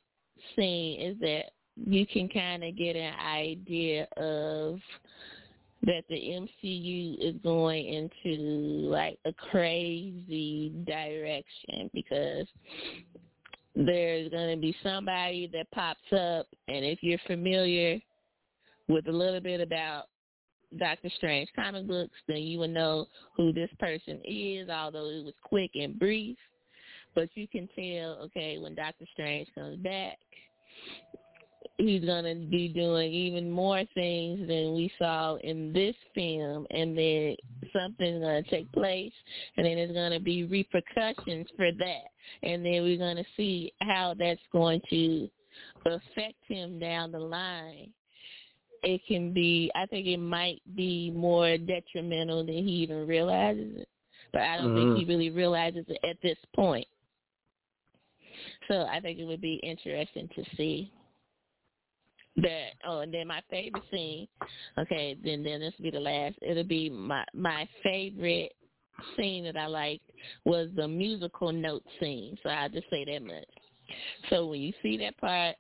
scene 0.57 1.01
is 1.01 1.17
that 1.21 1.51
you 1.77 2.07
can 2.07 2.29
kind 2.29 2.65
of 2.65 2.77
get 2.77 2.97
an 2.97 3.15
idea 3.19 4.07
of 4.17 4.81
that 5.83 6.05
the 6.09 6.15
MCU 6.63 7.17
is 7.21 7.35
going 7.43 7.87
into 7.87 8.43
like 8.91 9.19
a 9.25 9.33
crazy 9.33 10.73
direction 10.87 11.91
because 11.95 12.47
there's 13.75 14.31
going 14.31 14.55
to 14.55 14.61
be 14.61 14.77
somebody 14.83 15.49
that 15.53 15.71
pops 15.71 16.13
up, 16.13 16.47
and 16.69 16.85
if 16.85 16.99
you're 17.03 17.21
familiar 17.27 17.99
with 18.89 19.07
a 19.07 19.13
little 19.13 19.41
bit 19.41 19.61
about 19.61 20.05
Doctor 20.79 21.11
Strange 21.17 21.49
comic 21.55 21.87
books, 21.87 22.17
then 22.29 22.39
you 22.39 22.59
will 22.59 22.69
know 22.69 23.07
who 23.37 23.53
this 23.53 23.71
person 23.79 24.21
is, 24.25 24.69
although 24.69 25.09
it 25.09 25.25
was 25.25 25.35
quick 25.43 25.71
and 25.75 25.99
brief. 25.99 26.37
But 27.15 27.29
you 27.35 27.49
can 27.49 27.69
tell, 27.75 28.19
okay, 28.25 28.59
when 28.59 28.75
Doctor 28.75 29.05
Strange 29.13 29.49
comes 29.55 29.79
back, 29.79 30.19
he's 31.77 32.05
going 32.05 32.25
to 32.25 32.47
be 32.49 32.69
doing 32.69 33.13
even 33.13 33.51
more 33.51 33.83
things 33.95 34.47
than 34.47 34.75
we 34.75 34.93
saw 34.99 35.37
in 35.37 35.73
this 35.73 35.97
film. 36.15 36.67
And 36.71 36.97
then 36.97 37.37
something's 37.73 38.23
going 38.23 38.45
to 38.45 38.51
take 38.51 38.71
place, 38.73 39.13
and 39.57 39.67
then 39.67 39.77
there's 39.77 39.93
going 39.93 40.13
to 40.13 40.21
be 40.21 40.45
repercussions 40.45 41.49
for 41.57 41.71
that. 41.73 42.05
And 42.43 42.65
then 42.65 42.83
we're 42.83 42.99
going 42.99 43.17
to 43.17 43.27
see 43.37 43.73
how 43.81 44.15
that's 44.19 44.41
going 44.53 44.81
to 44.91 45.29
affect 45.85 46.37
him 46.49 46.79
down 46.79 47.13
the 47.13 47.19
line 47.19 47.93
it 48.83 49.01
can 49.07 49.33
be 49.33 49.71
I 49.75 49.87
think 49.87 50.07
it 50.07 50.19
might 50.19 50.63
be 50.75 51.11
more 51.11 51.57
detrimental 51.59 52.45
than 52.45 52.55
he 52.55 52.71
even 52.83 53.07
realizes 53.07 53.77
it. 53.77 53.89
But 54.33 54.43
I 54.43 54.57
don't 54.57 54.75
think 54.75 54.91
Mhm. 54.91 54.99
he 54.99 55.05
really 55.05 55.31
realizes 55.31 55.87
it 55.89 55.99
at 56.05 56.21
this 56.23 56.39
point. 56.55 56.87
So 58.71 58.87
I 58.87 59.01
think 59.01 59.19
it 59.19 59.25
would 59.25 59.41
be 59.41 59.61
interesting 59.65 60.29
to 60.37 60.45
see 60.57 60.93
that 62.37 62.69
oh 62.87 63.01
and 63.01 63.13
then 63.13 63.27
my 63.27 63.43
favorite 63.51 63.83
scene 63.91 64.29
okay, 64.79 65.17
then 65.25 65.43
then 65.43 65.59
this 65.59 65.75
will 65.77 65.85
be 65.85 65.91
the 65.91 66.01
last. 66.01 66.37
It'll 66.41 66.63
be 66.63 66.89
my 66.89 67.25
my 67.35 67.69
favorite 67.83 68.53
scene 69.17 69.45
that 69.45 69.57
I 69.57 69.67
liked 69.67 70.09
was 70.45 70.69
the 70.77 70.87
musical 70.87 71.53
note 71.53 71.83
scene. 71.99 72.39
So 72.43 72.51
I'll 72.51 72.69
just 72.69 72.89
say 72.91 73.05
that 73.05 73.23
much. 73.23 73.45
So 74.29 74.47
when 74.47 74.61
you 74.61 74.73
see 74.83 74.97
that 74.99 75.19
part 75.19 75.57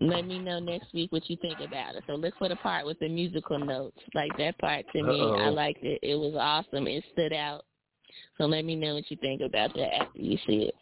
let 0.00 0.26
me 0.26 0.38
know 0.38 0.58
next 0.58 0.92
week 0.92 1.12
what 1.12 1.30
you 1.30 1.36
think 1.36 1.60
about 1.60 1.94
it. 1.94 2.04
So 2.06 2.14
look 2.14 2.34
for 2.38 2.48
the 2.48 2.56
part 2.56 2.84
with 2.84 2.98
the 2.98 3.08
musical 3.08 3.58
notes. 3.58 3.98
Like 4.14 4.36
that 4.38 4.58
part 4.58 4.84
to 4.92 5.02
me, 5.02 5.20
I 5.20 5.46
Uh-oh. 5.46 5.52
liked 5.52 5.84
it. 5.84 6.00
It 6.02 6.16
was 6.16 6.34
awesome. 6.34 6.86
It 6.86 7.04
stood 7.12 7.32
out. 7.32 7.64
So 8.36 8.44
let 8.44 8.64
me 8.64 8.74
know 8.74 8.94
what 8.94 9.10
you 9.10 9.16
think 9.18 9.40
about 9.40 9.72
that 9.74 10.02
after 10.02 10.18
you 10.18 10.38
see 10.46 10.64
it. 10.64 10.74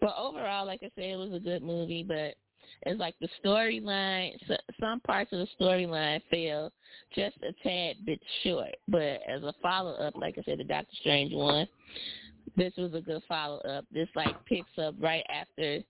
But 0.00 0.14
overall, 0.16 0.66
like 0.66 0.80
I 0.82 0.90
said, 0.94 1.04
it 1.04 1.18
was 1.18 1.32
a 1.32 1.40
good 1.40 1.62
movie. 1.62 2.04
But 2.06 2.34
it's 2.82 3.00
like 3.00 3.14
the 3.20 3.28
storyline. 3.44 4.32
So, 4.46 4.56
some 4.80 5.00
parts 5.00 5.32
of 5.32 5.40
the 5.40 5.48
storyline 5.60 6.20
fell 6.30 6.72
just 7.14 7.36
a 7.38 7.52
tad 7.62 7.96
bit 8.04 8.20
short. 8.42 8.76
But 8.88 9.20
as 9.28 9.42
a 9.42 9.54
follow 9.62 9.92
up, 9.92 10.14
like 10.16 10.36
I 10.38 10.42
said, 10.42 10.58
the 10.58 10.64
Doctor 10.64 10.94
Strange 11.00 11.32
one, 11.32 11.66
this 12.56 12.72
was 12.76 12.94
a 12.94 13.00
good 13.00 13.22
follow 13.28 13.58
up. 13.58 13.84
This 13.92 14.08
like 14.14 14.34
picks 14.46 14.78
up 14.78 14.94
right 15.00 15.24
after 15.28 15.82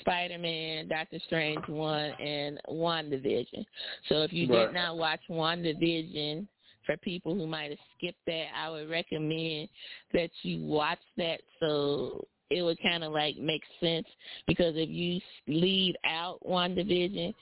Spider-Man, 0.00 0.88
Doctor 0.88 1.18
Strange 1.26 1.66
1, 1.66 2.10
and 2.20 2.60
WandaVision. 2.68 3.64
So 4.08 4.22
if 4.22 4.32
you 4.32 4.46
Right. 4.46 4.66
did 4.66 4.74
not 4.74 4.96
watch 4.96 5.20
WandaVision, 5.28 6.46
for 6.84 6.96
people 6.98 7.34
who 7.34 7.46
might 7.46 7.70
have 7.70 7.78
skipped 7.96 8.24
that, 8.26 8.46
I 8.56 8.70
would 8.70 8.90
recommend 8.90 9.68
that 10.12 10.30
you 10.42 10.64
watch 10.64 10.98
that 11.16 11.40
so 11.60 12.26
it 12.52 12.62
would 12.62 12.80
kind 12.82 13.02
of 13.02 13.12
like 13.12 13.36
make 13.38 13.62
sense 13.80 14.06
because 14.46 14.74
if 14.76 14.88
you 14.90 15.20
leave 15.46 15.94
out 16.04 16.38
WandaVision, 16.46 17.34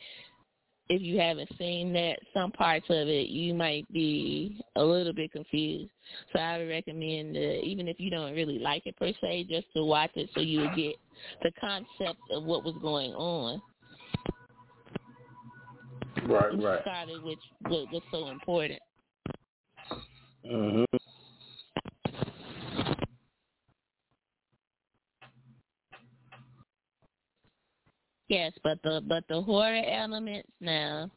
if 0.88 1.02
you 1.02 1.20
haven't 1.20 1.48
seen 1.56 1.92
that, 1.92 2.18
some 2.34 2.50
parts 2.50 2.86
of 2.88 3.08
it 3.08 3.28
you 3.28 3.54
might 3.54 3.90
be 3.92 4.60
a 4.76 4.82
little 4.82 5.12
bit 5.12 5.32
confused. 5.32 5.90
So 6.32 6.40
I 6.40 6.58
would 6.58 6.68
recommend, 6.68 7.36
uh, 7.36 7.62
even 7.62 7.88
if 7.88 8.00
you 8.00 8.10
don't 8.10 8.34
really 8.34 8.58
like 8.58 8.86
it 8.86 8.96
per 8.96 9.12
se, 9.20 9.46
just 9.48 9.66
to 9.74 9.84
watch 9.84 10.10
it 10.14 10.30
so 10.34 10.40
you 10.40 10.60
would 10.60 10.74
get 10.74 10.96
the 11.42 11.52
concept 11.60 12.20
of 12.32 12.44
what 12.44 12.64
was 12.64 12.74
going 12.82 13.12
on. 13.12 13.62
Right, 16.26 16.58
right. 16.60 16.80
Started 16.82 17.22
which 17.22 17.38
what 17.68 17.90
was 17.92 18.02
so 18.10 18.28
important. 18.28 18.80
Mhm. 20.44 20.84
Yes, 28.30 28.52
but 28.62 28.80
the 28.84 29.02
but 29.08 29.24
the 29.28 29.42
horror 29.42 29.82
elements 29.90 30.48
now, 30.60 31.10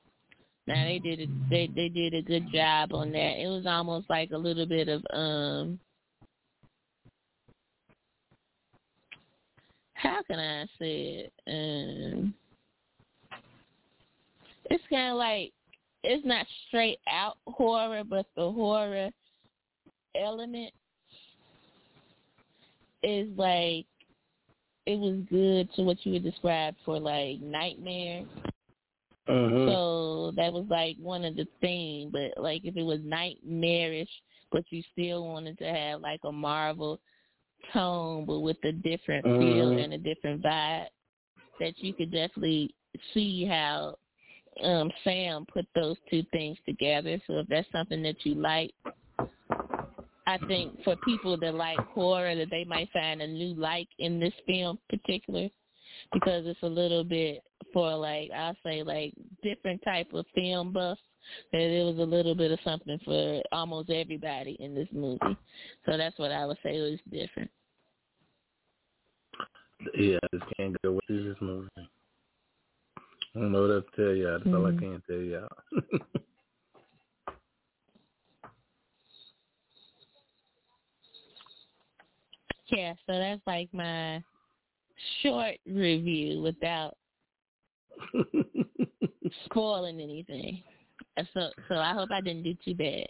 now 0.66 0.84
they 0.84 0.98
did 0.98 1.20
a, 1.20 1.28
they 1.48 1.70
they 1.76 1.88
did 1.88 2.16
a 2.16 2.24
good 2.24 2.52
job 2.52 2.92
on 2.92 3.12
that. 3.12 3.40
It 3.40 3.48
was 3.50 3.68
almost 3.68 4.10
like 4.10 4.32
a 4.32 4.38
little 4.38 4.66
bit 4.66 4.90
of 4.90 5.04
um. 5.14 5.80
How 9.94 10.24
can 10.24 10.40
I 10.40 10.66
say 10.80 11.30
it? 11.30 11.34
Um, 11.48 12.34
it's 14.72 14.84
kind 14.90 15.12
of 15.12 15.18
like 15.18 15.54
it's 16.04 16.26
not 16.26 16.48
straight 16.68 17.00
out 17.08 17.38
horror, 17.46 18.02
but 18.04 18.26
the 18.36 18.52
horror 18.52 19.12
element 20.16 20.74
is 23.04 23.28
like 23.38 23.86
it 24.86 25.00
was 25.00 25.20
good 25.30 25.72
to 25.76 25.84
what 25.84 26.06
you 26.06 26.14
would 26.14 26.24
describe 26.24 26.76
for 26.86 27.00
like 27.00 27.40
nightmare. 27.42 28.26
Mhm. 29.28 29.72
So 29.72 30.32
that 30.36 30.52
was 30.52 30.66
like 30.70 30.98
one 30.98 31.24
of 31.24 31.36
the 31.36 31.48
things, 31.62 32.12
but 32.12 32.32
like 32.38 32.66
if 32.66 32.76
it 32.76 32.84
was 32.84 33.00
nightmarish, 33.04 34.10
but 34.52 34.66
you 34.70 34.84
still 34.92 35.26
wanted 35.26 35.58
to 35.60 35.66
have 35.66 36.02
like 36.02 36.20
a 36.26 36.32
Marvel 36.32 37.00
tone, 37.72 38.26
but 38.26 38.42
with 38.42 38.58
a 38.66 38.74
different 38.74 39.26
mm-hmm. 39.26 39.40
feel 39.40 39.78
and 39.78 39.94
a 39.94 39.98
different 39.98 40.42
vibe. 40.42 40.88
That 41.60 41.78
you 41.78 41.94
could 41.94 42.12
definitely 42.12 42.74
see 43.14 43.46
how 43.46 43.96
um 44.62 44.92
Sam 45.04 45.46
put 45.46 45.66
those 45.74 45.98
two 46.10 46.24
things 46.32 46.58
together. 46.66 47.22
So 47.26 47.40
if 47.40 47.48
that's 47.48 47.72
something 47.72 48.04
that 48.04 48.26
you 48.26 48.36
like, 48.36 48.74
I 50.26 50.38
think 50.48 50.84
for 50.84 50.96
people 50.98 51.38
that 51.38 51.54
like 51.54 51.78
horror, 51.80 52.36
that 52.36 52.50
they 52.50 52.64
might 52.64 52.90
find 52.92 53.22
a 53.22 53.28
new 53.28 53.54
like 53.56 53.88
in 54.00 54.20
this 54.20 54.34
film 54.48 54.80
particular 54.90 55.50
because 56.14 56.46
it's 56.46 56.64
a 56.64 56.68
little 56.68 57.04
bit 57.04 57.44
for 57.74 57.96
like 57.96 58.30
I'll 58.36 58.56
say 58.66 58.84
like 58.84 59.14
different 59.42 59.82
type 59.84 60.14
of 60.14 60.26
film 60.34 60.72
buffs. 60.74 61.02
That 61.54 61.62
it 61.62 61.86
was 61.86 62.00
a 62.00 62.10
little 62.10 62.36
bit 62.36 62.52
of 62.52 62.60
something 62.66 63.00
for 63.06 63.42
almost 63.54 63.90
everybody 63.90 64.58
in 64.60 64.76
this 64.76 64.90
movie. 64.92 65.38
So 65.86 65.98
that's 65.98 66.20
what 66.20 66.34
I 66.34 66.46
would 66.46 66.58
say 66.62 66.82
was 66.82 67.00
different. 67.10 67.50
Yeah, 69.98 70.18
I 70.22 70.38
just 70.38 70.52
can't 70.58 70.76
go 70.82 70.94
with 70.94 71.08
this 71.08 71.38
movie. 71.40 71.70
I 71.78 73.40
don't 73.40 73.54
know 73.54 73.62
what 73.62 73.72
else 73.72 73.86
to 73.96 74.06
tell 74.06 74.16
y'all. 74.16 74.32
That's 74.34 74.44
mm-hmm. 74.44 74.56
all 74.56 74.66
I 74.66 74.72
mm-hmm. 74.72 74.80
can 74.80 75.04
tell 75.08 75.18
y'all. 75.18 76.22
yeah, 82.76 82.94
so 83.06 83.14
that's 83.14 83.42
like 83.46 83.70
my 83.74 84.24
short 85.22 85.56
review 85.68 86.42
without 86.42 86.98
spoiling 89.46 90.02
anything. 90.02 90.64
So 91.34 91.50
so 91.70 91.76
I 91.76 91.94
hope 91.94 92.10
I 92.12 92.22
didn't 92.22 92.44
do 92.44 92.56
too 92.66 92.74
bad. 92.74 93.08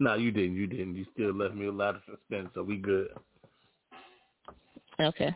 No, 0.00 0.14
you 0.14 0.30
didn't. 0.30 0.56
You 0.56 0.66
didn't. 0.66 0.96
You 0.96 1.06
still 1.12 1.32
left 1.32 1.54
me 1.54 1.66
a 1.66 1.72
lot 1.72 1.96
of 1.96 2.02
suspense, 2.06 2.48
so 2.54 2.62
we 2.62 2.76
good. 2.76 3.08
Okay. 5.00 5.34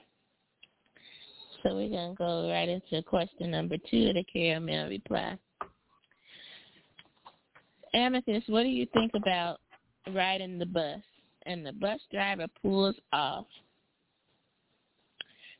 So 1.62 1.74
we're 1.74 1.88
gonna 1.88 2.14
go 2.14 2.48
right 2.50 2.68
into 2.68 3.02
question 3.02 3.50
number 3.50 3.76
two 3.90 4.08
of 4.08 4.14
the 4.14 4.24
caramel 4.24 4.88
reply. 4.88 5.38
Amethyst, 7.94 8.48
what 8.48 8.62
do 8.62 8.68
you 8.68 8.86
think 8.92 9.12
about 9.14 9.60
riding 10.12 10.58
the 10.58 10.66
bus 10.66 11.00
and 11.48 11.66
the 11.66 11.72
bus 11.72 12.00
driver 12.12 12.46
pulls 12.62 12.94
off 13.12 13.46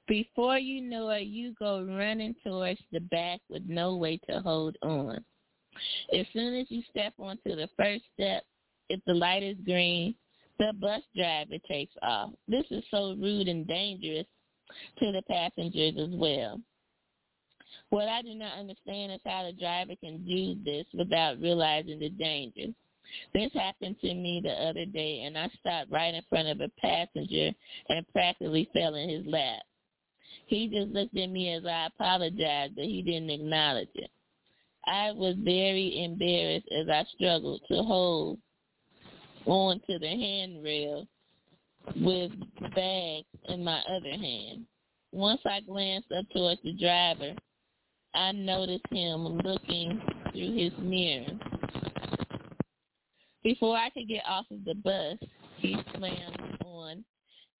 before 0.09 0.59
you 0.59 0.81
know 0.81 1.11
it, 1.11 1.27
you 1.27 1.55
go 1.59 1.85
running 1.85 2.35
towards 2.43 2.81
the 2.91 3.01
back 3.01 3.41
with 3.51 3.63
no 3.69 3.97
way 3.97 4.19
to 4.29 4.41
hold 4.41 4.77
on. 4.83 5.23
As 6.19 6.27
soon 6.33 6.55
as 6.55 6.67
you 6.71 6.83
step 6.91 7.13
onto 7.19 7.55
the 7.55 7.69
first 7.77 8.05
step, 8.15 8.43
if 8.89 9.01
the 9.07 9.13
light 9.13 9.43
is 9.43 9.57
green, 9.65 10.15
the 10.59 10.73
bus 10.81 11.03
driver 11.15 11.59
takes 11.69 11.93
off. 12.03 12.31
This 12.49 12.65
is 12.71 12.83
so 12.91 13.15
rude 13.21 13.49
and 13.49 13.67
dangerous 13.69 14.27
to 14.99 15.13
the 15.13 15.23
passengers 15.29 15.95
as 15.99 16.19
well. 16.19 16.61
What 17.91 18.09
I 18.09 18.23
do 18.23 18.35
not 18.35 18.59
understand 18.59 19.13
is 19.13 19.21
how 19.27 19.45
the 19.45 19.53
driver 19.53 19.93
can 20.03 20.25
do 20.25 20.57
this 20.65 20.87
without 20.95 21.41
realizing 21.41 21.99
the 21.99 22.09
danger. 22.09 22.73
This 23.33 23.53
happened 23.55 23.97
to 24.01 24.15
me 24.15 24.41
the 24.43 24.53
other 24.53 24.85
day, 24.85 25.23
and 25.23 25.37
I 25.37 25.49
stopped 25.61 25.91
right 25.91 26.15
in 26.15 26.23
front 26.29 26.49
of 26.49 26.61
a 26.61 26.69
passenger 26.81 27.51
and 27.89 28.09
practically 28.13 28.69
fell 28.73 28.95
in 28.95 29.09
his 29.09 29.27
lap. 29.27 29.63
He 30.47 30.69
just 30.69 30.89
looked 30.89 31.17
at 31.17 31.31
me 31.31 31.53
as 31.53 31.65
I 31.67 31.87
apologized, 31.87 32.77
but 32.77 32.85
he 32.85 33.03
didn't 33.03 33.31
acknowledge 33.31 33.89
it. 33.95 34.11
I 34.87 35.13
was 35.13 35.35
very 35.39 36.03
embarrassed 36.03 36.69
as 36.71 36.89
I 36.89 37.05
struggled 37.15 37.61
to 37.69 37.83
hold 37.83 38.39
on 39.47 39.81
to 39.89 39.99
the 39.99 40.09
handrail 40.09 41.07
with 41.97 42.33
bags 42.75 43.27
in 43.49 43.65
my 43.65 43.81
other 43.89 44.11
hand. 44.11 44.67
Once 45.13 45.41
I 45.47 45.61
glanced 45.61 46.13
up 46.13 46.27
towards 46.35 46.63
the 46.63 46.73
driver, 46.75 47.35
I 48.15 48.33
noticed 48.33 48.87
him 48.91 49.39
looking 49.39 50.01
through 50.33 50.57
his 50.57 50.73
mirror. 50.79 51.27
Before 53.49 53.79
I 53.79 53.89
could 53.89 54.07
get 54.07 54.25
off 54.29 54.45
of 54.51 54.63
the 54.67 54.75
bus, 54.75 55.17
he 55.57 55.75
slammed 55.97 56.59
on 56.67 57.03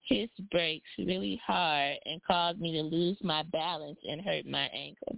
his 0.03 0.29
brakes 0.51 0.87
really 0.99 1.41
hard 1.43 1.97
and 2.05 2.21
caused 2.23 2.59
me 2.59 2.73
to 2.73 2.83
lose 2.83 3.17
my 3.23 3.41
balance 3.41 3.97
and 4.07 4.21
hurt 4.21 4.45
my 4.45 4.67
ankle. 4.67 5.17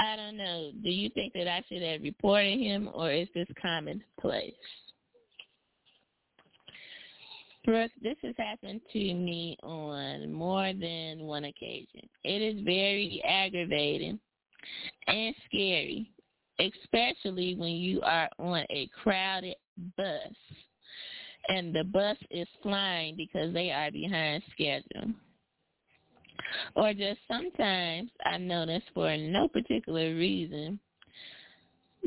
I 0.00 0.16
don't 0.16 0.36
know. 0.36 0.72
Do 0.82 0.90
you 0.90 1.08
think 1.10 1.34
that 1.34 1.46
I 1.46 1.62
should 1.68 1.82
have 1.82 2.02
reported 2.02 2.58
him 2.58 2.90
or 2.92 3.12
is 3.12 3.28
this 3.32 3.46
commonplace? 3.62 4.54
Brooke, 7.64 7.92
this 8.02 8.16
has 8.22 8.34
happened 8.36 8.80
to 8.92 9.14
me 9.14 9.56
on 9.62 10.32
more 10.32 10.72
than 10.72 11.20
one 11.20 11.44
occasion. 11.44 12.08
It 12.24 12.42
is 12.42 12.64
very 12.64 13.22
aggravating 13.24 14.18
and 15.06 15.32
scary, 15.46 16.10
especially 16.70 17.54
when 17.56 17.72
you 17.72 18.00
are 18.02 18.28
on 18.38 18.64
a 18.70 18.88
crowded 19.02 19.56
bus 19.96 20.32
and 21.48 21.74
the 21.74 21.84
bus 21.84 22.16
is 22.30 22.46
flying 22.62 23.16
because 23.16 23.52
they 23.52 23.70
are 23.70 23.90
behind 23.90 24.42
schedule. 24.52 25.12
Or 26.74 26.92
just 26.92 27.20
sometimes 27.28 28.10
I 28.24 28.38
notice 28.38 28.82
for 28.94 29.16
no 29.16 29.48
particular 29.48 30.14
reason, 30.14 30.78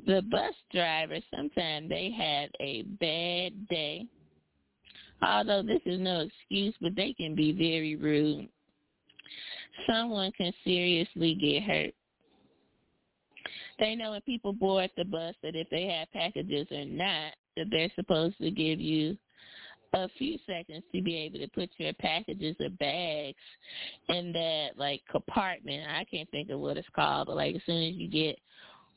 the 0.06 0.22
bus 0.30 0.54
driver 0.72 1.18
sometimes 1.36 1.90
they 1.90 2.12
have 2.12 2.50
a 2.60 2.84
bad 3.00 3.68
day. 3.68 4.06
Although 5.22 5.64
this 5.64 5.82
is 5.86 6.00
no 6.00 6.22
excuse, 6.22 6.76
but 6.82 6.96
they 6.96 7.14
can 7.14 7.36
be 7.36 7.52
very 7.54 7.96
rude. 7.96 8.50
Someone 9.88 10.32
can 10.34 10.54
seriously 10.64 11.36
get 11.36 11.64
hurt. 11.64 11.94
They 13.80 13.96
know 13.96 14.12
when 14.12 14.22
people 14.22 14.54
board 14.54 14.90
the 14.98 15.06
bus 15.06 15.36
that 15.44 15.56
if 15.56 15.70
they 15.70 15.88
have 15.88 16.12
packages 16.12 16.68
or 16.72 16.86
not, 16.86 17.34
that 17.58 17.68
they're 17.72 17.92
supposed 17.96 18.38
to 18.40 18.52
give 18.52 18.80
you 18.80 19.18
a 19.94 20.10
few 20.18 20.38
seconds 20.46 20.84
to 20.94 21.02
be 21.02 21.16
able 21.18 21.40
to 21.40 21.48
put 21.50 21.70
your 21.78 21.94
packages 21.94 22.56
or 22.60 22.70
bags 22.70 23.38
in 24.10 24.34
that 24.34 24.72
like 24.76 25.02
compartment. 25.10 25.88
I 25.90 26.04
can't 26.06 26.30
think 26.32 26.50
of 26.50 26.60
what 26.60 26.78
it's 26.78 26.88
called, 26.96 27.28
but 27.28 27.36
like 27.36 27.56
as 27.56 27.62
soon 27.66 27.84
as 27.84 27.96
you 27.96 28.10
get 28.10 28.38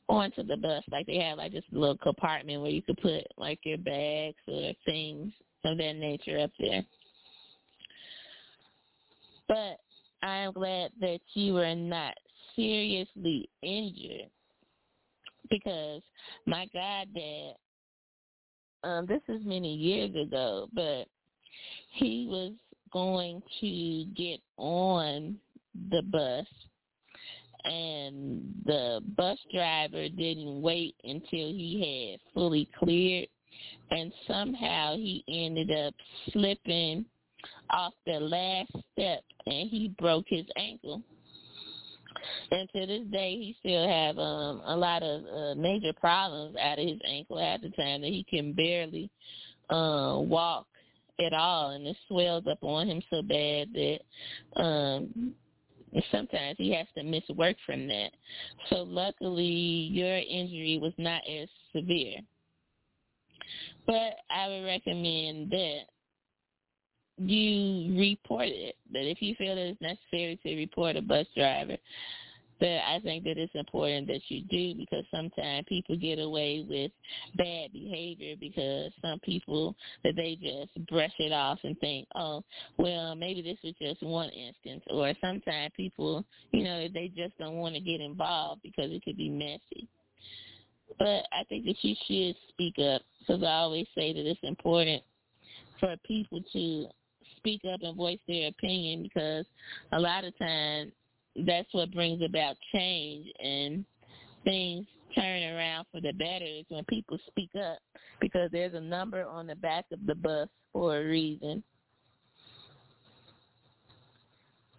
onto 0.09 0.43
the 0.43 0.57
bus, 0.57 0.83
like 0.91 1.07
they 1.07 1.19
have 1.19 1.39
like 1.39 1.53
this 1.53 1.65
little 1.70 1.99
compartment 1.99 2.62
where 2.62 2.70
you 2.70 2.83
could 2.83 2.99
put 3.01 3.25
like 3.37 3.61
your 3.65 3.79
bags 3.79 4.37
or 4.49 4.73
things 4.87 5.33
of 5.65 5.79
that 5.79 5.97
nature 5.97 6.41
up 6.41 6.51
there. 6.59 6.85
But 9.47 9.79
I 10.23 10.39
am 10.39 10.53
glad 10.53 10.91
that 11.01 11.20
you 11.35 11.55
were 11.55 11.75
not 11.75 12.15
seriously 12.57 13.49
injured 13.62 14.31
because 15.51 16.03
my 16.47 16.66
goddad 16.73 17.57
um, 18.85 19.07
this 19.07 19.23
is 19.29 19.45
many 19.45 19.75
years 19.75 20.15
ago, 20.15 20.69
but 20.73 21.07
he 21.91 22.29
was 22.31 22.53
going 22.93 23.43
to 23.61 24.05
get 24.16 24.41
on 24.57 25.37
the 25.91 26.03
bus 26.03 26.47
and 27.65 28.43
the 28.65 29.01
bus 29.16 29.39
driver 29.53 30.09
didn't 30.09 30.62
wait 30.62 30.95
until 31.05 31.49
he 31.53 32.11
had 32.12 32.33
fully 32.33 32.69
cleared 32.79 33.29
and 33.91 34.12
somehow 34.27 34.95
he 34.97 35.25
ended 35.29 35.70
up 35.70 35.95
slipping 36.33 37.05
off 37.70 37.93
the 38.07 38.19
last 38.20 38.70
step 38.93 39.23
and 39.47 39.69
he 39.69 39.93
broke 39.99 40.27
his 40.29 40.47
ankle 40.57 41.03
and 42.51 42.69
to 42.71 42.87
this 42.87 43.07
day, 43.11 43.33
he 43.33 43.57
still 43.61 43.89
have 43.89 44.19
um 44.19 44.63
a 44.65 44.77
lot 44.77 45.03
of 45.03 45.23
uh, 45.25 45.55
major 45.61 45.93
problems 45.95 46.57
out 46.61 46.79
of 46.79 46.87
his 46.87 47.01
ankle 47.07 47.39
at 47.39 47.63
the 47.63 47.71
time 47.71 48.01
that 48.01 48.11
he 48.11 48.25
can 48.29 48.53
barely 48.53 49.11
uh, 49.71 50.19
walk 50.19 50.67
at 51.25 51.33
all, 51.33 51.71
and 51.71 51.87
it 51.87 51.97
swells 52.09 52.45
up 52.51 52.59
on 52.63 52.89
him 52.89 53.03
so 53.11 53.23
bad 53.23 53.69
that 53.75 53.99
um 54.57 55.35
sometimes 56.11 56.57
he 56.59 56.73
has 56.73 56.87
to 56.97 57.03
miss 57.03 57.25
work 57.37 57.57
from 57.65 57.87
that. 57.89 58.11
So 58.71 58.83
luckily, 58.83 59.45
your 59.45 60.17
injury 60.17 60.79
was 60.81 60.93
not 60.99 61.23
as 61.29 61.49
severe. 61.75 62.21
But 63.87 64.17
I 64.31 64.49
would 64.49 64.65
recommend 64.65 65.51
that 65.51 65.81
you 67.19 67.99
report 67.99 68.49
it. 68.49 68.77
But 68.90 69.03
if 69.03 69.20
you 69.20 69.35
feel 69.36 69.55
that 69.55 69.62
it's 69.62 69.81
necessary 69.81 70.39
to 70.43 70.57
report 70.57 70.97
a 70.97 71.03
bus 71.03 71.27
driver, 71.36 71.77
that 72.61 72.81
I 72.89 72.99
think 73.01 73.24
that 73.24 73.39
it's 73.39 73.55
important 73.55 74.09
that 74.09 74.20
you 74.28 74.43
do 74.43 74.74
because 74.74 75.05
sometimes 75.11 75.65
people 75.69 75.97
get 75.97 76.19
away 76.19 76.66
with 76.69 76.90
bad 77.36 77.73
behavior 77.73 78.35
because 78.39 78.93
some 79.01 79.20
people 79.20 79.77
that 80.03 80.16
they 80.16 80.36
just 80.40 80.86
brush 80.89 81.12
it 81.19 81.32
off 81.32 81.59
and 81.62 81.78
think, 81.78 82.09
oh, 82.15 82.43
well, 82.77 83.15
maybe 83.15 83.43
this 83.43 83.59
was 83.62 83.74
just 83.81 84.03
one 84.03 84.31
instance. 84.31 84.82
Or 84.90 85.12
sometimes 85.20 85.73
people, 85.77 86.24
you 86.51 86.65
know, 86.65 86.89
they 86.93 87.12
just 87.16 87.39
don't 87.39 87.57
want 87.57 87.74
to 87.74 87.81
get 87.81 88.01
involved 88.01 88.62
because 88.62 88.90
it 88.90 89.05
could 89.05 89.16
be 89.16 89.28
messy. 89.28 89.89
But 90.99 91.27
I 91.32 91.45
think 91.49 91.65
that 91.66 91.77
you 91.82 91.95
should 92.07 92.35
speak 92.49 92.74
up 92.78 93.03
because 93.20 93.43
I 93.43 93.59
always 93.59 93.86
say 93.95 94.12
that 94.12 94.28
it's 94.28 94.40
important 94.43 95.03
for 95.78 95.95
people 96.05 96.40
to 96.53 96.86
speak 97.39 97.62
up 97.73 97.81
and 97.82 97.97
voice 97.97 98.19
their 98.28 98.48
opinion 98.48 99.02
because 99.02 99.47
a 99.93 99.98
lot 99.98 100.24
of 100.24 100.36
times 100.39 100.93
that's 101.47 101.69
what 101.73 101.93
brings 101.93 102.23
about 102.23 102.56
change 102.73 103.27
and 103.43 103.85
things 104.44 104.86
turn 105.15 105.43
around 105.43 105.86
for 105.90 106.01
the 106.01 106.12
better 106.12 106.44
is 106.44 106.65
when 106.69 106.85
people 106.85 107.19
speak 107.28 107.51
up 107.56 107.78
because 108.20 108.51
there's 108.52 108.74
a 108.74 108.81
number 108.81 109.24
on 109.24 109.47
the 109.47 109.55
back 109.56 109.86
of 109.93 109.98
the 110.06 110.15
bus 110.15 110.48
for 110.73 110.98
a 110.98 111.05
reason. 111.05 111.62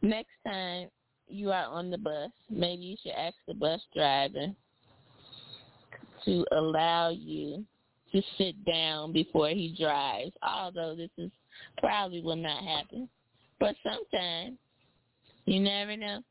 Next 0.02 0.30
time 0.46 0.90
you 1.28 1.52
are 1.52 1.66
on 1.66 1.90
the 1.90 1.98
bus, 1.98 2.32
maybe 2.50 2.84
you 2.84 2.98
should 3.02 3.12
ask 3.18 3.36
the 3.48 3.54
bus 3.54 3.82
driver 3.94 4.48
to 6.26 6.46
allow 6.52 7.10
you 7.10 7.66
to 8.12 8.22
sit 8.38 8.56
down 8.66 9.12
before 9.12 9.50
he 9.50 9.76
drives, 9.80 10.32
although 10.42 10.96
this 10.96 11.12
is 11.18 11.32
probably 11.78 12.22
will 12.22 12.36
not 12.36 12.64
happen. 12.64 13.10
But 13.60 13.76
sometimes, 13.84 14.58
you 15.46 15.60
never 15.60 15.98
know. 15.98 16.22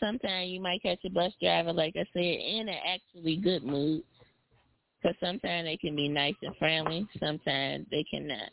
Sometimes 0.00 0.50
you 0.50 0.60
might 0.60 0.82
catch 0.82 0.98
a 1.04 1.10
bus 1.10 1.32
driver, 1.40 1.72
like 1.72 1.94
I 1.96 2.04
said, 2.12 2.22
in 2.22 2.68
an 2.68 2.78
actually 2.86 3.36
good 3.36 3.64
mood. 3.64 4.02
Because 5.00 5.16
sometimes 5.20 5.66
they 5.66 5.76
can 5.76 5.96
be 5.96 6.08
nice 6.08 6.34
and 6.42 6.56
friendly. 6.56 7.06
Sometimes 7.20 7.86
they 7.90 8.04
cannot. 8.04 8.50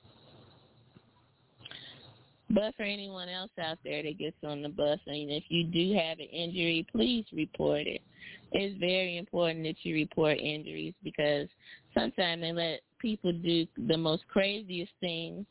But 2.51 2.75
for 2.75 2.83
anyone 2.83 3.29
else 3.29 3.51
out 3.61 3.77
there 3.83 4.01
that 4.01 4.17
gets 4.17 4.37
on 4.43 4.63
the 4.63 4.69
bus, 4.69 4.99
and 5.05 5.29
if 5.29 5.43
you 5.49 5.65
do 5.65 5.93
have 5.93 6.17
an 6.19 6.25
injury, 6.25 6.85
please 6.91 7.25
report 7.31 7.85
it. 7.85 8.01
It's 8.51 8.79
very 8.79 9.17
important 9.17 9.63
that 9.65 9.75
you 9.83 9.93
report 9.93 10.39
injuries 10.39 10.95
because 11.03 11.47
sometimes 11.93 12.41
they 12.41 12.51
let 12.51 12.81
people 12.97 13.31
do 13.31 13.67
the 13.87 13.97
most 13.97 14.23
craziest 14.27 14.91
things 14.99 15.45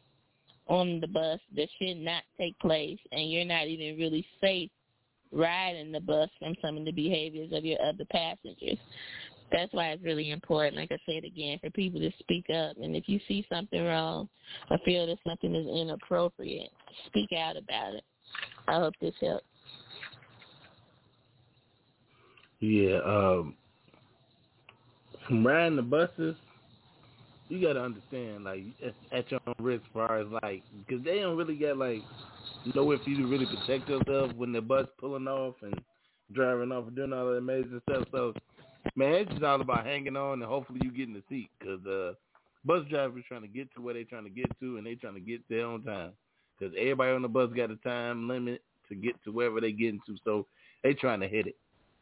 on 0.68 1.00
the 1.00 1.08
bus 1.08 1.40
that 1.56 1.68
should 1.78 1.98
not 1.98 2.22
take 2.38 2.58
place, 2.58 2.98
and 3.12 3.30
you're 3.30 3.44
not 3.44 3.66
even 3.66 3.98
really 3.98 4.26
safe 4.40 4.70
riding 5.30 5.92
the 5.92 6.00
bus 6.00 6.30
from 6.38 6.54
some 6.62 6.78
of 6.78 6.84
the 6.84 6.92
behaviors 6.92 7.52
of 7.52 7.64
your 7.64 7.80
other 7.82 8.04
passengers 8.10 8.78
that's 9.50 9.72
why 9.72 9.88
it's 9.88 10.02
really 10.02 10.30
important, 10.30 10.76
like 10.76 10.92
I 10.92 10.98
said 11.06 11.24
again, 11.24 11.58
for 11.60 11.70
people 11.70 12.00
to 12.00 12.10
speak 12.18 12.46
up. 12.50 12.76
And 12.82 12.94
if 12.94 13.08
you 13.08 13.20
see 13.28 13.46
something 13.50 13.82
wrong 13.82 14.28
or 14.70 14.78
feel 14.84 15.06
that 15.06 15.18
something 15.26 15.54
is 15.54 15.66
inappropriate, 15.66 16.70
speak 17.06 17.32
out 17.32 17.56
about 17.56 17.94
it. 17.94 18.04
I 18.66 18.74
hope 18.74 18.94
this 19.00 19.14
helps. 19.20 19.44
Yeah, 22.60 22.98
um, 23.04 23.54
from 25.26 25.46
riding 25.46 25.76
the 25.76 25.82
buses, 25.82 26.34
you 27.48 27.60
got 27.66 27.74
to 27.74 27.82
understand, 27.82 28.44
like, 28.44 28.62
at 29.12 29.30
your 29.30 29.40
own 29.46 29.54
risk 29.58 29.84
far 29.92 30.18
as, 30.18 30.26
like, 30.42 30.62
because 30.86 31.04
they 31.04 31.20
don't 31.20 31.36
really 31.36 31.56
get, 31.56 31.76
like, 31.76 32.02
nowhere 32.74 32.98
for 33.02 33.10
you 33.10 33.26
really 33.26 33.46
protect 33.46 33.88
yourself 33.88 34.34
when 34.36 34.52
the 34.52 34.60
bus 34.60 34.86
pulling 34.98 35.28
off 35.28 35.54
and 35.62 35.80
driving 36.32 36.72
off 36.72 36.86
and 36.86 36.96
doing 36.96 37.12
all 37.12 37.26
that 37.26 37.38
amazing 37.38 37.80
stuff. 37.88 38.04
So 38.12 38.34
Man, 38.96 39.14
it's 39.14 39.30
just 39.30 39.42
all 39.42 39.60
about 39.60 39.86
hanging 39.86 40.16
on 40.16 40.34
and 40.42 40.50
hopefully 40.50 40.80
you 40.82 40.90
get 40.90 41.08
in 41.08 41.14
the 41.14 41.22
seat 41.28 41.50
because 41.58 41.84
uh, 41.86 42.14
bus 42.64 42.84
drivers 42.90 43.24
trying 43.28 43.42
to 43.42 43.48
get 43.48 43.72
to 43.74 43.80
where 43.80 43.94
they 43.94 44.04
trying 44.04 44.24
to 44.24 44.30
get 44.30 44.50
to 44.60 44.76
and 44.76 44.86
they 44.86 44.94
trying 44.94 45.14
to 45.14 45.20
get 45.20 45.40
there 45.48 45.66
on 45.66 45.82
time 45.82 46.12
because 46.58 46.74
everybody 46.78 47.12
on 47.12 47.22
the 47.22 47.28
bus 47.28 47.50
got 47.54 47.70
a 47.70 47.76
time 47.76 48.28
limit 48.28 48.62
to 48.88 48.94
get 48.94 49.14
to 49.24 49.30
wherever 49.30 49.60
they 49.60 49.72
getting 49.72 50.00
to, 50.06 50.16
so 50.24 50.46
they 50.82 50.94
trying 50.94 51.20
to 51.20 51.28
hit 51.28 51.46
it. 51.46 51.56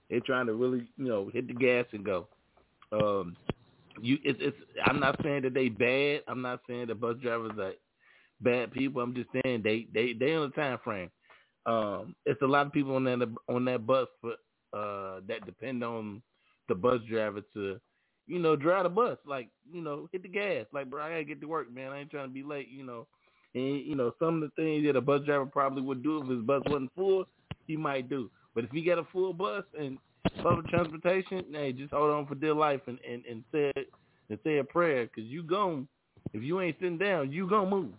They 0.08 0.20
trying 0.20 0.46
to 0.46 0.54
really, 0.54 0.86
you 0.96 1.08
know, 1.08 1.30
hit 1.32 1.48
the 1.48 1.54
gas 1.54 1.84
and 1.92 2.04
go. 2.04 2.28
Um, 2.92 3.36
you, 4.00 4.18
it's, 4.24 4.38
it's. 4.42 4.56
I'm 4.84 5.00
not 5.00 5.20
saying 5.22 5.42
that 5.42 5.54
they 5.54 5.68
bad. 5.68 6.22
I'm 6.28 6.42
not 6.42 6.60
saying 6.68 6.88
that 6.88 7.00
bus 7.00 7.16
drivers 7.22 7.52
are 7.58 7.72
bad 8.40 8.72
people. 8.72 9.02
I'm 9.02 9.14
just 9.14 9.30
saying 9.42 9.62
they 9.62 9.86
they 9.92 10.12
they 10.12 10.34
on 10.34 10.48
a 10.48 10.50
time 10.50 10.78
frame. 10.84 11.10
Um, 11.66 12.14
it's 12.24 12.42
a 12.42 12.46
lot 12.46 12.66
of 12.66 12.72
people 12.72 12.96
on 12.96 13.04
that 13.04 13.34
on 13.48 13.64
that 13.66 13.86
bus 13.86 14.08
for 14.20 14.32
uh 14.72 15.20
that 15.28 15.46
depend 15.46 15.82
on 15.82 16.22
the 16.68 16.74
bus 16.74 17.00
driver 17.08 17.40
to, 17.54 17.78
you 18.26 18.38
know, 18.38 18.56
drive 18.56 18.84
the 18.84 18.88
bus. 18.90 19.18
Like, 19.24 19.48
you 19.72 19.82
know, 19.82 20.08
hit 20.12 20.22
the 20.22 20.28
gas. 20.28 20.66
Like, 20.72 20.90
bro, 20.90 21.02
I 21.02 21.10
gotta 21.10 21.24
get 21.24 21.40
to 21.40 21.48
work, 21.48 21.72
man. 21.72 21.92
I 21.92 22.00
ain't 22.00 22.10
trying 22.10 22.28
to 22.28 22.34
be 22.34 22.42
late, 22.42 22.68
you 22.68 22.84
know. 22.84 23.06
And 23.54 23.84
you 23.84 23.94
know, 23.94 24.12
some 24.18 24.42
of 24.42 24.50
the 24.50 24.62
things 24.62 24.84
that 24.86 24.96
a 24.96 25.00
bus 25.00 25.24
driver 25.24 25.46
probably 25.46 25.82
would 25.82 26.02
do 26.02 26.22
if 26.22 26.28
his 26.28 26.42
bus 26.42 26.62
wasn't 26.66 26.92
full, 26.94 27.26
he 27.66 27.76
might 27.76 28.08
do. 28.08 28.30
But 28.54 28.64
if 28.64 28.70
he 28.70 28.82
got 28.82 28.98
a 28.98 29.04
full 29.12 29.32
bus 29.32 29.64
and 29.78 29.98
public 30.42 30.68
transportation, 30.68 31.44
hey, 31.52 31.72
just 31.72 31.92
hold 31.92 32.10
on 32.10 32.26
for 32.26 32.34
dear 32.34 32.54
life 32.54 32.80
and 32.86 32.98
and 33.08 33.24
and 33.26 33.44
say 33.52 33.72
and 34.28 34.38
say 34.44 34.58
a 34.58 34.64
prayer, 34.64 35.06
cause 35.06 35.24
you 35.24 35.42
gon' 35.42 35.88
if 36.32 36.42
you 36.42 36.60
ain't 36.60 36.76
sitting 36.80 36.98
down, 36.98 37.32
you 37.32 37.48
gonna 37.48 37.70
move. 37.70 37.92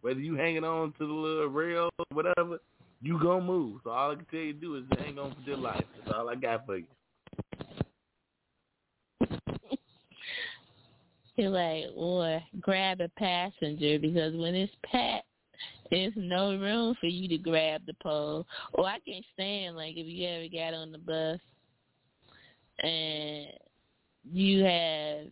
Whether 0.00 0.20
you 0.20 0.34
hanging 0.34 0.64
on 0.64 0.92
to 0.98 1.06
the 1.06 1.12
little 1.12 1.46
rail 1.46 1.90
or 1.98 2.04
whatever, 2.12 2.58
you 3.00 3.18
gonna 3.20 3.44
move. 3.44 3.80
So 3.84 3.90
all 3.90 4.12
I 4.12 4.14
can 4.16 4.24
tell 4.26 4.40
you 4.40 4.52
to 4.54 4.58
do 4.58 4.76
is 4.76 4.84
hang 4.98 5.18
on 5.18 5.34
for 5.34 5.40
dear 5.44 5.56
life. 5.56 5.84
That's 5.98 6.16
all 6.16 6.28
I 6.28 6.34
got 6.34 6.66
for 6.66 6.78
you. 6.78 6.86
to 11.36 11.48
like 11.48 11.84
or 11.96 12.42
grab 12.60 13.00
a 13.00 13.08
passenger 13.10 13.98
because 13.98 14.34
when 14.34 14.54
it's 14.54 14.72
packed 14.84 15.26
there's 15.92 16.14
no 16.16 16.56
room 16.56 16.96
for 16.98 17.06
you 17.06 17.28
to 17.28 17.36
grab 17.36 17.82
the 17.86 17.92
pole. 18.02 18.46
Or 18.72 18.86
I 18.86 18.98
can't 19.00 19.24
stand 19.34 19.76
like 19.76 19.94
if 19.94 20.06
you 20.06 20.26
ever 20.26 20.48
got 20.48 20.74
on 20.74 20.90
the 20.90 20.98
bus 20.98 21.38
and 22.82 23.46
you 24.32 24.64
have 24.64 25.26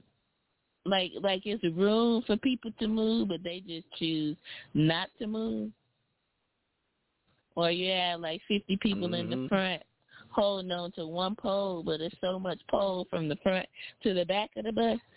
like 0.85 1.12
like 1.23 1.43
it's 1.47 1.65
room 1.65 2.23
for 2.27 2.37
people 2.37 2.70
to 2.78 2.89
move 2.89 3.28
but 3.28 3.43
they 3.43 3.62
just 3.66 3.87
choose 3.99 4.37
not 4.74 5.09
to 5.19 5.27
move. 5.27 5.70
Or 7.57 7.70
you 7.70 7.91
have 7.93 8.20
like 8.20 8.43
fifty 8.47 8.77
people 8.77 9.09
mm-hmm. 9.09 9.15
in 9.15 9.31
the 9.31 9.37
mm-hmm. 9.37 9.47
front 9.49 9.82
holding 10.31 10.70
on 10.73 10.93
to 10.93 11.07
one 11.07 11.35
pole, 11.35 11.82
but 11.82 11.98
there's 11.98 12.16
so 12.20 12.39
much 12.39 12.59
pole 12.70 13.07
from 13.11 13.28
the 13.28 13.36
front 13.36 13.66
to 14.02 14.15
the 14.15 14.24
back 14.24 14.51
of 14.57 14.65
the 14.65 14.73
bus. 14.73 14.98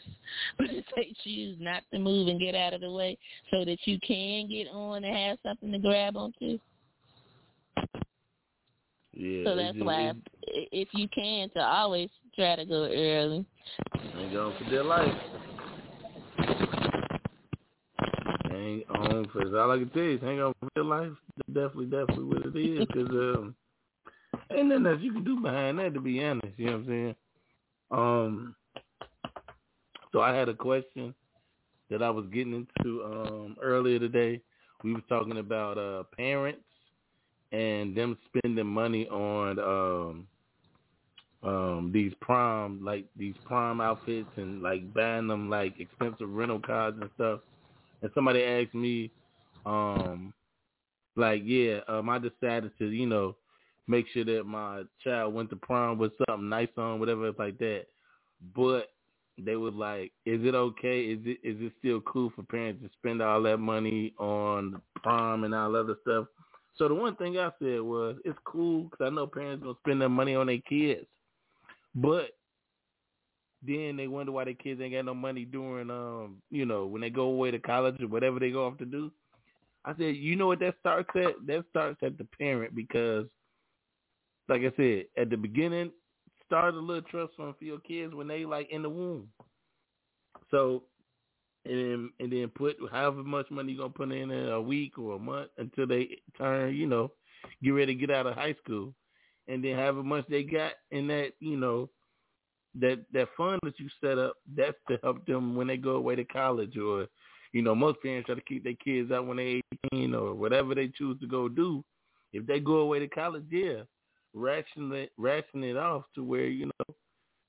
But 0.58 0.68
they 0.96 1.14
choose 1.24 1.58
not 1.60 1.84
to 1.92 2.00
move 2.00 2.28
and 2.28 2.40
get 2.40 2.56
out 2.56 2.74
of 2.74 2.82
the 2.82 2.92
way 2.92 3.18
so 3.52 3.64
that 3.66 3.78
you 3.86 4.00
can 4.06 4.50
get 4.50 4.68
on 4.68 5.04
and 5.04 5.16
have 5.16 5.38
something 5.44 5.72
to 5.72 5.80
grab 5.80 6.18
onto. 6.18 6.60
Yeah. 9.14 9.44
So 9.46 9.56
that's 9.56 9.78
why, 9.78 10.14
if 10.44 10.90
you 10.94 11.08
can, 11.10 11.50
to 11.52 11.60
always 11.60 12.10
try 12.36 12.56
to 12.56 12.66
go 12.66 12.86
early. 12.86 13.46
And 14.18 14.32
go 14.32 14.54
for 14.58 14.70
their 14.70 14.84
life. 14.84 15.14
Hang 18.50 18.84
on 18.90 19.28
for 19.32 19.60
all 19.60 19.72
I 19.72 19.78
can 19.78 19.90
tell 19.90 20.04
you 20.04 20.16
is 20.16 20.22
hang 20.22 20.42
on 20.42 20.54
for 20.60 20.70
their 20.76 20.84
life. 20.84 21.12
Definitely, 21.48 21.86
definitely 21.86 22.24
what 22.24 22.46
it 22.46 22.56
is. 22.56 22.88
Because 22.88 23.10
um, 23.10 23.56
Ain't 24.52 24.68
nothing 24.68 24.86
else 24.86 25.00
you 25.02 25.14
can 25.14 25.24
do 25.24 25.40
behind 25.40 25.80
that, 25.80 25.94
to 25.94 26.02
be 26.02 26.24
honest. 26.24 26.48
You 26.58 26.66
know 26.66 26.72
what 26.74 26.80
I'm 26.80 26.88
saying? 26.88 27.16
Um, 27.92 28.56
so 30.12 30.22
I 30.22 30.34
had 30.36 30.50
a 30.50 30.54
question 30.54 31.14
that 31.90 32.02
I 32.02 32.10
was 32.10 32.26
getting 32.34 32.54
into 32.54 33.04
um, 33.04 33.58
earlier 33.62 34.00
today. 34.00 34.42
We 34.84 34.94
were 34.94 35.02
talking 35.02 35.38
about 35.38 35.78
uh, 35.78 36.04
parents 36.16 36.62
and 37.52 37.96
them 37.96 38.18
spending 38.28 38.66
money 38.68 39.08
on 39.08 39.60
um, 39.60 40.28
um, 41.44 41.92
these 41.94 42.14
prom, 42.22 42.84
like 42.84 43.06
these 43.16 43.36
prom 43.46 43.80
outfits, 43.82 44.30
and 44.38 44.62
like 44.62 44.94
buying 44.94 45.28
them 45.28 45.50
like 45.50 45.80
expensive 45.80 46.30
rental 46.30 46.60
cars 46.60 46.96
and 47.00 47.10
stuff. 47.16 47.42
And 48.02 48.12
somebody 48.14 48.44
asked 48.44 48.74
me, 48.74 49.12
um, 49.66 50.34
like, 51.16 51.42
yeah, 51.46 51.80
um, 51.88 52.10
I 52.10 52.20
decided 52.20 52.72
to, 52.80 52.88
you 52.88 53.06
know, 53.06 53.36
make 53.88 54.08
sure 54.14 54.26
that 54.26 54.46
my 54.46 54.84
child 55.04 55.34
went 55.34 55.50
to 55.50 55.56
prom 55.58 55.98
with 55.98 56.14
something 56.28 56.50
nice 56.50 56.70
on, 56.78 57.00
whatever 57.00 57.28
it's 57.28 57.40
like 57.40 57.58
that. 57.60 57.86
But 58.56 58.90
they 59.38 59.56
was 59.56 59.74
like, 59.74 60.12
"Is 60.26 60.44
it 60.46 60.56
okay? 60.56 61.06
Is 61.06 61.20
it 61.26 61.40
is 61.44 61.60
it 61.62 61.74
still 61.80 62.02
cool 62.02 62.32
for 62.36 62.44
parents 62.44 62.84
to 62.84 62.90
spend 62.98 63.22
all 63.22 63.42
that 63.44 63.58
money 63.58 64.14
on 64.18 64.82
prom 64.96 65.44
and 65.44 65.56
all 65.56 65.76
other 65.76 65.96
stuff?" 66.02 66.28
So 66.76 66.88
the 66.88 66.96
one 66.96 67.16
thing 67.16 67.38
I 67.38 67.52
said 67.60 67.82
was, 67.82 68.18
"It's 68.26 68.38
cool 68.46 68.84
because 68.84 69.06
I 69.06 69.10
know 69.10 69.28
parents 69.28 69.64
gonna 69.64 69.78
spend 69.80 70.02
their 70.02 70.10
money 70.10 70.36
on 70.36 70.48
their 70.48 70.60
kids, 70.60 71.08
but 71.96 72.38
then 73.66 73.96
they 73.96 74.08
wonder 74.08 74.32
why 74.32 74.44
their 74.44 74.54
kids 74.54 74.82
ain't 74.82 74.94
got 74.94 75.06
no 75.06 75.14
money 75.14 75.46
during, 75.46 75.90
um, 75.90 76.42
you 76.52 76.66
know, 76.66 76.86
when 76.86 77.02
they 77.02 77.10
go 77.10 77.24
away 77.24 77.50
to 77.52 77.60
college 77.60 78.02
or 78.02 78.08
whatever 78.08 78.40
they 78.40 78.52
go 78.52 78.68
off 78.68 78.78
to 78.78 78.86
do." 78.86 79.12
I 79.86 79.96
said, 79.96 80.16
"You 80.16 80.36
know 80.36 80.48
what 80.48 80.60
that 80.60 80.80
starts 80.80 81.10
at? 81.16 81.46
That 81.48 81.66
starts 81.70 82.02
at 82.04 82.18
the 82.18 82.26
parent 82.26 82.76
because." 82.76 83.28
Like 84.50 84.62
I 84.62 84.72
said, 84.76 85.06
at 85.18 85.30
the 85.30 85.38
beginning, 85.38 85.92
start 86.46 86.76
a 86.76 86.80
little 86.80 87.02
trust 87.04 87.34
fund 87.38 87.54
for 87.58 87.66
your 87.66 87.80
kids 87.80 88.14
when 88.14 88.28
they 88.28 88.46
like 88.46 88.70
in 88.72 88.84
the 88.84 88.90
womb. 88.90 89.28
So, 90.52 90.84
and 91.66 91.78
then, 91.78 92.10
and 92.20 92.32
then 92.32 92.50
put 92.50 92.76
however 92.92 93.24
much 93.24 93.50
money 93.50 93.74
you're 93.74 93.82
gonna 93.82 93.94
put 93.94 94.12
in 94.12 94.32
a 94.32 94.62
week 94.62 94.98
or 94.98 95.16
a 95.16 95.20
month 95.20 95.50
until 95.58 95.88
they 95.88 96.18
turn, 96.38 96.76
you 96.76 96.88
know, 96.88 97.12
get 97.64 97.72
ready 97.72 97.96
to 97.96 98.00
get 98.00 98.12
out 98.12 98.28
of 98.28 98.36
high 98.36 98.56
school, 98.64 98.94
and 99.48 99.64
then 99.64 99.76
however 99.76 100.04
much 100.04 100.26
they 100.30 100.44
got 100.44 100.74
in 100.92 101.08
that, 101.08 101.32
you 101.40 101.58
know, 101.58 101.90
that 102.80 103.00
that 103.14 103.30
fund 103.38 103.60
that 103.64 103.80
you 103.80 103.88
set 104.02 104.18
up, 104.18 104.36
that's 104.56 104.78
to 104.90 104.98
help 105.04 105.26
them 105.26 105.56
when 105.56 105.68
they 105.68 105.78
go 105.78 105.92
away 105.92 106.16
to 106.16 106.26
college 106.26 106.78
or 106.78 107.08
you 107.54 107.62
know, 107.62 107.76
most 107.76 108.02
parents 108.02 108.26
try 108.26 108.36
to 108.36 108.42
keep 108.42 108.64
their 108.64 108.74
kids 108.74 109.12
out 109.12 109.28
when 109.28 109.38
they 109.38 109.62
18 109.94 110.16
or 110.16 110.34
whatever 110.34 110.74
they 110.74 110.88
choose 110.88 111.20
to 111.22 111.28
go 111.28 111.48
do. 111.48 111.84
If 112.34 112.48
they 112.48 112.60
go 112.60 112.78
away 112.78 113.00
to 113.00 113.08
college, 113.08 113.46
yeah, 113.50 113.84
ration 114.34 114.92
it, 114.94 115.12
ration 115.18 115.64
it 115.64 115.78
off 115.78 116.04
to 116.16 116.24
where 116.24 116.46
you 116.48 116.66
know 116.66 116.96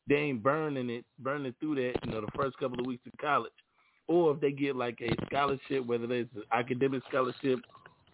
they 0.08 0.16
ain't 0.16 0.42
burning 0.42 0.90
it, 0.90 1.04
burning 1.18 1.54
through 1.60 1.76
that, 1.76 1.94
you 2.04 2.12
know, 2.12 2.20
the 2.20 2.30
first 2.36 2.58
couple 2.58 2.78
of 2.78 2.86
weeks 2.86 3.06
of 3.06 3.18
college. 3.18 3.52
Or 4.06 4.34
if 4.34 4.40
they 4.40 4.52
get 4.52 4.76
like 4.76 5.00
a 5.00 5.10
scholarship, 5.26 5.86
whether 5.86 6.04
it's 6.12 6.34
an 6.36 6.42
academic 6.52 7.02
scholarship 7.08 7.60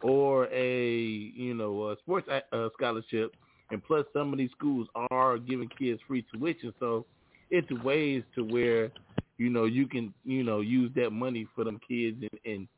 or 0.02 0.46
a 0.52 0.94
you 0.96 1.54
know 1.54 1.90
a 1.90 1.96
sports 1.98 2.28
uh, 2.28 2.68
scholarship, 2.76 3.34
and 3.72 3.82
plus 3.84 4.06
some 4.12 4.32
of 4.32 4.38
these 4.38 4.50
schools 4.56 4.86
are 5.10 5.38
giving 5.38 5.68
kids 5.68 6.00
free 6.06 6.24
tuition, 6.32 6.72
so 6.78 7.06
it's 7.50 7.70
ways 7.82 8.22
to 8.36 8.42
where 8.42 8.92
you 9.38 9.50
know 9.50 9.64
you 9.64 9.88
can 9.88 10.14
you 10.24 10.44
know 10.44 10.60
use 10.60 10.92
that 10.94 11.10
money 11.10 11.46
for 11.56 11.64
them 11.64 11.80
kids 11.88 12.22
and, 12.22 12.54
and 12.54 12.68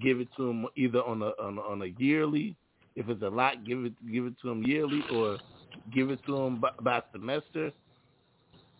give 0.00 0.20
it 0.20 0.28
to 0.38 0.46
them 0.46 0.66
either 0.74 1.02
on 1.02 1.20
a, 1.20 1.26
on 1.42 1.58
a 1.58 1.60
on 1.60 1.82
a 1.82 1.92
yearly, 2.02 2.56
if 2.94 3.08
it's 3.08 3.22
a 3.22 3.28
lot, 3.28 3.64
give 3.64 3.84
it 3.84 3.94
give 4.12 4.26
it 4.26 4.34
to 4.42 4.48
them 4.48 4.62
yearly, 4.62 5.02
or 5.12 5.38
give 5.92 6.10
it 6.10 6.20
to 6.26 6.36
them 6.36 6.60
by, 6.60 6.70
by 6.80 7.02
semester. 7.12 7.72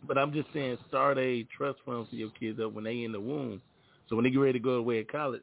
But 0.03 0.19
I'm 0.19 0.33
just 0.33 0.53
saying, 0.53 0.79
start 0.89 1.19
a 1.19 1.45
trust 1.57 1.79
fund 1.85 2.09
for 2.09 2.17
your 2.17 2.31
kids 2.31 2.59
up 2.61 2.73
when 2.73 2.85
they 2.85 3.03
in 3.05 3.13
the 3.13 3.21
womb, 3.21 3.63
so 4.09 4.17
when 4.17 4.25
they 4.25 4.31
get 4.31 4.39
ready 4.41 4.55
to 4.55 4.59
go 4.65 4.73
away 4.75 4.99
to 4.99 5.05
college, 5.05 5.43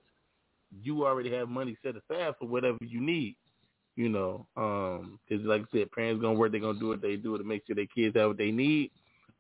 you 0.72 1.06
already 1.06 1.32
have 1.34 1.50
money 1.50 1.78
set 1.84 1.96
aside 1.96 2.34
for 2.40 2.48
whatever 2.48 2.78
you 2.82 3.02
need. 3.02 3.36
You 3.96 4.10
know, 4.10 4.48
um, 4.56 5.20
because 5.28 5.46
like 5.46 5.62
I 5.62 5.66
said, 5.80 5.92
parents 5.92 6.22
gonna 6.22 6.38
work. 6.38 6.52
They're 6.52 6.62
gonna 6.62 6.80
do 6.80 6.90
what 6.90 7.02
they 7.02 7.16
do 7.18 7.38
to 7.38 7.44
make 7.44 7.64
sure 7.66 7.76
their 7.76 7.86
kids 7.88 8.16
have 8.16 8.30
what 8.30 8.38
they 8.38 8.52
need. 8.52 8.92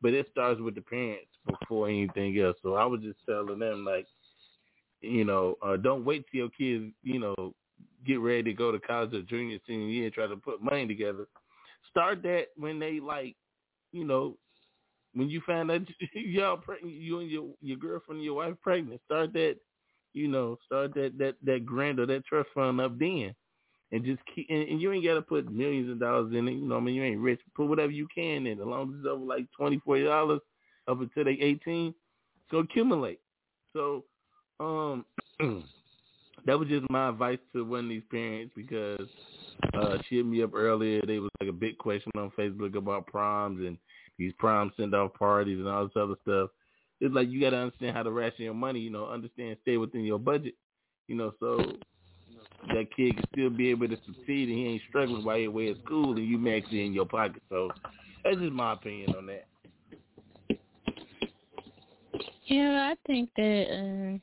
But 0.01 0.13
it 0.13 0.27
starts 0.31 0.59
with 0.61 0.75
the 0.75 0.81
parents 0.81 1.27
before 1.47 1.87
anything 1.89 2.37
else. 2.39 2.57
So 2.61 2.75
I 2.75 2.85
was 2.85 3.01
just 3.01 3.19
telling 3.25 3.59
them 3.59 3.85
like, 3.85 4.07
you 5.01 5.23
know, 5.25 5.55
uh, 5.61 5.77
don't 5.77 6.05
wait 6.05 6.25
till 6.31 6.39
your 6.41 6.49
kids, 6.49 6.93
you 7.03 7.19
know, 7.19 7.53
get 8.05 8.19
ready 8.19 8.43
to 8.43 8.53
go 8.53 8.71
to 8.71 8.79
college 8.79 9.13
or 9.13 9.21
junior 9.23 9.59
senior 9.67 9.87
year 9.87 10.05
and 10.05 10.13
try 10.13 10.27
to 10.27 10.35
put 10.35 10.61
money 10.61 10.87
together. 10.87 11.27
Start 11.89 12.21
that 12.23 12.47
when 12.55 12.79
they 12.79 12.99
like, 12.99 13.35
you 13.91 14.05
know, 14.05 14.37
when 15.13 15.29
you 15.29 15.41
find 15.45 15.71
out 15.71 15.81
y'all 16.13 16.57
pregnant, 16.57 16.95
you 16.95 17.19
and 17.19 17.29
your 17.29 17.49
your 17.61 17.77
girlfriend 17.77 18.23
your 18.23 18.35
wife 18.35 18.55
pregnant. 18.61 19.01
Start 19.05 19.33
that 19.33 19.57
you 20.13 20.27
know, 20.27 20.57
start 20.65 20.93
that 20.95 21.17
that 21.17 21.35
that 21.43 21.65
grant 21.65 21.99
or 21.99 22.05
that 22.07 22.25
trust 22.25 22.49
fund 22.53 22.81
up 22.81 22.97
then, 22.97 23.33
and 23.91 24.03
just 24.03 24.19
keep. 24.33 24.47
And, 24.49 24.67
and 24.67 24.81
you 24.81 24.91
ain't 24.91 25.05
got 25.05 25.15
to 25.15 25.21
put 25.21 25.51
millions 25.51 25.89
of 25.89 25.99
dollars 25.99 26.33
in 26.33 26.47
it. 26.47 26.53
You 26.53 26.67
know, 26.67 26.77
I 26.77 26.79
mean, 26.79 26.95
you 26.95 27.03
ain't 27.03 27.19
rich. 27.19 27.39
Put 27.55 27.67
whatever 27.67 27.91
you 27.91 28.07
can 28.13 28.47
in, 28.47 28.59
as 28.59 28.65
long 28.65 28.89
as 28.89 28.99
it's 28.99 29.07
over 29.07 29.23
like 29.23 29.45
twenty, 29.55 29.79
forty 29.85 30.03
dollars 30.05 30.41
up 30.87 31.01
until 31.01 31.25
they 31.25 31.37
eighteen. 31.41 31.93
So 32.49 32.59
accumulate. 32.59 33.19
So, 33.73 34.03
um, 34.59 35.05
that 36.45 36.57
was 36.59 36.67
just 36.67 36.89
my 36.89 37.09
advice 37.09 37.39
to 37.53 37.65
one 37.65 37.85
of 37.85 37.89
these 37.89 38.03
parents 38.09 38.53
because 38.55 39.07
uh, 39.73 39.97
she 40.07 40.17
hit 40.17 40.25
me 40.25 40.43
up 40.43 40.53
earlier. 40.53 41.01
There 41.05 41.21
was 41.21 41.31
like 41.39 41.49
a 41.49 41.53
big 41.53 41.77
question 41.77 42.11
on 42.15 42.31
Facebook 42.37 42.75
about 42.75 43.07
proms 43.07 43.59
and 43.65 43.77
these 44.17 44.33
prom 44.37 44.71
send 44.77 44.93
off 44.93 45.13
parties 45.13 45.59
and 45.59 45.67
all 45.67 45.85
this 45.85 45.93
other 45.95 46.15
stuff 46.23 46.49
it's 47.01 47.15
like 47.15 47.29
you 47.29 47.39
got 47.39 47.51
to 47.51 47.57
understand 47.57 47.95
how 47.95 48.03
to 48.03 48.11
ration 48.11 48.45
your 48.45 48.53
money. 48.53 48.79
You 48.79 48.89
know, 48.89 49.05
understand 49.05 49.57
stay 49.61 49.77
within 49.77 50.03
your 50.03 50.19
budget. 50.19 50.55
You 51.07 51.15
know, 51.15 51.33
so 51.39 51.57
that 52.67 52.87
kid 52.95 53.15
can 53.15 53.25
still 53.33 53.49
be 53.49 53.69
able 53.69 53.87
to 53.87 53.97
succeed 54.05 54.49
and 54.49 54.57
he 54.57 54.67
ain't 54.67 54.81
struggling 54.89 55.23
while 55.23 55.37
he's 55.37 55.47
away 55.47 55.71
at 55.71 55.77
school 55.83 56.15
and 56.15 56.27
you 56.27 56.37
maxing 56.37 56.85
in 56.85 56.93
your 56.93 57.05
pocket. 57.05 57.41
So 57.49 57.69
that's 58.23 58.37
just 58.37 58.51
my 58.51 58.73
opinion 58.73 59.15
on 59.15 59.25
that. 59.27 59.47
Yeah, 62.45 62.91
I 62.91 62.95
think 63.07 63.29
that 63.37 63.65
um 63.71 64.21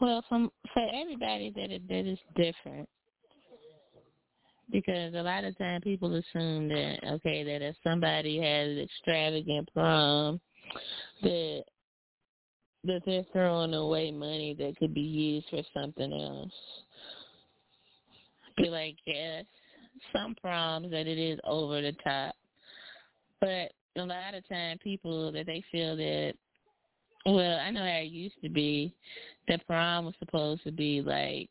well 0.00 0.24
from 0.28 0.50
for 0.72 0.86
everybody 0.94 1.52
that 1.56 1.70
it, 1.70 1.88
that 1.88 2.06
is 2.06 2.18
different. 2.36 2.88
Because 4.70 5.14
a 5.14 5.22
lot 5.22 5.44
of 5.44 5.56
time 5.56 5.80
people 5.80 6.14
assume 6.14 6.68
that 6.68 6.98
okay, 7.12 7.42
that 7.44 7.62
if 7.62 7.76
somebody 7.82 8.38
has 8.38 8.68
an 8.68 8.78
extravagant 8.80 9.68
prom 9.72 10.40
that 11.22 11.64
that 12.84 13.02
they're 13.04 13.26
throwing 13.32 13.74
away 13.74 14.10
money 14.10 14.54
that 14.58 14.76
could 14.78 14.94
be 14.94 15.00
used 15.00 15.46
for 15.50 15.62
something 15.74 16.12
else. 16.12 16.52
Be 18.56 18.70
like, 18.70 18.96
yes, 19.06 19.44
some 20.12 20.34
proms 20.40 20.90
that 20.90 21.06
it 21.06 21.18
is 21.18 21.38
over 21.44 21.80
the 21.80 21.92
top, 22.04 22.34
but 23.40 23.72
a 23.96 24.02
lot 24.04 24.34
of 24.34 24.48
time 24.48 24.78
people 24.78 25.32
that 25.32 25.46
they 25.46 25.62
feel 25.70 25.96
that, 25.96 26.34
well, 27.32 27.58
I 27.58 27.70
know 27.70 27.80
how 27.80 27.98
it 27.98 28.10
used 28.10 28.40
to 28.42 28.48
be, 28.48 28.94
that 29.48 29.66
prom 29.66 30.06
was 30.06 30.14
supposed 30.18 30.62
to 30.64 30.72
be 30.72 31.00
like 31.00 31.48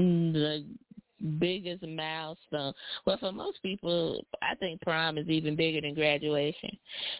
mm, 0.00 0.32
the 0.32 0.64
biggest 1.38 1.82
milestone. 1.86 2.72
Well, 3.06 3.18
for 3.18 3.32
most 3.32 3.62
people, 3.62 4.24
I 4.42 4.54
think 4.56 4.80
prom 4.80 5.18
is 5.18 5.28
even 5.28 5.56
bigger 5.56 5.80
than 5.80 5.94
graduation. 5.94 6.76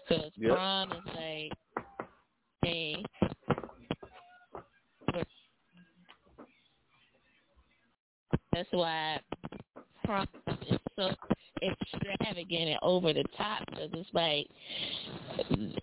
Because 0.09 0.33
yep. 0.37 0.53
prom 0.53 0.93
is 0.93 0.99
like 1.17 1.53
a 2.65 3.05
that's 8.53 8.69
why 8.71 9.19
prom 10.05 10.27
is 10.71 10.79
so 10.97 11.11
extravagant 11.63 12.71
and 12.71 12.79
over 12.83 13.13
the 13.13 13.25
top 13.37 13.65
because 13.67 13.91
it's 13.93 14.09
like 14.13 14.47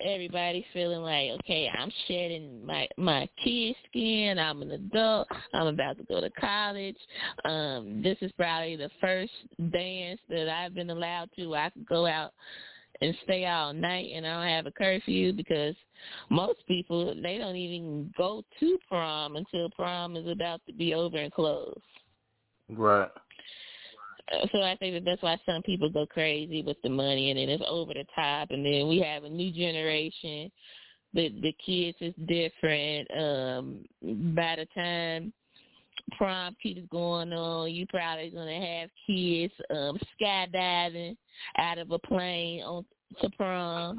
everybody 0.01 0.65
feeling 0.73 1.01
like 1.01 1.31
okay 1.31 1.69
i'm 1.77 1.91
shedding 2.07 2.65
my 2.65 2.87
my 2.97 3.27
kid 3.43 3.75
skin 3.87 4.37
i'm 4.37 4.61
an 4.61 4.71
adult 4.71 5.27
i'm 5.53 5.67
about 5.67 5.97
to 5.97 6.03
go 6.03 6.19
to 6.19 6.29
college 6.31 6.97
um 7.45 8.01
this 8.03 8.17
is 8.21 8.31
probably 8.33 8.75
the 8.75 8.89
first 8.99 9.31
dance 9.71 10.19
that 10.29 10.49
i've 10.49 10.73
been 10.73 10.89
allowed 10.89 11.29
to 11.35 11.55
i 11.55 11.69
could 11.69 11.87
go 11.87 12.05
out 12.05 12.33
and 13.01 13.15
stay 13.23 13.45
all 13.45 13.73
night 13.73 14.11
and 14.13 14.25
I 14.25 14.33
don't 14.33 14.53
have 14.55 14.65
a 14.65 14.71
curfew 14.71 15.33
because 15.33 15.75
most 16.29 16.59
people 16.67 17.15
they 17.21 17.37
don't 17.37 17.55
even 17.55 18.13
go 18.17 18.43
to 18.59 18.77
prom 18.87 19.35
until 19.35 19.69
prom 19.69 20.15
is 20.15 20.27
about 20.27 20.61
to 20.67 20.73
be 20.73 20.93
over 20.93 21.17
and 21.17 21.31
close. 21.31 21.79
Right. 22.69 23.09
So 24.51 24.61
I 24.61 24.75
think 24.77 24.95
that 24.95 25.05
that's 25.05 25.21
why 25.21 25.37
some 25.45 25.61
people 25.63 25.89
go 25.89 26.05
crazy 26.05 26.61
with 26.61 26.77
the 26.83 26.89
money 26.89 27.31
and 27.31 27.39
then 27.39 27.49
it's 27.49 27.63
over 27.67 27.93
the 27.93 28.05
top 28.15 28.51
and 28.51 28.65
then 28.65 28.87
we 28.87 28.99
have 28.99 29.23
a 29.23 29.29
new 29.29 29.51
generation. 29.51 30.51
The 31.13 31.29
the 31.41 31.53
kids 31.65 31.97
is 32.01 32.13
different. 32.27 33.09
Um 33.11 33.85
by 34.35 34.57
the 34.57 34.67
time 34.75 35.33
prom 36.17 36.55
keeps 36.61 36.81
going 36.91 37.33
on. 37.33 37.71
You 37.71 37.85
probably 37.87 38.29
gonna 38.29 38.59
have 38.59 38.89
kids 39.07 39.53
um 39.69 39.99
skydiving 40.21 41.17
out 41.57 41.77
of 41.77 41.91
a 41.91 41.99
plane 41.99 42.61
on 42.63 42.85
to 43.21 43.29
prom, 43.31 43.97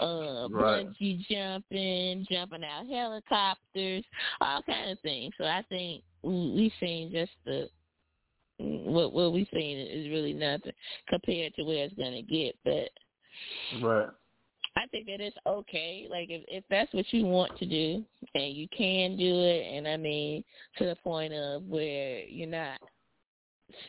uh 0.00 0.48
right. 0.50 0.88
bungee 0.88 1.26
jumping, 1.28 2.26
jumping 2.30 2.64
out 2.64 2.86
helicopters, 2.86 4.04
all 4.40 4.62
kind 4.62 4.90
of 4.90 5.00
things. 5.00 5.34
So 5.36 5.44
I 5.44 5.62
think 5.68 6.02
we've 6.22 6.72
seen 6.80 7.12
just 7.12 7.32
the 7.44 7.68
what 8.58 9.12
what 9.12 9.32
we've 9.32 9.48
seen 9.52 9.78
is 9.78 10.08
really 10.08 10.32
nothing 10.32 10.72
compared 11.08 11.54
to 11.54 11.64
where 11.64 11.84
it's 11.84 11.94
gonna 11.94 12.22
get. 12.22 12.56
But 12.64 12.90
right. 13.82 14.08
I 14.76 14.86
think 14.90 15.06
that 15.06 15.20
it's 15.20 15.36
okay. 15.46 16.06
Like 16.10 16.28
if 16.30 16.42
if 16.48 16.64
that's 16.70 16.92
what 16.92 17.06
you 17.12 17.24
want 17.24 17.56
to 17.58 17.66
do 17.66 18.04
and 18.34 18.54
you 18.54 18.68
can 18.76 19.16
do 19.16 19.40
it, 19.40 19.76
and 19.76 19.88
I 19.88 19.96
mean 19.96 20.44
to 20.78 20.86
the 20.86 20.96
point 20.96 21.32
of 21.32 21.64
where 21.64 22.24
you're 22.24 22.48
not 22.48 22.78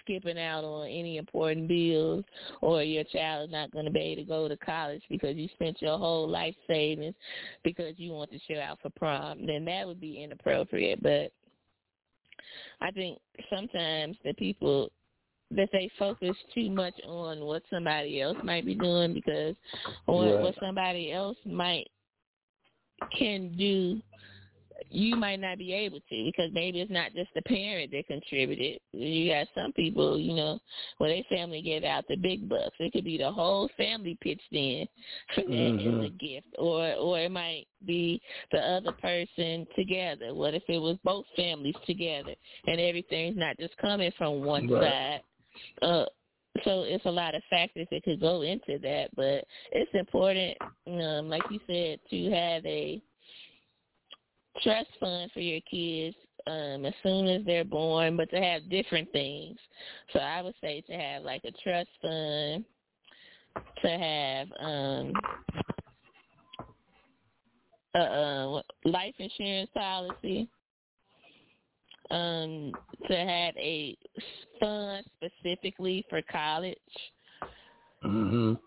skipping 0.02 0.38
out 0.38 0.64
on 0.64 0.88
any 0.88 1.18
important 1.18 1.68
bills 1.68 2.26
or 2.62 2.84
your 2.84 3.04
child 3.06 3.50
is 3.50 3.52
not 3.52 3.72
going 3.72 3.86
to 3.86 3.92
be 3.92 4.00
able 4.00 4.22
to 4.22 4.28
go 4.28 4.48
to 4.48 4.58
college 4.58 5.02
because 5.10 5.36
you 5.36 5.48
spent 5.54 5.82
your 5.82 5.98
whole 5.98 6.28
life 6.28 6.56
savings 6.68 7.16
because 7.64 7.94
you 7.98 8.12
want 8.12 8.32
to 8.32 8.40
show 8.48 8.60
out 8.60 8.80
for 8.82 8.90
prom, 8.92 9.46
then 9.46 9.66
that 9.66 9.88
would 9.88 10.02
be 10.02 10.22
inappropriate. 10.24 11.02
But 11.02 11.32
I 12.82 12.92
think 12.92 13.20
sometimes 13.50 14.18
the 14.24 14.34
people 14.34 14.92
that 15.52 15.70
they 15.72 15.90
focus 15.98 16.36
too 16.54 16.70
much 16.70 16.94
on 17.08 17.42
what 17.42 17.64
somebody 17.72 18.22
else 18.22 18.38
might 18.44 18.66
be 18.66 18.76
doing 18.76 19.14
because 19.14 19.56
or 20.06 20.26
right. 20.26 20.42
what 20.42 20.56
somebody 20.62 21.12
else 21.12 21.38
might 21.46 21.90
can 23.18 23.56
do 23.58 24.00
you 24.90 25.16
might 25.16 25.40
not 25.40 25.58
be 25.58 25.74
able 25.74 26.00
to 26.00 26.24
because 26.26 26.52
maybe 26.54 26.82
it's 26.82 26.92
not 26.92 27.14
just 27.14 27.30
the 27.36 27.42
parent 27.44 27.92
that 27.92 28.08
contributed. 28.08 28.80
You 28.92 29.32
got 29.32 29.48
some 29.54 29.72
people, 29.74 30.20
you 30.20 30.34
know, 30.34 30.60
where 30.98 31.10
their 31.10 31.24
family 31.30 31.62
gave 31.62 31.84
out 31.84 32.06
the 32.08 32.16
big 32.16 32.50
bucks. 32.50 32.76
It 32.80 32.94
could 32.94 33.06
be 33.06 33.18
the 33.18 33.32
whole 33.32 33.70
family 33.78 34.18
pitched 34.22 34.42
in 34.52 34.88
for 35.36 35.42
that 35.42 35.48
mm-hmm. 35.48 36.00
as 36.02 36.06
a 36.06 36.10
gift, 36.10 36.48
or 36.58 36.94
or 36.94 37.20
it 37.20 37.32
might 37.32 37.66
be 37.86 38.22
the 38.52 38.60
other 38.60 38.92
person 38.94 39.68
together. 39.76 40.34
What 40.34 40.54
if 40.54 40.64
it 40.68 40.80
was 40.80 40.98
both 41.04 41.26
families 41.36 41.76
together 41.86 42.34
and 42.66 42.80
everything's 42.80 43.38
not 43.38 43.58
just 43.60 43.78
coming 43.78 44.12
from 44.18 44.44
one 44.44 44.68
right. 44.70 44.84
side? 44.84 45.22
Uh, 45.82 46.06
so 46.64 46.84
it's 46.84 47.06
a 47.06 47.12
lot 47.12 47.36
of 47.36 47.44
factors 47.50 47.88
that 47.92 48.04
could 48.04 48.20
go 48.20 48.42
into 48.42 48.80
that, 48.80 49.10
but 49.16 49.46
it's 49.72 49.92
important, 49.94 50.58
um, 50.88 51.30
like 51.30 51.44
you 51.50 51.60
said, 51.68 52.00
to 52.10 52.32
have 52.32 52.66
a 52.66 53.02
trust 54.64 54.90
fund 55.00 55.32
for 55.32 55.40
your 55.40 55.62
kids 55.70 56.16
um 56.48 56.86
as 56.86 56.94
soon 57.04 57.28
as 57.28 57.46
they're 57.46 57.64
born, 57.66 58.18
but 58.18 58.30
to 58.32 58.42
have 58.42 58.70
different 58.70 59.12
things. 59.12 59.58
So 60.14 60.20
I 60.20 60.42
would 60.42 60.56
say 60.62 60.82
to 60.82 60.94
have 60.94 61.24
like 61.24 61.44
a 61.44 61.52
trust 61.64 61.90
fund, 62.02 62.66
to 63.82 63.90
have 63.90 64.48
um 64.60 65.14
a, 67.96 68.00
a 68.00 68.64
life 68.86 69.16
insurance 69.20 69.70
policy, 69.74 70.50
um 72.12 72.72
to 73.08 73.16
have 73.16 73.56
a 73.58 73.98
fund 74.60 75.06
specifically 75.18 76.06
for 76.10 76.22
college. 76.32 76.78
Mhm. 78.04 78.58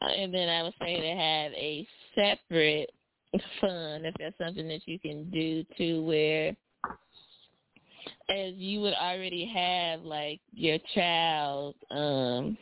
And 0.00 0.32
then 0.32 0.48
I 0.48 0.62
would 0.62 0.74
say 0.80 1.00
to 1.00 1.08
have 1.08 1.52
a 1.52 1.86
separate 2.14 2.90
fund 3.60 4.06
if 4.06 4.14
that's 4.18 4.38
something 4.38 4.68
that 4.68 4.86
you 4.86 4.98
can 4.98 5.30
do 5.30 5.64
to 5.76 6.02
where 6.02 6.56
as 8.30 8.54
you 8.54 8.80
would 8.80 8.94
already 8.94 9.44
have 9.44 10.02
like 10.02 10.40
your 10.52 10.78
child 10.94 11.74
um 11.90 12.56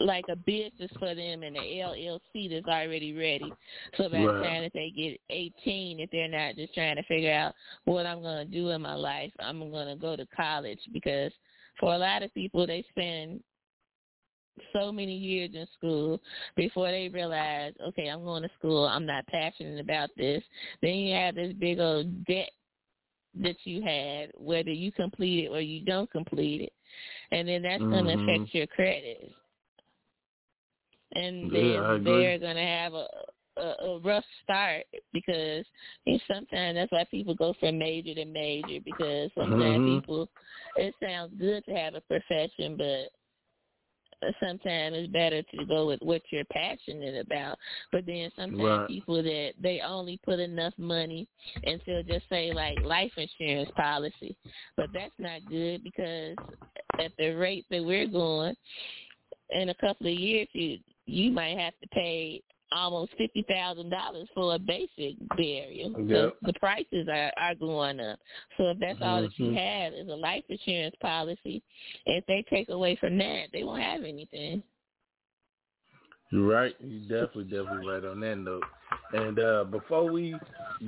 like 0.00 0.24
a 0.28 0.36
business 0.36 0.90
for 0.98 1.14
them 1.14 1.42
and 1.42 1.54
the 1.54 1.60
LLC 1.60 2.50
that's 2.50 2.66
already 2.66 3.12
ready. 3.12 3.52
So 3.96 4.08
by 4.08 4.26
the 4.26 4.26
Right. 4.26 4.42
time 4.42 4.62
that 4.62 4.72
they 4.74 4.90
get 4.90 5.20
18, 5.30 6.00
if 6.00 6.10
they're 6.10 6.28
not 6.28 6.56
just 6.56 6.74
trying 6.74 6.96
to 6.96 7.02
figure 7.04 7.32
out 7.32 7.54
what 7.84 8.06
I'm 8.06 8.20
going 8.20 8.46
to 8.46 8.52
do 8.52 8.70
in 8.70 8.82
my 8.82 8.94
life, 8.94 9.32
I'm 9.38 9.70
going 9.70 9.88
to 9.88 9.96
go 9.96 10.16
to 10.16 10.26
college 10.34 10.80
because 10.92 11.32
for 11.78 11.94
a 11.94 11.98
lot 11.98 12.22
of 12.22 12.34
people, 12.34 12.66
they 12.66 12.84
spend 12.90 13.42
so 14.72 14.92
many 14.92 15.16
years 15.16 15.50
in 15.54 15.66
school 15.76 16.20
before 16.56 16.90
they 16.90 17.08
realize, 17.08 17.72
okay, 17.88 18.08
I'm 18.08 18.24
going 18.24 18.42
to 18.42 18.50
school. 18.58 18.86
I'm 18.86 19.06
not 19.06 19.26
passionate 19.26 19.80
about 19.80 20.10
this. 20.16 20.42
Then 20.82 20.94
you 20.94 21.14
have 21.14 21.34
this 21.34 21.54
big 21.54 21.80
old 21.80 22.24
debt 22.26 22.50
that 23.40 23.56
you 23.64 23.82
had, 23.82 24.30
whether 24.36 24.70
you 24.70 24.92
complete 24.92 25.44
it 25.44 25.48
or 25.48 25.60
you 25.60 25.84
don't 25.84 26.10
complete 26.10 26.62
it, 26.62 26.72
and 27.30 27.46
then 27.48 27.62
that's 27.62 27.84
going 27.90 28.04
to 28.06 28.14
affect 28.14 28.54
your 28.54 28.66
credit. 28.66 29.32
And 31.12 31.50
Yeah, 31.52 31.94
agree. 31.94 32.04
they're 32.04 32.38
going 32.38 32.56
to 32.56 32.62
have 32.62 32.94
a, 32.94 33.06
a 33.56 33.62
a 33.62 34.00
rough 34.00 34.24
start 34.42 34.84
because 35.12 35.64
and 36.06 36.20
sometimes 36.26 36.76
that's 36.76 36.92
why 36.92 37.04
people 37.10 37.34
go 37.34 37.52
from 37.60 37.78
major 37.78 38.14
to 38.14 38.24
major 38.24 38.80
because 38.84 39.30
sometimes 39.36 39.82
Mhm. 39.82 39.84
people 39.84 40.28
it 40.76 40.94
sounds 41.02 41.32
good 41.38 41.64
to 41.66 41.72
have 41.74 41.94
a 41.94 42.00
profession 42.02 42.76
but 42.76 43.10
Uh, 44.22 44.32
sometimes 44.40 44.94
it's 44.96 45.12
better 45.12 45.42
to 45.42 45.64
go 45.66 45.86
with 45.86 46.00
what 46.02 46.22
you're 46.30 46.44
passionate 46.46 47.24
about. 47.26 47.58
But 47.92 48.06
then 48.06 48.30
sometimes 48.36 48.62
Right. 48.62 48.86
people 48.88 49.22
that 49.22 49.52
they 49.60 49.80
only 49.80 50.18
put 50.24 50.38
enough 50.38 50.74
money 50.78 51.26
into 51.62 52.02
just 52.04 52.28
say 52.28 52.52
like 52.52 52.78
life 52.84 53.12
insurance 53.16 53.70
policy. 53.76 54.36
But 54.76 54.90
that's 54.92 55.14
not 55.18 55.40
good 55.48 55.82
because 55.82 56.36
at 56.98 57.12
the 57.18 57.30
rate 57.30 57.66
that 57.70 57.84
we're 57.84 58.06
going, 58.06 58.56
in 59.50 59.68
a 59.70 59.74
couple 59.74 60.06
of 60.06 60.12
years 60.12 60.48
you 60.52 60.78
you 61.06 61.30
might 61.30 61.58
have 61.58 61.74
to 61.82 61.88
pay 61.88 62.40
almost 62.72 63.12
fifty 63.18 63.44
thousand 63.48 63.90
dollars 63.90 64.28
for 64.34 64.54
a 64.54 64.58
basic 64.58 65.16
burial. 65.36 65.92
So 66.08 66.32
the 66.42 66.52
prices 66.54 67.08
are 67.08 67.32
are 67.36 67.54
going 67.54 68.00
up. 68.00 68.18
So 68.56 68.68
if 68.70 68.78
that's 68.78 68.98
all 69.02 69.22
that 69.22 69.38
you 69.38 69.46
Mhm. 69.46 69.56
have 69.56 69.92
is 69.94 70.08
a 70.08 70.14
life 70.14 70.44
insurance 70.48 70.94
policy, 71.00 71.62
if 72.06 72.24
they 72.26 72.42
take 72.48 72.68
away 72.68 72.96
from 72.96 73.18
that, 73.18 73.50
they 73.52 73.64
won't 73.64 73.82
have 73.82 74.04
anything. 74.04 74.62
You're 76.30 76.46
right. 76.46 76.76
You're 76.80 77.00
definitely, 77.08 77.44
definitely 77.44 77.88
right 77.88 78.04
on 78.04 78.20
that 78.20 78.36
note. 78.36 78.64
And 79.12 79.38
uh, 79.38 79.64
before 79.64 80.04
we 80.10 80.38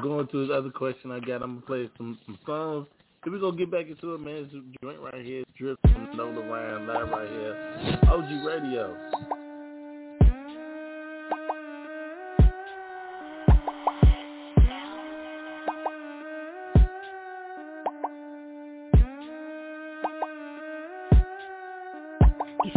go 0.01 0.21
into 0.21 0.47
this 0.47 0.55
other 0.55 0.71
question 0.71 1.11
I 1.11 1.19
got, 1.19 1.43
I'm 1.43 1.55
gonna 1.55 1.67
play 1.67 1.91
some 1.97 2.19
some 2.27 2.39
songs. 2.47 2.87
Then 3.25 3.33
we 3.33 3.41
gonna 3.41 3.57
get 3.57 3.71
back 3.71 3.89
into 3.89 4.15
it, 4.15 4.21
man. 4.21 4.49
This 4.53 4.63
joint 4.83 5.01
right 5.01 5.25
here, 5.25 5.45
drip 5.57 5.79
from 5.83 6.17
Nola 6.17 6.43
Ryan 6.49 6.87
live 6.87 7.09
right 7.09 7.29
here, 7.29 7.99
OG 8.09 8.45
Radio. 8.47 9.52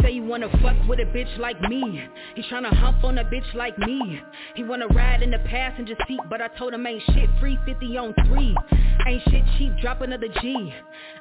Say 0.02 0.12
he 0.14 0.20
wanna 0.20 0.48
fuck 0.62 0.76
with 0.88 1.00
a 1.00 1.04
bitch 1.04 1.38
like 1.38 1.60
me. 1.62 2.02
He 2.34 2.42
tryna 2.42 2.72
hump 2.74 3.04
on 3.04 3.18
a 3.18 3.24
bitch 3.24 3.54
like 3.54 3.78
me. 3.78 4.20
He 4.54 4.62
wanna 4.62 4.86
ride 4.88 5.22
in 5.22 5.30
the 5.30 5.38
passenger 5.40 5.94
seat, 6.06 6.20
but 6.28 6.40
I 6.40 6.48
told 6.58 6.74
him 6.74 6.86
ain't 6.86 7.02
shit 7.12 7.28
free 7.40 7.58
50 7.66 7.96
on 7.96 8.14
3. 8.26 8.56
Ain't 9.06 9.22
shit 9.30 9.44
cheap, 9.56 9.72
drop 9.80 10.00
another 10.00 10.28
G. 10.40 10.72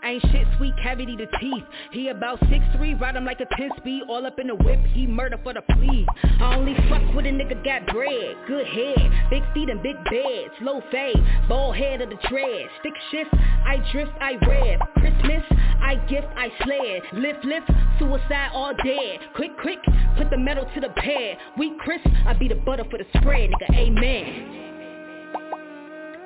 Ain't 0.04 0.22
shit 0.32 0.48
sweet, 0.58 0.74
cavity 0.82 1.16
to 1.18 1.28
teeth. 1.40 1.64
He 1.92 2.08
about 2.08 2.40
6'3", 2.42 3.00
ride 3.00 3.16
him 3.16 3.26
like 3.26 3.42
a 3.42 3.46
10 3.58 3.70
speed, 3.78 4.04
all 4.08 4.26
up 4.26 4.40
in 4.40 4.48
the 4.48 4.56
whip. 4.56 4.80
He 4.94 5.06
murder 5.06 5.40
for 5.44 5.54
the 5.54 5.62
plea. 5.62 6.08
I 6.42 6.56
only 6.56 6.76
fuck 6.90 7.14
with 7.16 7.26
a 7.26 7.30
nigga 7.30 7.64
got 7.64 7.86
bread, 7.94 8.36
good 8.48 8.66
head, 8.66 9.30
big 9.30 9.44
feet 9.54 9.70
and 9.70 9.84
big 9.84 9.96
beds, 10.06 10.54
low 10.62 10.82
fade, 10.92 11.18
bald 11.48 11.76
head 11.76 12.02
of 12.02 12.10
the 12.10 12.18
dread. 12.30 12.70
Stick 12.80 12.94
shift, 13.12 13.30
I 13.34 13.78
drift, 13.92 14.12
I 14.20 14.34
rev. 14.48 14.80
Christmas, 14.96 15.44
I 15.82 15.96
gift, 16.10 16.28
I 16.36 16.50
sled. 16.64 17.22
Lift, 17.22 17.46
lift, 17.46 17.70
suicide 18.00 18.50
all 18.54 18.65
dead. 18.74 19.20
Quick, 19.36 19.58
quick, 19.62 19.80
put 20.18 20.30
the 20.30 20.38
metal 20.38 20.66
to 20.74 20.82
the 20.82 20.90
pad. 20.90 21.38
We 21.58 21.76
crisp, 21.80 22.08
I 22.26 22.34
be 22.34 22.48
the 22.48 22.56
butter 22.56 22.84
for 22.90 22.98
the 22.98 23.06
spread, 23.18 23.50
nigga, 23.50 23.76
amen. 23.76 24.62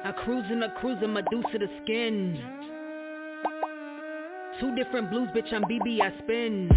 I 0.05 0.11
cruise 0.23 0.45
in 0.51 0.63
a 0.63 0.71
cruiser, 0.79 1.07
Medusa 1.07 1.57
the 1.59 1.67
skin. 1.83 2.41
Two 4.59 4.75
different 4.75 5.09
blues, 5.09 5.29
bitch, 5.35 5.53
I'm 5.53 5.63
BB, 5.63 6.01
I 6.01 6.17
spin. 6.23 6.69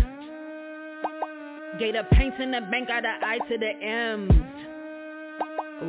Gator 1.79 2.07
paints 2.13 2.37
in 2.41 2.51
the 2.51 2.61
bank, 2.71 2.89
got 2.89 3.03
the 3.03 3.09
I 3.09 3.39
to 3.49 3.59
the 3.59 3.85
M's. 3.85 4.33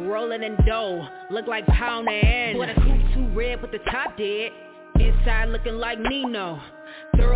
Rolling 0.08 0.44
in 0.44 0.56
dough, 0.66 1.08
look 1.30 1.46
like 1.46 1.66
pound 1.68 2.08
and 2.10 2.58
Boy, 2.58 2.68
the 2.68 2.74
coupe 2.74 3.14
too 3.14 3.28
red 3.36 3.62
with 3.62 3.72
the 3.72 3.80
top 3.92 4.18
dead. 4.18 4.52
Inside 5.00 5.50
looking 5.50 5.76
like 5.76 6.00
Nino. 6.00 6.60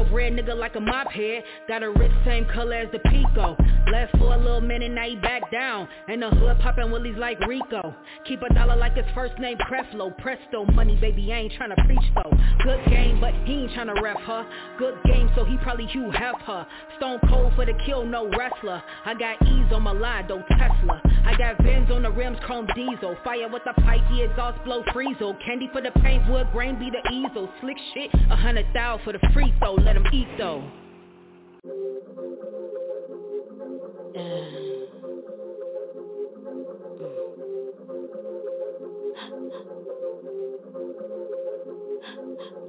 Thoroughbred 0.08 0.34
nigga 0.34 0.58
like 0.58 0.76
a 0.76 0.80
mop 0.80 1.12
head. 1.12 1.44
Got 1.68 1.84
a 1.84 1.90
wrist 1.90 2.16
same 2.26 2.46
color 2.46 2.76
as 2.76 2.92
the 2.92 3.00
Pico. 3.00 3.58
Left 3.92 4.18
for 4.18 4.34
a 4.34 4.38
little 4.38 4.62
minute, 4.62 4.92
now 4.92 5.08
he 5.08 5.16
back 5.16 5.50
down. 5.52 5.88
And 6.08 6.22
the 6.22 6.30
hood 6.30 6.60
poppin' 6.60 6.92
willies 6.92 7.16
like 7.18 7.40
Rico. 7.42 7.96
Keep 8.26 8.42
a 8.42 8.54
dollar 8.54 8.76
like 8.76 8.96
his 8.96 9.06
first 9.14 9.38
name 9.40 9.58
Creflo. 9.58 10.18
Presto, 10.18 10.66
money 10.66 10.98
baby, 11.00 11.32
I 11.32 11.38
ain't 11.38 11.54
tryna 11.54 11.86
preach 11.86 12.12
though. 12.16 12.32
Good 12.64 12.86
game, 12.90 13.20
but 13.20 13.34
he 13.46 13.54
ain't 13.54 13.72
tryna 13.72 14.02
ref 14.02 14.20
her. 14.22 14.48
Good 14.78 14.98
game, 15.06 15.30
so 15.36 15.46
he 15.46 15.58
probably 15.58 15.88
Hugh 15.88 16.12
Hef 16.12 16.36
her. 16.46 16.68
Stone 16.98 17.20
cold 17.30 17.54
for 17.56 17.66
the 17.66 17.74
kill, 17.86 18.06
no 18.06 18.30
wrestler. 18.38 18.82
I 19.06 19.14
got 19.14 19.42
ease 19.44 19.72
on 19.72 19.84
my 19.84 19.92
line, 19.92 20.28
Tesla. 20.28 21.02
I 21.26 21.36
got 21.38 21.58
Benz 21.60 21.92
on 21.92 22.04
the 22.04 22.12
rims, 22.12 22.38
chrome 22.44 22.68
diesel. 22.76 23.18
Fire 23.24 23.50
with 23.50 23.64
the 23.66 23.74
pipe, 23.82 24.02
the 24.10 24.24
exhaust 24.24 24.64
blow 24.64 24.84
freezel. 24.94 25.38
Candy 25.46 25.70
for 25.72 25.82
the 25.82 25.92
paint, 26.02 26.28
wood 26.30 26.48
grain 26.52 26.80
be 26.80 26.90
the 26.90 27.14
easel. 27.14 27.50
Slick 27.62 27.78
shit, 27.94 28.10
a 28.30 28.36
hundred 28.36 28.66
thou 28.74 29.00
for 29.04 29.14
the 29.14 29.20
free 29.34 29.54
throw. 29.60 29.76
Let 29.76 29.97
him 29.98 30.06
eat 30.14 30.28
though. 30.38 30.64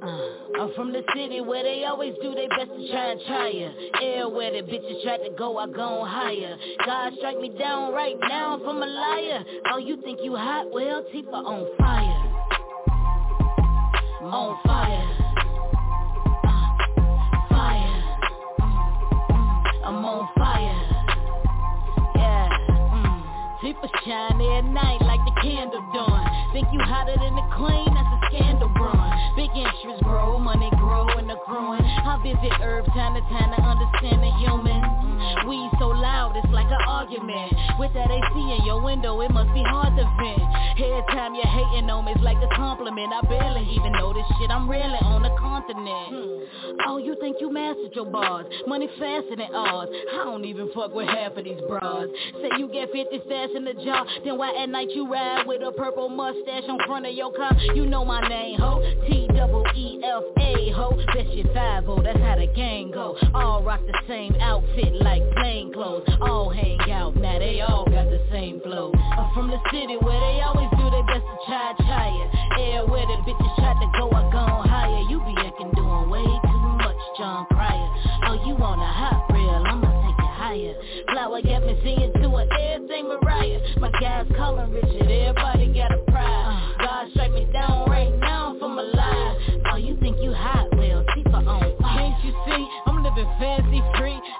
Uh, 0.00 0.60
I'm 0.60 0.72
from 0.74 0.92
the 0.92 1.02
city 1.14 1.40
where 1.40 1.62
they 1.62 1.84
always 1.84 2.14
do 2.22 2.34
their 2.34 2.48
best 2.48 2.70
to 2.70 2.90
try 2.90 3.10
and 3.10 3.20
try 3.26 3.48
ya. 3.48 3.70
Air 4.02 4.28
where 4.28 4.50
the 4.50 4.62
bitches 4.68 5.02
try 5.02 5.18
to 5.18 5.30
go, 5.36 5.58
I 5.58 5.66
go 5.66 6.04
higher. 6.04 6.56
God 6.86 7.12
strike 7.18 7.40
me 7.40 7.50
down 7.58 7.92
right 7.92 8.16
now 8.28 8.54
I'm 8.64 8.82
a 8.82 8.86
liar. 8.86 9.44
Oh, 9.72 9.78
you 9.78 10.00
think 10.02 10.20
you 10.22 10.36
hot? 10.36 10.70
Well, 10.72 11.04
Teefa 11.12 11.32
on 11.32 11.66
fire. 11.78 12.24
On 14.22 14.58
fire. 14.64 15.27
Teefa 23.82 24.04
shine 24.04 24.40
at 24.40 24.64
night 24.64 25.00
like 25.02 25.20
the 25.24 25.40
candle 25.42 25.82
dawn. 25.94 26.07
Think 26.52 26.66
you 26.72 26.80
hotter 26.80 27.16
than 27.20 27.36
the 27.36 27.46
queen? 27.56 27.88
That's 27.92 28.08
a 28.08 28.20
scandal 28.32 28.72
brewing. 28.72 29.12
Big 29.36 29.50
interest 29.52 30.02
grow, 30.02 30.38
money 30.38 30.70
grow 30.80 31.06
and 31.18 31.28
the 31.28 31.36
growing. 31.44 31.84
I 31.84 32.16
visit 32.22 32.52
Herb 32.60 32.86
time 32.96 33.14
to 33.14 33.22
time 33.28 33.52
to 33.54 33.60
understand 33.60 34.22
the 34.22 34.32
human. 34.40 34.80
Mm. 34.80 35.48
We 35.48 35.68
so 35.78 35.88
loud, 35.88 36.36
it's 36.36 36.52
like 36.52 36.66
an 36.66 36.82
argument 36.86 37.52
With 37.78 37.92
that 37.94 38.10
AC 38.10 38.34
in 38.34 38.64
your 38.66 38.82
window, 38.82 39.20
it 39.20 39.30
must 39.30 39.52
be 39.54 39.62
hard 39.62 39.96
to 39.96 40.04
vent 40.18 40.42
Every 40.78 41.02
time 41.10 41.34
you're 41.34 41.46
hating 41.46 41.90
on 41.90 42.04
me, 42.04 42.12
it's 42.12 42.22
like 42.22 42.38
a 42.38 42.50
compliment 42.54 43.12
I 43.12 43.22
barely 43.26 43.66
even 43.70 43.92
know 43.92 44.12
this 44.12 44.26
shit, 44.38 44.50
I'm 44.50 44.68
really 44.68 44.98
on 45.02 45.22
the 45.22 45.34
continent 45.38 46.08
hmm. 46.10 46.86
Oh, 46.86 46.98
you 46.98 47.16
think 47.20 47.38
you 47.40 47.50
mastered 47.50 47.94
your 47.94 48.06
bars 48.06 48.46
Money 48.66 48.88
faster 48.98 49.36
than 49.36 49.54
ours 49.54 49.88
I 50.12 50.24
don't 50.24 50.44
even 50.44 50.70
fuck 50.74 50.94
with 50.94 51.08
half 51.08 51.36
of 51.36 51.44
these 51.44 51.60
bras 51.68 52.08
Say 52.42 52.50
you 52.58 52.68
get 52.68 52.90
50 52.92 53.22
stash 53.26 53.50
in 53.54 53.64
the 53.64 53.74
jar 53.84 54.06
Then 54.24 54.38
why 54.38 54.54
at 54.54 54.68
night 54.68 54.90
you 54.90 55.10
ride 55.10 55.46
with 55.46 55.62
a 55.62 55.72
purple 55.72 56.08
on 56.48 56.78
front 56.86 57.04
of 57.04 57.12
your 57.12 57.32
car. 57.32 57.54
You 57.74 57.84
know 57.84 58.04
my 58.04 58.26
name, 58.26 58.58
ho. 58.58 58.80
T-double-E-F-A, 59.06 60.72
ho. 60.72 60.96
Bet 61.14 61.28
you 61.34 61.44
5 61.52 61.84
that's 62.02 62.18
how 62.20 62.36
the 62.36 62.46
gang 62.56 62.90
go. 62.90 63.16
All 63.34 63.62
rock 63.62 63.80
the 63.86 63.98
same 64.08 64.34
outfit 64.40 64.94
like 65.02 65.22
plain 65.36 65.72
clothes. 65.72 66.08
All 66.22 66.48
hang 66.48 66.80
out, 66.90 67.16
now 67.16 67.38
they 67.38 67.60
all 67.60 67.84
got 67.84 68.08
the 68.08 68.20
same 68.32 68.60
flow. 68.60 68.92
I'm 68.94 69.34
from 69.34 69.50
the 69.50 69.58
city 69.70 69.96
where 70.00 70.18
they 70.18 70.40
always 70.40 70.70
do 70.72 70.88
their 70.90 71.04
best 71.04 71.20
to 71.20 71.36
try, 71.44 71.74
try 71.84 72.08
it 72.08 72.28
Yeah, 72.58 72.82
where 72.82 73.04
the 73.04 73.20
bitches 73.28 73.54
try 73.56 73.74
to 73.74 73.88
go, 73.98 74.08
I 74.10 74.32
gone 74.32 74.68
higher. 74.68 75.02
You 75.10 75.20
be 75.20 75.34
acting 75.44 75.70
doing 75.76 76.08
way 76.08 76.24
too 76.24 76.68
much, 76.80 76.96
Jon 77.18 77.46
Cryer 77.50 77.88
Oh, 78.24 78.40
you 78.46 78.56
on 78.56 78.78
a 78.80 78.92
hot 78.92 79.28
reel, 79.32 79.64
I'ma 79.68 79.90
take 80.00 80.18
it 80.18 80.32
higher. 80.32 80.74
Flower 81.12 81.42
got 81.42 81.66
me 81.66 81.78
singing 81.84 82.12
to 82.22 82.28
her, 82.30 82.46
everything 82.72 83.08
Mariah. 83.08 83.60
My 83.80 83.90
guys 84.00 84.26
calling 84.36 84.72
Richard, 84.72 85.10
everybody 85.10 85.57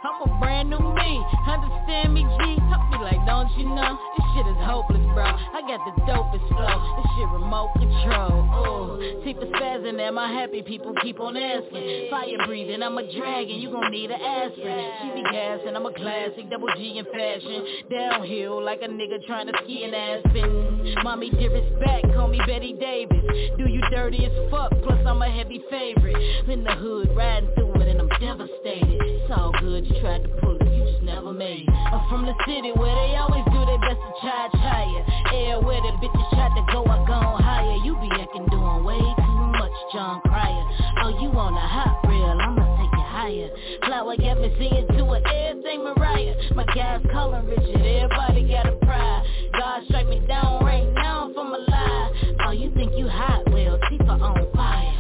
I'm 0.09 0.24
a 0.24 0.39
brand 0.40 0.70
new 0.70 0.80
me, 0.80 1.22
understand 1.47 2.14
me 2.14 2.22
G? 2.22 2.56
I 2.56 2.89
be 2.89 2.97
like, 3.05 3.20
don't 3.26 3.52
you 3.59 3.68
know, 3.68 3.93
this 4.16 4.26
shit 4.32 4.47
is 4.48 4.56
hopeless 4.64 5.05
bro. 5.12 5.28
I 5.28 5.60
got 5.68 5.85
the 5.85 6.01
dopest 6.09 6.48
flow, 6.48 6.76
this 6.97 7.09
shit 7.12 7.28
remote 7.28 7.76
control. 7.76 8.40
Ooh, 8.40 9.20
keep 9.22 9.39
the 9.39 9.52
spazzing 9.52 9.98
there, 9.98 10.10
my 10.10 10.32
happy 10.32 10.62
people 10.62 10.94
keep 11.02 11.20
on 11.20 11.36
asking. 11.36 12.09
Fire 12.09 12.47
breathing, 12.47 12.82
I'm 12.82 12.97
a 12.97 13.05
dragon, 13.05 13.60
you 13.60 13.70
gon' 13.70 13.90
need 13.93 14.10
an 14.10 14.18
aspirin. 14.18 14.90
She 15.02 15.20
be 15.20 15.22
gassing, 15.30 15.76
I'm 15.76 15.85
a 15.85 15.93
classic, 15.93 16.48
double 16.48 16.72
G 16.76 16.97
in 16.97 17.05
fashion. 17.12 17.66
Downhill 17.90 18.64
like 18.64 18.80
a 18.80 18.89
nigga 18.89 19.20
trying 19.26 19.48
to 19.48 19.52
ski 19.64 19.85
in 19.85 19.93
Aspen. 19.93 20.94
Mommy 21.05 21.28
dearest 21.30 21.78
back, 21.80 22.02
call 22.14 22.28
me 22.28 22.40
Bette 22.47 22.72
Davis. 22.80 23.20
Do 23.59 23.68
you 23.68 23.82
dirty 23.90 24.24
as 24.24 24.32
fuck, 24.51 24.72
plus 24.82 25.05
I'm 25.05 25.20
a 25.20 25.28
heavy 25.28 25.60
favorite. 25.68 26.16
In 26.48 26.64
the 26.64 26.72
hood, 26.72 27.14
riding 27.14 27.51
through 27.55 27.74
it 27.82 27.89
and 27.89 28.01
I'm 28.01 28.09
devastated 28.20 29.18
It's 29.28 29.36
all 29.36 29.52
good, 29.60 29.84
you 29.84 30.00
tried 30.00 30.22
to 30.22 30.28
pull 30.40 30.56
it, 30.56 30.64
you 30.72 30.90
just 30.90 31.02
never 31.02 31.34
made 31.34 31.68
it. 31.68 31.74
I'm 31.92 32.00
from 32.09 32.24
the 32.24 32.32
city 32.48 32.72
where 32.72 32.88
they 32.96 33.12
always 33.16 33.44
do 33.52 33.60
their 33.60 33.76
best 33.76 34.00
to 34.00 34.12
charge 34.24 34.52
higher 34.56 35.05
Air 35.36 35.60
where 35.60 35.82
the 35.84 35.92
bitches 36.00 36.30
tried 36.32 36.56
to 36.56 36.64
go, 36.72 36.80
I 36.88 36.96
gone 37.05 37.42
higher. 37.42 37.76
You 37.84 37.92
be 38.00 38.09
acting 38.09 38.46
doing 38.48 38.84
way 38.88 38.96
too 38.96 39.44
much, 39.52 39.76
Jon 39.92 40.22
Cryer. 40.24 40.64
Oh, 41.05 41.12
you 41.20 41.28
on 41.36 41.52
a 41.52 41.60
hot 41.60 42.09
reel, 42.09 42.40
I'ma 42.40 42.64
take 42.80 42.88
it 42.88 43.05
higher. 43.05 43.50
Flower 43.84 44.16
got 44.16 44.40
me 44.40 44.48
singing 44.56 44.88
to 44.96 45.05
her, 45.05 45.20
everything 45.28 45.84
Mariah. 45.84 46.34
My 46.56 46.64
guys 46.72 47.05
calling 47.12 47.44
Richard, 47.44 47.84
everybody 47.84 48.48
got 48.48 48.64
a 48.64 48.72
pride. 48.80 49.22
God 49.52 49.84
strike 49.88 50.09
me 50.09 50.24
down 50.26 50.64
right 50.64 50.88
now 50.94 51.30
for 51.34 51.44
my 51.44 51.59
life. 51.68 52.16
Oh, 52.48 52.52
you 52.52 52.72
think 52.72 52.96
you 52.96 53.06
hot, 53.06 53.44
well, 53.52 53.76
her 53.76 54.24
on 54.24 54.48
fire. 54.56 54.94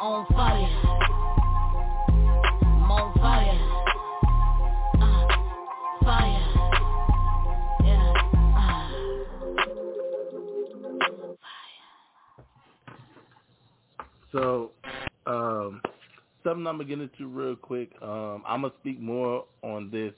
On 0.00 0.26
fire 0.34 1.17
So, 14.32 14.72
um, 15.26 15.80
something 16.44 16.66
I'm 16.66 16.76
gonna 16.76 16.84
get 16.84 17.00
into 17.00 17.26
real 17.26 17.56
quick. 17.56 17.90
Um, 18.02 18.42
I'm 18.46 18.62
gonna 18.62 18.74
speak 18.80 19.00
more 19.00 19.44
on 19.62 19.90
this 19.90 20.12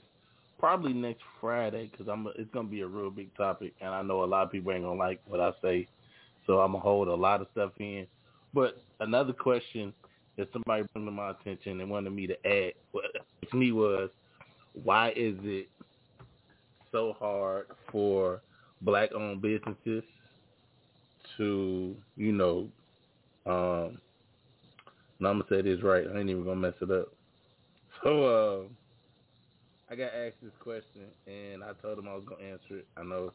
probably 0.59 0.93
next 0.93 1.23
Friday 1.39 1.89
because 1.91 2.07
I'm. 2.07 2.27
It's 2.35 2.51
gonna 2.53 2.67
be 2.67 2.81
a 2.81 2.87
real 2.87 3.09
big 3.09 3.35
topic, 3.35 3.73
and 3.81 3.89
I 3.89 4.01
know 4.01 4.23
a 4.23 4.25
lot 4.25 4.43
of 4.43 4.51
people 4.51 4.71
ain't 4.73 4.83
gonna 4.83 4.99
like 4.99 5.21
what 5.25 5.39
I 5.39 5.51
say, 5.61 5.87
so 6.45 6.59
I'm 6.59 6.73
gonna 6.73 6.83
hold 6.83 7.07
a 7.07 7.15
lot 7.15 7.41
of 7.41 7.47
stuff 7.51 7.71
in. 7.79 8.05
But 8.53 8.83
another 8.99 9.33
question 9.33 9.93
that 10.37 10.47
somebody 10.53 10.83
brought 10.93 11.05
to 11.05 11.11
my 11.11 11.31
attention 11.31 11.81
and 11.81 11.89
wanted 11.89 12.11
me 12.11 12.27
to 12.27 12.47
add 12.47 12.73
to 13.51 13.57
me 13.57 13.71
was, 13.71 14.09
why 14.83 15.09
is 15.09 15.35
it 15.43 15.69
so 16.91 17.15
hard 17.19 17.67
for 17.91 18.41
black-owned 18.81 19.41
businesses 19.41 20.03
to, 21.37 21.95
you 22.15 22.31
know, 22.31 22.67
um, 23.45 23.99
and 25.19 25.27
I'm 25.27 25.39
gonna 25.39 25.45
say 25.49 25.61
this 25.61 25.83
right. 25.83 26.05
I 26.07 26.19
ain't 26.19 26.29
even 26.29 26.43
gonna 26.43 26.55
mess 26.55 26.73
it 26.81 26.91
up. 26.91 27.07
So 28.03 28.23
uh, 28.23 29.91
I 29.91 29.95
got 29.95 30.11
asked 30.15 30.41
this 30.41 30.53
question, 30.59 31.03
and 31.27 31.63
I 31.63 31.73
told 31.83 31.99
him 31.99 32.07
I 32.07 32.15
was 32.15 32.23
gonna 32.27 32.43
answer 32.43 32.79
it. 32.79 32.87
I 32.97 33.03
know. 33.03 33.31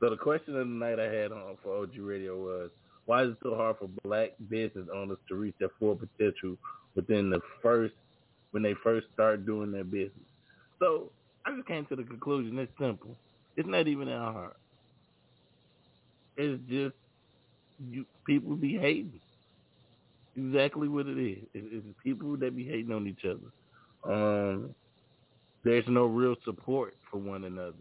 So 0.00 0.08
the 0.08 0.16
question 0.16 0.56
of 0.56 0.66
the 0.66 0.72
night 0.72 0.98
I 0.98 1.12
had 1.12 1.32
on 1.32 1.58
for 1.62 1.82
OG 1.82 1.98
Radio 1.98 2.42
was, 2.42 2.70
why 3.06 3.24
is 3.24 3.32
it 3.32 3.38
so 3.42 3.54
hard 3.54 3.76
for 3.78 3.88
black 4.04 4.30
business 4.48 4.86
owners 4.94 5.18
to 5.28 5.34
reach 5.34 5.54
their 5.58 5.70
full 5.78 5.96
potential 5.96 6.56
within 6.94 7.30
the 7.30 7.40
first 7.62 7.94
when 8.52 8.62
they 8.62 8.74
first 8.82 9.06
start 9.12 9.44
doing 9.44 9.72
their 9.72 9.84
business? 9.84 10.12
So 10.78 11.10
I 11.46 11.54
just 11.54 11.68
came 11.68 11.86
to 11.86 11.96
the 11.96 12.02
conclusion. 12.02 12.58
It's 12.58 12.72
simple. 12.78 13.16
It's 13.56 13.68
not 13.68 13.86
even 13.86 14.06
that 14.06 14.18
hard. 14.18 14.54
It's 16.36 16.60
just 16.68 16.94
you 17.90 18.04
people 18.26 18.56
be 18.56 18.76
hating. 18.78 19.20
Exactly 20.36 20.88
what 20.88 21.06
it 21.06 21.18
is. 21.18 21.44
It, 21.54 21.64
it's 21.70 21.86
people 22.02 22.36
that 22.38 22.56
be 22.56 22.64
hating 22.64 22.92
on 22.92 23.06
each 23.06 23.24
other. 23.24 24.12
Um, 24.12 24.74
there's 25.62 25.84
no 25.88 26.06
real 26.06 26.34
support 26.44 26.96
for 27.10 27.18
one 27.18 27.44
another. 27.44 27.74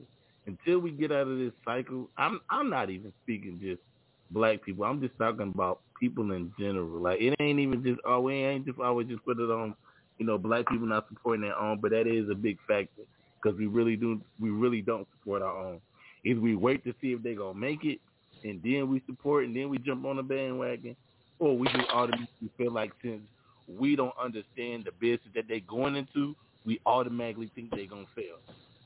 Until 0.45 0.79
we 0.79 0.91
get 0.91 1.11
out 1.11 1.27
of 1.27 1.37
this 1.37 1.53
cycle, 1.65 2.09
I'm 2.17 2.41
I'm 2.49 2.69
not 2.69 2.89
even 2.89 3.11
speaking 3.23 3.59
just 3.61 3.81
black 4.33 4.63
people. 4.63 4.85
I'm 4.85 5.01
just 5.01 5.17
talking 5.17 5.51
about 5.53 5.81
people 5.99 6.31
in 6.31 6.51
general. 6.59 7.01
Like 7.01 7.21
it 7.21 7.35
ain't 7.39 7.59
even 7.59 7.83
just 7.83 7.99
oh 8.05 8.21
we 8.21 8.33
ain't 8.33 8.65
just 8.65 8.79
always 8.79 9.07
just 9.07 9.23
put 9.23 9.39
it 9.39 9.49
on, 9.49 9.75
you 10.17 10.25
know, 10.25 10.37
black 10.37 10.67
people 10.67 10.87
not 10.87 11.07
supporting 11.09 11.43
their 11.43 11.57
own, 11.57 11.79
but 11.79 11.91
that 11.91 12.07
is 12.07 12.29
a 12.29 12.35
big 12.35 12.57
factor 12.67 13.03
because 13.41 13.57
we 13.57 13.67
really 13.67 13.95
do 13.95 14.21
we 14.39 14.49
really 14.49 14.81
don't 14.81 15.07
support 15.17 15.41
our 15.41 15.57
own. 15.57 15.79
Either 16.25 16.39
we 16.39 16.55
wait 16.55 16.83
to 16.85 16.93
see 17.01 17.11
if 17.11 17.21
they 17.21 17.35
gonna 17.35 17.57
make 17.57 17.83
it, 17.83 17.99
and 18.43 18.61
then 18.63 18.89
we 18.89 19.01
support, 19.05 19.45
and 19.45 19.55
then 19.55 19.69
we 19.69 19.77
jump 19.77 20.05
on 20.05 20.17
the 20.17 20.23
bandwagon, 20.23 20.95
or 21.39 21.57
we 21.57 21.67
just 21.67 21.89
automatically 21.93 22.49
feel 22.57 22.71
like 22.71 22.91
since 23.01 23.21
we 23.67 23.95
don't 23.95 24.15
understand 24.21 24.85
the 24.85 24.91
business 24.99 25.33
that 25.35 25.45
they're 25.47 25.59
going 25.61 25.95
into, 25.95 26.35
we 26.65 26.79
automatically 26.85 27.51
think 27.55 27.71
they're 27.71 27.85
gonna 27.85 28.05
fail. 28.15 28.37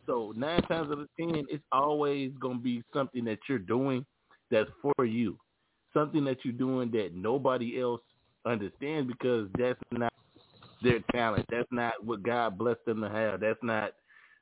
So 0.06 0.34
nine 0.36 0.61
times 0.64 0.90
out 0.91 0.99
of 0.99 1.10
ten, 1.19 1.45
it's 1.49 1.64
always 1.72 2.32
gonna 2.40 2.60
be 2.60 2.84
something 2.94 3.26
that 3.26 3.40
you're 3.48 3.60
doing 3.60 4.06
that's 4.52 4.69
for 4.82 5.06
you, 5.06 5.38
something 5.94 6.24
that 6.26 6.44
you're 6.44 6.53
doing 6.53 6.91
that 6.91 7.11
nobody 7.14 7.82
else 7.82 8.02
understands 8.45 9.11
because 9.11 9.48
that's 9.57 9.80
not 9.91 10.14
their 10.82 10.99
talent. 11.11 11.45
That's 11.49 11.68
not 11.72 11.94
what 12.03 12.24
God 12.24 12.57
blessed 12.57 12.86
them 12.86 13.02
to 13.02 13.10
have. 13.10 13.40
That's 13.40 13.61
not 13.64 13.91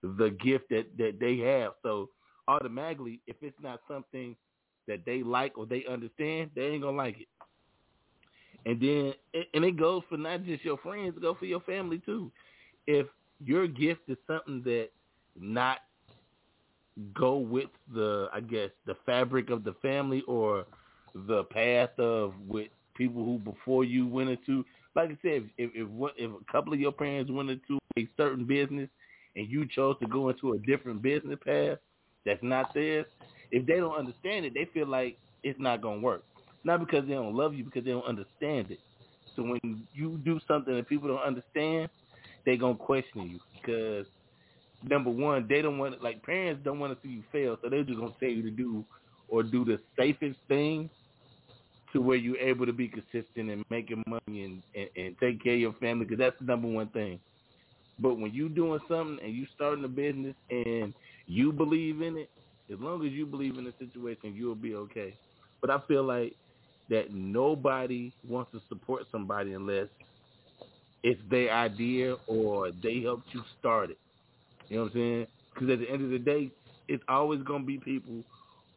the 0.04 0.36
gift 0.44 0.66
that 0.70 0.86
that 0.98 1.20
they 1.20 1.38
have. 1.38 1.74
So 1.84 2.10
automatically, 2.48 3.22
if 3.28 3.38
it's 3.42 3.58
not 3.62 3.80
something 3.88 4.36
that 4.88 5.06
they 5.06 5.24
like 5.24 5.58
or 5.58 5.66
they 5.66 5.86
understand, 5.90 6.52
they 6.56 6.68
ain't 6.68 6.84
gonna 6.84 6.98
like 6.98 7.22
it. 7.22 7.28
And 8.66 8.82
then, 8.82 9.14
and 9.54 9.64
it 9.64 9.78
goes 9.78 10.04
for 10.10 10.18
not 10.18 10.44
just 10.44 10.64
your 10.66 10.78
friends, 10.78 11.16
it 11.16 11.22
goes 11.22 11.38
for 11.40 11.46
your 11.46 11.62
family 11.62 12.00
too. 12.00 12.32
If 12.88 13.08
your 13.44 13.68
gift 13.68 14.02
is 14.08 14.18
something 14.28 14.62
that 14.64 14.90
not 15.40 15.80
go 17.14 17.38
with 17.38 17.70
the, 17.94 18.28
I 18.34 18.40
guess, 18.42 18.70
the 18.86 18.96
fabric 19.06 19.50
of 19.50 19.64
the 19.64 19.74
family 19.82 20.24
or 20.28 20.66
the 21.14 21.44
path 21.46 21.98
of 22.00 22.34
with 22.48 22.70
people 22.96 23.24
who 23.24 23.40
before 23.40 23.84
you 23.84 24.08
went 24.08 24.30
into, 24.30 24.64
like 24.96 25.10
I 25.10 25.18
said, 25.22 25.50
if 25.58 25.72
if 25.72 25.72
if, 25.76 25.88
if 26.18 26.32
a 26.32 26.52
couple 26.52 26.74
of 26.74 26.80
your 26.80 26.92
parents 26.92 27.32
went 27.32 27.50
into 27.50 27.80
a 27.98 28.08
certain 28.18 28.46
business 28.46 28.90
and 29.36 29.50
you 29.50 29.66
chose 29.68 29.96
to 30.02 30.08
go 30.08 30.30
into 30.30 30.54
a 30.54 30.58
different 30.60 31.02
business 31.02 31.38
path 31.46 31.78
that's 32.26 32.42
not 32.44 32.74
theirs, 32.74 33.06
if 33.52 33.66
they 33.66 33.76
don't 33.76 33.96
understand 33.98 34.46
it, 34.46 34.54
they 34.54 34.66
feel 34.74 34.88
like 34.88 35.18
it's 35.44 35.60
not 35.60 35.82
gonna 35.82 36.02
work. 36.02 36.24
Not 36.64 36.80
because 36.80 37.08
they 37.08 37.14
don't 37.14 37.36
love 37.36 37.54
you, 37.54 37.64
because 37.64 37.84
they 37.86 37.92
don't 37.92 38.06
understand 38.06 38.72
it. 38.72 38.80
So 39.36 39.44
when 39.44 39.88
you 39.94 40.18
do 40.24 40.40
something 40.48 40.76
that 40.76 40.88
people 40.88 41.10
don't 41.10 41.20
understand, 41.22 41.90
they 42.46 42.58
gonna 42.58 42.76
question 42.76 43.24
you 43.30 43.40
because 43.54 44.06
number 44.84 45.10
one, 45.10 45.48
they 45.48 45.62
don't 45.62 45.78
want 45.78 46.02
like 46.02 46.24
parents 46.24 46.62
don't 46.64 46.80
want 46.80 46.94
to 46.94 47.08
see 47.08 47.14
you 47.14 47.24
fail, 47.32 47.58
so 47.62 47.70
they're 47.70 47.84
just 47.84 48.00
gonna 48.00 48.14
tell 48.20 48.30
you 48.30 48.44
to 48.44 48.52
do 48.52 48.86
or 49.28 49.44
do 49.44 49.66
the 49.66 49.80
safest 49.98 50.38
thing 50.48 50.90
to 51.94 52.02
where 52.02 52.18
you're 52.18 52.38
able 52.38 52.66
to 52.66 52.74
be 52.74 52.88
consistent 52.88 53.50
and 53.50 53.64
making 53.70 54.04
money 54.08 54.44
and, 54.44 54.64
and, 54.76 54.90
and 54.98 55.16
take 55.20 55.42
care 55.44 55.54
of 55.54 55.60
your 55.60 55.74
family 55.74 56.06
because 56.06 56.20
that's 56.20 56.38
the 56.40 56.46
number 56.46 56.68
one 56.68 56.90
thing. 56.90 57.20
But 58.00 58.20
when 58.20 58.34
you 58.34 58.50
doing 58.50 58.82
something 58.90 59.20
and 59.24 59.34
you 59.34 59.48
starting 59.56 59.86
a 59.86 59.88
business 59.88 60.36
and 60.50 60.94
you 61.26 61.54
believe 61.54 62.02
in 62.02 62.18
it, 62.18 62.30
as 62.72 62.80
long 62.80 63.06
as 63.06 63.14
you 63.14 63.26
believe 63.26 63.58
in 63.58 63.64
the 63.64 63.74
situation, 63.80 64.34
you'll 64.36 64.56
be 64.56 64.76
okay. 64.76 65.16
But 65.62 65.70
I 65.70 65.80
feel 65.88 66.04
like 66.04 66.36
that 66.90 67.14
nobody 67.14 68.12
wants 68.28 68.52
to 68.52 68.62
support 68.68 69.04
somebody 69.12 69.54
unless 69.54 69.88
it's 71.04 71.22
their 71.30 71.54
idea 71.54 72.16
or 72.28 72.72
they 72.84 73.02
helped 73.02 73.34
you 73.34 73.42
start 73.60 73.92
it. 73.92 73.98
You 74.70 74.78
know 74.78 74.84
what 74.84 74.92
I'm 74.92 74.98
saying? 74.98 75.28
Because 75.54 75.70
at 75.70 75.80
the 75.80 75.90
end 75.90 76.04
of 76.04 76.10
the 76.10 76.20
day, 76.20 76.52
it's 76.88 77.04
always 77.08 77.42
gonna 77.44 77.64
be 77.64 77.78
people 77.78 78.24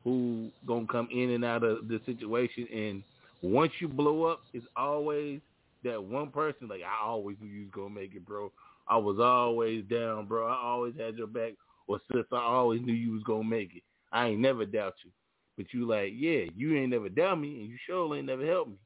who 0.04 0.50
gonna 0.66 0.86
come 0.86 1.08
in 1.12 1.30
and 1.30 1.44
out 1.44 1.64
of 1.64 1.88
the 1.88 2.00
situation. 2.06 2.66
And 2.72 3.02
once 3.42 3.72
you 3.80 3.88
blow 3.88 4.24
up, 4.24 4.40
it's 4.52 4.66
always 4.76 5.40
that 5.84 6.02
one 6.02 6.30
person. 6.30 6.68
Like 6.68 6.82
I 6.82 7.04
always 7.04 7.36
knew 7.40 7.48
you 7.48 7.62
was 7.62 7.70
gonna 7.72 7.90
make 7.94 8.14
it, 8.14 8.26
bro. 8.26 8.52
I 8.86 8.96
was 8.96 9.18
always 9.18 9.84
down, 9.84 10.26
bro. 10.26 10.46
I 10.46 10.56
always 10.56 10.94
had 10.96 11.16
your 11.16 11.26
back. 11.26 11.52
Or 11.86 12.00
sis, 12.12 12.24
I 12.32 12.36
always 12.36 12.82
knew 12.82 12.92
you 12.92 13.12
was 13.12 13.22
gonna 13.22 13.44
make 13.44 13.74
it. 13.74 13.82
I 14.12 14.28
ain't 14.28 14.40
never 14.40 14.64
doubt 14.64 14.94
you. 15.04 15.10
But 15.56 15.72
you 15.72 15.86
like, 15.86 16.12
yeah, 16.14 16.44
you 16.54 16.76
ain't 16.76 16.90
never 16.90 17.08
doubt 17.08 17.40
me, 17.40 17.60
and 17.60 17.68
you 17.68 17.76
sure 17.86 18.14
ain't 18.14 18.26
never 18.26 18.46
helped 18.46 18.70
me. 18.70 18.76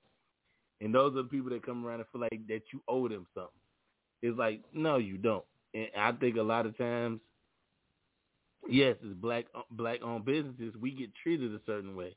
And 0.80 0.94
those 0.94 1.12
are 1.12 1.22
the 1.22 1.28
people 1.28 1.50
that 1.50 1.64
come 1.64 1.84
around 1.84 2.00
and 2.00 2.08
feel 2.10 2.22
like 2.22 2.46
that 2.48 2.62
you 2.72 2.80
owe 2.88 3.08
them 3.08 3.26
something. 3.34 3.50
It's 4.22 4.38
like, 4.38 4.62
no, 4.72 4.96
you 4.96 5.18
don't. 5.18 5.44
And 5.74 5.88
I 5.96 6.12
think 6.12 6.36
a 6.36 6.42
lot 6.42 6.66
of 6.66 6.76
times, 6.76 7.20
yes, 8.68 8.96
as 9.04 9.14
black 9.14 9.46
black 9.70 10.02
owned 10.02 10.24
businesses, 10.24 10.74
we 10.80 10.90
get 10.90 11.10
treated 11.22 11.54
a 11.54 11.60
certain 11.66 11.96
way. 11.96 12.14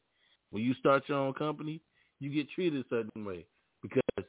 When 0.51 0.63
you 0.63 0.73
start 0.75 1.03
your 1.07 1.17
own 1.17 1.33
company, 1.33 1.81
you 2.19 2.29
get 2.29 2.49
treated 2.49 2.85
a 2.85 2.89
certain 2.89 3.25
way 3.25 3.45
because, 3.81 4.25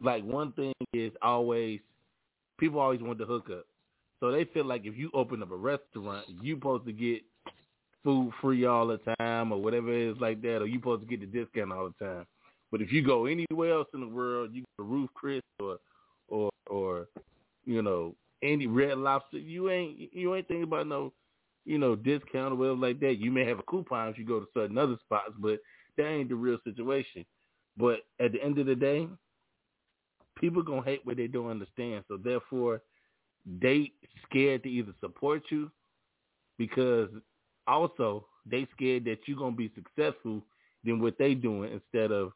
like, 0.00 0.24
one 0.24 0.52
thing 0.52 0.72
is 0.92 1.12
always 1.22 1.80
people 2.58 2.80
always 2.80 3.00
want 3.00 3.18
to 3.18 3.26
hook 3.26 3.48
up, 3.50 3.66
so 4.20 4.30
they 4.30 4.44
feel 4.44 4.64
like 4.64 4.86
if 4.86 4.96
you 4.96 5.10
open 5.14 5.42
up 5.42 5.50
a 5.50 5.56
restaurant, 5.56 6.26
you 6.42 6.56
supposed 6.56 6.86
to 6.86 6.92
get 6.92 7.22
food 8.02 8.32
free 8.40 8.64
all 8.64 8.86
the 8.86 9.00
time 9.18 9.52
or 9.52 9.60
whatever 9.60 9.92
it 9.92 10.10
is 10.10 10.20
like 10.20 10.40
that, 10.42 10.62
or 10.62 10.66
you 10.66 10.78
supposed 10.78 11.02
to 11.02 11.08
get 11.08 11.20
the 11.20 11.38
discount 11.38 11.72
all 11.72 11.90
the 11.98 12.04
time. 12.04 12.26
But 12.70 12.80
if 12.80 12.92
you 12.92 13.02
go 13.02 13.26
anywhere 13.26 13.72
else 13.72 13.88
in 13.94 14.00
the 14.00 14.08
world, 14.08 14.50
you 14.52 14.62
go 14.62 14.84
to 14.84 14.90
Ruth's 14.90 15.12
Chris 15.14 15.42
or 15.60 15.78
or 16.28 16.50
or 16.68 17.08
you 17.64 17.82
know 17.82 18.14
any 18.42 18.66
Red 18.66 18.98
Lobster, 18.98 19.38
you 19.38 19.70
ain't 19.70 20.12
you 20.12 20.34
ain't 20.34 20.48
thinking 20.48 20.64
about 20.64 20.86
no 20.86 21.12
you 21.64 21.78
know 21.78 21.96
discount 21.96 22.52
or 22.52 22.56
whatever 22.56 22.76
like 22.76 23.00
that. 23.00 23.18
You 23.18 23.30
may 23.30 23.44
have 23.46 23.58
a 23.58 23.62
coupon 23.64 24.08
if 24.08 24.18
you 24.18 24.24
go 24.24 24.40
to 24.40 24.46
certain 24.54 24.78
other 24.78 24.96
spots, 25.04 25.32
but 25.38 25.58
that 25.96 26.06
ain't 26.06 26.28
the 26.28 26.34
real 26.34 26.58
situation. 26.64 27.24
But 27.76 28.00
at 28.20 28.32
the 28.32 28.42
end 28.42 28.58
of 28.58 28.66
the 28.66 28.74
day, 28.74 29.08
people 30.38 30.62
gonna 30.62 30.82
hate 30.84 31.04
what 31.04 31.16
they 31.16 31.26
don't 31.26 31.50
understand. 31.50 32.04
So 32.08 32.16
therefore, 32.16 32.82
they 33.60 33.92
scared 34.28 34.62
to 34.64 34.68
either 34.70 34.92
support 35.00 35.42
you 35.50 35.70
because 36.58 37.08
also 37.66 38.26
they 38.44 38.66
scared 38.74 39.04
that 39.06 39.18
you're 39.26 39.38
gonna 39.38 39.56
be 39.56 39.72
successful 39.74 40.42
than 40.84 41.00
what 41.00 41.18
they 41.18 41.34
doing 41.34 41.72
instead 41.72 42.12
of 42.12 42.32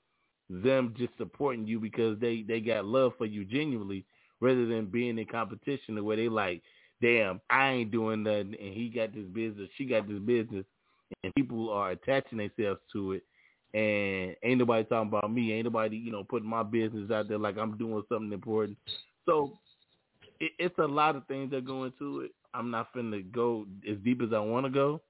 them 0.48 0.94
just 0.98 1.16
supporting 1.16 1.66
you 1.66 1.78
because 1.78 2.18
they 2.18 2.42
they 2.42 2.60
got 2.60 2.84
love 2.84 3.12
for 3.16 3.26
you 3.26 3.44
genuinely 3.44 4.04
rather 4.40 4.66
than 4.66 4.86
being 4.86 5.18
in 5.18 5.26
competition 5.26 6.02
where 6.04 6.16
they 6.16 6.28
like 6.28 6.62
damn 7.02 7.40
i 7.50 7.70
ain't 7.70 7.90
doing 7.90 8.22
nothing 8.22 8.54
and 8.60 8.74
he 8.74 8.88
got 8.88 9.14
this 9.14 9.26
business 9.32 9.68
she 9.76 9.84
got 9.84 10.06
this 10.08 10.18
business 10.20 10.64
and 11.24 11.34
people 11.34 11.70
are 11.70 11.90
attaching 11.90 12.38
themselves 12.38 12.80
to 12.92 13.12
it 13.12 13.22
and 13.72 14.34
ain't 14.42 14.58
nobody 14.58 14.84
talking 14.84 15.08
about 15.08 15.32
me 15.32 15.52
ain't 15.52 15.64
nobody 15.64 15.96
you 15.96 16.10
know 16.10 16.24
putting 16.24 16.48
my 16.48 16.62
business 16.62 17.10
out 17.10 17.28
there 17.28 17.38
like 17.38 17.56
i'm 17.56 17.76
doing 17.76 18.02
something 18.08 18.32
important 18.32 18.76
so 19.26 19.52
it, 20.40 20.52
it's 20.58 20.78
a 20.78 20.86
lot 20.86 21.16
of 21.16 21.26
things 21.26 21.50
that 21.50 21.64
go 21.64 21.84
into 21.84 22.20
it 22.20 22.32
i'm 22.54 22.70
not 22.70 22.92
finna 22.94 23.30
go 23.32 23.66
as 23.88 23.96
deep 24.04 24.20
as 24.22 24.32
i 24.32 24.38
want 24.38 24.66
to 24.66 24.70
go 24.70 25.00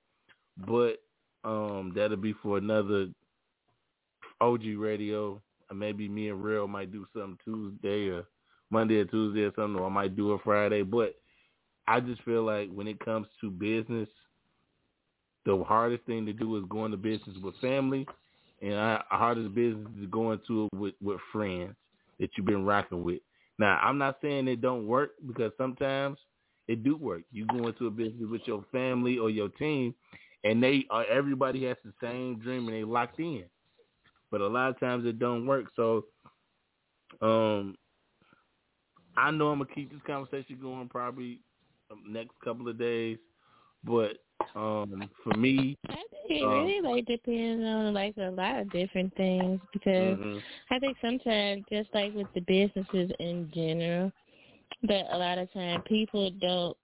but 0.67 1.03
um 1.45 1.93
that'll 1.95 2.17
be 2.17 2.35
for 2.43 2.59
another 2.59 3.09
OG 4.41 4.63
radio. 4.77 5.41
Maybe 5.75 6.09
me 6.09 6.31
and 6.31 6.43
Real 6.43 6.67
might 6.67 6.93
do 6.93 7.07
something 7.13 7.39
Tuesday 7.45 8.09
or 8.09 8.25
Monday 8.71 8.97
or 8.97 9.05
Tuesday 9.05 9.43
or 9.43 9.53
something, 9.57 9.81
or 9.81 9.87
I 9.87 9.91
might 9.91 10.17
do 10.17 10.35
it 10.35 10.41
Friday. 10.45 10.83
But 10.83 11.17
I 11.87 12.01
just 12.01 12.23
feel 12.23 12.45
like 12.45 12.71
when 12.73 12.89
it 12.89 13.05
comes 13.05 13.27
to 13.41 13.51
business, 13.51 14.09
the 15.47 15.63
hardest 15.65 16.05
thing 16.05 16.27
to 16.27 16.33
do 16.33 16.57
is 16.57 16.65
go 16.69 16.85
into 16.85 16.97
business 16.97 17.37
with 17.43 17.57
family, 17.61 18.07
and 18.63 18.73
the 18.73 18.99
hardest 19.09 19.55
business 19.55 19.89
is 20.01 20.07
going 20.11 20.41
to 20.47 20.67
it 20.67 20.77
with, 20.77 20.95
with 21.03 21.21
friends 21.33 21.75
that 22.19 22.31
you've 22.37 22.47
been 22.47 22.65
rocking 22.65 23.03
with. 23.03 23.21
Now, 23.59 23.79
I'm 23.83 23.99
not 23.99 24.19
saying 24.23 24.49
it 24.49 24.61
don't 24.61 24.87
work 24.87 25.13
because 25.27 25.53
sometimes 25.59 26.19
it 26.69 26.85
do 26.85 26.97
work. 26.97 27.23
You 27.33 27.47
go 27.47 27.67
into 27.67 27.87
a 27.87 27.91
business 27.91 28.29
with 28.31 28.43
your 28.47 28.65
family 28.71 29.19
or 29.19 29.31
your 29.31 29.49
team, 29.49 29.95
and 30.45 30.63
they 30.63 30.87
are 30.91 31.05
everybody 31.07 31.65
has 31.65 31.77
the 31.85 31.93
same 32.03 32.39
dream 32.39 32.69
and 32.69 32.77
they 32.77 32.85
locked 32.85 33.19
in 33.19 33.45
but 34.31 34.41
a 34.41 34.47
lot 34.47 34.71
of 34.71 34.81
times 34.81 35.05
it 35.07 35.19
don't 35.19 35.47
work. 35.47 35.67
So, 35.77 36.05
um, 37.21 37.77
I 39.17 39.31
know 39.31 39.49
I'm 39.49 39.59
gonna 39.59 39.75
keep 39.75 39.91
this 39.91 40.01
conversation 40.07 40.59
going 40.61 40.89
probably 40.89 41.41
next 42.09 42.33
couple 42.45 42.69
of 42.69 42.79
days, 42.79 43.19
but 43.85 44.19
um, 44.55 45.09
for 45.25 45.37
me, 45.37 45.77
it 46.29 46.43
um, 46.45 46.51
really 46.51 46.81
like 46.81 47.07
depends 47.07 47.65
on 47.65 47.93
like 47.93 48.15
a 48.17 48.31
lot 48.31 48.61
of 48.61 48.71
different 48.71 49.15
things 49.17 49.61
because 49.73 50.17
mm-hmm. 50.17 50.39
I 50.71 50.79
think 50.79 50.97
sometimes 51.01 51.65
just 51.71 51.89
like 51.93 52.15
with 52.15 52.29
the 52.35 52.41
businesses 52.41 53.11
in 53.19 53.51
general, 53.55 54.13
that 54.85 55.07
a 55.13 55.19
lot 55.19 55.39
of 55.39 55.53
time 55.53 55.83
people 55.83 56.31
don't 56.41 56.77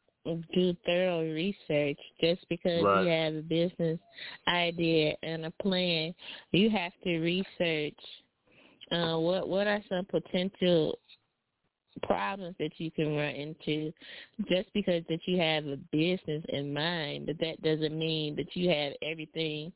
do 0.52 0.74
thorough 0.84 1.22
research 1.22 1.98
just 2.20 2.44
because 2.48 2.82
right. 2.82 3.04
you 3.04 3.10
have 3.10 3.34
a 3.34 3.42
business 3.42 3.98
idea 4.48 5.14
and 5.22 5.46
a 5.46 5.50
plan 5.62 6.12
you 6.50 6.68
have 6.68 6.90
to 7.04 7.20
research 7.20 7.94
uh 8.90 9.16
what 9.16 9.48
what 9.48 9.68
are 9.68 9.80
some 9.88 10.04
potential 10.06 10.98
problems 12.02 12.54
that 12.58 12.72
you 12.78 12.90
can 12.90 13.16
run 13.16 13.34
into 13.34 13.92
just 14.48 14.72
because 14.74 15.02
that 15.08 15.20
you 15.26 15.38
have 15.38 15.66
a 15.66 15.76
business 15.92 16.44
in 16.50 16.72
mind 16.72 17.26
but 17.26 17.38
that 17.38 17.60
doesn't 17.62 17.98
mean 17.98 18.36
that 18.36 18.54
you 18.54 18.68
have 18.68 18.92
everything 19.02 19.72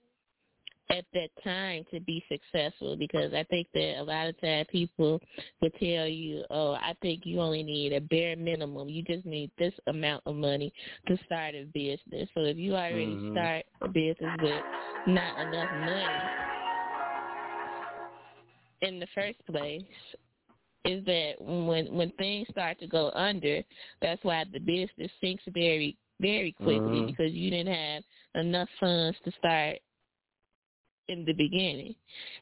at 0.90 1.04
that 1.14 1.28
time 1.44 1.84
to 1.92 2.00
be 2.00 2.24
successful 2.28 2.96
because 2.96 3.32
I 3.32 3.44
think 3.44 3.68
that 3.74 4.00
a 4.00 4.02
lot 4.02 4.28
of 4.28 4.40
times 4.40 4.66
people 4.70 5.20
would 5.62 5.72
tell 5.74 6.06
you, 6.06 6.42
oh, 6.50 6.72
I 6.72 6.94
think 7.00 7.22
you 7.24 7.40
only 7.40 7.62
need 7.62 7.92
a 7.92 8.00
bare 8.00 8.36
minimum. 8.36 8.88
You 8.88 9.02
just 9.02 9.24
need 9.24 9.50
this 9.58 9.72
amount 9.86 10.22
of 10.26 10.34
money 10.34 10.72
to 11.06 11.16
start 11.26 11.54
a 11.54 11.64
business. 11.72 12.28
So 12.34 12.40
if 12.42 12.56
you 12.56 12.74
already 12.74 13.06
mm-hmm. 13.06 13.32
start 13.32 13.64
a 13.82 13.88
business 13.88 14.36
with 14.42 14.62
not 15.06 15.38
enough 15.38 15.70
money 15.80 16.04
in 18.82 18.98
the 18.98 19.06
first 19.14 19.38
place, 19.46 19.82
is 20.84 21.04
that 21.04 21.34
when 21.38 21.92
when 21.92 22.10
things 22.12 22.48
start 22.50 22.78
to 22.80 22.86
go 22.86 23.10
under, 23.14 23.62
that's 24.00 24.22
why 24.24 24.44
the 24.52 24.60
business 24.60 25.10
sinks 25.20 25.42
very 25.48 25.96
very 26.20 26.52
quickly 26.52 26.78
mm-hmm. 26.78 27.06
because 27.06 27.32
you 27.32 27.50
didn't 27.50 27.74
have 27.74 28.02
enough 28.34 28.68
funds 28.78 29.16
to 29.24 29.32
start 29.38 29.78
in 31.08 31.24
the 31.24 31.32
beginning. 31.32 31.94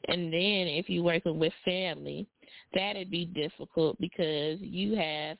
And 0.07 0.31
then 0.31 0.67
if 0.67 0.89
you're 0.89 1.03
working 1.03 1.39
with 1.39 1.53
family, 1.65 2.27
that'd 2.73 3.09
be 3.09 3.25
difficult 3.25 3.99
because 3.99 4.59
you 4.61 4.95
have 4.95 5.37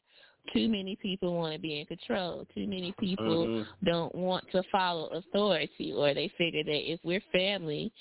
too 0.54 0.68
many 0.68 0.98
people 1.02 1.36
want 1.36 1.54
to 1.54 1.60
be 1.60 1.80
in 1.80 1.86
control. 1.86 2.46
Too 2.56 2.66
many 2.66 2.94
people 3.00 3.46
mm-hmm. 3.46 3.86
don't 3.86 4.16
want 4.16 4.46
to 4.52 4.64
follow 4.72 5.10
authority 5.10 5.94
or 5.96 6.14
they 6.14 6.32
figure 6.38 6.64
that 6.64 6.92
if 6.92 7.00
we're 7.04 7.22
family, 7.32 7.92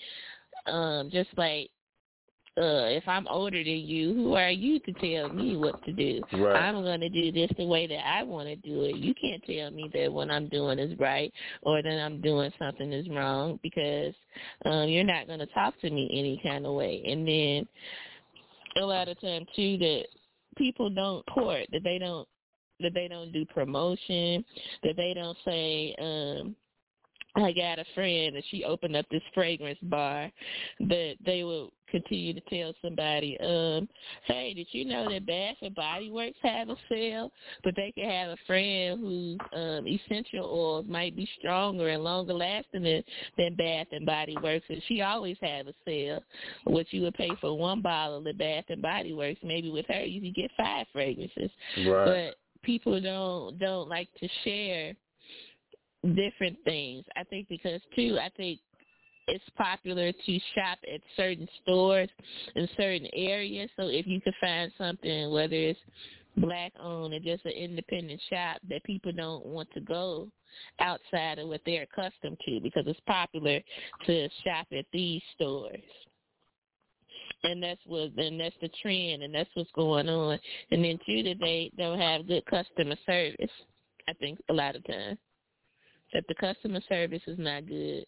um, 0.67 1.11
just 1.13 1.31
like 1.37 1.71
uh, 2.59 2.89
if 2.89 3.07
I'm 3.07 3.27
older 3.29 3.63
than 3.63 3.67
you, 3.67 4.15
who 4.15 4.35
are 4.35 4.51
you 4.51 4.81
to 4.81 4.93
tell 4.95 5.33
me 5.33 5.57
what 5.57 5.83
to 5.85 5.93
do? 5.93 6.21
Right. 6.33 6.57
I'm 6.57 6.83
going 6.83 7.01
to 7.01 7.09
do 7.09 7.31
this 7.31 7.51
the 7.57 7.67
way 7.67 7.87
that 7.87 8.07
I 8.07 8.25
want 8.25 8.49
to 8.49 8.57
do 8.57 8.83
it. 8.83 8.97
You 8.97 9.15
can't 9.15 9.43
tell 9.45 9.71
me 9.71 9.91
that 9.95 10.13
what 10.13 10.31
I'm 10.31 10.49
doing 10.49 10.79
is 10.79 10.99
right 10.99 11.33
or 11.63 11.83
that 11.83 12.01
I'm 12.01 12.21
doing 12.21 12.51
something 12.59 12.93
is 12.93 13.09
wrong 13.09 13.61
because 13.63 14.15
um, 14.65 14.89
you're 14.89 15.05
not 15.05 15.29
going 15.29 15.39
to 15.39 15.47
talk 15.47 15.81
to 15.81 15.91
me 15.91 16.09
any 16.13 16.41
kind 16.43 16.67
of 16.67 16.75
way. 16.75 17.03
And 17.07 17.27
then 17.27 17.69
a 18.83 18.85
lot 18.85 19.09
of 19.09 19.21
time 19.21 19.47
too 19.55 19.79
that 19.79 20.05
people 20.57 20.91
don't 20.91 21.25
court 21.27 21.67
that 21.73 21.85
they 21.85 21.99
don't 21.99 22.27
that 22.81 22.93
they 22.95 23.09
don't 23.09 23.33
do 23.33 23.45
promotion 23.47 24.45
that 24.83 24.97
they 24.97 25.15
don't 25.15 25.37
say 25.45 25.95
um 26.01 26.55
I 27.37 27.53
got 27.53 27.79
a 27.79 27.85
friend 27.95 28.35
and 28.35 28.45
she 28.51 28.65
opened 28.65 28.97
up 28.97 29.07
this 29.11 29.23
fragrance 29.35 29.79
bar 29.83 30.31
that 30.81 31.15
they 31.25 31.45
will 31.45 31.73
continue 31.91 32.35
to 32.35 32.41
tell 32.51 32.75
somebody, 32.83 33.39
um, 33.41 33.89
hey, 34.25 34.53
did 34.55 34.67
you 34.73 34.85
know 34.85 35.09
that 35.11 35.27
Bath 35.27 35.57
and 35.63 35.75
Body 35.75 36.11
Works 36.11 36.39
have 36.43 36.69
a 36.69 36.77
sale? 36.89 37.31
But 37.65 37.75
they 37.77 37.93
can 37.93 38.09
have 38.11 38.31
a 38.31 38.37
friend 38.47 39.01
whose 39.01 39.39
um 39.55 39.87
essential 39.87 40.45
oils 40.45 40.87
might 40.89 41.17
be 41.17 41.29
stronger 41.39 41.89
and 41.89 42.03
longer 42.03 42.35
lasting 42.35 42.83
than, 42.83 43.05
than 43.37 43.55
Bath 43.57 43.89
and 43.93 44.07
Body 44.07 44.37
Works 44.43 44.67
and 44.69 44.83
she 44.89 45.03
always 45.03 45.37
have 45.41 45.67
a 45.69 45.75
sale. 45.87 46.23
What 46.65 46.93
you 46.93 47.03
would 47.03 47.15
pay 47.15 47.31
for 47.41 47.57
one 47.57 47.83
bottle 47.83 48.27
of 48.27 48.39
Bath 48.39 48.65
and 48.69 48.83
Body 48.83 49.13
Works, 49.13 49.41
maybe 49.43 49.71
with 49.71 49.87
her 49.89 50.05
you 50.05 50.21
could 50.21 50.35
get 50.35 50.51
five 50.57 50.87
fragrances. 50.93 51.51
Right. 51.87 52.33
But 52.33 52.35
people 52.63 53.01
don't 53.01 53.59
don't 53.59 53.89
like 53.89 54.09
to 54.21 54.29
share 54.45 54.95
different 56.03 56.59
things. 56.65 57.05
I 57.17 57.25
think 57.25 57.49
because 57.49 57.81
too, 57.95 58.19
I 58.21 58.31
think 58.37 58.61
it's 59.29 59.45
popular 59.57 60.11
to 60.13 60.41
shop 60.55 60.79
at 60.93 61.01
certain 61.17 61.47
stores 61.63 62.09
in 62.57 62.69
certain 62.77 63.09
areas. 63.15 63.71
So 63.77 63.89
if 63.89 64.07
you 64.07 64.21
can 64.21 64.33
find 64.41 64.73
something, 64.79 65.31
whether 65.31 65.55
it's 65.55 65.79
black 66.39 66.73
owned 66.81 67.15
or 67.15 67.21
just 67.21 67.45
an 67.45 67.53
independent 67.53 68.21
shop, 68.31 68.59
that 68.69 68.83
people 68.85 69.13
don't 69.13 69.45
want 69.45 69.69
to 69.75 69.81
go 69.81 70.29
outside 70.81 71.39
of 71.39 71.49
what 71.49 71.61
they're 71.67 71.87
accustomed 71.93 72.39
to 72.47 72.61
because 72.61 72.85
it's 72.87 73.01
popular 73.07 73.61
to 74.07 74.29
shop 74.45 74.67
at 74.77 74.87
these 74.93 75.23
stores. 75.35 75.81
And 77.45 77.63
that's 77.63 77.81
what 77.87 78.11
and 78.17 78.41
that's 78.41 78.57
the 78.61 78.71
trend 78.83 79.23
and 79.23 79.33
that's 79.33 79.51
what's 79.55 79.71
going 79.73 80.09
on. 80.09 80.39
And 80.73 80.85
then 80.85 80.99
too 81.07 81.23
that 81.23 81.39
they 81.39 81.71
don't 81.79 81.99
have 81.99 82.27
good 82.27 82.45
customer 82.47 82.97
service, 83.07 83.51
I 84.09 84.13
think 84.15 84.41
a 84.49 84.53
lot 84.53 84.75
of 84.75 84.85
times. 84.87 85.19
That 86.13 86.25
the 86.29 86.35
customer 86.35 86.81
service 86.89 87.23
is 87.27 87.39
not 87.39 87.67
good. 87.67 88.05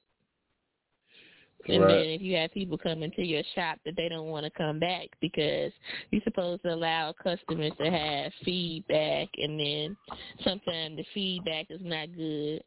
And 1.69 1.83
Right. 1.83 1.89
then 1.89 2.07
if 2.09 2.23
you 2.23 2.37
have 2.37 2.53
people 2.53 2.79
come 2.79 3.03
into 3.03 3.23
your 3.23 3.43
shop 3.55 3.79
that 3.85 3.95
they 3.97 4.09
don't 4.09 4.29
want 4.29 4.45
to 4.45 4.51
come 4.51 4.79
back 4.79 5.09
because 5.21 5.73
you're 6.11 6.23
supposed 6.23 6.63
to 6.63 6.73
allow 6.73 7.13
customers 7.13 7.73
to 7.79 7.91
have 7.91 8.33
feedback 8.45 9.29
and 9.37 9.61
then 9.61 9.97
sometimes 10.43 10.97
the 10.97 11.05
feedback 11.13 11.67
is 11.71 11.83
not 11.83 12.15
good 12.17 12.63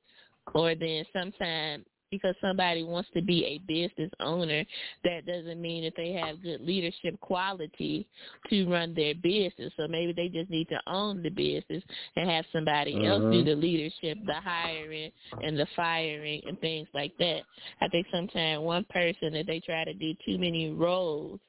or 0.53 0.75
then 0.75 1.05
sometimes 1.11 1.85
because 2.13 2.35
somebody 2.39 2.83
wants 2.83 3.09
to 3.15 3.21
be 3.23 3.43
a 3.43 3.57
business 3.67 4.11
owner, 4.19 4.63
that 5.03 5.25
doesn't 5.25 5.59
mean 5.59 5.83
that 5.83 5.93
they 5.97 6.11
have 6.13 6.43
good 6.43 6.61
leadership 6.61 7.19
quality 7.21 8.07
to 8.51 8.69
run 8.69 8.93
their 8.93 9.15
business. 9.15 9.73
So 9.77 9.87
maybe 9.87 10.13
they 10.13 10.29
just 10.29 10.51
need 10.51 10.69
to 10.69 10.79
own 10.85 11.23
the 11.23 11.29
business 11.29 11.83
and 12.15 12.29
have 12.29 12.45
somebody 12.53 13.03
else 13.07 13.23
do 13.31 13.41
Mhm. 13.41 13.45
the 13.45 13.55
leadership, 13.55 14.19
the 14.25 14.33
hiring 14.35 15.11
and 15.41 15.57
the 15.57 15.65
firing 15.75 16.43
and 16.45 16.59
things 16.61 16.87
like 16.93 17.17
that. 17.17 17.41
I 17.81 17.87
think 17.87 18.05
sometimes 18.11 18.61
one 18.61 18.85
person 18.85 19.33
that 19.33 19.47
they 19.47 19.59
try 19.59 19.83
to 19.83 19.93
do 19.93 20.13
too 20.23 20.37
many 20.37 20.69
roles 20.69 21.39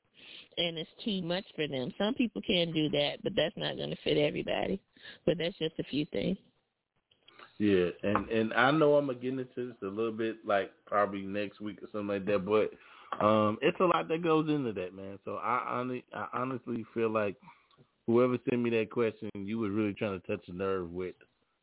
and 0.57 0.79
it's 0.79 0.91
too 1.05 1.21
much 1.21 1.45
for 1.55 1.67
them. 1.67 1.93
Some 1.99 2.15
people 2.15 2.41
can 2.41 2.73
do 2.73 2.89
that, 2.89 3.23
but 3.23 3.35
that's 3.37 3.57
not 3.59 3.77
going 3.77 3.91
to 3.91 3.97
fit 3.97 4.17
everybody. 4.17 4.81
But 5.27 5.37
that's 5.37 5.59
just 5.59 5.79
a 5.79 5.85
few 5.85 6.07
things. 6.07 6.39
Yeah, 7.59 7.89
and 8.03 8.29
and 8.31 8.53
I 8.55 8.71
know 8.73 8.97
I'm 8.97 9.07
gonna 9.07 9.19
get 9.19 9.33
into 9.33 9.47
this 9.57 9.77
a 9.83 9.87
little 9.87 10.13
bit, 10.13 10.45
like 10.45 10.73
probably 10.87 11.23
next 11.23 11.61
week 11.61 11.79
or 11.83 11.89
something 11.93 12.09
like 12.09 12.25
that. 12.27 12.45
But 12.45 13.25
um, 13.25 13.59
it's 13.63 13.79
a 13.79 13.85
lot 13.85 14.09
that 14.09 14.23
goes 14.23 14.49
into 14.49 14.73
that, 14.73 14.95
man. 14.95 15.19
So 15.25 15.37
I 15.37 16.01
I 16.13 16.27
honestly 16.33 16.85
feel 16.93 17.11
like 17.11 17.37
whoever 18.07 18.39
sent 18.49 18.61
me 18.61 18.71
that 18.71 18.91
question, 18.91 19.31
you 19.35 19.59
was 19.59 19.71
really 19.71 19.95
trying 19.95 20.21
to 20.21 20.27
touch 20.27 20.49
a 20.49 20.53
nerve 20.53 20.91
with 20.91 21.15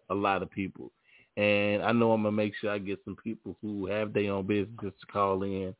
a 0.10 0.16
lot 0.16 0.42
of 0.42 0.52
people. 0.52 0.92
And 1.38 1.82
I 1.84 1.92
know 1.92 2.12
I'm 2.14 2.24
gonna 2.24 2.36
make 2.36 2.54
sure 2.56 2.72
I 2.72 2.78
get 2.78 3.00
some 3.04 3.18
people 3.22 3.58
who 3.62 3.86
have 3.88 4.14
their 4.14 4.32
own 4.32 4.48
businesses 4.48 4.94
to 5.00 5.06
call 5.08 5.44
in 5.44 5.76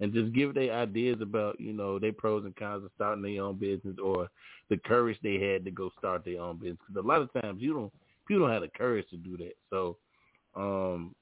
and 0.00 0.12
just 0.12 0.32
give 0.32 0.54
their 0.54 0.74
ideas 0.74 1.18
about, 1.20 1.60
you 1.60 1.72
know, 1.72 1.98
their 1.98 2.12
pros 2.12 2.44
and 2.44 2.54
cons 2.56 2.84
of 2.84 2.90
starting 2.94 3.22
their 3.22 3.42
own 3.42 3.56
business 3.56 3.96
or 4.02 4.28
the 4.68 4.76
courage 4.76 5.18
they 5.22 5.40
had 5.40 5.64
to 5.64 5.70
go 5.70 5.90
start 5.98 6.24
their 6.24 6.40
own 6.40 6.56
business. 6.56 6.78
Because 6.86 7.04
a 7.04 7.08
lot 7.08 7.22
of 7.22 7.32
times 7.40 7.62
you 7.62 7.72
don't 7.72 7.92
people 8.26 8.44
don't 8.46 8.52
have 8.52 8.62
the 8.62 8.68
courage 8.68 9.08
to 9.10 9.16
do 9.16 9.36
that. 9.38 9.54
So 9.70 9.96
um 10.54 11.14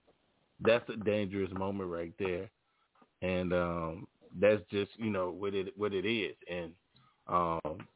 that's 0.61 0.89
a 0.89 0.97
dangerous 0.97 1.51
moment 1.53 1.91
right 1.91 2.13
there. 2.19 2.51
And 3.23 3.53
um 3.53 4.07
that's 4.41 4.63
just, 4.71 4.91
you 4.97 5.11
know, 5.11 5.31
what 5.31 5.55
it 5.55 5.77
what 5.77 5.93
it 5.93 6.07
is. 6.07 6.35
And 6.51 6.73
um 7.29 7.87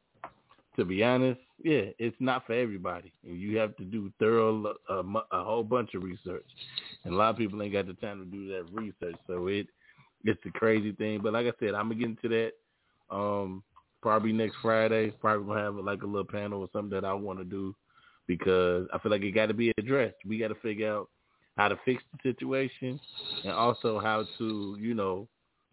to 0.75 0.85
be 0.85 1.03
honest, 1.03 1.39
yeah, 1.61 1.85
it's 1.97 2.15
not 2.19 2.45
for 2.45 2.53
everybody. 2.53 3.11
And 3.25 3.37
you 3.37 3.57
have 3.57 3.75
to 3.77 3.83
do 3.83 4.11
thorough 4.17 4.75
uh, 4.89 5.03
a 5.31 5.43
whole 5.43 5.63
bunch 5.63 5.93
of 5.93 6.03
research. 6.03 6.45
And 7.03 7.13
a 7.13 7.17
lot 7.17 7.31
of 7.31 7.37
people 7.37 7.61
ain't 7.61 7.73
got 7.73 7.87
the 7.87 7.93
time 7.93 8.19
to 8.19 8.25
do 8.25 8.47
that 8.49 8.71
research. 8.71 9.19
So 9.27 9.47
it 9.47 9.67
it's 10.23 10.39
a 10.45 10.51
crazy 10.51 10.91
thing. 10.93 11.19
But 11.21 11.33
like 11.33 11.47
I 11.47 11.53
said, 11.59 11.73
I'm 11.73 11.89
gonna 11.89 11.95
get 11.95 12.09
into 12.09 12.29
that 12.29 12.51
um 13.13 13.63
probably 14.01 14.31
next 14.31 14.55
Friday. 14.61 15.11
Probably 15.11 15.47
gonna 15.47 15.61
have 15.61 15.75
like 15.75 16.01
a 16.03 16.07
little 16.07 16.25
panel 16.25 16.61
or 16.61 16.69
something 16.71 16.91
that 16.91 17.05
I 17.05 17.13
want 17.13 17.39
to 17.39 17.45
do 17.45 17.75
because 18.29 18.87
I 18.93 18.99
feel 18.99 19.11
like 19.11 19.23
it 19.23 19.31
got 19.31 19.47
to 19.47 19.55
be 19.55 19.73
addressed. 19.79 20.17
We 20.23 20.37
got 20.37 20.49
to 20.49 20.55
figure 20.55 20.93
out 20.93 21.09
how 21.57 21.67
to 21.67 21.79
fix 21.83 22.03
the 22.13 22.31
situation 22.31 22.99
and 23.43 23.51
also 23.51 23.99
how 23.99 24.23
to, 24.37 24.77
you 24.79 24.93
know, 24.93 25.27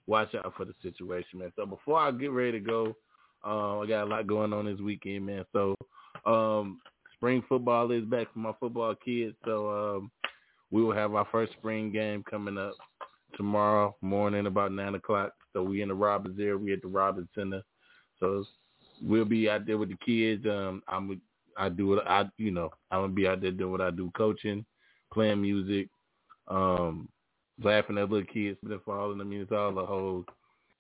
watch 0.07 0.35
out 0.35 0.55
for 0.57 0.65
the 0.65 0.73
situation, 0.83 1.39
man. 1.41 1.53
So 1.55 1.67
before 1.67 2.01
I 2.01 2.11
get 2.13 2.31
ready 2.31 2.53
to 2.53 2.61
go, 2.61 2.97
uh, 3.47 3.81
I 3.81 3.87
got 3.87 4.05
a 4.05 4.07
lot 4.07 4.27
going 4.27 4.55
on 4.55 4.65
this 4.65 4.81
weekend, 4.81 5.27
man. 5.27 5.45
So 5.53 5.77
um, 6.25 6.81
spring 7.15 7.45
football 7.47 7.91
is 7.93 8.05
back 8.05 8.33
for 8.33 8.39
my 8.39 8.53
football 8.59 8.95
kids. 9.05 9.37
So 9.45 9.99
um, 9.99 10.11
we 10.71 10.83
will 10.83 10.95
have 10.95 11.15
our 11.15 11.29
first 11.31 11.53
spring 11.53 11.93
game 11.93 12.25
coming 12.29 12.57
up 12.57 12.73
tomorrow 13.37 13.95
morning 14.01 14.47
about 14.47 14.73
nine 14.73 14.95
o'clock. 14.95 15.35
So 15.53 15.63
we 15.63 15.83
in 15.83 15.89
the 15.89 15.95
Robbins 15.95 16.41
area. 16.41 16.57
We 16.57 16.73
at 16.73 16.81
the 16.81 16.89
Robbins 16.89 17.29
Center. 17.35 17.63
So 18.19 18.45
we'll 19.03 19.27
be 19.27 19.51
out 19.51 19.67
there 19.67 19.77
with 19.77 19.91
the 19.91 19.99
kids. 20.07 20.47
Um, 20.47 20.83
I'm 20.89 21.21
I 21.59 21.69
do 21.69 21.95
it. 21.95 22.05
I 22.07 22.25
you 22.39 22.51
know 22.51 22.71
I'm 22.91 23.03
gonna 23.03 23.13
be 23.13 23.27
out 23.27 23.41
there 23.41 23.51
doing 23.51 23.73
what 23.73 23.81
I 23.81 23.91
do, 23.91 24.11
coaching, 24.17 24.65
playing 25.13 25.43
music, 25.43 25.89
um, 26.49 27.09
laughing 27.63 27.99
at 27.99 28.11
little 28.11 28.27
kids 28.27 28.59
for 28.63 28.79
falling. 28.81 29.21
I 29.21 29.25
mean, 29.25 29.41
it's 29.41 29.53
all 29.53 29.79
a 29.79 29.87
whole 29.87 30.25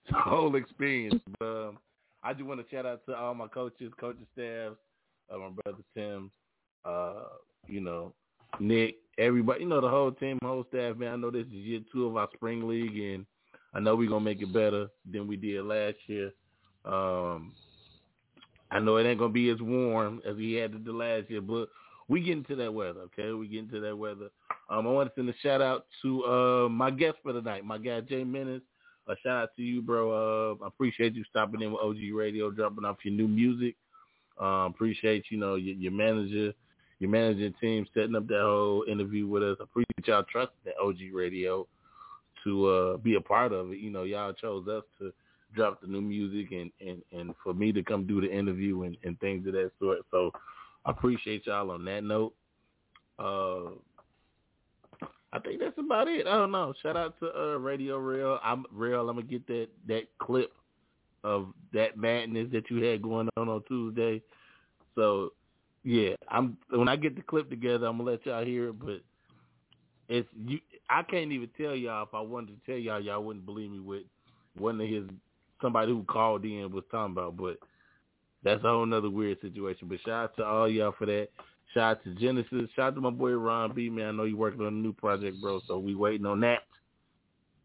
it's 0.04 0.16
a 0.16 0.20
whole 0.20 0.56
experience. 0.56 1.20
But 1.38 1.46
um, 1.46 1.78
I 2.22 2.32
just 2.32 2.44
want 2.44 2.60
to 2.60 2.74
shout 2.74 2.86
out 2.86 3.04
to 3.06 3.16
all 3.16 3.34
my 3.34 3.48
coaches, 3.48 3.92
coaching 3.98 4.26
staffs, 4.32 4.76
uh, 5.32 5.38
my 5.38 5.50
brother 5.50 5.82
Tim, 5.94 6.30
uh, 6.84 7.24
you 7.66 7.80
know, 7.80 8.12
Nick, 8.60 8.96
everybody, 9.18 9.62
you 9.62 9.68
know, 9.68 9.80
the 9.80 9.88
whole 9.88 10.12
team, 10.12 10.38
whole 10.42 10.64
staff, 10.68 10.96
man. 10.96 11.12
I 11.12 11.16
know 11.16 11.30
this 11.30 11.46
is 11.46 11.52
year 11.52 11.80
two 11.92 12.06
of 12.06 12.16
our 12.16 12.28
spring 12.34 12.66
league, 12.66 12.98
and 12.98 13.26
I 13.74 13.80
know 13.80 13.96
we're 13.96 14.08
gonna 14.08 14.24
make 14.24 14.42
it 14.42 14.52
better 14.52 14.88
than 15.10 15.26
we 15.26 15.36
did 15.36 15.64
last 15.64 15.96
year. 16.06 16.32
Um, 16.84 17.52
I 18.70 18.80
know 18.80 18.96
it 18.96 19.04
ain't 19.04 19.18
gonna 19.18 19.32
be 19.32 19.48
as 19.50 19.60
warm 19.60 20.20
as 20.28 20.36
we 20.36 20.54
had 20.54 20.84
the 20.84 20.92
last 20.92 21.30
year, 21.30 21.40
but 21.40 21.68
we 22.08 22.20
get 22.20 22.36
into 22.36 22.56
that 22.56 22.72
weather, 22.72 23.00
okay? 23.00 23.32
We 23.32 23.48
get 23.48 23.60
into 23.60 23.80
that 23.80 23.96
weather. 23.96 24.28
Um, 24.70 24.86
I 24.86 24.90
want 24.90 25.08
to 25.08 25.14
send 25.14 25.28
a 25.28 25.34
shout 25.42 25.62
out 25.62 25.86
to 26.02 26.24
uh 26.24 26.68
my 26.68 26.90
guest 26.90 27.18
for 27.22 27.32
tonight, 27.32 27.64
my 27.64 27.78
guy 27.78 28.00
Jay 28.00 28.24
Menace. 28.24 28.62
A 29.08 29.14
shout 29.22 29.42
out 29.42 29.48
to 29.56 29.62
you, 29.62 29.82
bro. 29.82 30.10
Uh, 30.10 30.64
I 30.64 30.66
appreciate 30.66 31.14
you 31.14 31.22
stopping 31.30 31.62
in 31.62 31.70
with 31.72 31.80
OG 31.80 31.98
Radio, 32.12 32.50
dropping 32.50 32.84
off 32.84 32.96
your 33.04 33.14
new 33.14 33.28
music. 33.28 33.76
Um, 34.38 34.72
appreciate 34.74 35.24
you 35.30 35.38
know 35.38 35.54
your, 35.54 35.76
your 35.76 35.92
manager, 35.92 36.52
your 36.98 37.10
managing 37.10 37.54
team 37.60 37.86
setting 37.94 38.16
up 38.16 38.26
that 38.26 38.40
whole 38.40 38.84
interview 38.90 39.28
with 39.28 39.44
us. 39.44 39.58
I 39.60 39.64
appreciate 39.64 40.06
y'all 40.06 40.24
trusting 40.30 40.58
that 40.64 40.74
OG 40.82 41.14
Radio 41.14 41.68
to 42.42 42.66
uh, 42.66 42.96
be 42.96 43.14
a 43.14 43.20
part 43.20 43.52
of 43.52 43.70
it. 43.70 43.78
You 43.78 43.90
know, 43.90 44.02
y'all 44.02 44.32
chose 44.32 44.66
us 44.68 44.82
to 44.98 45.12
drop 45.54 45.80
the 45.80 45.86
new 45.86 46.00
music 46.00 46.52
and, 46.52 46.70
and, 46.80 47.02
and 47.12 47.34
for 47.42 47.54
me 47.54 47.72
to 47.72 47.82
come 47.82 48.06
do 48.06 48.20
the 48.20 48.30
interview 48.30 48.82
and, 48.82 48.96
and 49.04 49.18
things 49.20 49.46
of 49.46 49.52
that 49.54 49.70
sort. 49.78 49.98
So 50.10 50.30
I 50.84 50.90
appreciate 50.90 51.46
y'all 51.46 51.70
on 51.70 51.84
that 51.84 52.04
note. 52.04 52.34
Uh, 53.18 53.70
I 55.32 55.38
think 55.40 55.60
that's 55.60 55.78
about 55.78 56.08
it. 56.08 56.26
I 56.26 56.36
don't 56.36 56.52
know. 56.52 56.72
Shout 56.82 56.96
out 56.96 57.18
to 57.20 57.26
uh, 57.36 57.56
Radio 57.56 57.98
Real. 57.98 58.38
I'm 58.42 58.64
real. 58.72 59.08
I'm 59.08 59.16
gonna 59.16 59.26
get 59.26 59.46
that 59.48 59.68
that 59.86 60.04
clip 60.18 60.52
of 61.24 61.48
that 61.72 61.96
madness 61.96 62.48
that 62.52 62.70
you 62.70 62.82
had 62.82 63.02
going 63.02 63.28
on 63.36 63.48
on 63.48 63.62
Tuesday. 63.68 64.22
So 64.94 65.32
yeah, 65.82 66.14
I'm 66.28 66.56
when 66.70 66.88
I 66.88 66.96
get 66.96 67.16
the 67.16 67.22
clip 67.22 67.50
together, 67.50 67.86
I'm 67.86 67.98
gonna 67.98 68.10
let 68.10 68.24
y'all 68.24 68.44
hear 68.44 68.68
it. 68.68 68.78
But 68.78 69.02
it's 70.08 70.28
you. 70.46 70.58
I 70.88 71.02
can't 71.02 71.32
even 71.32 71.50
tell 71.56 71.74
y'all 71.74 72.04
if 72.04 72.14
I 72.14 72.20
wanted 72.20 72.64
to 72.64 72.70
tell 72.70 72.78
y'all, 72.78 73.00
y'all 73.00 73.22
wouldn't 73.22 73.44
believe 73.44 73.70
me 73.70 73.80
with 73.80 74.04
one 74.56 74.80
of 74.80 74.88
his 74.88 75.04
somebody 75.60 75.92
who 75.92 76.04
called 76.04 76.44
in 76.44 76.70
was 76.70 76.84
talking 76.90 77.12
about. 77.12 77.36
But 77.36 77.58
that's 78.42 78.64
a 78.64 78.68
whole 78.68 78.86
nother 78.86 79.10
weird 79.10 79.40
situation. 79.40 79.88
But 79.88 80.00
shout 80.04 80.24
out 80.24 80.36
to 80.36 80.44
all 80.44 80.68
y'all 80.68 80.94
for 80.98 81.06
that. 81.06 81.28
Shout 81.74 81.98
out 81.98 82.04
to 82.04 82.14
Genesis. 82.14 82.70
Shout 82.74 82.88
out 82.88 82.94
to 82.94 83.00
my 83.00 83.10
boy 83.10 83.32
Ron 83.32 83.74
B. 83.74 83.90
Man, 83.90 84.06
I 84.08 84.12
know 84.12 84.24
you 84.24 84.36
working 84.36 84.60
on 84.60 84.68
a 84.68 84.70
new 84.70 84.92
project, 84.92 85.40
bro. 85.40 85.60
So 85.66 85.78
we 85.78 85.94
waiting 85.94 86.26
on 86.26 86.40
that. 86.40 86.60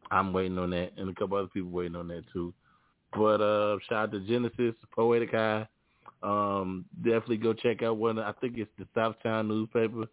I'm 0.09 0.33
waiting 0.33 0.57
on 0.57 0.71
that, 0.71 0.91
and 0.97 1.09
a 1.09 1.13
couple 1.13 1.37
other 1.37 1.47
people 1.47 1.69
waiting 1.69 1.95
on 1.95 2.09
that 2.09 2.23
too. 2.33 2.53
But 3.13 3.41
uh, 3.41 3.77
shout 3.87 4.09
out 4.09 4.11
to 4.11 4.19
Genesis, 4.21 4.75
Poetic 4.93 5.31
High. 5.31 5.67
Um, 6.23 6.85
definitely 6.97 7.37
go 7.37 7.53
check 7.53 7.81
out 7.83 7.97
one. 7.97 8.19
I 8.19 8.33
think 8.33 8.57
it's 8.57 8.71
the 8.77 8.85
Southtown 8.95 9.47
newspaper 9.47 10.05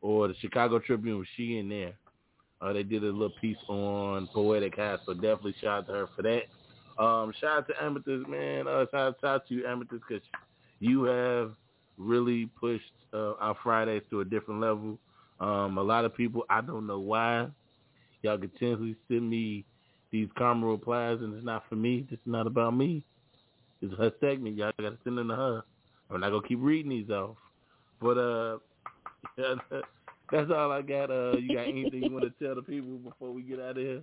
or 0.00 0.28
the 0.28 0.34
Chicago 0.40 0.78
Tribune. 0.78 1.24
She 1.36 1.58
in 1.58 1.68
there? 1.68 1.92
Uh, 2.60 2.72
they 2.72 2.82
did 2.82 3.02
a 3.02 3.06
little 3.06 3.32
piece 3.40 3.58
on 3.68 4.28
Poetic 4.32 4.76
High, 4.76 4.96
so 5.04 5.14
definitely 5.14 5.54
shout 5.60 5.80
out 5.80 5.86
to 5.88 5.92
her 5.92 6.08
for 6.14 6.22
that. 6.22 6.42
Um, 6.98 7.32
shout 7.40 7.58
out 7.58 7.68
to 7.68 7.82
Amethyst, 7.82 8.28
man. 8.28 8.68
Uh, 8.68 8.84
shout, 8.90 9.16
shout 9.20 9.24
out 9.24 9.48
to 9.48 9.54
you, 9.54 9.66
Amethyst, 9.66 10.02
because 10.08 10.24
you 10.80 11.04
have 11.04 11.52
really 11.96 12.46
pushed 12.58 12.84
uh, 13.12 13.34
our 13.40 13.56
Fridays 13.62 14.02
to 14.10 14.20
a 14.20 14.24
different 14.24 14.60
level. 14.60 14.98
Um, 15.40 15.78
a 15.78 15.82
lot 15.82 16.04
of 16.04 16.14
people, 16.14 16.44
I 16.50 16.60
don't 16.60 16.86
know 16.86 17.00
why, 17.00 17.48
y'all 18.22 18.38
continuously 18.38 18.96
send 19.08 19.28
me 19.28 19.64
these 20.10 20.28
karma 20.36 20.66
replies, 20.66 21.18
and 21.20 21.34
it's 21.34 21.44
not 21.44 21.64
for 21.68 21.76
me. 21.76 22.06
This 22.10 22.18
is 22.18 22.26
not 22.26 22.46
about 22.46 22.76
me. 22.76 23.04
It's 23.80 23.94
her 23.96 24.12
segment. 24.20 24.56
Y'all 24.56 24.72
got 24.78 24.90
to 24.90 24.98
send 25.02 25.18
them 25.18 25.28
to 25.28 25.36
her. 25.36 25.62
I'm 26.10 26.20
not 26.20 26.30
gonna 26.30 26.46
keep 26.46 26.58
reading 26.60 26.90
these 26.90 27.10
off. 27.10 27.36
But 28.00 28.18
uh, 28.18 28.58
that's 30.30 30.50
all 30.50 30.70
I 30.70 30.82
got. 30.82 31.10
Uh, 31.10 31.36
you 31.38 31.56
got 31.56 31.66
anything 31.66 32.02
you 32.02 32.12
want 32.12 32.24
to 32.24 32.44
tell 32.44 32.54
the 32.54 32.62
people 32.62 32.98
before 32.98 33.32
we 33.32 33.42
get 33.42 33.60
out 33.60 33.70
of 33.70 33.76
here? 33.78 34.02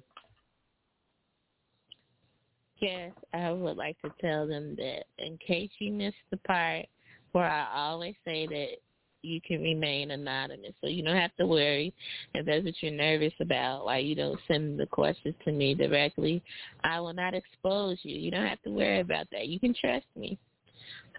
Yes, 2.80 3.12
I 3.34 3.52
would 3.52 3.78
like 3.78 4.02
to 4.02 4.12
tell 4.22 4.48
them 4.48 4.76
that 4.78 5.04
in 5.18 5.38
case 5.38 5.70
you 5.80 5.92
missed 5.92 6.16
the 6.32 6.38
part 6.38 6.86
where 7.34 7.50
I 7.50 7.68
always 7.74 8.16
say 8.26 8.48
that 8.48 8.78
you 9.22 9.42
can 9.42 9.62
remain 9.62 10.12
anonymous. 10.12 10.74
So 10.82 10.88
you 10.88 11.04
don't 11.04 11.16
have 11.16 11.36
to 11.38 11.46
worry 11.46 11.94
if 12.34 12.46
that's 12.46 12.64
what 12.64 12.74
you're 12.82 12.92
nervous 12.92 13.34
about, 13.42 13.86
why 13.86 13.98
you 13.98 14.16
don't 14.16 14.40
send 14.48 14.80
the 14.80 14.86
questions 14.86 15.36
to 15.46 15.52
me 15.52 15.76
directly. 15.76 16.42
I 16.84 17.00
will 17.02 17.14
not 17.14 17.34
expose 17.34 17.98
you. 18.04 18.16
You 18.16 18.32
don't 18.32 18.48
have 18.48 18.62
to 18.64 18.72
worry 18.72 19.02
about 19.02 19.28
that. 19.32 19.48
You 19.48 19.60
can 19.60 19.76
trust 19.80 20.06
me. 20.16 20.38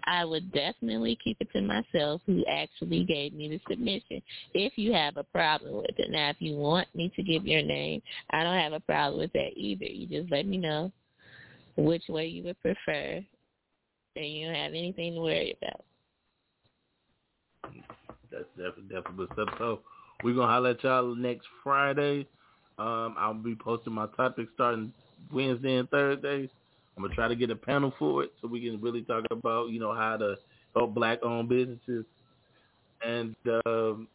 I 0.05 0.25
would 0.25 0.51
definitely 0.51 1.15
keep 1.23 1.37
it 1.39 1.51
to 1.53 1.61
myself 1.61 2.21
who 2.25 2.43
actually 2.49 3.03
gave 3.03 3.33
me 3.33 3.49
the 3.49 3.61
submission 3.69 4.23
if 4.55 4.75
you 4.75 4.93
have 4.93 5.17
a 5.17 5.23
problem 5.23 5.75
with 5.75 5.99
it. 5.99 6.09
Now, 6.09 6.29
if 6.29 6.37
you 6.39 6.55
want 6.55 6.87
me 6.95 7.11
to 7.15 7.21
give 7.21 7.45
your 7.45 7.61
name, 7.61 8.01
I 8.31 8.41
don't 8.41 8.57
have 8.57 8.73
a 8.73 8.79
problem 8.79 9.19
with 9.19 9.31
that 9.33 9.51
either. 9.55 9.85
You 9.85 10.07
just 10.07 10.31
let 10.31 10.47
me 10.47 10.57
know 10.57 10.91
which 11.83 12.03
way 12.09 12.27
you 12.27 12.43
would 12.43 12.59
prefer, 12.61 13.23
and 14.15 14.25
you 14.25 14.47
don't 14.47 14.55
have 14.55 14.73
anything 14.73 15.13
to 15.13 15.21
worry 15.21 15.57
about. 15.61 15.83
That's 18.31 18.45
definitely 18.55 18.95
definitely 18.95 19.27
good. 19.35 19.49
So 19.57 19.81
we're 20.23 20.35
gonna 20.35 20.51
holler 20.51 20.71
at 20.71 20.83
y'all 20.83 21.15
next 21.15 21.47
Friday. 21.63 22.27
Um, 22.77 23.15
I'll 23.17 23.33
be 23.33 23.55
posting 23.55 23.93
my 23.93 24.07
topics 24.17 24.51
starting 24.55 24.93
Wednesday 25.31 25.75
and 25.75 25.89
Thursdays. 25.89 26.49
I'm 26.95 27.03
gonna 27.03 27.15
try 27.15 27.27
to 27.27 27.35
get 27.35 27.49
a 27.49 27.55
panel 27.55 27.93
for 27.99 28.23
it 28.23 28.31
so 28.41 28.47
we 28.47 28.61
can 28.61 28.81
really 28.81 29.01
talk 29.01 29.25
about 29.31 29.69
you 29.69 29.79
know 29.79 29.93
how 29.93 30.17
to 30.17 30.35
help 30.75 30.93
black-owned 30.93 31.49
businesses. 31.49 32.05
And 33.05 33.35
um, 33.65 34.07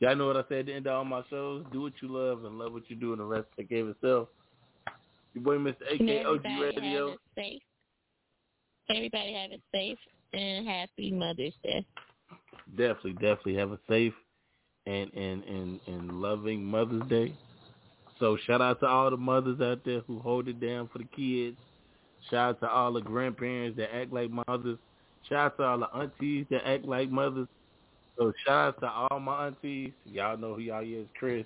y'all 0.00 0.16
know 0.16 0.26
what 0.26 0.36
I 0.36 0.44
said 0.48 0.60
at 0.60 0.66
the 0.66 0.74
end 0.74 0.86
of 0.86 0.94
all 0.94 1.04
my 1.04 1.22
shows: 1.30 1.64
do 1.72 1.82
what 1.82 1.94
you 2.02 2.08
love 2.08 2.44
and 2.44 2.58
love 2.58 2.72
what 2.72 2.88
you 2.88 2.96
do, 2.96 3.12
and 3.12 3.20
the 3.20 3.24
rest 3.24 3.46
take 3.56 3.68
care 3.70 3.80
of 3.80 3.88
itself. 3.88 4.28
Your 5.34 5.42
boy, 5.44 5.56
Mr. 5.56 5.82
AK 5.92 6.26
OG 6.26 6.44
Radio. 6.60 7.10
Have 7.10 7.18
a 7.18 7.40
safe. 7.40 7.62
Everybody 8.88 9.32
have 9.32 9.50
a 9.50 9.60
safe 9.74 9.98
and 10.32 10.66
happy 10.66 11.10
Mother's 11.10 11.54
Day. 11.62 11.84
Definitely, 12.76 13.14
definitely 13.14 13.56
have 13.56 13.72
a 13.72 13.78
safe 13.88 14.14
and 14.86 15.12
and 15.14 15.44
and 15.44 15.80
and 15.86 16.20
loving 16.20 16.64
Mother's 16.64 17.08
Day. 17.08 17.34
So 18.20 18.36
shout 18.46 18.60
out 18.60 18.80
to 18.80 18.86
all 18.86 19.10
the 19.10 19.16
mothers 19.16 19.60
out 19.60 19.84
there 19.84 20.00
who 20.00 20.20
hold 20.20 20.48
it 20.48 20.60
down 20.60 20.88
for 20.92 20.98
the 20.98 21.04
kids. 21.04 21.56
Shout 22.30 22.50
out 22.50 22.60
to 22.60 22.70
all 22.70 22.92
the 22.92 23.00
grandparents 23.00 23.76
that 23.76 23.94
act 23.94 24.12
like 24.12 24.30
mothers. 24.30 24.78
Shout 25.28 25.38
out 25.38 25.56
to 25.56 25.62
all 25.64 25.78
the 25.78 25.96
aunties 25.96 26.46
that 26.50 26.66
act 26.66 26.84
like 26.84 27.10
mothers. 27.10 27.48
So 28.16 28.32
shout 28.46 28.68
out 28.68 28.80
to 28.80 28.90
all 28.90 29.20
my 29.20 29.46
aunties. 29.46 29.92
Y'all 30.04 30.36
know 30.36 30.54
who 30.54 30.60
y'all 30.60 30.84
is, 30.84 31.06
Chris. 31.18 31.44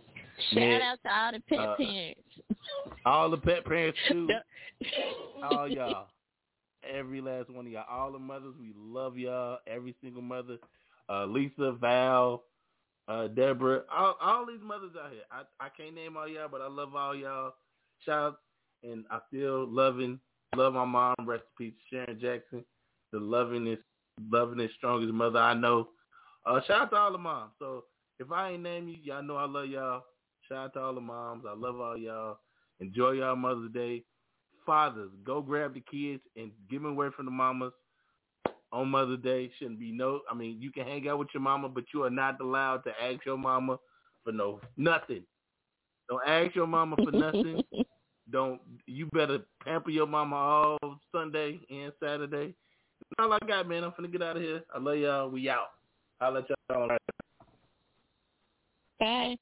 Shout 0.51 0.61
Ned, 0.61 0.82
out 0.82 0.99
to 1.03 1.11
all 1.11 1.32
the 1.32 1.40
pet 1.49 1.59
uh, 1.59 1.77
parents. 1.77 2.20
all 3.07 3.31
the 3.31 3.39
pet 3.39 3.65
parents 3.65 3.99
too. 4.09 4.28
all 5.51 5.69
y'all. 5.69 6.09
Every 6.89 7.20
last 7.20 7.51
one 7.51 7.66
of 7.66 7.73
y'all. 7.73 7.85
All 7.90 8.12
the 8.12 8.19
mothers, 8.19 8.55
we 8.61 8.73
love 8.77 9.16
y'all. 9.16 9.59
Every 9.66 9.95
single 10.03 10.23
mother. 10.23 10.59
Uh, 11.11 11.24
Lisa, 11.24 11.73
Val, 11.81 12.45
uh, 13.09 13.28
Deborah, 13.28 13.82
all, 13.90 14.16
all 14.20 14.47
these 14.47 14.61
mothers 14.62 14.93
out 15.03 15.11
here. 15.11 15.23
I, 15.31 15.43
I 15.65 15.69
can't 15.74 15.95
name 15.95 16.16
all 16.16 16.28
y'all, 16.28 16.49
but 16.51 16.61
I 16.61 16.69
love 16.69 16.95
all 16.95 17.16
y'all. 17.16 17.55
Shout 18.05 18.19
out, 18.19 18.40
and 18.82 19.05
I 19.11 19.19
still 19.28 19.66
loving, 19.66 20.20
love 20.55 20.74
my 20.74 20.85
mom. 20.85 21.15
Rest 21.24 21.45
in 21.59 21.66
peace, 21.66 21.78
Sharon 21.90 22.20
Jackson, 22.20 22.62
the 23.12 23.19
lovingest, 23.19 23.78
lovingest, 24.31 24.74
strongest 24.77 25.12
mother 25.15 25.39
I 25.39 25.55
know. 25.55 25.89
Uh, 26.48 26.60
shout 26.66 26.82
out 26.82 26.90
to 26.90 26.96
all 26.96 27.12
the 27.12 27.18
moms. 27.18 27.52
So 27.58 27.84
if 28.18 28.32
I 28.32 28.52
ain't 28.52 28.62
name 28.62 28.88
you, 28.88 28.96
y'all 29.02 29.22
know 29.22 29.36
I 29.36 29.46
love 29.46 29.66
y'all. 29.66 30.04
Shout 30.48 30.58
out 30.58 30.72
to 30.74 30.80
all 30.80 30.94
the 30.94 31.00
moms. 31.00 31.44
I 31.46 31.54
love 31.54 31.78
all 31.78 31.96
y'all. 31.96 32.38
Enjoy 32.80 33.12
y'all 33.12 33.36
Mother's 33.36 33.72
Day. 33.72 34.04
Fathers, 34.64 35.10
go 35.24 35.42
grab 35.42 35.74
the 35.74 35.82
kids 35.90 36.22
and 36.36 36.50
give 36.70 36.82
them 36.82 36.92
away 36.92 37.08
from 37.14 37.26
the 37.26 37.30
mamas 37.30 37.72
on 38.72 38.88
Mother's 38.88 39.22
Day. 39.22 39.50
Shouldn't 39.58 39.78
be 39.78 39.92
no. 39.92 40.20
I 40.30 40.34
mean, 40.34 40.60
you 40.60 40.70
can 40.70 40.84
hang 40.86 41.06
out 41.08 41.18
with 41.18 41.28
your 41.34 41.42
mama, 41.42 41.68
but 41.68 41.84
you 41.92 42.04
are 42.04 42.10
not 42.10 42.40
allowed 42.40 42.78
to 42.84 42.90
ask 43.02 43.26
your 43.26 43.38
mama 43.38 43.78
for 44.24 44.32
no 44.32 44.60
nothing. 44.76 45.24
Don't 46.08 46.26
ask 46.26 46.54
your 46.54 46.66
mama 46.66 46.96
for 46.96 47.12
nothing. 47.12 47.62
Don't. 48.30 48.60
You 48.86 49.06
better 49.06 49.40
pamper 49.64 49.90
your 49.90 50.06
mama 50.06 50.36
all 50.36 50.78
Sunday 51.12 51.60
and 51.70 51.92
Saturday. 52.02 52.54
That's 53.00 53.26
all 53.26 53.32
I 53.32 53.38
got, 53.46 53.68
man. 53.68 53.84
I'm 53.84 53.92
finna 53.92 54.12
get 54.12 54.22
out 54.22 54.36
of 54.36 54.42
here. 54.42 54.62
I 54.74 54.78
love 54.78 54.96
y'all. 54.96 55.30
We 55.30 55.48
out. 55.48 55.68
I'll 56.20 56.32
let 56.32 56.45
y'all. 56.49 56.89
know. 56.89 56.99
Bye. 58.99 59.36